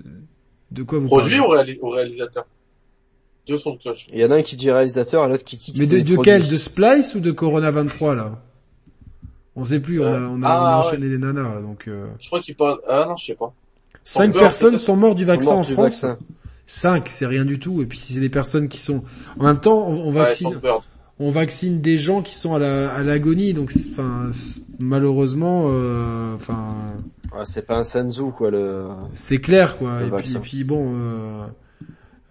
[0.71, 1.47] de quoi vous Produit parlez?
[1.47, 2.47] ou, réalis- ou réalisateur?
[3.47, 4.07] Dieu son cloche.
[4.13, 6.17] Il y en a un qui dit réalisateur et l'autre qui dit Mais de, de
[6.17, 6.49] quel?
[6.49, 8.41] De Splice ou de Corona 23 là?
[9.57, 10.87] On sait plus, on a, on a, Ah, on a ouais.
[10.87, 12.07] enchaîné les nanas là, donc euh...
[12.19, 12.79] Je crois qu'il parle...
[12.89, 13.53] Ah non, je sais pas.
[14.03, 16.03] cinq personnes sont mortes du vaccin Mort en du France.
[16.05, 16.19] vaccin.
[16.67, 17.83] 5, c'est rien du tout.
[17.83, 19.05] Et puis si c'est des personnes qui sont,
[19.39, 20.59] en même temps, on, vaccine,
[21.21, 24.31] on vaccine des gens qui sont à la à l'agonie, donc enfin
[24.79, 26.75] malheureusement, euh, enfin
[27.37, 28.87] Ouais, c'est pas un Senzu quoi le.
[29.13, 30.01] c'est clair quoi.
[30.01, 31.47] Le Et puis, et puis bon, euh,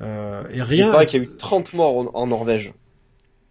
[0.03, 0.91] euh, et Il rien.
[0.91, 2.73] paraît qu'il y a eu 30 morts en, en Norvège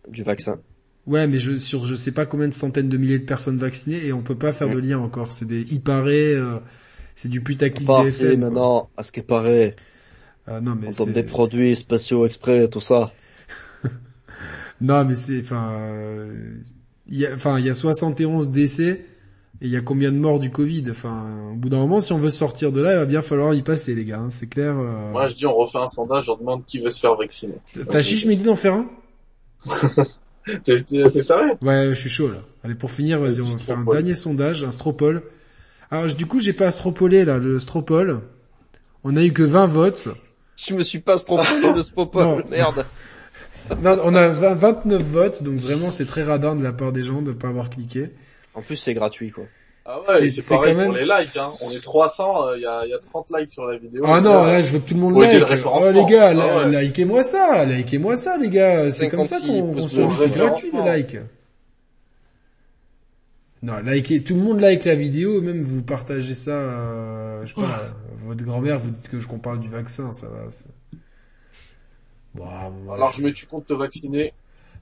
[0.09, 0.61] du vaccin.
[1.07, 4.07] Ouais, mais je sur je sais pas combien de centaines de milliers de personnes vaccinées
[4.07, 5.33] et on peut pas faire de lien encore.
[5.33, 6.59] C'est des, il paraît, euh,
[7.17, 8.29] c'est du putaclic BFM.
[8.29, 8.37] quoi.
[8.37, 9.75] maintenant à ce qui paraît,
[10.47, 13.13] Ah, non mais on des produits spéciaux exprès, tout ça.
[14.81, 16.55] Non, mais c'est, enfin, euh,
[17.07, 19.05] il y a, enfin, il y a 71 décès
[19.63, 20.85] et il y a combien de morts du Covid?
[20.91, 23.55] Enfin, au bout d'un moment, si on veut sortir de là, il va bien falloir
[23.55, 24.19] y passer, les gars.
[24.19, 24.75] hein, c'est clair.
[24.77, 25.13] euh.
[25.13, 27.55] Moi, je dis, on refait un sondage, on demande qui veut se faire vacciner.
[27.89, 28.87] T'as chiche midi d'en faire un?
[30.65, 31.53] T'es t'es- t'es sérieux?
[31.63, 32.43] Ouais, je suis chaud là.
[32.65, 33.97] Allez, pour finir, vas-y, on va faire un Stropole.
[33.97, 35.23] dernier sondage, un stropole.
[35.93, 38.21] Alors, du coup, j'ai pas stropolé là, le stropole.
[39.05, 40.09] On a eu que 20 votes.
[40.61, 41.83] Je me suis pas ce Non.
[41.95, 42.17] pop
[42.51, 42.85] merde.
[43.83, 47.05] Non, on a 20 29 votes, donc vraiment, c'est très radin de la part des
[47.05, 48.11] gens de pas avoir cliqué.
[48.55, 49.45] En plus c'est gratuit quoi.
[49.85, 51.49] Ah C'est- ouais, c'est c'est pareil quand même- pour les likes, hein.
[51.67, 54.05] On est 300, il y, a, y a 30 likes sur la vidéo.
[54.07, 55.41] Ah non, Euh, là, je veux que tout le monde like.
[55.41, 55.67] le.
[55.67, 56.83] Oh, les gars, Ah la- ouais.
[56.85, 58.91] likez-moi ça, likez-moi ça, les gars.
[58.93, 60.85] C'est comme ça 56 qu'on de c'est gratuit, le référencement.
[60.85, 61.17] like.
[63.65, 67.61] Non, likez, tout le monde like la vidéo, même vous partagez ça, euh, je sais
[67.61, 67.83] pas,
[68.19, 70.43] votre grand-mère, vous dites que je qu'on parle du vaccin, ça va.
[72.35, 72.45] Bon,
[72.85, 74.33] moi, Alors, je me tue contre te vacciner.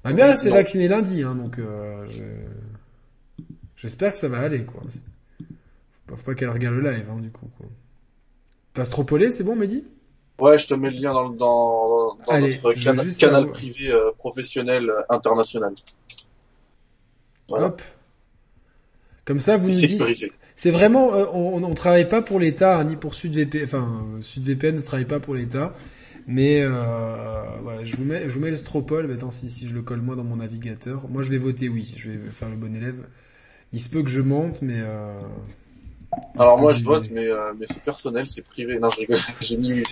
[0.05, 2.21] Ma mère, elle s'est vaccinée lundi, hein, donc euh, je-
[3.81, 4.83] j'espère que ça va aller, quoi.
[4.89, 5.45] Faut
[6.07, 7.49] pas, faut pas qu'elle regarde le live, hein, du coup.
[7.59, 7.67] quoi.
[8.75, 9.85] T'as stropolé, c'est bon, Mehdi?
[10.39, 14.11] Ouais, je te mets le lien dans, dans, dans Allez, notre cana- canal privé euh,
[14.17, 15.75] professionnel euh, international.
[17.49, 17.67] Voilà.
[17.67, 17.83] Hop.
[19.25, 20.03] Comme ça, vous nous dites.
[20.55, 23.65] C'est vraiment, euh, on, on travaille pas pour l'État hein, ni pour SudVPN.
[23.65, 25.75] Enfin, SudVPN ne travaille pas pour l'État.
[26.27, 29.09] Mais je vous mets, je vous mets le stropole.
[29.09, 31.69] Mais attends, si, si je le colle moi dans mon navigateur, moi je vais voter
[31.69, 31.93] oui.
[31.97, 33.05] Je vais faire le bon élève.
[33.73, 34.81] Il se peut que je monte, mais.
[34.81, 35.21] Euh,
[36.39, 38.79] Alors moi je vote, mais, euh, mais c'est personnel, c'est privé.
[38.79, 39.83] Non, je rigole, j'ai mis.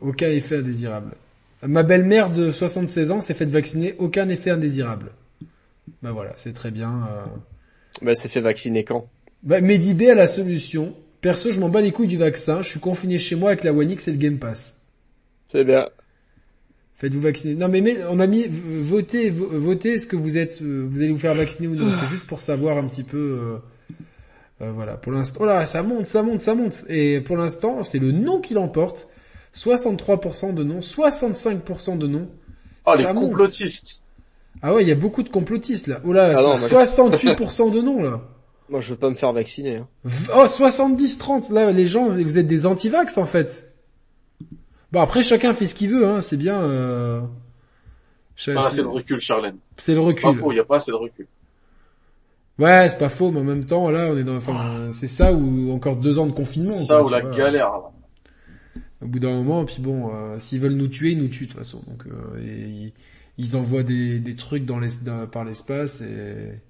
[0.00, 1.12] Aucun effet indésirable.
[1.62, 3.94] Ma belle-mère de 76 ans s'est faite vacciner.
[3.98, 5.12] Aucun effet indésirable.
[6.02, 7.08] Bah voilà, c'est très bien.
[7.10, 7.24] Euh...
[8.02, 9.08] Bah c'est fait vacciner quand?
[9.42, 10.94] Bah, Medibé a la solution.
[11.20, 12.62] Perso, je m'en bats les couilles du vaccin.
[12.62, 14.76] Je suis confiné chez moi avec la One X et le Game Pass.
[15.48, 15.88] C'est bien.
[16.96, 17.54] Faites-vous vacciner.
[17.54, 21.02] Non mais, mais on a mis votez vo- votez est-ce que vous êtes euh, vous
[21.02, 21.90] allez vous faire vacciner ou non.
[21.92, 23.56] C'est juste pour savoir un petit peu euh,
[24.62, 25.40] euh, voilà, pour l'instant.
[25.42, 28.54] Oh là, ça monte, ça monte, ça monte et pour l'instant, c'est le non qui
[28.54, 29.08] l'emporte.
[29.54, 32.28] 63% de non, 65% de non.
[32.86, 33.30] Oh, les Ça monte.
[33.30, 34.02] complotistes.
[34.62, 36.00] Ah ouais, il y a beaucoup de complotistes là.
[36.04, 38.20] Oh là, Ah non, c'est moi, 68% de non là.
[38.68, 39.76] Moi, je veux pas me faire vacciner.
[39.76, 39.88] Hein.
[40.34, 43.72] Oh, 70-30, là, les gens, vous êtes des anti-vax, en fait.
[44.92, 47.20] Bon, après, chacun fait ce qu'il veut, hein, c'est bien, euh...
[48.54, 49.58] Ah, c'est c'est le recul, Charlène.
[49.78, 50.34] c'est le C'est pas recul.
[50.34, 51.28] faux, il y a pas assez de recul.
[52.58, 55.32] Ouais, c'est pas faux, mais en même temps, là, on est dans, enfin, c'est ça
[55.34, 56.72] ou encore deux ans de confinement.
[56.72, 57.30] C'est ça ou la vois.
[57.30, 57.90] galère, là.
[59.02, 61.50] Au bout d'un moment, puis bon, euh, s'ils veulent nous tuer, ils nous tuent, de
[61.50, 61.82] toute façon.
[61.86, 62.92] Donc, euh, et
[63.38, 66.60] ils, envoient des, des trucs dans les, dans- par l'espace et,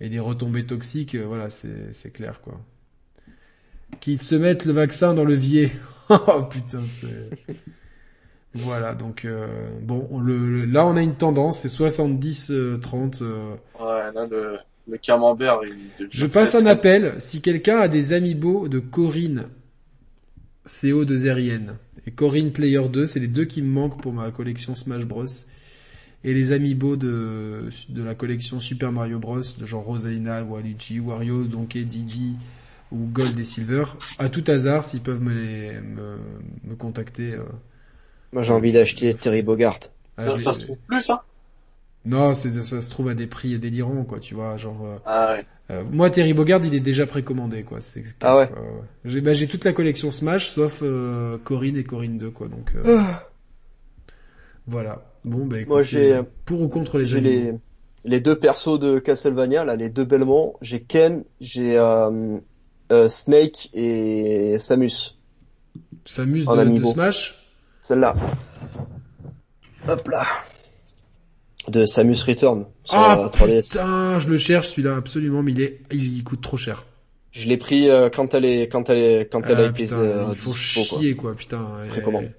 [0.00, 2.60] et des retombées toxiques, euh, voilà, c'est, c'est clair, quoi.
[4.00, 5.70] Qu'ils se mettent le vaccin dans le vier.
[6.28, 7.30] oh putain, c'est...
[8.52, 9.46] Voilà, donc euh,
[9.80, 13.22] bon, on le, le- là on a une tendance, c'est 70-30.
[13.22, 13.54] euh.
[13.78, 14.58] Ouais, là, le,
[14.88, 19.44] le camembert, il Je passe un appel, si quelqu'un a des amiibo de Corinne,
[20.64, 24.30] CO de Zerienne, et Corinne Player 2, c'est les deux qui me manquent pour ma
[24.30, 25.26] collection Smash Bros.
[26.22, 31.44] Et les amiibo de, de la collection Super Mario Bros, de genre Rosalina, Waluigi, Wario,
[31.44, 32.34] Donkey, Digi,
[32.92, 33.84] ou Gold et Silver,
[34.18, 36.18] à tout hasard, s'ils peuvent me les, me,
[36.64, 37.34] me contacter.
[37.34, 37.44] euh,
[38.32, 39.78] Moi, j'ai envie d'acheter Terry Bogart.
[40.16, 41.24] ah, Ça, se trouve plus, ça?
[42.04, 45.32] Non, c'est, ça se trouve à des prix délirants, quoi, tu vois, genre, euh, Ah
[45.34, 45.46] ouais.
[45.72, 47.80] euh, moi, Terry Bogard, il est déjà précommandé, quoi.
[47.82, 48.50] C'est, Ah ouais.
[48.50, 52.48] quoi, J'ai, bah, j'ai toute la collection Smash, sauf euh, Corinne et Corinne 2, quoi.
[52.48, 52.84] Donc euh,
[54.66, 55.02] voilà.
[55.24, 57.54] Bon, bah écoutez, Moi, j'ai- pour ou contre les J'ai les,
[58.04, 60.54] les deux persos de Castlevania, là, les deux Belmont.
[60.60, 61.78] J'ai Ken, j'ai
[62.90, 65.16] euh, euh, Snake et Samus.
[66.04, 66.84] S'amuse en de, de.
[66.84, 67.34] Smash.
[67.80, 68.14] Celle-là.
[69.88, 70.26] Hop là.
[71.68, 73.70] De Samus Return sur Ah euh, 3DS.
[73.72, 76.86] putain, je le cherche celui-là absolument, mais il est, il, il coûte trop cher.
[77.32, 79.84] Je l'ai pris euh, quand elle est, quand elle est, quand elle a Ah, été
[79.84, 80.98] putain, euh, ils font dispo, quoi.
[80.98, 81.34] chier, quoi.
[81.36, 81.86] Putain.
[81.90, 82.24] Précommande.
[82.24, 82.30] Et-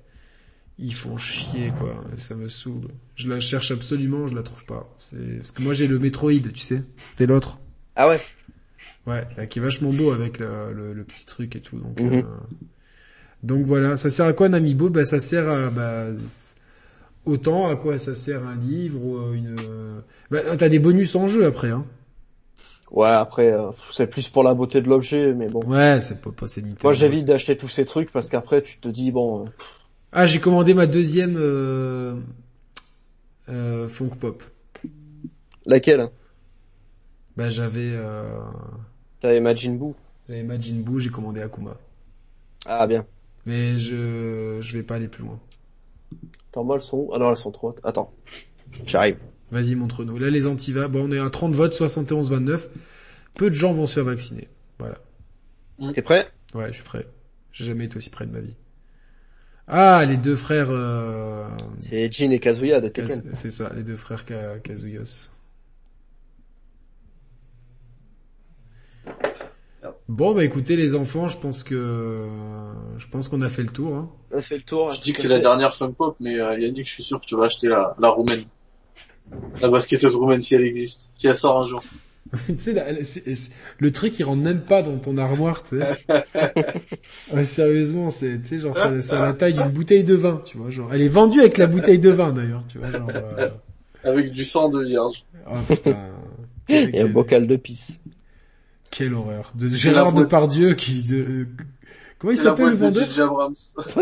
[0.79, 1.93] Ils font chier, quoi.
[2.17, 2.89] Ça me saoule.
[3.15, 4.89] Je la cherche absolument, je la trouve pas.
[4.97, 6.81] C'est parce que moi j'ai le Metroid, tu sais.
[7.05, 7.59] C'était l'autre.
[7.95, 8.19] Ah ouais?
[9.07, 11.77] Ouais, là, qui est vachement beau avec le, le, le petit truc et tout.
[11.79, 12.05] Donc, Mhm.
[12.05, 12.23] euh,
[13.43, 14.89] donc voilà, ça sert à quoi un amiibo?
[14.89, 16.07] Bah ça sert à bah,
[17.25, 17.97] autant à quoi?
[17.97, 19.55] Ça sert un livre ou euh, une.
[19.59, 21.85] euh, Bah, t'as des bonus en jeu après, hein.
[22.91, 25.61] Ouais, après, euh, c'est plus pour la beauté de l'objet, mais bon.
[25.65, 26.45] Ouais, c'est pas, pas.
[26.83, 29.49] Moi, j'évite d'acheter tous ces trucs parce qu'après, tu te dis, bon, euh,
[30.11, 32.15] Ah, j'ai commandé ma deuxième euh,
[33.49, 34.43] euh, Funk Pop.
[35.65, 36.11] laquelle?
[37.37, 37.93] Bah j'avais
[39.21, 39.95] T'as Imagine Boo
[40.27, 41.77] j'avais Majin Buu, j'ai commandé Akuma.
[42.65, 43.05] Ah bien.
[43.45, 45.39] Mais je je vais pas aller plus loin.
[46.51, 47.11] Attends, moi, elles sont où?
[47.13, 47.81] Ah non, elles sont trop hautes.
[47.83, 48.13] Attends.
[48.85, 49.17] J'arrive.
[49.51, 50.17] Vas-y, montre-nous.
[50.17, 52.69] Là, les antivas, bon, on est à 30 votes, 71-29.
[53.33, 54.47] Peu de gens vont se faire vacciner.
[54.79, 54.99] Voilà.
[55.93, 56.29] T'es prêt?
[56.53, 57.05] Ouais, je suis prêt.
[57.51, 58.55] J'ai jamais été aussi près de ma vie.
[59.67, 60.69] Ah, les deux frères...
[60.69, 61.47] Euh...
[61.79, 63.35] C'est Jin et Kazuya de Kaz- Tekken.
[63.35, 65.29] C'est ça, les deux frères Ka- Kazuyos.
[70.09, 72.25] Bon, bah écoutez les enfants, je pense que
[72.97, 73.95] je pense qu'on a fait le tour.
[73.95, 74.09] Hein.
[74.33, 74.91] On a fait le tour.
[74.91, 77.25] Je dis que c'est la dernière Funk Pop, mais euh, Yannick, je suis sûr que
[77.25, 78.43] tu vas acheter la, la roumaine.
[79.61, 81.81] La basketteuse roumaine si elle existe, si elle sort un jour.
[82.47, 83.49] tu sais,
[83.79, 86.05] le truc il rentre même pas dans ton armoire, tu sais.
[87.33, 90.41] ouais, sérieusement, c'est, tu sais, genre, c'est c'est à la taille d'une bouteille de vin,
[90.45, 90.93] tu vois, genre.
[90.93, 93.07] Elle est vendue avec la bouteille de vin, d'ailleurs, tu vois, genre.
[93.15, 93.49] euh,
[94.03, 95.23] Avec du sang de vierge.
[95.49, 95.97] Oh putain.
[96.69, 98.00] Et un bocal de pisse.
[98.91, 99.51] Quelle horreur.
[99.55, 101.47] De Gérard Depardieu qui, de,
[102.19, 103.05] comment il s'appelle le de vendeur?
[103.05, 103.21] J.J.
[103.21, 103.55] Abrams.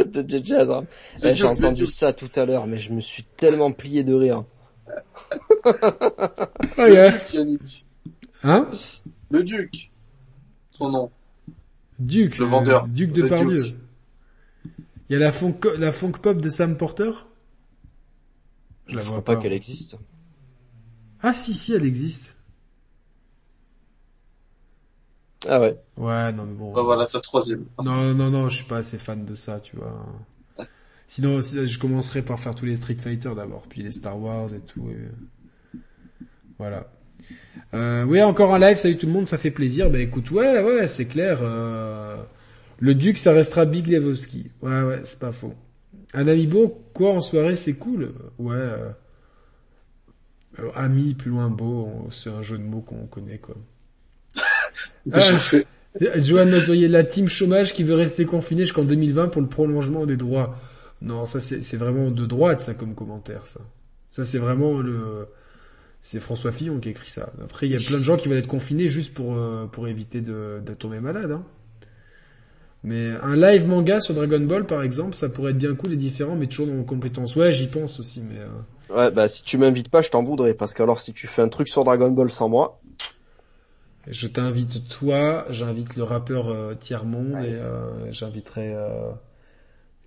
[0.06, 0.86] de JJ Abrams.
[1.24, 4.44] Eh, J'ai entendu ça tout à l'heure, mais je me suis tellement plié de rire.
[5.66, 7.12] Ah, Le yeah.
[7.12, 7.86] Duc, Yannick.
[8.44, 8.68] Hein?
[9.30, 9.92] Le Duc.
[10.72, 11.12] Son nom.
[12.00, 12.38] Duc.
[12.40, 12.88] Le vendeur.
[12.88, 13.62] Duc The Depardieu.
[13.62, 13.78] Duke.
[15.10, 17.12] Il y a la funk, la funk pop de Sam Porter?
[18.88, 19.42] Je vois crois pas pas.
[19.42, 19.98] qu'elle existe.
[21.22, 22.38] Ah si si, elle existe.
[25.48, 25.78] Ah ouais.
[25.98, 26.74] Ouais, non mais bon.
[26.74, 27.66] Bah voilà, ta troisième.
[27.84, 30.06] Non, non, non, je suis pas assez fan de ça, tu vois.
[31.08, 34.54] Sinon, si- je commencerai par faire tous les Street Fighter d'abord, puis les Star Wars
[34.54, 34.90] et tout.
[34.92, 35.10] et-
[36.58, 36.92] Voilà.
[37.74, 39.90] Euh, ouais, encore un live, salut tout le monde, ça fait plaisir.
[39.90, 41.40] Bah écoute, ouais, ouais, c'est clair.
[41.42, 42.18] euh,
[42.80, 44.52] Le Duc, ça restera Big Lebowski.
[44.62, 45.54] Ouais, ouais, c'est pas faux.
[46.14, 48.14] Un amiibo, quoi, en soirée, c'est cool.
[48.40, 48.56] Ouais.
[48.56, 48.92] euh,
[50.60, 53.56] euh, ami, plus loin beau, c'est un jeu de mots qu'on connaît, quoi.
[55.06, 55.38] Déjà Ah.
[55.40, 55.68] fait.
[56.18, 60.56] Johan la team chômage qui veut rester confinée jusqu'en 2020 pour le prolongement des droits.
[61.02, 63.62] Non, ça c'est vraiment de droite ça comme commentaire ça.
[64.12, 65.28] Ça c'est vraiment le
[66.02, 67.32] c'est François Fillon qui a écrit ça.
[67.44, 69.88] Après il y a plein de gens qui veulent être confinés juste pour euh, pour
[69.88, 71.32] éviter de, de tomber malade.
[71.32, 71.44] Hein.
[72.84, 75.98] Mais un live manga sur Dragon Ball par exemple, ça pourrait être bien cool et
[75.98, 77.36] différent, mais toujours dans vos compétences.
[77.36, 78.40] Ouais, j'y pense aussi, mais.
[78.40, 78.48] euh,
[78.96, 81.50] Ouais, bah si tu m'invites pas, je t'en voudrais parce qu'alors si tu fais un
[81.50, 82.79] truc sur Dragon Ball sans moi,
[84.10, 89.12] Je t'invite toi, j'invite le rappeur euh, Tiers Monde et euh, j'inviterai euh,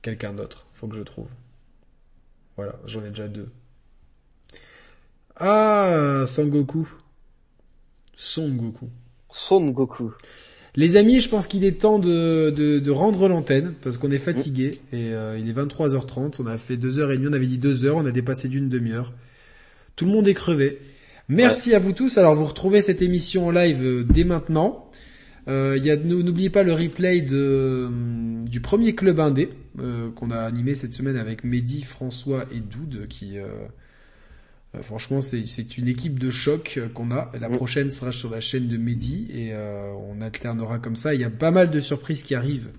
[0.02, 0.66] quelqu'un d'autre.
[0.74, 1.28] Faut que je trouve.
[2.56, 3.48] Voilà, j'en ai déjà deux.
[5.36, 6.88] Ah, Sangoku.
[8.16, 8.88] Son Goku.
[9.32, 10.12] Son Goku.
[10.74, 14.18] Les amis, je pense qu'il est temps de, de, de rendre l'antenne parce qu'on est
[14.18, 16.36] fatigué et euh, il est 23h30.
[16.40, 18.48] On a fait deux heures et demie, on avait dit deux heures, on a dépassé
[18.48, 19.12] d'une demi-heure.
[19.96, 20.80] Tout le monde est crevé.
[21.36, 22.18] Merci à vous tous.
[22.18, 24.90] Alors vous retrouvez cette émission en live euh, dès maintenant.
[25.48, 29.48] Euh, il y a nou- n'oubliez pas le replay de hum, du premier club indé
[29.80, 33.46] euh, qu'on a animé cette semaine avec Mehdi, François et Doud qui euh,
[34.76, 37.32] euh, franchement c'est c'est une équipe de choc qu'on a.
[37.40, 37.56] La Mm.
[37.56, 41.14] prochaine sera sur la chaîne de Mehdi et euh, on alternera comme ça.
[41.14, 42.70] Il y a pas mal de surprises qui arrivent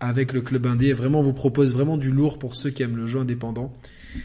[0.00, 0.92] avec le club indé.
[0.92, 3.72] Vraiment, on vous propose vraiment du lourd pour ceux qui aiment le jeu indépendant.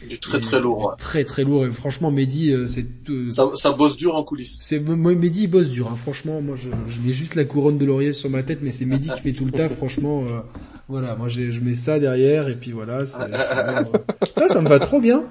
[0.08, 0.78] Du très très lourd.
[0.80, 0.92] du ouais.
[0.98, 1.64] Très très lourd.
[1.66, 4.58] Et franchement, Mehdi, euh, c'est euh, Ça, ça bosse dur en coulisses.
[4.60, 5.88] c'est moi Mehdi il bosse dur.
[5.92, 5.96] Hein.
[5.96, 8.84] Franchement, moi je, je mets juste la couronne de laurier sur ma tête, mais c'est
[8.84, 9.72] Mehdi qui fait tout le taf.
[9.76, 10.40] Franchement, euh,
[10.88, 13.04] voilà, moi j'ai- je mets ça derrière et puis voilà.
[13.04, 13.98] vraiment, euh,
[14.36, 15.24] Ah, ça me va trop bien.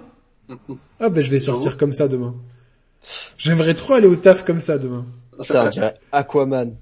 [1.00, 2.36] Ah ben je vais sortir comme ça demain.
[3.38, 5.06] J'aimerais trop aller au taf comme ça demain.
[5.42, 6.76] Putain, on dirait Aquaman.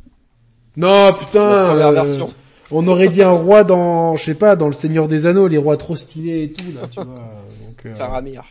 [0.77, 1.75] Non putain.
[1.75, 2.25] La première euh.
[2.71, 5.57] On aurait dit un roi dans, je sais pas, dans le Seigneur des Anneaux, les
[5.57, 7.42] rois trop stylés et tout là, tu vois.
[7.83, 8.43] Donc, euh, Faramir.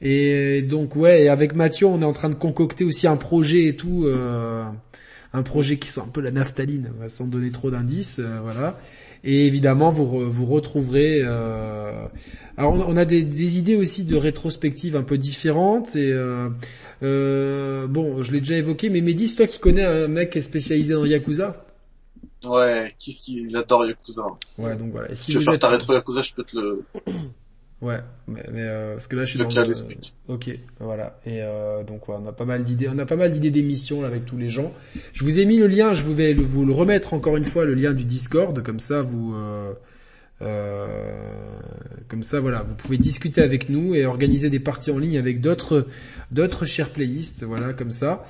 [0.00, 3.66] Et donc ouais, et avec Mathieu, on est en train de concocter aussi un projet
[3.66, 4.64] et tout, euh,
[5.32, 8.38] un projet qui sent un peu la naphtaline, on va sans donner trop d'indices, euh,
[8.42, 8.78] voilà.
[9.24, 11.20] Et évidemment, vous re- vous retrouverez.
[11.24, 12.06] euh,
[12.56, 15.96] Alors on, on a des, des idées aussi de rétrospectives un peu différentes.
[15.96, 16.48] Et euh,
[17.02, 20.38] euh, bon, je l'ai déjà évoqué, mais Mehdi, c'est toi qui connais un mec qui
[20.38, 21.64] est spécialisé dans Yakuza?
[22.44, 24.22] Ouais, qui, qui, il adore Yakuza.
[24.58, 25.10] Ouais, donc voilà.
[25.10, 26.84] Et Si tu veux faire êtes- ta rétro Yakuza, je peux te le,
[27.80, 29.74] Ouais, mais, mais euh, parce que là je suis dans le...
[30.26, 30.50] Ok,
[30.80, 31.20] voilà.
[31.24, 34.02] Et euh, donc ouais, on a pas mal d'idées, on a pas mal d'idées d'émissions
[34.04, 34.72] avec tous les gens.
[35.12, 37.74] Je vous ai mis le lien, je vais vous le remettre encore une fois le
[37.74, 39.72] lien du Discord, comme ça vous, euh,
[40.42, 41.06] euh,
[42.08, 45.40] comme ça voilà, vous pouvez discuter avec nous et organiser des parties en ligne avec
[45.40, 45.86] d'autres,
[46.32, 48.24] d'autres chers playlists, voilà comme ça.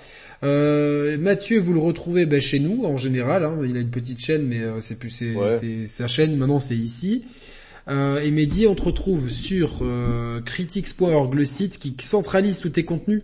[0.44, 3.44] Euh, Mathieu, vous le retrouvez ben, chez nous en général.
[3.44, 5.57] Hein, il a une petite chaîne, mais euh, c'est plus c'est, Ouais.
[5.59, 7.25] c'est- sa chaîne maintenant, c'est ici.
[7.89, 12.84] Euh, et Mehdi, on te retrouve sur euh, critics.org, le site qui centralise tous tes
[12.84, 13.23] contenus.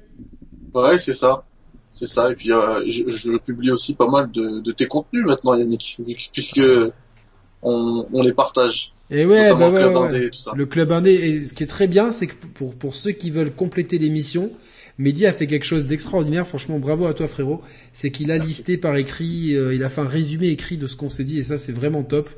[0.75, 1.45] Ouais, c'est ça.
[1.93, 2.31] C'est ça.
[2.31, 6.01] Et puis, euh, je, je publie aussi pas mal de, de tes contenus maintenant, Yannick,
[6.33, 6.61] puisque
[7.63, 8.93] on, on les partage.
[9.11, 10.53] Et ouais, bah ouais, Club ouais, Indé tout ça.
[10.57, 11.13] le club indé.
[11.13, 14.51] Et ce qui est très bien, c'est que pour pour ceux qui veulent compléter l'émission,
[14.99, 16.47] Mehdi a fait quelque chose d'extraordinaire.
[16.47, 17.61] Franchement, bravo à toi, frérot.
[17.93, 20.97] C'est qu'il a listé par écrit, euh, il a fait un résumé écrit de ce
[20.97, 22.31] qu'on s'est dit, et ça, c'est vraiment top.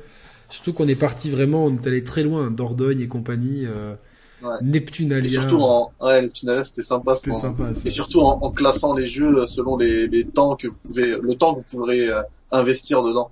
[0.49, 3.95] Surtout qu'on est parti vraiment, on est allé très loin, Dordogne et compagnie, euh,
[4.43, 4.49] Ouais.
[4.61, 5.25] Neptunalia.
[5.25, 7.15] Et surtout en, ouais, tunnel, c'était sympa.
[7.15, 7.73] ce C'était sympa.
[7.73, 7.81] ça.
[7.87, 11.33] Et surtout en, en classant les jeux selon les, les temps que vous pouvez, le
[11.33, 13.31] temps que vous pourrez euh, investir dedans.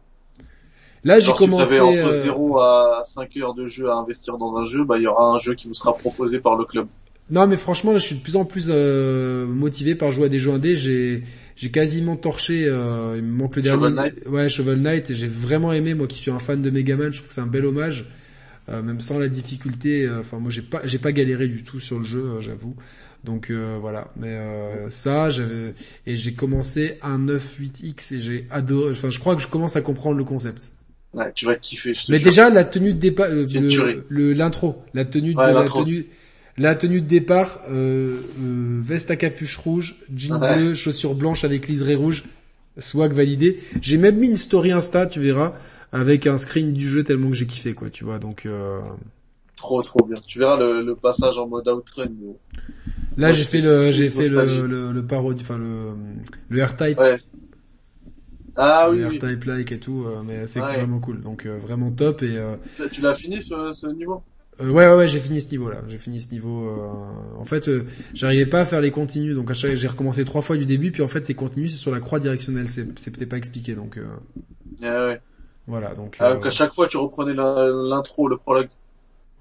[1.04, 1.74] Là, j'ai Genre, si vous commencé.
[1.78, 4.98] avez entre euh, 0 à 5 heures de jeu à investir dans un jeu, bah,
[4.98, 6.88] il y aura un jeu qui vous sera proposé par le club.
[7.30, 10.30] Non, mais franchement, là, je suis de plus en plus euh, motivé par jouer à
[10.30, 10.76] des jeux indés.
[10.76, 11.24] J'ai
[11.56, 12.66] j'ai quasiment torché.
[12.68, 13.96] euh, il me manque le Shovel dernier.
[13.96, 15.10] Knight Ouais, Shovel Knight.
[15.12, 17.12] Et j'ai vraiment aimé, moi, qui suis un fan de Megaman.
[17.12, 18.06] Je trouve que c'est un bel hommage,
[18.70, 20.06] euh, même sans la difficulté.
[20.08, 22.76] euh, Enfin, moi, j'ai pas j'ai pas galéré du tout sur le jeu, euh, j'avoue.
[23.24, 24.12] Donc euh, voilà.
[24.18, 25.74] Mais euh, ça, j'avais
[26.06, 28.92] et j'ai commencé un 9.8x et j'ai adoré.
[28.92, 30.74] Enfin, je crois que je commence à comprendre le concept.
[31.14, 32.26] Ouais, tu vas kiffer, je te Mais jure.
[32.26, 33.28] déjà la tenue de départ,
[34.10, 36.08] l'intro, la tenue de la tenue,
[36.58, 40.40] la tenue de départ, euh, euh, veste à capuche rouge, jean Ouais.
[40.40, 42.24] bleu, chaussures blanches avec liseré rouge,
[42.78, 43.60] swag validé.
[43.82, 45.54] J'ai même mis une story Insta, tu verras,
[45.92, 48.20] avec un screen du jeu tellement que j'ai kiffé quoi, tu vois.
[48.20, 48.80] Donc euh,
[49.58, 50.22] Trop, trop bien.
[50.26, 52.08] Tu verras le, le passage en mode outrun.
[53.18, 55.94] là j'ai fait le, j'ai fait le, le, le parodie, enfin le,
[56.50, 57.18] le R-Type, Ouais.
[58.56, 59.06] Ah oui.
[59.06, 60.66] R-Type like et tout, euh, mais c'est Ouais.
[60.72, 61.22] vraiment cool.
[61.22, 64.24] Donc euh, vraiment top et euh, Tu- Tu l'as fini ce, ce niveau?
[64.62, 65.82] Euh, ouais, ouais, ouais, j'ai fini ce niveau-là.
[65.88, 66.70] J'ai fini ce niveau.
[66.70, 70.24] euh, En fait, euh, j'arrivais pas à faire les continues, donc à chaque, j'ai recommencé
[70.24, 72.68] trois fois du début, puis en fait, les continues, c'est sur la croix directionnelle.
[72.70, 74.06] C'est, c'est peut-être pas expliqué, donc euh,
[74.84, 75.22] Ah ouais.
[75.68, 75.96] voilà.
[75.96, 78.70] Donc Ah, euh, donc à chaque fois tu reprenais la- l'intro, le prologue.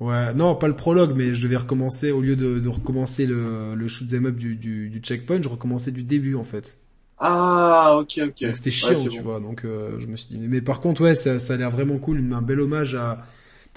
[0.00, 3.74] ouais, non, pas le prologue, mais je devais recommencer au lieu de, de recommencer le,
[3.74, 6.76] le shoot 'em up du, du, du checkpoint, je recommençais du début en fait.
[7.18, 8.42] Ah, ok, ok.
[8.42, 9.22] Donc c'était chiant, tu bon.
[9.22, 9.40] vois.
[9.40, 11.98] Donc euh, je me suis dit, mais par contre, ouais, ça, ça a l'air vraiment
[11.98, 13.20] cool, un bel hommage à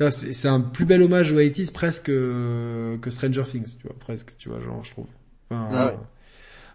[0.09, 4.33] c'est un plus bel hommage aux 80s presque que, que Stranger Things, tu vois, presque,
[4.37, 5.07] tu vois, genre, je trouve.
[5.49, 5.91] Enfin, Ah ouais.
[5.93, 5.95] euh,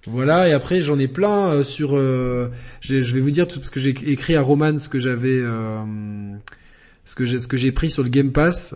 [0.07, 1.97] Voilà, et après j'en ai plein euh, sur.
[1.97, 2.49] euh,
[2.81, 5.85] je vais vous dire tout parce que j'ai écrit à Roman ce que j'avais, euh,
[7.05, 8.75] ce que j'ai, ce que j'ai pris sur le Game Pass.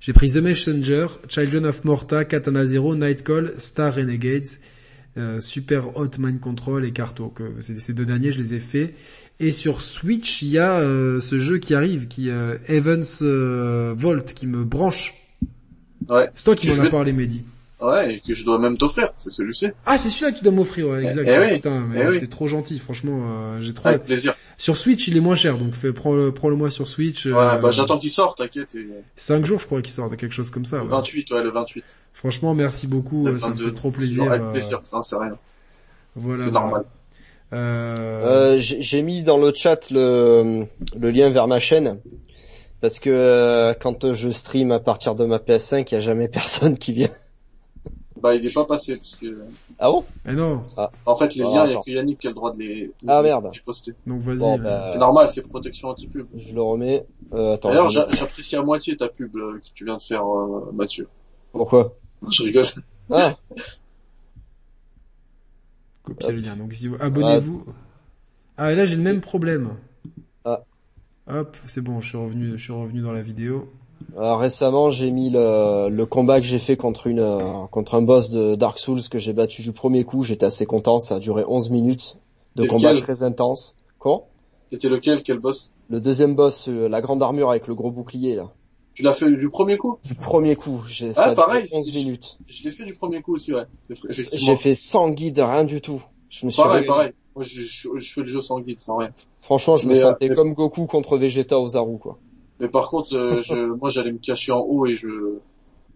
[0.00, 4.46] J'ai pris The Messenger, Children of Morta, Katana Zero, Nightcall, Star Renegades,
[5.16, 7.30] euh, Super Hot Mind Control et Carto.
[7.30, 8.94] Que ces deux derniers, je les ai faits.
[9.40, 13.94] Et sur Switch, il y a euh, ce jeu qui arrive, qui euh, Evans euh,
[13.96, 15.14] Volt, qui me branche.
[16.08, 16.28] Ouais.
[16.34, 17.44] C'est toi qui m'en as parlé, Mehdi.
[17.80, 19.68] Ouais, et que je dois même t'offrir, c'est celui-ci.
[19.86, 21.28] Ah, c'est celui-là que tu dois m'offrir, ouais, Eh, exact.
[21.28, 22.18] eh oui, Putain, mais eh oui.
[22.18, 23.20] t'es trop gentil, franchement.
[23.22, 23.90] euh, j'ai trop.
[23.90, 24.34] Avec plaisir.
[24.56, 27.26] Sur Switch, il est moins cher, donc fais, prends-le, prends-le moi sur Switch.
[27.26, 28.74] Ouais, euh, bah j'attends qu'il sorte, t'inquiète.
[28.74, 28.88] Et...
[29.14, 30.78] 5 jours, je crois qu'il sort, quelque chose comme ça.
[30.78, 30.88] Le ouais.
[30.88, 31.84] 28, ouais, le 28.
[32.12, 33.66] Franchement, merci beaucoup, Le euh, ça me 22.
[33.68, 34.24] fait trop plaisir.
[34.24, 35.38] Avec euh, plaisir, ça, c'est rien.
[36.16, 36.44] Voilà.
[36.44, 36.82] c'est normal.
[37.52, 37.94] Euh,
[38.54, 40.66] Euh, j'ai mis dans le chat le,
[40.98, 42.00] le lien vers ma chaîne
[42.80, 46.28] parce que euh, quand je stream à partir de ma PS5, il y a jamais
[46.40, 47.08] personne qui vient.
[48.20, 49.44] Bah, il est pas passé, parce que,
[49.78, 50.04] Ah bon?
[50.28, 50.62] Eh non,
[51.06, 52.58] en fait, les Ah, liens, il y a que Yannick qui a le droit de
[52.58, 53.44] les, Ah, merde.
[53.50, 53.94] de les poster.
[54.08, 54.38] donc vas-y.
[54.38, 56.26] Bon, bah, C'est normal, c'est protection anti-pub.
[56.34, 57.06] je le remets.
[57.32, 57.68] Euh, attends.
[57.68, 61.06] D'ailleurs, j'apprécie à moitié ta pub euh, que tu viens de faire, euh, Mathieu.
[61.52, 61.94] Pourquoi?
[62.28, 62.64] Je rigole.
[63.12, 63.36] Ah,
[66.08, 66.56] Copier le lien.
[66.56, 67.64] Donc si vous abonnez-vous.
[68.56, 69.74] Ah, et là j'ai le même problème.
[70.44, 70.62] Ah.
[71.28, 73.68] Hop, c'est bon, je suis revenu, je suis revenu dans la vidéo.
[74.16, 78.02] alors, récemment, j'ai mis le, le combat que j'ai fait contre une euh, contre un
[78.02, 80.22] boss de Dark Souls que j'ai battu du premier coup.
[80.22, 80.98] J'étais assez content.
[80.98, 82.18] Ça a duré 11 minutes
[82.56, 83.74] de combat lequel très intense.
[83.98, 84.26] Quoi?
[84.70, 85.70] C'était lequel, quel boss?
[85.90, 88.50] Le deuxième boss, euh, la grande armure avec le gros bouclier là.
[88.98, 89.96] Tu l'as fait du premier coup?
[90.04, 92.36] Du premier coup, j'ai ça a duré pareil, 11 je- minutes.
[92.48, 93.62] Je l'ai fait du premier coup aussi, ouais.
[94.34, 96.02] J'ai fait sans guide, rien du tout.
[96.28, 97.12] Je me suis Pareil, pareil.
[97.36, 99.10] Moi, je, je, je fais le jeu sans guide, sans rien.
[99.40, 102.18] Franchement, je me Mais, euh, sentais mais- comme Goku contre Vegeta aux Zaru, quoi.
[102.58, 105.36] Mais par contre, euh, je, moi, j'allais me cacher en haut et je,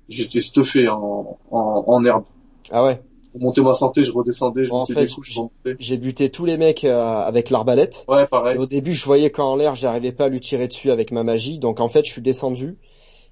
[0.09, 2.23] j'étais stuffé en, en, en herbe.
[2.71, 3.03] Ah ouais.
[3.33, 5.75] Pour monter ma santé, je redescendais, je En montais fait, des coups, je remontais.
[5.81, 8.05] J'ai buté tous les mecs euh, avec l'arbalète.
[8.07, 8.59] Ouais, Et pareil.
[8.59, 11.59] au début, je voyais qu'en l'air, j'arrivais pas à lui tirer dessus avec ma magie.
[11.59, 12.77] Donc en fait, je suis descendu.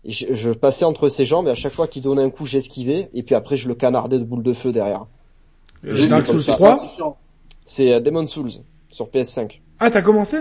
[0.04, 2.46] Et je, je passais entre ses jambes et à chaque fois qu'il donnait un coup,
[2.46, 3.10] j'esquivais.
[3.12, 5.06] Et puis après, je le canardais de boules de feu derrière.
[5.84, 6.76] Euh, J'ai- Dark c'est- Souls c'est 3.
[6.76, 7.16] gratifiant.
[7.64, 8.50] C'est euh, Demon Souls
[8.90, 9.60] sur PS5.
[9.78, 10.38] Ah, t'as commencé?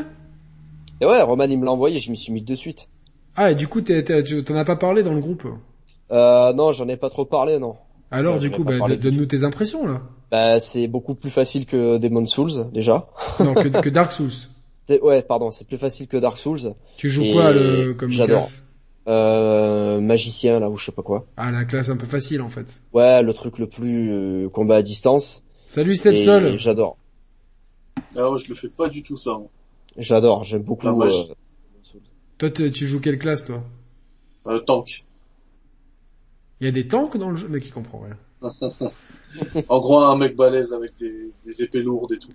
[1.01, 2.89] Et ouais, Roman, il me l'a envoyé, je m'y suis mis de suite.
[3.35, 5.45] Ah, et du coup, t'es- t'es- tu t'en as pas parlé dans le groupe?
[6.11, 7.75] Euh, non, j'en ai pas trop parlé, non.
[8.11, 10.01] Alors, Ouais, du coup, bah, donne-nous tes impressions là.
[10.31, 13.07] Bah, c'est beaucoup plus facile que Demon Souls, déjà.
[13.39, 14.31] Non, que, que Dark Souls.
[15.03, 16.73] Ouais, pardon, c'est plus facile que Dark Souls.
[16.97, 18.47] Tu joues Et quoi le, comme j'adore.
[19.07, 21.25] Euh, magicien, là, ou je sais pas quoi.
[21.37, 22.81] Ah, la classe un peu facile en fait.
[22.93, 25.43] Ouais, le truc le plus euh, combat à distance.
[25.65, 26.57] Salut Et Sepsol.
[26.57, 26.97] J'adore.
[28.15, 29.31] Ah ouais, je le fais pas du tout, ça.
[29.31, 29.47] moi.
[29.97, 30.85] J'adore, j'aime beaucoup.
[30.85, 31.29] La magie.
[31.95, 31.99] euh,
[32.37, 33.63] Toi, tu joues quelle classe toi?
[34.47, 35.05] Euh, tank.
[36.61, 38.17] Il y a des tanks dans le jeu, mec, qui comprend rien.
[39.69, 42.31] en gros, un mec balèze avec des, des épées lourdes et tout.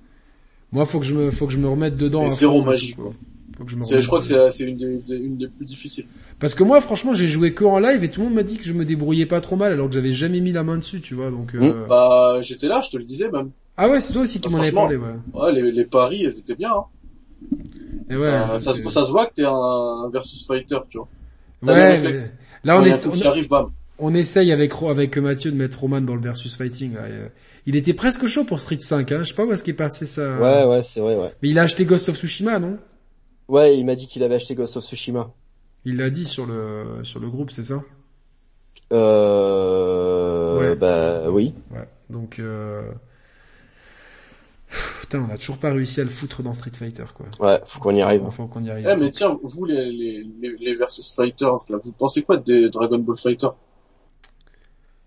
[0.73, 2.29] Moi, faut que je me, faut que je me remette dedans.
[2.29, 3.13] Zéro magie, quoi.
[3.57, 4.51] Faut que je me je crois que dedans.
[4.51, 6.07] c'est c'est une des, des- une des plus difficiles.
[6.41, 8.57] Parce que moi, franchement, j'ai joué que en live et tout le monde m'a dit
[8.57, 11.01] que je me débrouillais pas trop mal alors que j'avais jamais mis la main dessus,
[11.01, 11.31] tu vois.
[11.31, 11.55] Donc.
[11.55, 13.51] euh, Bah, j'étais là, je te le disais même.
[13.77, 15.15] Ah ouais, c'est toi aussi qui Bah, m'en avais parlé, ouais.
[15.33, 16.73] Ouais, les, les paris, elles étaient bien.
[16.73, 16.85] Hein.
[18.11, 18.27] Et ouais.
[18.27, 21.09] Euh, ça, se- c'était- ça se voit que t'es un versus fighter, tu vois.
[21.63, 22.17] Ouais, mais
[22.65, 23.71] là on, est, arrive, bam.
[24.15, 26.95] essaye avec avec Mathieu de mettre Roman dans le versus fighting.
[26.95, 27.29] là, euh,
[27.67, 29.23] il était presque chaud pour Street 5, hein.
[29.23, 30.39] Je sais pas où est-ce qu'il est passé ça.
[30.41, 31.33] Ouais, ouais, c'est vrai, ouais.
[31.43, 32.77] Mais il a acheté Ghost of Tsushima, non?
[33.49, 35.33] Ouais, il m'a dit qu'il avait acheté Ghost of Tsushima.
[35.85, 37.83] Il l'a dit sur le sur le groupe, c'est ça?
[38.93, 40.77] Euh, Ouais.
[40.77, 41.55] bah oui.
[41.71, 41.89] Ouais.
[42.11, 42.39] Donc.
[42.39, 42.93] Euh...
[45.01, 47.27] Putain, on a toujours pas réussi à le foutre dans Street Fighter, quoi.
[47.41, 48.29] Ouais, faut qu'on y arrive.
[48.31, 48.87] Faut qu'on y arrive.
[48.89, 52.71] Eh, mais tiens, vous, les, les, les, les versus fighters, là, vous pensez quoi des
[52.71, 53.49] Dragon Ball Fighter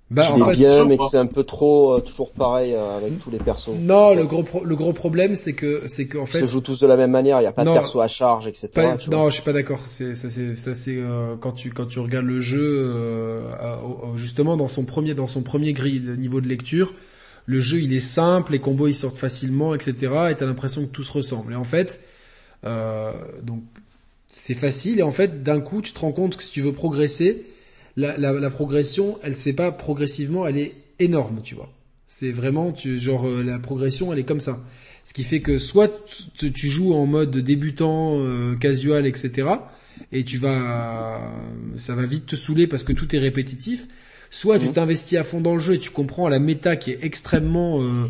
[0.09, 2.73] bah, il en est fait, bien, mais que c'est un peu trop, euh, toujours pareil
[2.73, 3.69] euh, avec tous les persos.
[3.79, 6.61] non, le gros pro- le gros problème, c'est que c'est qu'en Ils fait, se jouent
[6.61, 7.73] tous de la même manière, il y a pas Non.
[7.73, 8.69] de perso à charge, etc.
[8.73, 9.19] Pas- tu vois.
[9.19, 9.81] non, je suis pas d'accord.
[9.85, 13.41] C'est ça, c'est ça, c'est euh, quand tu quand tu regardes le jeu euh,
[14.15, 16.93] justement dans son premier dans son premier grille de niveau de lecture,
[17.45, 19.93] le jeu il est simple, les combos ils sortent facilement, etc.
[20.31, 21.53] Et t'as l'impression que tout se ressemble.
[21.53, 21.99] Et en fait,
[22.65, 23.11] euh,
[23.43, 23.61] donc
[24.29, 24.99] c'est facile.
[24.99, 27.45] Et en fait, d'un coup, tu te rends compte que si tu veux progresser,
[27.97, 31.69] la, la, la progression, elle se fait pas progressivement, elle est énorme, tu vois.
[32.07, 34.57] C'est vraiment, tu, genre euh, la progression, elle est comme ça.
[35.03, 35.89] Ce qui fait que soit
[36.37, 39.49] tu, tu joues en mode débutant, euh, casual, etc.
[40.11, 41.21] Et tu vas,
[41.77, 43.87] ça va vite te saouler parce que tout est répétitif.
[44.29, 44.73] Soit tu Mhm.
[44.73, 48.07] t'investis à fond dans le jeu et tu comprends la méta qui est extrêmement euh,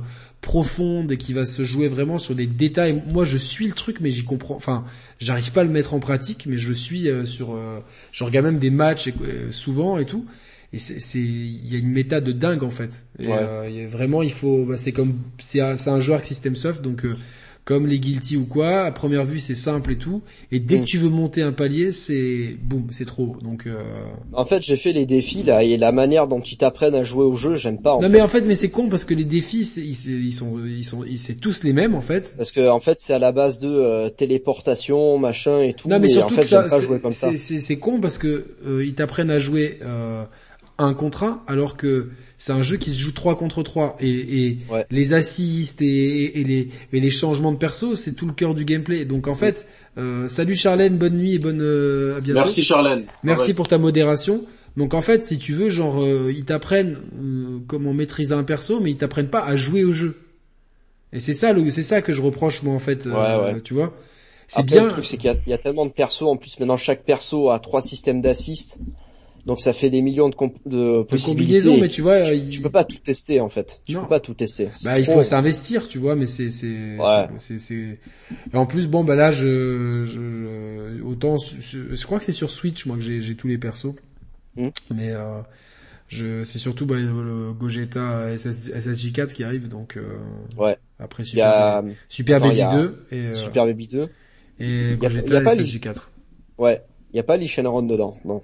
[0.48, 3.03] profonde et qui va se jouer vraiment sur des détails.
[3.06, 4.56] Moi, je suis le truc, mais j'y comprends.
[4.56, 4.85] Enfin,
[5.19, 7.53] j'arrive pas à le mettre en pratique, mais je suis euh, sur.
[7.53, 7.82] euh,
[8.14, 10.26] je regarde même des matchs euh, souvent et tout.
[10.72, 13.06] Et c'est, il y a une méta de dingue en fait.
[13.19, 13.34] Et, Ouais.
[13.38, 14.66] euh, il y a vraiment, il faut.
[14.66, 17.06] Bah, c'est comme, c'est un, joueur System Soft, donc.
[17.68, 20.22] Comme les guilty ou quoi, à première vue c'est simple et tout,
[20.54, 20.82] et dès Mm.
[20.82, 23.36] que tu veux monter un palier, c'est boum, c'est trop.
[23.44, 23.76] Donc euh...
[24.32, 27.26] En fait, j'ai fait les défis là et la manière dont ils t'apprennent à jouer
[27.26, 27.92] au jeu, j'aime pas.
[27.92, 28.10] En non fait.
[28.10, 31.04] mais en fait mais c'est con parce que les défis c'est- ils, sont ils sont
[31.18, 32.36] c'est tous les mêmes en fait.
[32.38, 35.90] Parce que en fait, c'est à la base de euh, téléportation, machin et tout.
[35.90, 37.32] Non mais et surtout en fait, que ça c'est- jouer comme ça.
[37.32, 40.24] c'est c'est c'est con parce que euh, ils t'apprennent à jouer euh,
[40.78, 44.09] un contre un alors que c'est un jeu qui se joue 3 contre 3 et,
[44.48, 44.85] et Ouais.
[44.91, 48.64] les assists et, et les et les changements de perso c'est tout le cœur du
[48.66, 49.06] gameplay.
[49.06, 49.67] Donc en fait
[49.98, 52.40] euh, salut Charlène, bonne nuit et bonne euh, à bientôt.
[52.41, 53.06] Merci Charlène.
[53.24, 53.53] Merci Ah ouais.
[53.56, 54.43] pour ta modération.
[54.75, 58.80] Donc en fait, si tu veux, genre, euh, ils t'apprennent euh, comment maîtriser un perso,
[58.80, 60.16] mais ils t'apprennent pas à jouer au jeu.
[61.14, 63.07] Et c'est ça, c'est ça que je reproche moi en fait.
[63.07, 63.61] euh, Ouais, ouais.
[63.61, 63.91] Tu vois,
[64.48, 64.83] c'est bien.
[64.85, 66.22] le truc, c'est qu'il y y a tellement de persos.
[66.27, 68.77] En plus, maintenant, chaque perso a trois systèmes d'assist.
[69.48, 71.53] Donc, ça fait des millions de, comp- de de possibilités.
[71.61, 73.82] combinaison, mais tu vois, tu, il- tu peux pas tout tester, en fait.
[73.88, 74.01] Tu Non.
[74.03, 74.67] peux pas tout tester.
[74.85, 77.27] Bah, il faut s'investir, tu vois, mais c'est c'est Ouais.
[77.40, 77.98] c'est
[78.53, 82.85] en plus bon bah là je, je, je- autant je crois que c'est sur Switch
[82.85, 83.93] moi que j'ai j'ai tous les persos.
[84.58, 84.67] Mm.
[84.93, 85.40] Mais euh,
[86.09, 90.17] je c'est surtout bah, le Gogeta SS, SSJ4 qui arrive donc euh,
[90.58, 90.77] Ouais.
[91.00, 93.88] après y Super a Super Attends, Baby il y a 2 et euh, Super Baby
[93.88, 94.09] 2.
[94.59, 96.09] et y a- Gogeta il y a pas et les- SSJ4.
[96.58, 96.82] Ouais.
[97.14, 98.17] Il y a pas Lee Shenron dedans.
[98.26, 98.42] Non,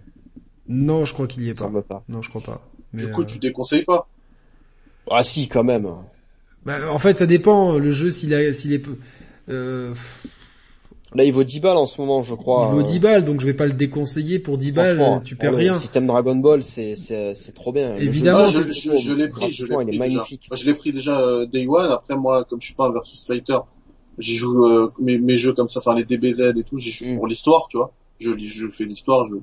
[0.67, 1.81] Non, je crois qu'il y est ça pas.
[1.81, 2.03] pas.
[2.09, 2.61] Non, je crois pas.
[2.93, 4.07] Mais, Du coup, euh, tu déconseilles pas?
[5.11, 5.87] Ah si, quand même.
[6.65, 7.77] bah, en fait, ça dépend.
[7.77, 8.97] Le jeu, s'il a, s'il est, peu-
[9.49, 9.93] euh,
[11.15, 12.67] Là, il vaut 10 balles en ce moment, je crois.
[12.67, 15.21] il vaut Euh, 10 balles, donc je vais pas le déconseiller pour 10 balles.
[15.23, 15.75] Tu perds le rien.
[15.75, 17.93] système Dragon Ball, c'est c'est c'est trop bien.
[17.93, 20.15] Le jeu, Évidemment, Ah, je, je, je l'ai pris, je l'ai pris il est déjà.
[20.15, 20.47] magnifique.
[20.49, 21.91] Moi, je l'ai pris déjà euh, Day One.
[21.91, 23.59] Après, moi, comme je suis pas un versus fighter,
[24.17, 27.05] j'y joue euh, mes, mes jeux comme ça, enfin les DBZ et tout, j'y joue
[27.05, 27.15] Mm.
[27.17, 27.91] pour l'histoire, tu vois.
[28.19, 29.23] Je lis, je fais l'histoire.
[29.25, 29.35] Je...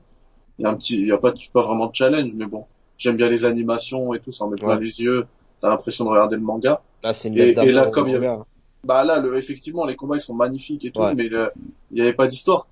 [0.61, 2.67] Il y a un petit, il y a pas, pas vraiment de challenge, mais bon,
[2.99, 4.81] j'aime bien les animations et tout, ça en met plein Ouais.
[4.85, 5.25] les yeux.
[5.59, 6.83] T'as l'impression de regarder le manga.
[7.03, 8.45] Là, c'est une Et- là, comme au il y avait- manga.
[8.85, 11.15] Bah là, le, effectivement, les combats ils sont magnifiques et tout, Ouais.
[11.15, 11.51] mais le-
[11.91, 12.67] il y avait pas d'histoire.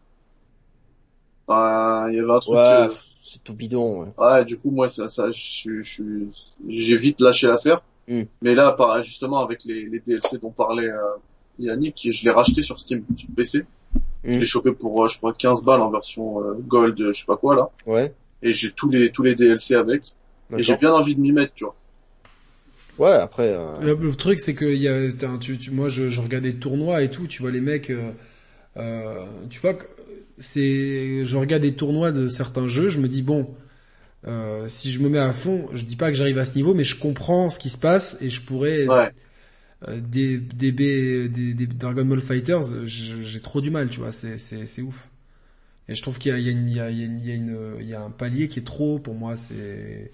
[1.47, 2.55] Enfin, il y avait un truc.
[2.55, 2.89] Ouais, euh,
[3.23, 4.03] c'est tout bidon.
[4.03, 4.09] Ouais.
[4.19, 6.03] Ouais, du coup, moi, ça, ça, je, je,
[6.69, 7.83] j'ai vite lâché l'affaire.
[8.07, 8.23] Mm.
[8.43, 11.01] Mais là, par, justement, avec les, les DLC dont parlait euh,
[11.59, 13.65] Yannick, je l'ai racheté sur Steam, sur PC.
[14.25, 14.41] Je Mm.
[14.41, 17.37] l'ai chopé pour, euh, je crois, 15 balles en version euh, Gold, je sais pas
[17.37, 17.71] quoi, là.
[17.87, 18.13] Ouais.
[18.43, 20.03] Et j'ai tous les, tous les DLC avec.
[20.57, 21.75] Et j'ai bien envie de m'y mettre, tu vois.
[22.99, 23.53] Ouais, après.
[23.55, 26.09] euh, Le, le truc, c'est que il y a, t'as un- tu, tu- moi, je,
[26.09, 27.27] je regarde des tournois et tout.
[27.27, 28.11] Tu vois les mecs, euh,
[28.77, 29.85] euh, tu vois, que
[30.39, 32.89] c'est, je regarde des tournois de certains jeux.
[32.89, 33.49] Je me dis bon,
[34.27, 36.75] euh, si je me mets à fond, je dis pas que j'arrive à ce niveau,
[36.75, 39.11] mais je comprends ce qui se passe et je pourrais Ouais.
[39.87, 44.01] Euh, des, des, B- des, des Dragon Ball Fighters, je- j'ai trop du mal, tu
[44.01, 45.11] vois, c'est, c'est, c'est ouf.
[45.89, 47.03] Et je trouve qu'il y a, il y, a une- il y, a, il y,
[47.03, 49.15] a une- il y, a une- il y a un palier qui est trop pour
[49.15, 50.11] moi, c'est...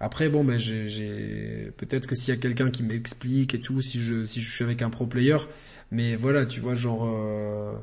[0.00, 1.72] Après, bon, ben, j'ai, j'ai...
[1.78, 4.64] peut-être que s'il y a quelqu'un qui m'explique et tout, si je, si je suis
[4.64, 5.38] avec un pro player,
[5.90, 7.06] mais voilà, tu vois, genre...
[7.06, 7.74] euh,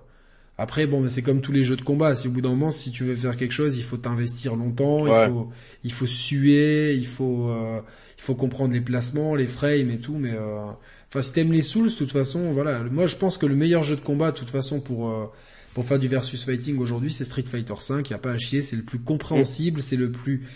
[0.57, 2.15] Après, bon, ben, c'est comme tous les jeux de combat.
[2.15, 5.07] Si au bout d'un moment, si tu veux faire quelque chose, il faut t'investir longtemps,
[5.07, 5.09] Ouais.
[5.09, 5.49] il faut,
[5.83, 7.81] il faut suer, il faut, euh,
[8.17, 10.67] il faut comprendre les placements, les frames et tout, mais euh,
[11.13, 12.79] enfin si t'aimes les Souls, de toute façon, voilà.
[12.83, 15.25] Moi, je pense que le meilleur jeu de combat, de toute façon, pour euh,
[15.75, 18.09] pour faire du versus fighting aujourd'hui, c'est Street Fighter 5.
[18.09, 20.47] Y a pas à chier, c'est le plus compréhensible, c'est le plus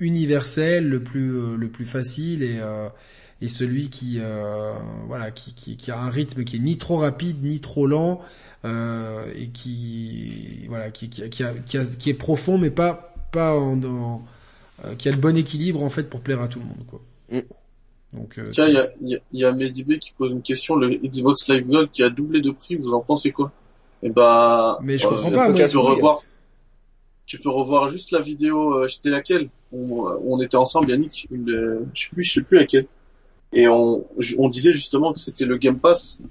[0.00, 2.88] universel, le plus euh, le plus facile et euh,
[3.40, 4.72] et celui qui euh,
[5.06, 8.20] voilà qui, qui qui a un rythme qui est ni trop rapide ni trop lent
[8.64, 13.52] et qui voilà qui qui, qui, a, qui, a- qui est profond mais pas pas
[13.56, 14.22] en,
[14.98, 17.00] qui a le bon équilibre en fait pour plaire à tout le monde quoi.
[17.32, 17.40] Mm.
[18.12, 20.42] Donc euh, Tiens, il y a, y a, il y a Medibé qui pose une
[20.42, 23.50] question, le Xbox Live Gold qui a doublé de prix, vous en pensez quoi?
[24.02, 26.20] Eh ben, Mais je euh, comprends pas, tu peux revoir,
[27.24, 31.50] tu peux revoir juste la vidéo, euh, c'était laquelle on, on était ensemble, Yannick, une,
[31.50, 32.86] euh, je sais plus, je sais plus laquelle.
[33.54, 34.04] Et on,
[34.38, 36.22] on disait justement que c'était le Game Pass,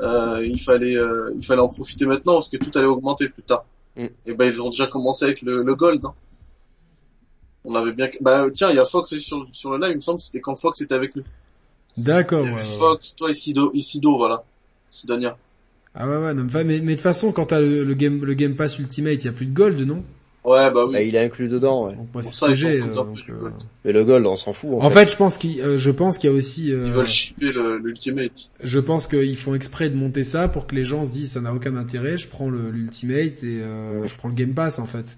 [0.00, 3.42] euh, il fallait, euh, il fallait en profiter maintenant parce que tout allait augmenter plus
[3.42, 3.64] tard.
[3.96, 4.06] Mm.
[4.26, 6.04] Et ben ils ont déjà commencé avec le, le Gold.
[6.04, 6.14] hein.
[7.68, 9.96] On avait bien, bah tiens, il y a Fox aussi sur, sur le live, il
[9.96, 11.24] me semble, que c'était quand Fox était avec nous.
[11.96, 12.42] d'accord.
[12.44, 12.62] Ouais, avait ouais.
[12.78, 14.44] Fox, toi Isido, Isido, voilà.
[14.90, 15.36] Sidonia.
[15.94, 16.34] Ah ouais ouais.
[16.34, 19.24] non, mais de toute façon quand t'as le, le game le Game Pass Ultimate, il
[19.24, 20.02] y a plus de gold non?
[20.44, 20.92] Ouais, bah oui.
[20.92, 21.86] bah, il est inclus dedans.
[21.86, 21.96] Ouais.
[21.96, 22.80] Donc moi Pour ça, j'ai.
[22.80, 23.54] euh, un peu donc, du euh, gold.
[23.84, 24.70] Mais le gold, on s'en fout.
[24.74, 26.92] En, En fait, je pense qu'il euh, je pense qu'il y a aussi euh, Ils
[26.92, 27.50] veulent shipper
[27.82, 28.50] l'Ultimate.
[28.62, 31.40] Je pense qu'ils font exprès de monter ça pour que les gens se disent ça
[31.40, 34.86] n'a aucun intérêt, je prends le- l'Ultimate et euh, je prends le Game Pass en
[34.86, 35.16] fait.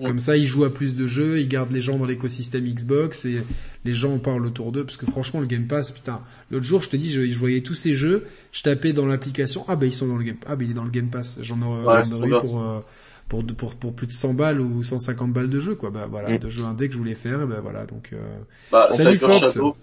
[0.00, 0.06] Mm.
[0.06, 3.24] Comme ça, ils jouent à plus de jeux, ils gardent les gens dans l'écosystème Xbox
[3.24, 3.42] et
[3.84, 4.84] les gens en parlent autour d'eux.
[4.84, 6.20] Parce que franchement, le Game Pass, putain,
[6.50, 9.64] l'autre jour, je te dis, je, je voyais tous ces jeux, je tapais dans l'application,
[9.68, 11.38] ah bah ils sont dans le Game, ah bah il est dans le Game Pass.
[11.40, 12.80] J'en aurais, Ouais, eu pour, euh,
[13.28, 15.90] pour, pour, pour plus de 100 balles ou 150 balles de jeu, quoi.
[15.90, 16.38] Bah voilà, Mm.
[16.38, 18.10] de jeux indés que je voulais faire, et ben voilà, donc.
[18.12, 18.38] Euh...
[18.70, 19.38] Bah, Salut, Fox.
[19.40, 19.76] Shadow,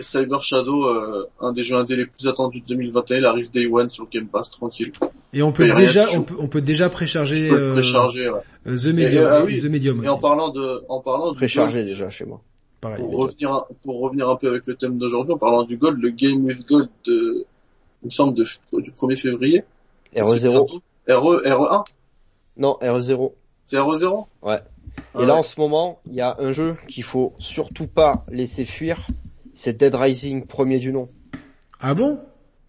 [0.00, 3.66] Cyber Shadow, euh, un des jeux indés les plus attendus de 2021, il arrive Day
[3.66, 4.90] One sur le Game Pass, tranquille.
[5.32, 8.40] Et on peut déjà, on peut, on peut déjà précharger euh, précharger, ouais.
[8.66, 10.08] euh, The Medium, ah oui, The Medium Et aussi.
[10.08, 12.40] en parlant de, en parlant du Préchargé déjà chez moi.
[12.80, 12.98] Pareil.
[12.98, 16.00] Pour revenir, un- pour revenir un peu avec le thème d'aujourd'hui, en parlant du Gold,
[16.00, 17.44] le Game with Gold de,
[18.02, 18.44] il me semble, de,
[18.80, 19.62] du 1er février.
[20.12, 20.50] C'est RE0.
[20.50, 20.80] bientôt.
[21.08, 21.84] RE, RE1?
[22.56, 23.32] Non, RE0.
[23.64, 24.26] C'est RE0?
[24.42, 24.58] Ouais.
[25.14, 25.38] Ah Et là, ouais.
[25.38, 29.06] en ce moment, il y a un jeu qu'il faut surtout pas laisser fuir.
[29.58, 31.08] C'est Dead Rising, premier du nom.
[31.80, 32.20] Ah bon?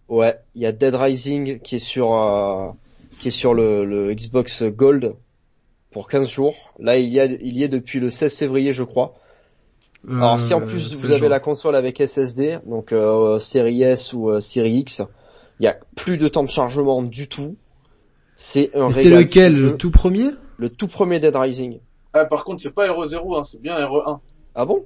[0.08, 2.70] Ouais, il y a Dead Rising qui est sur euh,
[3.20, 5.14] qui est sur le, le Xbox Gold
[5.92, 6.74] pour 15 jours.
[6.80, 9.14] Là, il y a il y est depuis le 16 février, je crois.
[10.08, 13.82] Alors si en Euh, plus vous avez genre- la console avec SSD, donc euh, série
[13.84, 15.00] S ou euh, série X,
[15.60, 17.54] il y a plus de temps de chargement du tout.
[18.34, 20.30] C'est un Et c'est lequel, le tout premier?
[20.56, 21.78] Le tout premier Dead Rising.
[22.14, 24.18] Ah, par contre, c'est pas RE0, hein, c'est bien RE1.
[24.56, 24.84] Ah bon?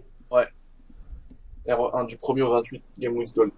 [1.66, 3.52] RE1 du 1er au 28, Game with Gold.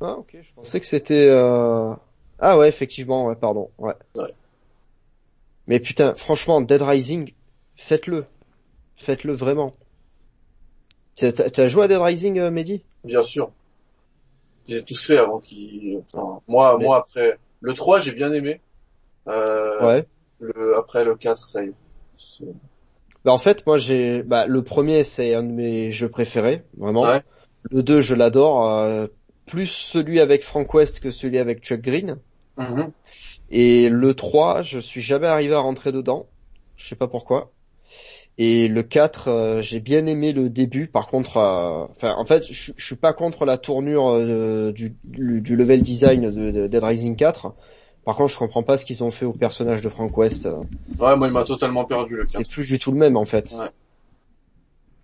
[0.00, 1.28] Ah ok, je pensais que c'était...
[1.28, 1.94] Euh...
[2.38, 3.70] Ah ouais, effectivement, ouais, pardon.
[3.78, 3.94] Ouais.
[4.14, 4.32] Ouais.
[5.66, 7.32] Mais putain, franchement, Dead Rising,
[7.76, 8.24] faites-le.
[8.96, 9.72] Faites-le vraiment.
[11.16, 12.82] T'as t'as joué à Dead Rising, euh, Mehdi?
[13.04, 13.52] Bien sûr.
[14.66, 18.12] Je les ai tous fait avant qu'il, enfin, moi, Mais- moi après, le 3, j'ai
[18.12, 18.60] bien aimé.
[19.28, 20.06] Euh, Ouais.
[20.38, 22.44] le, après le 4, ça y est.
[23.24, 24.22] Bah en fait, moi j'ai...
[24.22, 27.02] Bah, le premier, c'est un de mes jeux préférés, vraiment.
[27.02, 27.22] Ouais.
[27.70, 28.68] Le 2, je l'adore.
[28.68, 29.06] euh,
[29.46, 32.18] plus celui avec Frank West que celui avec Chuck Green.
[32.56, 32.92] Mhm.
[33.50, 36.26] Et le 3, je suis jamais arrivé à rentrer dedans.
[36.76, 37.50] Je sais pas pourquoi.
[38.38, 40.86] Et le 4, euh, j'ai bien aimé le début.
[40.86, 45.56] Par contre, euh, enfin, en fait, je, suis pas contre la tournure du, du, du
[45.56, 47.54] level design de, de Dead Rising 4.
[48.04, 50.46] Par contre, je comprends pas ce qu'ils ont fait au personnage de Frank West.
[50.98, 52.30] Ouais, moi, il m'a totalement perdu le 4.
[52.38, 53.52] C'est plus du tout le même, en fait.
[53.58, 53.66] Ouais.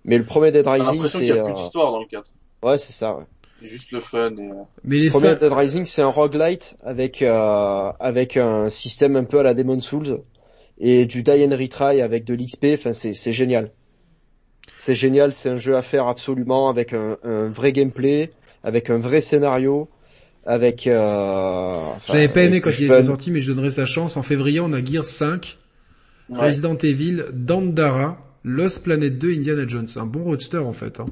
[0.04, 2.00] Mais le premier Dead J'ai Rising, l'impression qu'il c'est, y a plus euh, d'histoire dans
[2.00, 2.24] le 4.
[2.62, 3.16] ouais, c'est ça.
[3.16, 3.24] Ouais.
[3.60, 6.76] C'est juste le fun et, euh, Mais les Le premier Dead Rising, c'est un roguelite
[6.82, 10.20] avec euh, avec un système un peu à la Demon Souls
[10.78, 12.66] et du die and retry avec de l'XP.
[12.74, 13.72] Enfin, c'est c'est génial.
[14.78, 15.32] C'est génial.
[15.32, 18.30] C'est un jeu à faire absolument avec un, un vrai gameplay,
[18.62, 19.88] avec un vrai scénario,
[20.46, 20.86] avec.
[20.86, 22.94] Euh, enfin, J'avais pas aimé quand il fun.
[22.94, 24.16] était sorti, mais je donnerai sa chance.
[24.16, 25.58] En février, on a Gears 5,
[26.30, 26.38] ouais.
[26.46, 29.88] Resident Evil, Dandara, Lost Planet 2, Indiana Jones.
[29.96, 31.00] Un bon roadster en fait.
[31.00, 31.06] Hein.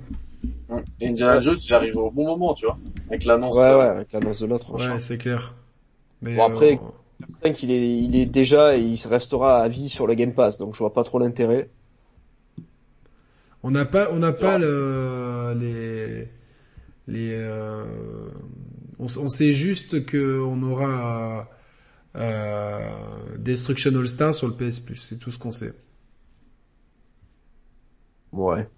[1.02, 2.78] Indiana Jones, il arrive au bon moment, tu vois.
[3.08, 3.56] Avec l'annonce.
[3.56, 4.72] Ouais, de- ouais, avec l'annonce de l'autre.
[4.72, 5.54] Ouais, c'est clair.
[6.22, 6.76] Mais Bon, après, euh,
[7.20, 10.32] Le 5, il est, il est déjà et il restera à vie sur le Game
[10.32, 11.68] Pass, donc je vois pas trop l'intérêt.
[13.62, 16.28] on n'a pas, on n'a pas le, les,
[17.08, 17.84] les, euh,
[18.98, 21.48] on, sait juste que on aura
[22.16, 22.88] euh,
[23.38, 24.96] Destruction All Star sur le PS Plus.
[24.96, 25.74] C'est tout ce qu'on sait.
[28.32, 28.68] Ouais.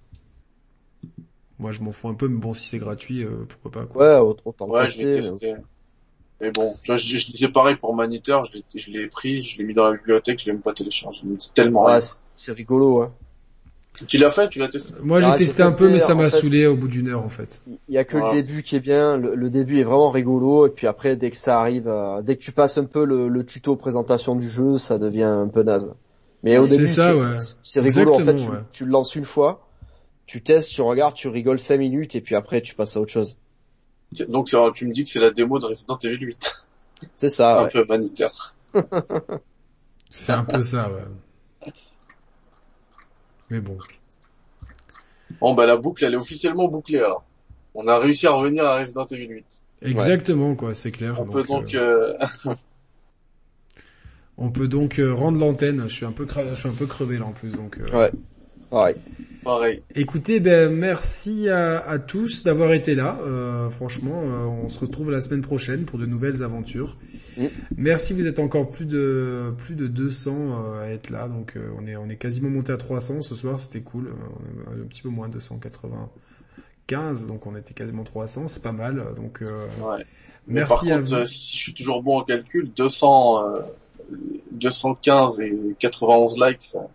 [1.59, 3.87] Moi, je m'en fous un peu, mais bon, si c'est gratuit, euh, pourquoi pas.
[3.87, 4.23] Quoi.
[4.23, 5.31] Ouais, autant Ouais, je l'ai passer.
[5.31, 5.55] testé.
[6.41, 9.65] Mais bon, je, je disais pareil pour Maniteur, je l'ai, je l'ai pris, je l'ai
[9.65, 11.21] mis dans la bibliothèque, je l'ai même pas téléchargé.
[11.25, 12.01] Il me dit tellement Ouais,
[12.35, 13.15] c'est rigolo, hein.
[14.07, 14.95] Tu l'as fait, tu l'as testé?
[15.03, 17.29] Moi, j'ai Ah, testé un peu, mais ça m'a saoulé au bout d'une heure, en
[17.29, 17.63] fait.
[17.89, 20.67] Il y a que le début qui est bien, le, le début est vraiment rigolo,
[20.67, 23.29] et puis après, dès que ça arrive, euh, dès que tu passes un peu le,
[23.29, 25.95] le tuto présentation du jeu, ça devient un peu naze.
[26.43, 27.89] Mais au début, c'est ouais.
[27.89, 28.65] rigolo, en fait, tu, Exactement, ouais.
[28.73, 29.67] tu le lances une fois,
[30.27, 33.13] tu testes, tu regardes, tu rigoles 5 minutes, et puis après, tu passes à autre
[33.13, 33.39] chose.
[34.29, 36.67] Donc, tu me dis que c'est la démo de Resident Evil 8.
[37.17, 37.71] C'est ça, un ouais.
[37.71, 38.55] peu Maniteur.
[40.11, 41.03] C'est un peu ça, ouais.
[43.51, 43.77] Mais bon.
[45.41, 47.25] Bon, bah, la boucle, elle est officiellement bouclée, alors.
[47.75, 49.45] On a réussi à revenir à Resident Evil 8.
[49.83, 51.21] Exactement, quoi, c'est clair.
[51.21, 52.15] On peut donc, euh,
[52.47, 52.55] euh,
[54.39, 55.83] on peut donc euh, rendre l'antenne.
[55.83, 57.79] Je suis un peu, cra- je suis un peu crevé là en plus, donc.
[57.79, 58.13] euh, Ouais.
[58.71, 58.97] Pareil.
[59.45, 59.83] pareil.
[59.95, 63.19] Écoutez, ben merci à, à tous d'avoir été là.
[63.23, 66.97] Euh, franchement, euh, on se retrouve la semaine prochaine pour de nouvelles aventures.
[67.37, 67.47] Mm.
[67.77, 71.71] Merci, vous êtes encore plus de plus de 200 euh, à être là, donc euh,
[71.79, 74.09] on est on est quasiment monté à 300 ce soir, c'était cool.
[74.09, 74.13] Euh,
[74.69, 79.05] on est un petit peu moins 295, donc on était quasiment 300, c'est pas mal.
[79.17, 80.05] Donc euh, Ouais.
[80.49, 81.15] Merci par à contre, vous.
[81.15, 83.61] euh, si je suis toujours bon en calcul, 200, euh,
[84.53, 86.87] 215 et 91 likes, ça,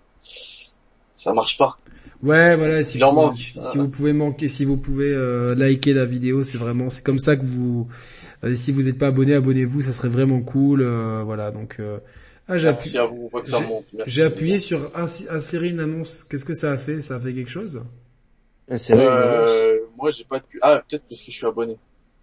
[1.21, 1.77] ça marche pas.
[2.23, 3.35] Ouais, voilà, si, vous, manque.
[3.37, 3.81] si Voilà.
[3.81, 7.35] vous pouvez manquer, si vous pouvez euh, liker la vidéo, c'est vraiment, c'est comme ça
[7.35, 7.87] que vous,
[8.43, 11.99] euh, si vous n'êtes pas abonné, abonnez-vous, ça serait vraiment cool, euh, voilà, donc euh,
[12.47, 12.69] Ah, j'ai
[14.23, 16.23] appuyé, sur insérer une annonce.
[16.23, 17.01] Qu'est-ce que ça a fait?
[17.01, 17.83] Ça a fait quelque chose?
[18.67, 19.49] Insérer une annonce.
[19.51, 20.59] Euh, moi, j'ai pas de pub.
[20.63, 21.77] Ah, peut-être parce que je suis abonné.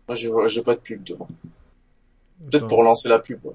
[0.08, 1.28] Moi, j'ai j'ai pas de pub devant.
[2.50, 3.44] Peut-être pour lancer la pub.
[3.44, 3.54] ouais.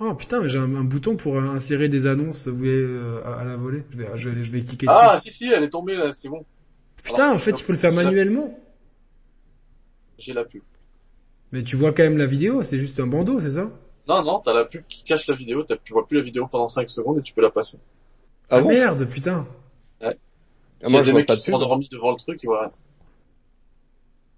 [0.00, 2.46] Oh putain, mais j'ai un, un bouton pour euh, insérer des annonces.
[2.48, 5.10] Vous voulez euh, à, à la volée je vais, je vais, je vais cliquer dessus.
[5.10, 6.46] Ah, si, si, elle est tombée là, c'est bon.
[7.04, 8.52] putain, alors, en fait, il faut le faire manuellement.
[10.18, 10.64] J'ai la pub.
[11.52, 12.62] Mais tu vois quand même la vidéo.
[12.62, 13.70] C'est juste un bandeau, c'est ça?
[14.08, 16.46] Non, non, t'as la pub qui cache la vidéo, t'as- tu vois plus la vidéo
[16.48, 17.78] pendant 5 secondes et tu peux la passer.
[18.48, 18.78] Ah, Ah bon?
[18.78, 19.46] merde, putain.
[20.00, 20.14] Ah,
[20.80, 22.16] S'il moi, y a je des vois mecs pas qui de sont endormis devant le
[22.16, 22.72] truc, ils voient rien.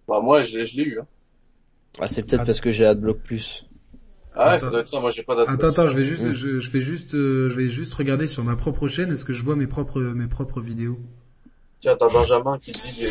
[0.08, 1.06] Bah, moi, je l'ai, je l'ai eu, hein.
[2.00, 3.66] Ah, c'est peut-être parce que j'ai AdBlock Plus.
[4.38, 4.64] Ah ouais, Attends.
[4.66, 5.40] ça doit être ça, moi j'ai pas.
[5.48, 6.32] Attends, attends, je vais juste, Mm.
[6.32, 9.10] je, je vais juste, euh, je vais juste regarder sur ma propre chaîne.
[9.10, 10.98] Est-ce que je vois mes propres, mes propres vidéos?
[11.80, 13.06] Tiens, t'as Benjamin qui dit,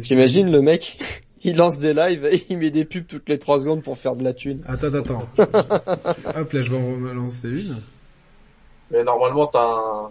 [0.00, 0.98] T'imagines le mec,
[1.42, 4.16] il lance des lives et il met des pubs toutes les 3 secondes pour faire
[4.16, 4.62] de la thune.
[4.66, 5.28] Attends, attends.
[5.38, 7.76] Hop, là, je vais en relancer une.
[8.90, 10.10] mais normalement t'as un...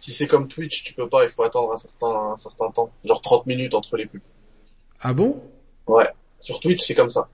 [0.00, 2.90] Si c'est comme Twitch, tu peux pas, il faut attendre un certain, un certain temps.
[3.04, 4.22] Genre 30 minutes entre les pubs.
[5.00, 5.42] Ah bon?
[5.86, 6.08] Ouais.
[6.40, 7.28] Sur Twitch, c'est comme ça.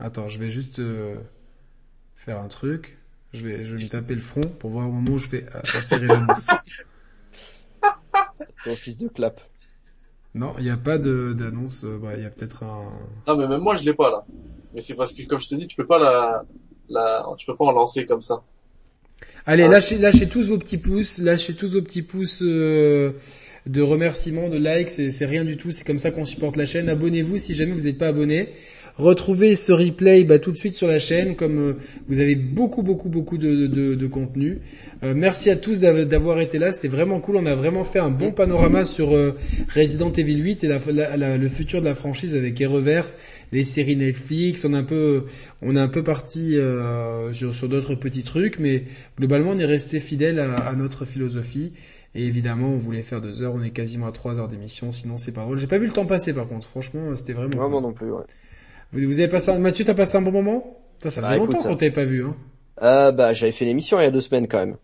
[0.00, 1.16] Attends, je vais juste euh,
[2.16, 2.96] faire un truc.
[3.32, 5.44] Je vais, je vais lui taper le front pour voir au moment où je vais
[5.54, 6.46] euh, insérer l'annonce.
[8.64, 9.40] Ton fils de clap.
[10.34, 11.84] Non, il n'y a pas de d'annonce.
[11.84, 12.90] euh, bah, il y a peut-être un.
[13.26, 14.24] Non, mais même moi, je l'ai pas, là.
[14.74, 16.44] Mais c'est parce que, comme je te dis, tu peux pas la,
[16.88, 18.42] la, tu peux pas en lancer comme ça.
[19.46, 23.12] Allez, Ah, lâchez, lâchez tous vos petits pouces, lâchez tous vos petits pouces euh,
[23.66, 26.66] de remerciements, de likes, c'est c'est rien du tout, c'est comme ça qu'on supporte la
[26.66, 26.88] chaîne.
[26.88, 28.50] Abonnez-vous si jamais vous n'êtes pas abonné.
[29.00, 31.72] Retrouvez ce replay bah, tout de suite sur la chaîne, comme euh,
[32.06, 34.58] vous avez beaucoup, beaucoup, beaucoup de, de, de contenu.
[35.02, 37.36] Euh, merci à tous d'av- d'avoir été là, c'était vraiment cool.
[37.36, 39.36] On a vraiment fait un bon panorama sur euh,
[39.74, 43.16] Resident Evil 8 et la, la- la- le futur de la franchise avec Reverse,
[43.52, 44.66] les séries Netflix.
[44.66, 45.24] On a un peu,
[45.62, 48.82] on est un peu parti euh, sur, sur d'autres petits trucs, mais
[49.18, 51.72] globalement on est resté fidèle à, à notre philosophie.
[52.14, 55.16] Et évidemment, on voulait faire deux heures, on est quasiment à trois heures d'émission, sinon
[55.16, 55.58] c'est pas drôle.
[55.58, 57.56] J'ai pas vu le temps passer par contre, franchement, c'était vraiment.
[57.56, 57.70] Cool.
[57.70, 58.24] moi non plus, ouais.
[58.92, 59.58] Vous, vous avez passé un...
[59.58, 60.78] Mathieu, t'as passé un bon moment?
[60.98, 62.24] Ça, ça faisait Bah, longtemps qu'on t'avait pas vu.
[62.24, 62.36] Hein.
[62.82, 64.76] Euh, bah, j'avais fait l'émission il y a deux semaines quand même.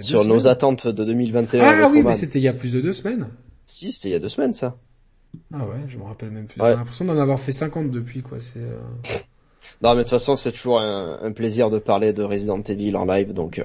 [0.00, 2.10] Sur nos attentes de 2021 Ah oui, Roman.
[2.10, 3.28] mais c'était il y a plus de deux semaines.
[3.64, 4.76] Si, c'était il y a deux semaines, ça.
[5.54, 6.60] Ah ouais, je me rappelle même plus.
[6.60, 6.70] Ouais.
[6.70, 8.38] J'ai l'impression d'en avoir fait 50 depuis, quoi.
[8.40, 8.58] C'est.
[8.60, 8.78] euh,
[9.82, 12.94] Non, mais de toute façon, c'est toujours un, un plaisir de parler de Resident Evil
[12.96, 13.64] en live, donc, euh,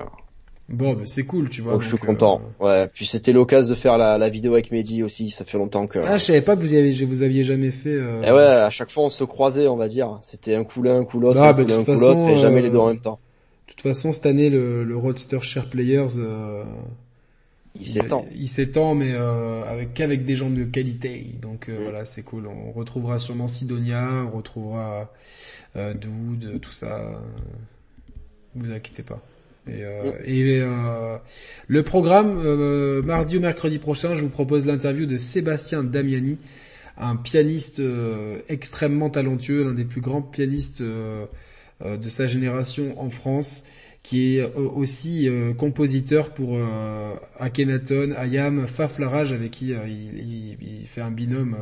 [0.71, 1.73] Bon, bah, c'est cool, tu vois.
[1.73, 2.41] donc je suis content.
[2.61, 2.87] euh, Ouais.
[2.93, 5.99] Puis c'était l'occasion de faire la, la vidéo avec Mehdi aussi, ça fait longtemps que...
[6.03, 7.89] Ah, je savais pas que vous aviez, vous aviez jamais fait.
[7.93, 8.21] Euh...
[8.23, 10.17] Et Eh ouais, à chaque fois on se croisait, on va dire.
[10.21, 11.95] C'était un coup l'un, un coup l'autre, Ah, un bah, coup de l'un, un toute
[11.95, 13.19] coup l'autre, façon, et jamais euh, les deux en même temps.
[13.67, 16.63] De toute façon, cette année, le, le Roadster Share Players, euh,
[17.79, 18.25] Il s'étend.
[18.33, 21.25] Il, il s'étend, mais euh, avec qu'avec des gens de qualité.
[21.41, 22.47] Donc euh, voilà, c'est cool.
[22.47, 25.11] On retrouvera sûrement Sidonia, on retrouvera
[25.75, 26.99] Dude, tout ça.
[28.55, 29.21] Vous inquiétez pas.
[29.67, 31.17] Et, euh, et euh,
[31.67, 36.39] le programme, euh, mardi ou mercredi prochain, je vous propose l'interview de Sébastien Damiani,
[36.97, 37.81] un pianiste
[38.49, 43.63] extrêmement talentueux, l'un des plus grands pianistes de sa génération en France,
[44.03, 46.59] qui est aussi compositeur pour
[47.39, 51.55] Akhenaton, Ayam, Faf Larage, avec qui il, il- il fait un binôme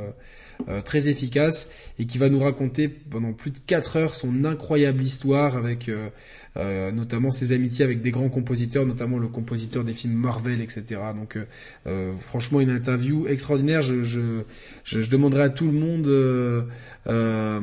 [0.68, 5.02] euh, très efficace et qui va nous raconter pendant plus de 4 heures son incroyable
[5.02, 6.10] histoire avec euh,
[6.58, 10.84] euh, notamment ses amitiés avec des grands compositeurs, notamment le compositeur des films Marvel, etc.
[11.16, 11.46] Donc euh,
[11.88, 13.82] euh, franchement une interview extraordinaire.
[13.82, 14.42] Je, je,
[14.84, 16.66] je, je demanderai à tout le monde de,
[17.06, 17.60] de,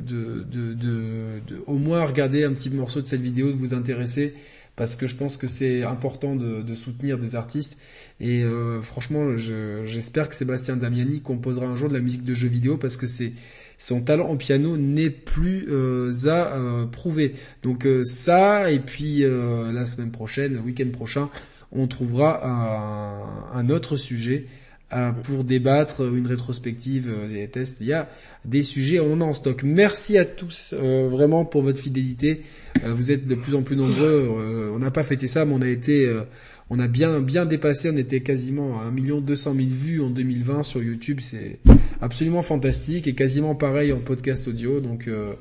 [0.00, 4.34] de, de, de au moins regarder un petit morceau de cette vidéo, de vous intéresser
[4.78, 7.76] parce que je pense que c'est important de, de soutenir des artistes
[8.20, 12.32] et euh, franchement je- j'espère que Sébastien Damiani composera un jour de la musique de
[12.34, 13.32] jeux vidéo parce que c'est
[13.76, 17.34] son talent en piano n'est plus euh, à euh, prouver.
[17.62, 21.28] Donc euh, ça et puis euh, la semaine prochaine, le week-end prochain,
[21.72, 24.46] on trouvera un, un autre sujet
[24.92, 27.76] euh, pour débattre une rétrospective euh, des tests.
[27.80, 28.08] Il y a
[28.44, 29.62] des sujets, on en a en stock.
[29.62, 32.42] Merci à tous euh, vraiment pour votre fidélité.
[32.84, 34.28] Euh, vous êtes de plus en plus nombreux.
[34.30, 36.22] Euh, on n'a pas fêté ça, mais on a été, euh,
[36.70, 37.90] on a bien bien dépassé.
[37.90, 41.18] On était quasiment à 1 million 200 000 vues en 2020 sur YouTube.
[41.20, 41.58] C'est
[42.00, 44.80] absolument fantastique et quasiment pareil en podcast audio.
[44.80, 45.34] Donc euh,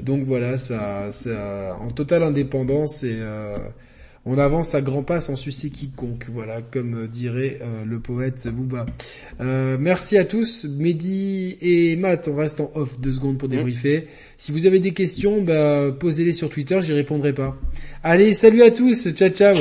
[0.00, 3.58] donc voilà, ça, ça en totale indépendance et euh,
[4.28, 8.84] on avance à grands pas sans sucer quiconque, voilà, comme dirait euh, le poète Booba.
[9.40, 14.06] Euh, merci à tous, Mehdi et Matt, on reste en off deux secondes pour débriefer.
[14.36, 17.56] Si vous avez des questions, bah, posez-les sur Twitter, j'y répondrai pas.
[18.02, 19.56] Allez, salut à tous, ciao ciao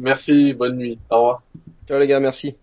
[0.00, 0.98] Merci, bonne nuit.
[1.08, 1.44] Au revoir.
[1.86, 2.56] Ciao les gars, merci.